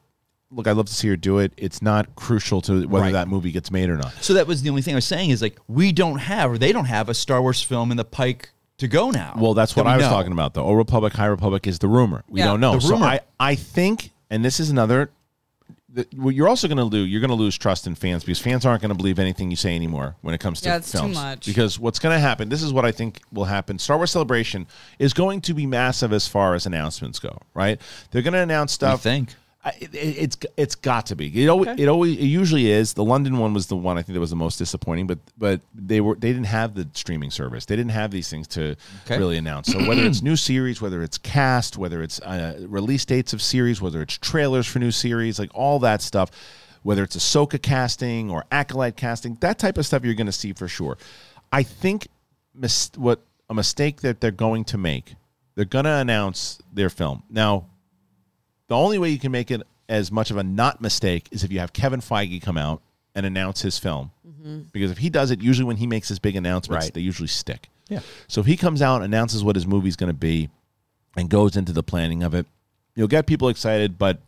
Look, 0.52 0.66
I'd 0.66 0.76
love 0.76 0.86
to 0.86 0.92
see 0.94 1.06
her 1.06 1.16
do 1.16 1.38
it. 1.38 1.52
It's 1.56 1.80
not 1.80 2.16
crucial 2.16 2.60
to 2.62 2.88
whether 2.88 3.04
Right. 3.04 3.12
that 3.12 3.28
movie 3.28 3.52
gets 3.52 3.70
made 3.70 3.88
or 3.88 3.96
not. 3.96 4.12
So 4.20 4.34
that 4.34 4.48
was 4.48 4.62
the 4.62 4.70
only 4.70 4.82
thing 4.82 4.94
I 4.94 4.96
was 4.96 5.04
saying 5.04 5.30
is 5.30 5.40
like 5.40 5.56
we 5.68 5.92
don't 5.92 6.18
have 6.18 6.50
or 6.50 6.58
they 6.58 6.72
don't 6.72 6.86
have 6.86 7.08
a 7.08 7.14
Star 7.14 7.40
Wars 7.40 7.62
film 7.62 7.92
in 7.92 7.96
the 7.96 8.04
pike 8.04 8.50
to 8.80 8.88
go 8.88 9.10
now. 9.10 9.34
Well, 9.38 9.54
that's 9.54 9.74
what 9.74 9.84
that 9.84 9.90
we 9.90 9.94
I 9.94 9.96
was 9.98 10.06
know. 10.06 10.10
talking 10.10 10.32
about. 10.32 10.54
The 10.54 10.62
Old 10.62 10.76
Republic, 10.76 11.12
High 11.14 11.26
Republic 11.26 11.66
is 11.66 11.78
the 11.78 11.88
rumor. 11.88 12.22
We 12.28 12.40
Yeah. 12.40 12.46
don't 12.46 12.60
know. 12.60 12.74
The 12.74 12.80
So 12.82 12.90
rumor. 12.90 13.06
I, 13.06 13.20
I 13.38 13.54
think, 13.54 14.10
and 14.28 14.44
this 14.44 14.60
is 14.60 14.68
another. 14.70 15.10
The, 15.92 16.06
what 16.14 16.36
you're 16.36 16.46
also 16.48 16.68
going 16.68 16.78
to 16.78 16.84
lose. 16.84 17.08
You're 17.10 17.20
going 17.20 17.30
to 17.30 17.34
lose 17.36 17.58
trust 17.58 17.88
in 17.88 17.96
fans 17.96 18.22
because 18.22 18.38
fans 18.38 18.64
aren't 18.64 18.80
going 18.80 18.90
to 18.90 18.94
believe 18.94 19.18
anything 19.18 19.50
you 19.50 19.56
say 19.56 19.74
anymore 19.74 20.14
when 20.20 20.34
it 20.36 20.38
comes 20.38 20.60
to 20.60 20.68
Yeah, 20.68 20.76
it's 20.76 20.92
too 20.92 20.98
films. 20.98 21.16
much. 21.16 21.46
Because 21.46 21.80
what's 21.80 21.98
going 21.98 22.14
to 22.14 22.20
happen? 22.20 22.48
This 22.48 22.62
is 22.62 22.72
what 22.72 22.84
I 22.84 22.92
think 22.92 23.20
will 23.32 23.46
happen. 23.46 23.76
Star 23.80 23.96
Wars 23.96 24.12
Celebration 24.12 24.68
is 25.00 25.12
going 25.12 25.40
to 25.40 25.52
be 25.54 25.66
massive 25.66 26.12
as 26.12 26.28
far 26.28 26.54
as 26.54 26.64
announcements 26.64 27.18
go. 27.18 27.36
Right? 27.54 27.80
They're 28.12 28.22
going 28.22 28.34
to 28.34 28.38
announce 28.40 28.70
You 28.72 28.74
stuff. 28.76 29.02
think? 29.02 29.34
It, 29.78 29.90
it's 29.94 30.38
it's 30.56 30.74
got 30.74 31.06
to 31.06 31.16
be. 31.16 31.26
It 31.44 31.48
always, 31.48 31.68
Okay. 31.68 31.82
it 31.82 31.88
always 31.88 32.16
it 32.16 32.24
usually 32.24 32.70
is. 32.70 32.94
The 32.94 33.04
London 33.04 33.36
one 33.38 33.52
was 33.52 33.66
the 33.66 33.76
one 33.76 33.98
I 33.98 34.02
think 34.02 34.14
that 34.14 34.20
was 34.20 34.30
the 34.30 34.36
most 34.36 34.56
disappointing. 34.56 35.06
But 35.06 35.18
but 35.36 35.60
they 35.74 36.00
were 36.00 36.14
they 36.14 36.28
didn't 36.32 36.46
have 36.46 36.74
the 36.74 36.88
streaming 36.94 37.30
service. 37.30 37.66
They 37.66 37.76
didn't 37.76 37.92
have 37.92 38.10
these 38.10 38.30
things 38.30 38.48
to 38.48 38.74
Okay. 39.04 39.18
really 39.18 39.36
announce. 39.36 39.70
So 39.70 39.78
whether 39.86 40.02
it's 40.06 40.22
new 40.22 40.36
series, 40.36 40.80
whether 40.80 41.02
it's 41.02 41.18
cast, 41.18 41.76
whether 41.76 42.02
it's 42.02 42.20
uh, 42.22 42.64
release 42.68 43.04
dates 43.04 43.34
of 43.34 43.42
series, 43.42 43.82
whether 43.82 44.00
it's 44.00 44.16
trailers 44.16 44.66
for 44.66 44.78
new 44.78 44.90
series, 44.90 45.38
like 45.38 45.50
all 45.54 45.78
that 45.80 46.00
stuff, 46.00 46.30
whether 46.82 47.02
it's 47.02 47.16
Ahsoka 47.16 47.60
casting 47.60 48.30
or 48.30 48.46
Acolyte 48.50 48.96
casting, 48.96 49.36
that 49.42 49.58
type 49.58 49.76
of 49.76 49.84
stuff 49.84 50.04
you're 50.06 50.14
going 50.14 50.26
to 50.26 50.32
see 50.32 50.54
for 50.54 50.68
sure. 50.68 50.96
I 51.52 51.64
think 51.64 52.08
mis- 52.54 52.92
what 52.96 53.20
a 53.50 53.54
mistake 53.54 54.00
that 54.00 54.22
they're 54.22 54.30
going 54.30 54.64
to 54.64 54.78
make. 54.78 55.16
They're 55.54 55.66
going 55.66 55.84
to 55.84 55.90
announce 55.96 56.60
their 56.72 56.88
film 56.88 57.24
now. 57.28 57.66
The 58.70 58.76
only 58.76 58.98
way 58.98 59.10
you 59.10 59.18
can 59.18 59.32
make 59.32 59.50
it 59.50 59.62
as 59.88 60.12
much 60.12 60.30
of 60.30 60.36
a 60.36 60.44
not 60.44 60.80
mistake 60.80 61.26
is 61.32 61.42
if 61.42 61.50
you 61.50 61.58
have 61.58 61.72
Kevin 61.72 61.98
Feige 62.00 62.40
come 62.40 62.56
out 62.56 62.80
and 63.16 63.26
announce 63.26 63.60
his 63.62 63.76
film. 63.80 64.12
Mm-hmm. 64.24 64.60
Because 64.72 64.92
if 64.92 64.98
he 64.98 65.10
does 65.10 65.32
it, 65.32 65.42
usually 65.42 65.64
when 65.66 65.76
he 65.76 65.88
makes 65.88 66.08
his 66.08 66.20
big 66.20 66.36
announcements, 66.36 66.86
Right. 66.86 66.94
they 66.94 67.00
usually 67.00 67.26
stick. 67.26 67.68
Yeah. 67.88 67.98
So 68.28 68.40
if 68.40 68.46
he 68.46 68.56
comes 68.56 68.80
out 68.80 69.02
announces 69.02 69.42
what 69.42 69.56
his 69.56 69.66
movie's 69.66 69.96
going 69.96 70.08
to 70.12 70.14
be 70.16 70.50
and 71.16 71.28
goes 71.28 71.56
into 71.56 71.72
the 71.72 71.82
planning 71.82 72.22
of 72.22 72.32
it, 72.32 72.46
you'll 72.94 73.08
get 73.08 73.26
people 73.26 73.48
excited, 73.48 73.98
but 73.98 74.20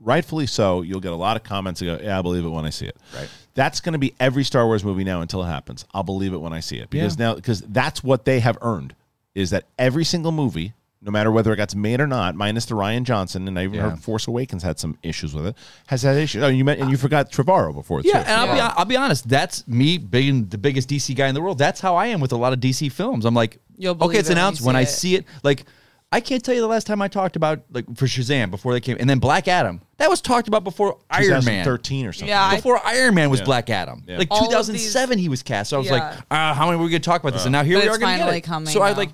rightfully 0.00 0.46
so, 0.46 0.80
you'll 0.80 1.00
get 1.00 1.12
a 1.12 1.16
lot 1.16 1.36
of 1.36 1.42
comments 1.42 1.80
that 1.80 1.98
go, 1.98 2.02
Yeah, 2.02 2.18
I 2.18 2.22
believe 2.22 2.46
it 2.46 2.48
when 2.48 2.64
I 2.64 2.70
see 2.70 2.86
it. 2.86 2.96
Right. 3.14 3.28
That's 3.52 3.80
going 3.80 3.92
to 3.92 3.98
be 3.98 4.14
every 4.18 4.44
Star 4.44 4.64
Wars 4.64 4.82
movie 4.84 5.04
now 5.04 5.20
until 5.20 5.42
it 5.42 5.48
happens. 5.48 5.84
I'll 5.92 6.02
believe 6.02 6.32
it 6.32 6.38
when 6.38 6.54
I 6.54 6.60
see 6.60 6.78
it. 6.78 6.88
Because 6.88 7.18
Yeah. 7.18 7.26
now, 7.26 7.34
because 7.34 7.60
that's 7.60 8.02
what 8.02 8.24
they 8.24 8.40
have 8.40 8.56
earned 8.62 8.94
is 9.34 9.50
that 9.50 9.64
every 9.78 10.04
single 10.04 10.32
movie, 10.32 10.72
no 11.06 11.12
matter 11.12 11.30
whether 11.30 11.52
it 11.52 11.56
gets 11.56 11.74
made 11.74 12.00
or 12.00 12.06
not, 12.08 12.34
minus 12.34 12.64
the 12.66 12.74
Rian 12.74 13.04
Johnson, 13.04 13.46
and 13.46 13.56
I 13.58 13.62
even 13.64 13.74
Yeah. 13.76 13.90
heard 13.90 14.00
Force 14.00 14.26
Awakens 14.26 14.64
had 14.64 14.78
some 14.80 14.98
issues 15.04 15.32
with 15.32 15.46
it, 15.46 15.54
has 15.86 16.02
had 16.02 16.16
issues. 16.16 16.42
Oh, 16.42 16.48
you 16.48 16.64
meant, 16.64 16.80
and 16.80 16.90
you 16.90 16.96
forgot 16.96 17.30
Trevorrow 17.30 17.72
before, 17.72 18.02
too. 18.02 18.08
Yeah, 18.08 18.18
and 18.18 18.28
I'll 18.50 18.54
be 18.54 18.60
I'll 18.60 18.84
be 18.84 18.96
honest. 18.96 19.28
That's 19.28 19.66
me 19.68 19.98
being 19.98 20.48
the 20.48 20.58
biggest 20.58 20.88
DC 20.88 21.14
guy 21.14 21.28
in 21.28 21.34
the 21.34 21.40
world. 21.40 21.58
That's 21.58 21.80
how 21.80 21.94
I 21.94 22.06
am 22.06 22.20
with 22.20 22.32
a 22.32 22.36
lot 22.36 22.52
of 22.52 22.58
DC 22.60 22.90
films. 22.90 23.24
I'm 23.24 23.34
like, 23.34 23.60
okay, 23.82 24.18
it's 24.18 24.28
it 24.28 24.32
when 24.32 24.38
announced 24.38 24.62
when, 24.62 24.74
see 24.74 24.78
I 24.78 24.82
it. 24.82 24.86
see 24.88 25.14
it. 25.14 25.24
Like, 25.44 25.64
I 26.12 26.20
can't 26.20 26.42
tell 26.44 26.54
you 26.54 26.60
the 26.60 26.66
last 26.68 26.86
time 26.86 27.02
I 27.02 27.08
talked 27.08 27.34
about 27.36 27.62
like 27.72 27.84
for 27.96 28.06
Shazam 28.06 28.50
before 28.50 28.72
they 28.72 28.80
came, 28.80 28.96
and 28.98 29.08
then 29.08 29.18
Black 29.18 29.46
Adam. 29.48 29.80
That 29.98 30.10
was 30.10 30.20
talked 30.20 30.46
about 30.48 30.62
before 30.64 30.98
Iron 31.10 31.44
Man. 31.44 31.64
13 31.64 32.06
or 32.06 32.12
something. 32.12 32.28
Yeah, 32.28 32.44
I- 32.44 32.56
Before 32.56 32.80
Iron 32.84 33.14
Man 33.14 33.30
was 33.30 33.40
Yeah. 33.40 33.46
Black 33.46 33.70
Adam, 33.70 34.02
Yeah. 34.06 34.18
like 34.18 34.28
All 34.30 34.38
of 34.44 34.48
2007, 34.50 35.18
he 35.18 35.28
was 35.28 35.42
cast. 35.42 35.70
So 35.70 35.76
I 35.76 35.78
was 35.80 35.90
like, 35.90 36.02
uh, 36.30 36.54
how 36.54 36.66
many 36.66 36.78
were 36.78 36.84
we 36.84 36.90
going 36.90 37.00
to 37.02 37.06
talk 37.08 37.20
about 37.22 37.32
this? 37.32 37.44
and 37.44 37.52
now 37.52 37.64
here 37.64 37.78
But 37.78 37.84
we 37.84 37.88
are 37.88 37.98
going 37.98 38.00
to 38.00 38.06
finally 38.18 38.40
get 38.40 38.44
it. 38.46 38.48
coming 38.48 38.68
So 38.72 38.82
I 38.82 38.90
now. 38.92 38.96
like, 38.98 39.10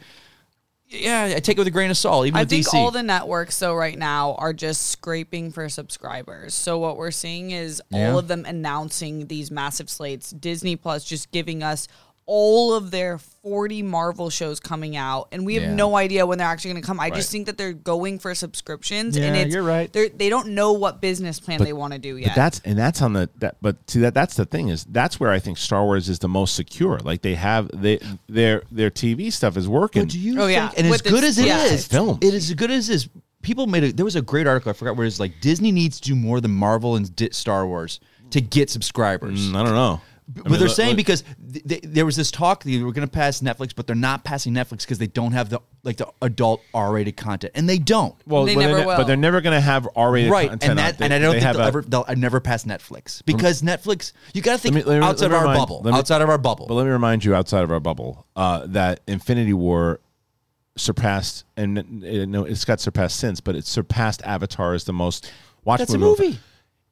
yeah, 0.92 1.32
I 1.36 1.40
take 1.40 1.56
it 1.56 1.60
with 1.60 1.66
a 1.68 1.72
grain 1.72 1.90
of 1.90 1.96
salt. 1.96 2.26
Even 2.26 2.38
I 2.40 2.44
think 2.44 2.66
DC, 2.66 2.74
all 2.74 2.90
the 2.90 3.02
networks 3.02 3.58
though 3.58 3.74
right 3.74 3.98
now 3.98 4.34
are 4.34 4.52
just 4.52 4.88
scraping 4.90 5.50
for 5.50 5.68
subscribers. 5.68 6.54
So 6.54 6.78
what 6.78 6.96
we're 6.96 7.10
seeing 7.10 7.50
is 7.50 7.82
Yeah. 7.90 8.12
all 8.12 8.18
of 8.18 8.28
them 8.28 8.44
announcing 8.44 9.26
these 9.26 9.50
massive 9.50 9.88
slates. 9.90 10.30
Disney 10.30 10.76
Plus 10.76 11.04
just 11.04 11.30
giving 11.32 11.62
us 11.62 11.88
all 12.24 12.72
of 12.74 12.90
their 12.92 13.18
40 13.18 13.82
Marvel 13.82 14.30
shows 14.30 14.60
coming 14.60 14.96
out 14.96 15.28
and 15.32 15.44
we 15.44 15.54
have 15.54 15.64
Yeah. 15.64 15.74
no 15.74 15.96
idea 15.96 16.24
when 16.24 16.38
they're 16.38 16.46
actually 16.46 16.70
going 16.72 16.82
to 16.82 16.86
come. 16.86 17.00
I 17.00 17.04
Right. 17.04 17.14
just 17.14 17.30
think 17.30 17.46
that 17.46 17.58
they're 17.58 17.72
going 17.72 18.20
for 18.20 18.32
subscriptions 18.34 19.16
and 19.16 19.36
it's 19.36 19.52
you're 19.52 19.64
right. 19.64 19.92
They're, 19.92 20.08
don't 20.08 20.50
know 20.50 20.72
what 20.72 21.00
business 21.00 21.40
plan 21.40 21.62
they 21.62 21.72
want 21.72 21.92
to 21.94 21.98
do 21.98 22.16
yet. 22.16 22.28
But 22.28 22.34
that's 22.36 22.60
and 22.64 22.78
that's 22.78 23.02
on 23.02 23.12
the 23.14 23.28
that. 23.40 23.56
But 23.60 23.76
see 23.90 23.98
that 24.00 24.14
that's 24.14 24.34
the 24.36 24.44
thing 24.44 24.68
is 24.68 24.84
that's 24.84 25.18
where 25.18 25.30
I 25.32 25.40
think 25.40 25.58
Star 25.58 25.84
Wars 25.84 26.08
is 26.08 26.20
the 26.20 26.28
most 26.28 26.54
secure. 26.54 26.98
Like 27.00 27.22
they 27.22 27.34
have 27.34 27.68
they 27.74 27.98
their 28.28 28.62
their 28.70 28.90
TV 28.90 29.32
stuff 29.32 29.56
is 29.56 29.68
working. 29.68 30.02
But 30.02 30.12
do 30.12 30.18
you 30.20 30.34
Oh, 30.40 30.46
think, 30.46 30.56
yeah. 30.56 30.70
and 30.76 30.86
as 30.86 31.02
good 31.02 31.24
its- 31.24 31.36
as 31.36 31.38
it 31.38 31.42
is, 31.42 31.46
yeah. 31.48 31.66
It's 31.74 31.86
film. 31.86 32.18
it 32.20 32.32
is 32.34 32.48
as 32.50 32.54
good 32.54 32.70
as 32.70 32.88
is. 32.88 33.08
People 33.42 33.66
made 33.66 33.82
a. 33.82 33.92
There 33.92 34.04
was 34.04 34.14
a 34.14 34.22
great 34.22 34.46
article 34.46 34.70
I 34.70 34.72
forgot 34.74 34.96
where 34.96 35.04
it's 35.04 35.18
like 35.18 35.40
Disney 35.40 35.72
needs 35.72 35.98
to 35.98 36.10
do 36.10 36.14
more 36.14 36.40
than 36.40 36.52
Marvel 36.52 36.94
and 36.94 37.10
Star 37.34 37.66
Wars 37.66 37.98
to 38.30 38.40
get 38.40 38.70
subscribers. 38.70 39.48
Mm, 39.48 39.56
I 39.56 39.64
don't 39.64 39.74
know. 39.74 40.00
I 40.00 40.32
But 40.42 40.44
mean, 40.44 40.58
they're 40.60 40.68
look- 40.68 40.76
saying 40.76 40.90
look- 40.90 40.96
because 40.98 41.24
th- 41.52 41.64
th- 41.66 41.82
there 41.84 42.04
was 42.06 42.16
this 42.16 42.30
talk 42.30 42.62
that 42.64 42.70
they 42.70 42.82
were 42.82 42.92
going 42.92 43.06
to 43.06 43.12
pass 43.12 43.40
Netflix, 43.40 43.74
but 43.74 43.86
they're 43.86 43.94
not 43.96 44.24
passing 44.24 44.52
Netflix 44.54 44.80
because 44.80 44.98
they 44.98 45.06
don't 45.06 45.32
have 45.32 45.50
the 45.50 45.60
like 45.84 45.96
the 45.96 46.08
adult 46.22 46.62
R-rated 46.72 47.16
content, 47.16 47.52
and 47.56 47.68
they 47.68 47.78
don't. 47.78 48.14
well, 48.26 48.44
They 48.44 48.54
but, 48.54 48.60
never 48.60 48.74
they're, 48.76 48.86
will. 48.86 48.96
but 48.96 49.06
they're 49.06 49.16
never 49.16 49.40
going 49.40 49.54
to 49.56 49.60
have 49.60 49.88
R-rated 49.96 50.30
right, 50.30 50.48
content. 50.50 50.70
and 50.70 50.80
out 50.80 50.84
that, 50.84 50.98
there. 50.98 51.04
and 51.06 51.14
I 51.14 51.18
don't 51.18 51.32
They 51.34 51.40
think 51.40 51.46
have 51.46 51.56
they'll 51.56 51.64
a- 51.64 51.68
ever 51.68 51.82
they'll 51.82 52.04
I'd 52.08 52.18
never 52.18 52.40
pass 52.40 52.64
Netflix 52.64 53.22
because 53.24 53.62
Netflix. 53.62 54.12
You 54.34 54.42
got 54.42 54.52
to 54.52 54.58
think 54.58 54.74
Let 54.76 54.84
me- 54.86 54.90
let 54.92 55.00
me- 55.00 55.06
outside 55.06 55.24
let 55.26 55.30
me 55.30 55.36
of 55.36 55.40
our 55.40 55.48
remind- 55.48 55.58
bubble, 55.60 55.80
let 55.84 55.92
me- 55.92 55.98
outside 55.98 56.22
of 56.22 56.28
our 56.28 56.38
bubble. 56.38 56.66
But 56.66 56.74
let 56.74 56.84
me 56.84 56.90
remind 56.90 57.24
you, 57.24 57.34
outside 57.34 57.64
of 57.64 57.70
our 57.72 57.80
bubble, 57.80 58.26
uh, 58.36 58.66
that 58.68 59.00
Infinity 59.06 59.52
War 59.54 60.00
surpassed, 60.76 61.44
and 61.56 61.78
uh, 61.78 61.82
no, 62.26 62.44
it's 62.44 62.64
got 62.64 62.80
surpassed 62.80 63.16
since, 63.18 63.40
but 63.40 63.54
it 63.54 63.66
surpassed 63.66 64.22
Avatar 64.24 64.74
as 64.74 64.84
the 64.84 64.92
most 64.92 65.30
watched 65.64 65.80
That's 65.80 65.94
a 65.94 65.98
movie. 65.98 66.38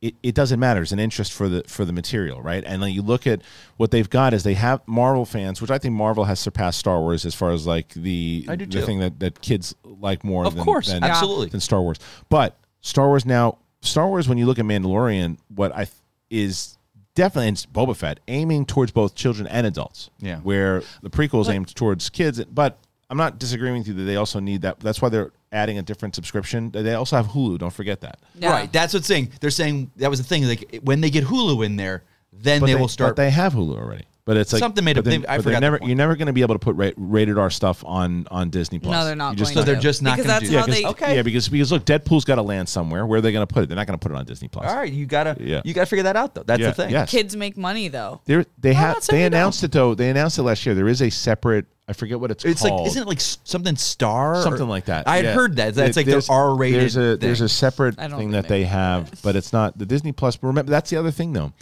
Movie. 0.02 0.08
It, 0.22 0.28
it 0.28 0.34
doesn't 0.34 0.58
matter. 0.58 0.82
It's 0.82 0.92
an 0.92 0.98
interest 0.98 1.32
for 1.32 1.48
the 1.48 1.62
for 1.66 1.84
the 1.84 1.92
material, 1.92 2.40
right? 2.42 2.64
And 2.66 2.82
then 2.82 2.90
you 2.90 3.02
look 3.02 3.26
at 3.26 3.42
what 3.76 3.90
they've 3.90 4.08
got 4.08 4.32
is 4.34 4.42
they 4.44 4.54
have 4.54 4.80
Marvel 4.86 5.24
fans, 5.24 5.60
which 5.60 5.70
I 5.70 5.78
think 5.78 5.94
Marvel 5.94 6.24
has 6.24 6.40
surpassed 6.40 6.78
Star 6.78 7.00
Wars 7.00 7.24
as 7.26 7.34
far 7.34 7.50
as 7.52 7.66
like 7.66 7.92
the 7.94 8.46
I 8.48 8.56
do 8.56 8.66
the 8.66 8.80
too. 8.80 8.86
thing 8.86 9.00
that, 9.00 9.20
that 9.20 9.40
kids 9.40 9.74
like 9.84 10.24
more 10.24 10.44
Of 10.46 10.54
than, 10.54 10.64
course, 10.64 10.88
than, 10.88 11.04
absolutely. 11.04 11.48
than 11.48 11.60
Star 11.60 11.82
Wars. 11.82 11.98
But 12.28 12.56
Star 12.80 13.08
Wars 13.08 13.26
now, 13.26 13.58
Star 13.82 14.08
Wars 14.08 14.28
when 14.28 14.38
you 14.38 14.46
look 14.46 14.58
at 14.58 14.64
Mandalorian, 14.64 15.38
what 15.54 15.72
I 15.72 15.84
th- 15.84 15.90
is 16.30 16.78
definitely 17.14 17.48
and 17.48 17.56
Boba 17.72 17.94
Fett 17.96 18.20
aiming 18.28 18.64
towards 18.66 18.92
both 18.92 19.14
children 19.14 19.46
and 19.48 19.66
adults. 19.66 20.10
Yeah. 20.20 20.38
Where 20.38 20.82
the 21.02 21.10
prequels 21.10 21.48
aimed 21.52 21.74
towards 21.74 22.08
kids, 22.08 22.42
but 22.44 22.78
I'm 23.10 23.18
not 23.18 23.38
disagreeing 23.38 23.78
with 23.78 23.88
you 23.88 23.94
that 23.94 24.04
they 24.04 24.16
also 24.16 24.38
need 24.40 24.62
that. 24.62 24.80
That's 24.80 25.02
why 25.02 25.08
they're 25.08 25.32
adding 25.52 25.78
a 25.78 25.82
different 25.82 26.14
subscription. 26.14 26.70
They 26.70 26.94
also 26.94 27.16
have 27.16 27.26
Hulu. 27.28 27.58
Don't 27.58 27.72
forget 27.72 28.00
that. 28.02 28.20
Yeah. 28.38 28.50
Right, 28.50 28.72
that's 28.72 28.94
what's 28.94 29.06
saying. 29.06 29.32
They're 29.40 29.50
saying 29.50 29.90
that 29.96 30.10
was 30.10 30.20
the 30.20 30.26
thing. 30.26 30.46
Like 30.46 30.80
when 30.82 31.00
they 31.00 31.10
get 31.10 31.24
Hulu 31.24 31.64
in 31.66 31.76
there, 31.76 32.04
then 32.32 32.60
But 32.60 32.66
they, 32.66 32.74
will 32.76 32.88
start. 32.88 33.16
But 33.16 33.22
they 33.22 33.30
have 33.30 33.54
Hulu 33.54 33.76
already. 33.76 34.04
But 34.26 34.36
it's 34.36 34.52
like 34.52 34.60
Something 34.60 34.84
made 34.84 34.96
up- 34.96 35.04
then- 35.04 35.22
they- 35.22 35.26
I 35.26 35.38
but 35.38 35.44
forgot 35.44 35.60
never, 35.60 35.78
you're 35.82 35.96
never 35.96 36.14
going 36.14 36.26
to 36.26 36.32
be 36.32 36.42
able 36.42 36.54
to 36.54 36.58
put 36.60 36.76
ra- 36.76 36.90
rated 36.96 37.36
R 37.36 37.50
stuff 37.50 37.82
on 37.84 38.28
on 38.30 38.50
Disney 38.50 38.78
Plus. 38.78 38.92
No, 38.92 39.04
they're 39.04 39.16
not 39.16 39.30
You 39.32 39.36
just 39.38 39.54
going 39.54 39.62
so 39.62 39.66
they're 39.66 39.74
to. 39.76 39.80
just 39.80 40.02
not 40.02 40.18
Because 40.18 40.26
going 40.26 40.40
to 40.40 40.46
that's 40.46 40.50
do. 40.50 40.54
yeah, 40.54 40.60
how 40.60 40.66
because, 40.66 40.82
they- 40.82 41.04
Okay. 41.06 41.16
yeah, 41.16 41.22
because 41.22 41.48
because 41.48 41.72
look, 41.72 41.84
Deadpool's 41.84 42.24
got 42.24 42.36
to 42.36 42.42
land 42.42 42.68
somewhere. 42.68 43.04
Where 43.06 43.18
are 43.18 43.22
they 43.22 43.32
going 43.32 43.44
to 43.46 43.52
put 43.52 43.64
it? 43.64 43.68
They're 43.70 43.76
not 43.76 43.88
going 43.88 43.98
to 43.98 44.02
put 44.02 44.12
it 44.14 44.18
on 44.18 44.24
Disney 44.26 44.46
Plus. 44.46 44.70
All 44.70 44.76
right, 44.76 44.92
you 44.92 45.06
gotta, 45.06 45.36
Yeah. 45.40 45.62
you 45.64 45.74
gotta 45.74 45.86
figure 45.86 46.04
that 46.04 46.14
out 46.16 46.34
though. 46.34 46.44
That's 46.44 46.60
Yeah, 46.60 46.68
the 46.68 46.74
thing. 46.74 46.90
yes. 46.90 47.10
Kids 47.10 47.34
make 47.34 47.56
money 47.56 47.88
though. 47.88 48.20
They're, 48.26 48.44
they 48.58 48.72
not 48.74 48.78
have 48.78 49.06
they 49.06 49.16
they 49.16 49.22
don't. 49.22 49.26
announced 49.34 49.64
it 49.64 49.72
though. 49.72 49.94
They 49.96 50.10
announced 50.10 50.38
it 50.38 50.42
last 50.42 50.64
year. 50.64 50.74
There 50.76 50.86
is 50.88 51.02
a 51.02 51.10
separate. 51.10 51.66
I 51.90 51.92
forget 51.92 52.20
what 52.20 52.30
it's, 52.30 52.44
It's 52.44 52.62
called. 52.62 52.82
like, 52.82 52.86
isn't 52.88 53.02
it 53.02 53.08
like 53.08 53.20
something 53.20 53.74
star? 53.76 54.36
or- 54.36 54.42
something 54.42 54.68
like 54.68 54.84
that. 54.86 55.08
I 55.08 55.16
had 55.16 55.24
Yeah. 55.26 55.32
heard 55.34 55.56
that. 55.56 55.74
That's 55.74 55.96
like 55.96 56.06
their 56.06 56.14
There's- 56.14 56.28
R-rated. 56.30 56.80
There's 56.80 56.96
a 56.96 57.16
there's 57.16 57.40
a 57.40 57.48
separate 57.48 57.98
I 57.98 58.02
don't 58.06 58.18
thing 58.18 58.30
think 58.30 58.42
that 58.44 58.48
they 58.48 58.60
they 58.60 58.66
have, 58.66 59.10
but 59.22 59.34
it's 59.36 59.52
not 59.52 59.76
the 59.76 59.84
Disney 59.86 60.12
Plus. 60.12 60.36
But 60.36 60.46
remember, 60.46 60.70
that's 60.70 60.88
the 60.90 60.96
other 60.96 61.10
thing 61.10 61.32
though. 61.32 61.52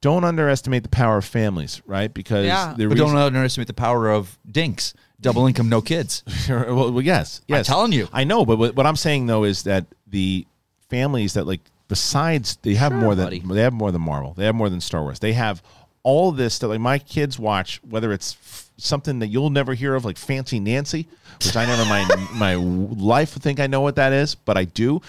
Don't 0.00 0.24
underestimate 0.24 0.84
the 0.84 0.88
power 0.88 1.18
of 1.18 1.24
families, 1.24 1.82
right? 1.86 2.12
Because 2.12 2.46
Yeah. 2.46 2.72
the 2.76 2.86
But 2.86 2.94
reason, 2.94 3.08
don't 3.08 3.16
underestimate 3.16 3.66
the 3.66 3.74
power 3.74 4.08
of 4.10 4.38
dinks, 4.50 4.94
double 5.20 5.46
income, 5.46 5.68
no 5.68 5.80
kids. 5.82 6.22
well, 6.48 6.92
well, 6.92 7.00
yes, 7.02 7.40
yes. 7.48 7.66
telling 7.66 7.92
you. 7.92 8.08
I 8.12 8.24
know, 8.24 8.46
but 8.46 8.58
what, 8.58 8.74
what 8.76 8.86
I'm 8.86 8.96
saying 8.96 9.26
though 9.26 9.44
is 9.44 9.64
that 9.64 9.84
the 10.06 10.46
families 10.88 11.34
that 11.34 11.46
like 11.46 11.60
besides 11.88 12.58
they 12.62 12.74
have 12.74 12.92
Sure, 12.92 13.00
more 13.00 13.14
than 13.14 13.26
buddy. 13.26 13.40
they 13.40 13.60
have 13.62 13.72
more 13.72 13.92
than 13.92 14.00
Marvel. 14.02 14.34
They 14.34 14.44
have 14.46 14.54
more 14.54 14.70
than 14.70 14.80
Star 14.80 15.02
Wars. 15.02 15.18
They 15.18 15.32
have 15.34 15.62
all 16.04 16.32
this 16.32 16.54
stuff. 16.54 16.70
Like 16.70 16.80
my 16.80 16.98
kids 16.98 17.38
watch 17.38 17.80
whether 17.88 18.12
it's 18.12 18.34
f- 18.40 18.67
something 18.78 19.18
that 19.18 19.26
you'll 19.28 19.50
never 19.50 19.74
hear 19.74 19.94
of, 19.94 20.04
like 20.04 20.16
Fancy 20.16 20.58
Nancy, 20.60 21.06
which 21.44 21.56
I 21.56 21.66
never 21.66 21.84
my 21.84 22.28
my 22.34 22.54
life 22.54 23.30
think 23.30 23.60
I 23.60 23.66
know 23.66 23.80
what 23.82 23.96
that 23.96 24.12
is, 24.12 24.34
but 24.34 24.56
I 24.56 24.64
do. 24.64 25.00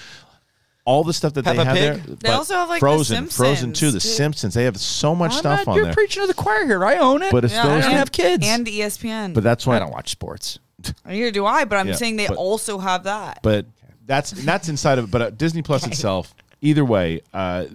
all 0.85 1.03
the 1.03 1.13
stuff 1.13 1.33
that 1.35 1.43
Peppa 1.45 1.57
they 1.59 1.65
have 1.65 1.75
Pig? 1.77 2.03
there. 2.03 2.15
They 2.15 2.29
also 2.29 2.55
have, 2.55 2.67
like, 2.69 2.79
The 2.79 2.85
Frozen, 2.87 3.27
Frozen 3.27 3.73
too. 3.73 3.91
The 3.91 3.99
Simpsons. 3.99 4.15
Simpsons. 4.15 4.53
They 4.55 4.63
have 4.63 4.77
so 4.77 5.13
much 5.13 5.33
I'm 5.33 5.37
stuff 5.37 5.59
not, 5.59 5.67
on 5.67 5.75
you're 5.75 5.85
there. 5.85 5.93
preaching 5.93 6.23
to 6.23 6.27
the 6.27 6.33
choir 6.33 6.65
here. 6.65 6.83
I 6.83 6.95
own 6.97 7.21
it. 7.21 7.31
But 7.31 7.45
it's 7.45 7.53
Yeah, 7.53 7.63
those. 7.63 7.71
I 7.71 7.81
don't 7.81 7.91
that- 7.91 7.97
have 7.97 8.11
kids. 8.11 8.45
and 8.47 8.65
ESPN. 8.65 9.33
but 9.35 9.43
that's 9.43 9.67
why 9.67 9.75
I 9.75 9.79
don't 9.79 9.91
watch 9.91 10.09
sports. 10.09 10.57
Neither 11.05 11.29
do 11.31 11.45
I. 11.45 11.65
But 11.65 11.75
I'm 11.77 11.89
Yeah, 11.89 11.95
saying 11.95 12.15
they 12.15 12.27
but- 12.27 12.37
also 12.37 12.79
have 12.79 13.03
that. 13.03 13.39
But 13.43 13.67
that's 14.07 14.31
that's 14.31 14.67
inside 14.69 14.97
of 14.97 15.05
it. 15.05 15.11
But 15.11 15.21
uh, 15.21 15.29
Disney 15.29 15.61
Plus 15.61 15.85
itself. 15.85 16.33
Either 16.61 16.83
way, 16.83 17.21
uh, 17.33 17.65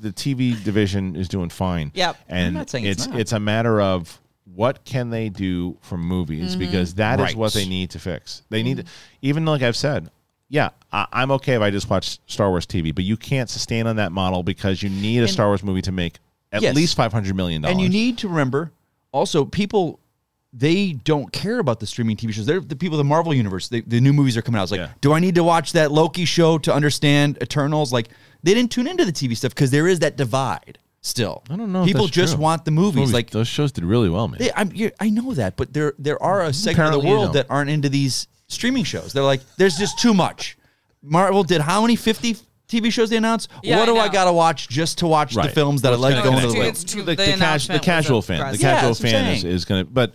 the 0.00 0.10
TV 0.12 0.62
division 0.62 1.16
is 1.16 1.28
doing 1.28 1.48
fine. 1.48 1.90
Yep. 1.94 2.16
And 2.28 2.54
not 2.54 2.68
saying 2.70 2.84
it's 2.84 3.04
it's 3.04 3.08
not. 3.10 3.20
it's 3.20 3.32
a 3.32 3.40
matter 3.40 3.80
of 3.80 4.20
what 4.54 4.84
can 4.84 5.10
they 5.10 5.28
do 5.28 5.76
for 5.80 5.96
movies 5.96 6.50
Mm-hmm. 6.52 6.58
because 6.60 6.94
that 6.94 7.20
is 7.20 7.24
Right. 7.24 7.36
what 7.36 7.52
they 7.52 7.66
need 7.66 7.90
to 7.90 7.98
fix. 7.98 8.42
They 8.50 8.62
need 8.62 8.78
to, 8.78 8.84
even 9.22 9.44
like 9.44 9.62
I've 9.62 9.76
said. 9.76 10.10
Yeah, 10.48 10.70
I, 10.92 11.06
I'm 11.12 11.30
okay 11.32 11.54
if 11.54 11.60
I 11.62 11.70
just 11.70 11.88
watch 11.88 12.18
Star 12.26 12.50
Wars 12.50 12.66
TV, 12.66 12.92
but 12.94 13.04
you 13.04 13.16
can't 13.16 13.48
sustain 13.48 13.86
on 13.86 13.96
that 13.96 14.10
model 14.10 14.42
because 14.42 14.82
you 14.82 14.88
need 14.90 15.22
a 15.22 15.28
Star 15.28 15.46
Wars 15.46 15.62
movie 15.62 15.82
to 15.82 15.92
make 15.92 16.18
at 16.52 16.62
Yes. 16.62 16.74
least 16.74 16.96
five 16.96 17.12
hundred 17.12 17.36
million 17.36 17.62
dollars. 17.62 17.74
And 17.74 17.80
you 17.82 17.88
need 17.88 18.18
to 18.18 18.28
remember 18.28 18.72
also 19.12 19.44
people 19.44 20.00
they 20.52 20.94
don't 21.04 21.32
care 21.32 21.60
about 21.60 21.78
the 21.78 21.86
streaming 21.86 22.16
TV 22.16 22.32
shows. 22.32 22.44
They're 22.44 22.58
the 22.60 22.74
people 22.74 22.96
of 22.96 22.98
the 23.06 23.08
Marvel 23.08 23.32
universe. 23.32 23.68
They, 23.68 23.82
the 23.82 24.00
new 24.00 24.12
movies 24.12 24.36
are 24.36 24.42
coming 24.42 24.58
out. 24.58 24.64
It's 24.64 24.72
like, 24.72 24.80
Yeah. 24.80 24.88
do 25.00 25.12
I 25.12 25.20
need 25.20 25.36
to 25.36 25.44
watch 25.44 25.72
that 25.74 25.92
Loki 25.92 26.24
show 26.24 26.58
to 26.58 26.74
understand 26.74 27.38
Eternals? 27.40 27.92
Like 27.92 28.08
they 28.42 28.52
didn't 28.52 28.72
tune 28.72 28.88
into 28.88 29.04
the 29.04 29.12
TV 29.12 29.36
stuff 29.36 29.54
because 29.54 29.70
there 29.70 29.86
is 29.86 30.00
that 30.00 30.16
divide 30.16 30.78
still. 31.02 31.42
I 31.50 31.56
don't 31.56 31.72
know. 31.72 31.82
if 31.82 31.86
People 31.86 32.06
that's 32.06 32.14
just 32.16 32.34
true. 32.34 32.42
want 32.42 32.64
the 32.64 32.70
movies. 32.70 33.12
Like 33.12 33.30
those 33.30 33.48
shows 33.48 33.72
did 33.72 33.84
really 33.84 34.08
well, 34.08 34.28
man. 34.28 34.38
they, 34.38 34.50
I'm, 34.54 34.70
you 34.74 34.90
I 35.00 35.10
know 35.10 35.32
that, 35.34 35.56
but 35.56 35.72
there 35.72 35.94
there 35.98 36.22
are 36.22 36.42
a 36.42 36.52
segment 36.52 36.78
of 36.94 36.94
Apparently 36.94 37.02
the 37.02 37.06
you 37.08 37.12
world 37.14 37.24
don't. 37.26 37.32
that 37.34 37.46
aren't 37.50 37.70
into 37.70 37.88
these 37.88 38.28
streaming 38.48 38.84
shows. 38.84 39.12
They're 39.12 39.22
like, 39.22 39.40
there's 39.56 39.76
just 39.76 39.98
too 39.98 40.12
much. 40.14 40.56
Marvel 41.02 41.42
did 41.44 41.60
how 41.62 41.80
many 41.82 41.96
50 41.96 42.36
TV 42.68 42.92
shows 42.92 43.10
they 43.10 43.16
announced? 43.16 43.48
Yeah, 43.62 43.78
what 43.78 43.88
I 43.88 43.92
do 43.92 43.98
I 43.98 44.06
know. 44.06 44.12
got 44.12 44.24
to 44.26 44.32
watch 44.32 44.68
just 44.68 44.98
to 44.98 45.06
watch 45.06 45.32
the 45.34 45.40
Right. 45.40 45.50
films 45.52 45.82
that 45.82 45.90
What's 45.90 46.02
I 46.04 46.08
like 46.08 46.14
gonna 46.24 46.30
going 46.30 46.42
to 46.42 46.48
the 46.48 46.54
you? 46.54 46.60
lake? 46.60 46.68
It's 46.70 46.84
too- 46.84 46.98
the, 47.02 47.04
the 47.04 47.16
the, 47.16 47.16
cas- 47.16 47.26
the 47.26 47.34
announcement 47.34 47.80
was 47.80 47.84
casual 47.86 48.22
fan, 48.22 48.38
the 48.38 48.42
aggressive. 48.44 48.60
Yeah, 48.62 48.74
casual 48.74 48.88
that's 48.90 49.00
what 49.00 49.06
I'm 49.08 49.12
fan 49.12 49.34
is, 49.34 49.40
saying. 49.42 49.54
is 49.54 49.64
going 49.64 49.84
to, 49.86 49.90
but 49.90 50.14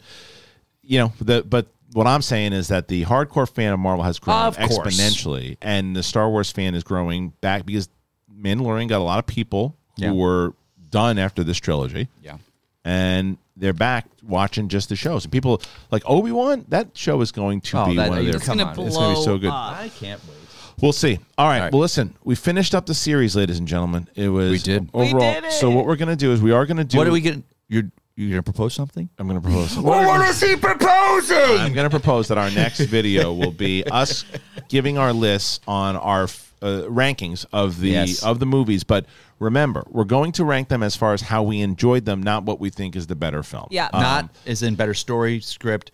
you 0.84 1.00
know, 1.00 1.14
the 1.20 1.44
but 1.44 1.68
what 1.94 2.06
I'm 2.08 2.22
saying 2.22 2.54
is 2.54 2.68
that 2.68 2.88
the 2.88 3.04
hardcore 3.06 3.50
fan 3.50 3.74
of 3.74 3.80
Marvel 3.80 4.04
has 4.04 4.20
grown 4.20 4.38
Of 4.38 4.58
course. 4.58 4.70
exponentially, 5.00 5.58
and 5.62 5.96
the 5.96 6.04
Star 6.04 6.30
Wars 6.30 6.52
fan 6.52 6.76
is 6.76 6.84
growing 6.84 7.30
back 7.42 7.66
because 7.66 7.90
Mandalorian 8.38 8.88
got 8.88 9.00
a 9.00 9.04
lot 9.04 9.18
of 9.20 9.26
people 9.26 9.76
Yeah. 9.98 10.10
who 10.10 10.16
were 10.16 10.54
done 10.96 11.18
after 11.20 11.44
this 11.44 11.58
trilogy, 11.60 12.08
Yeah. 12.24 12.38
and 12.86 13.38
they're 13.58 13.74
back 13.74 14.06
watching 14.28 14.68
just 14.70 14.90
the 14.90 14.96
shows. 14.96 15.26
And 15.26 15.32
people 15.32 15.62
like 15.92 16.04
Obi 16.06 16.32
Wan, 16.32 16.66
that 16.70 16.90
show 16.98 17.20
is 17.22 17.32
going 17.32 17.62
to 17.62 17.82
Oh, 17.82 17.86
be 17.88 17.96
that- 17.98 18.10
one 18.10 18.18
of 18.20 18.26
their. 18.26 18.36
it's 18.36 18.48
gonna 18.48 18.64
Come 18.66 18.80
on. 18.80 18.88
It's 18.88 18.96
going 18.98 19.14
to 19.16 19.20
be 19.22 19.26
so 19.26 19.38
good. 19.38 19.50
up. 19.50 19.78
I 19.78 19.90
can't 19.90 20.22
wait. 20.28 20.38
We'll 20.82 20.92
see. 20.94 21.20
All 21.38 21.48
right. 21.48 21.56
All 21.58 21.62
right. 21.64 21.72
Well, 21.74 21.82
listen, 21.82 22.14
we 22.24 22.36
finished 22.36 22.76
up 22.76 22.86
the 22.86 22.94
series, 22.94 23.36
ladies 23.36 23.60
and 23.60 23.68
gentlemen. 23.68 24.08
It 24.16 24.28
was 24.30 24.52
We 24.52 24.58
did. 24.60 24.90
We 24.94 25.08
overall. 25.10 25.34
did 25.34 25.46
it. 25.46 25.52
So 25.54 25.70
what 25.70 25.86
we're 25.86 25.96
going 25.96 26.10
to 26.10 26.16
do 26.18 26.32
is 26.34 26.42
we 26.42 26.52
are 26.52 26.66
going 26.66 26.78
to 26.78 26.84
do. 26.84 26.98
What 26.98 27.08
are 27.08 27.12
we 27.12 27.22
getting? 27.22 27.44
You're 27.70 27.84
you're 28.18 28.30
gonna 28.30 28.44
propose 28.44 28.74
something? 28.74 29.10
I'm 29.20 29.28
going 29.28 29.40
to 29.42 29.46
propose. 29.46 29.78
what 29.92 30.30
is 30.30 30.42
he 30.42 30.56
proposing? 30.56 31.38
I'm 31.60 31.74
going 31.74 31.86
to 31.86 31.90
propose 31.90 32.28
that 32.30 32.38
our 32.38 32.50
next 32.52 32.80
video 32.82 33.34
will 33.34 33.52
be 33.52 33.84
us 33.86 34.24
giving 34.70 34.98
our 34.98 35.12
lists 35.12 35.60
on 35.68 35.96
our 35.98 36.24
uh, 36.62 36.84
rankings 36.90 37.46
of 37.54 37.80
the 37.82 37.90
Yes. 37.92 38.24
of 38.24 38.40
the 38.40 38.46
movies. 38.46 38.84
But 38.86 39.06
remember, 39.40 39.84
we're 39.90 40.04
going 40.04 40.32
to 40.34 40.46
rank 40.46 40.70
them 40.70 40.84
as 40.84 40.96
far 40.96 41.14
as 41.14 41.22
how 41.22 41.44
we 41.44 41.62
enjoyed 41.62 42.06
them, 42.06 42.22
not 42.24 42.44
what 42.44 42.60
we 42.60 42.70
think 42.70 42.96
is 42.96 43.08
the 43.08 43.16
better 43.16 43.44
film. 43.44 43.68
Yeah. 43.72 43.90
Um, 43.94 44.02
Not 44.02 44.36
as 44.46 44.64
in 44.64 44.76
better 44.76 44.94
story, 44.94 45.40
script. 45.42 45.92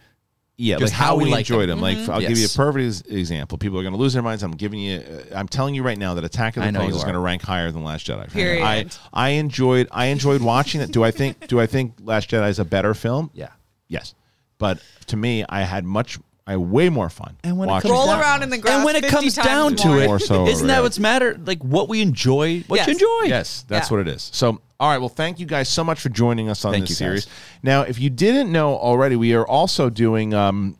yeah, 0.57 0.77
just 0.77 0.93
like 0.93 0.99
how, 0.99 1.05
how 1.07 1.15
we, 1.15 1.23
we 1.25 1.31
like 1.31 1.39
enjoyed 1.41 1.69
them. 1.69 1.81
them. 1.81 1.97
Like 1.97 2.09
I'll 2.09 2.19
give 2.21 2.37
you 2.37 2.45
a 2.45 2.49
perfect 2.55 3.07
example. 3.09 3.57
People 3.57 3.79
are 3.79 3.83
going 3.83 3.93
to 3.93 3.99
lose 3.99 4.13
their 4.13 4.21
minds. 4.21 4.43
I'm 4.43 4.51
giving 4.51 4.79
you. 4.79 4.99
Uh, 4.99 5.35
I'm 5.35 5.47
telling 5.47 5.73
you 5.73 5.81
right 5.81 5.97
now 5.97 6.13
that 6.13 6.23
Attack 6.23 6.57
of 6.57 6.63
the 6.63 6.71
Clones 6.71 6.95
is 6.95 7.03
going 7.03 7.15
to 7.15 7.19
rank 7.19 7.41
higher 7.41 7.71
than 7.71 7.83
Last 7.83 8.05
Jedi. 8.05 8.31
Period. 8.31 8.63
I 8.63 8.85
I 9.11 9.29
enjoyed 9.29 9.87
I 9.91 10.05
enjoyed 10.07 10.41
watching 10.41 10.81
it. 10.81 10.91
Do 10.91 11.03
I 11.03 11.11
think 11.11 11.47
Do 11.47 11.59
I 11.59 11.65
think 11.65 11.95
Last 12.01 12.29
Jedi 12.29 12.49
is 12.49 12.59
a 12.59 12.65
better 12.65 12.93
film? 12.93 13.31
Yeah. 13.33 13.49
Yes, 13.87 14.13
but 14.59 14.79
to 15.07 15.17
me, 15.17 15.43
I 15.49 15.61
had 15.63 15.83
much. 15.83 16.19
I 16.47 16.51
had 16.51 16.59
way 16.59 16.89
more 16.89 17.09
fun. 17.09 17.37
And 17.43 17.57
when 17.57 17.69
it 17.69 17.71
watching 17.71 17.91
comes 17.91 17.97
Roll 17.99 18.07
down- 18.07 18.19
around 18.19 18.43
in 18.43 18.49
the 18.49 18.57
grass. 18.57 18.75
and 18.75 18.83
when 18.85 18.95
it 18.95 19.01
50 19.05 19.15
comes 19.15 19.35
times 19.35 19.45
down 19.47 19.75
to 19.77 19.87
more. 19.89 20.01
it, 20.01 20.07
More 20.07 20.19
so, 20.19 20.47
isn't 20.47 20.67
that 20.67 20.81
what's 20.81 20.97
matter? 20.99 21.37
Like 21.45 21.63
what 21.63 21.87
we 21.87 22.01
enjoy, 22.01 22.61
what 22.67 22.77
Yes. 22.77 22.87
you 22.87 22.93
enjoy. 22.93 23.29
Yes, 23.29 23.63
that's 23.67 23.89
Yeah. 23.91 23.97
what 23.97 24.07
it 24.07 24.13
is. 24.13 24.29
So, 24.33 24.59
all 24.79 24.89
right. 24.89 24.97
Well, 24.97 25.07
thank 25.09 25.39
you 25.39 25.45
guys 25.45 25.69
so 25.69 25.83
much 25.83 25.99
for 25.99 26.09
joining 26.09 26.49
us 26.49 26.65
on 26.65 26.71
Thank 26.73 26.83
this 26.83 26.89
you, 26.91 26.95
series. 26.95 27.25
guys. 27.25 27.33
Now, 27.63 27.81
if 27.83 27.99
you 27.99 28.09
didn't 28.09 28.51
know 28.51 28.75
already, 28.75 29.15
we 29.15 29.33
are 29.35 29.45
also 29.47 29.89
doing 29.91 30.33
um, 30.33 30.77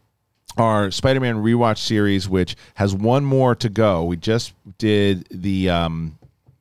our 0.58 0.90
Spider-Man 0.92 1.36
rewatch 1.38 1.78
series, 1.78 2.28
which 2.28 2.56
has 2.74 2.96
one 2.96 3.24
more 3.24 3.54
to 3.56 3.70
go. 3.70 4.04
We 4.04 4.18
just 4.18 4.54
did 4.80 5.28
the 5.30 5.70
um, 5.70 6.18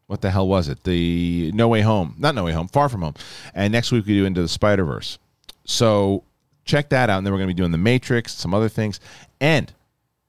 what 0.08 0.20
the 0.20 0.30
hell 0.30 0.46
was 0.46 0.68
it? 0.68 0.84
The 0.84 1.50
No 1.54 1.68
Way 1.68 1.80
Home, 1.80 2.14
not 2.18 2.34
No 2.34 2.44
Way 2.44 2.52
Home, 2.52 2.68
Far 2.68 2.88
From 2.90 3.00
Home, 3.02 3.14
and 3.54 3.72
next 3.72 3.90
week 3.92 4.04
we 4.06 4.12
do 4.14 4.26
Into 4.26 4.42
the 4.42 4.48
Spider 4.48 4.84
Verse. 4.84 5.18
So 5.64 6.22
check 6.70 6.88
that 6.90 7.10
out, 7.10 7.18
and 7.18 7.26
then 7.26 7.32
we're 7.32 7.38
going 7.38 7.48
to 7.48 7.54
be 7.54 7.58
doing 7.58 7.72
the 7.72 7.78
Matrix, 7.78 8.32
some 8.34 8.54
other 8.54 8.68
things, 8.68 9.00
and. 9.40 9.72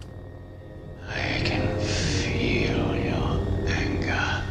I 1.08 1.42
can 1.44 1.80
feel 1.80 2.96
your 2.96 3.68
anger. 3.68 4.44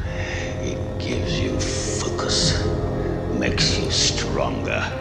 It 0.63 0.99
gives 0.99 1.39
you 1.41 1.59
focus, 1.59 2.67
makes 3.39 3.79
you 3.79 3.91
stronger. 3.91 5.00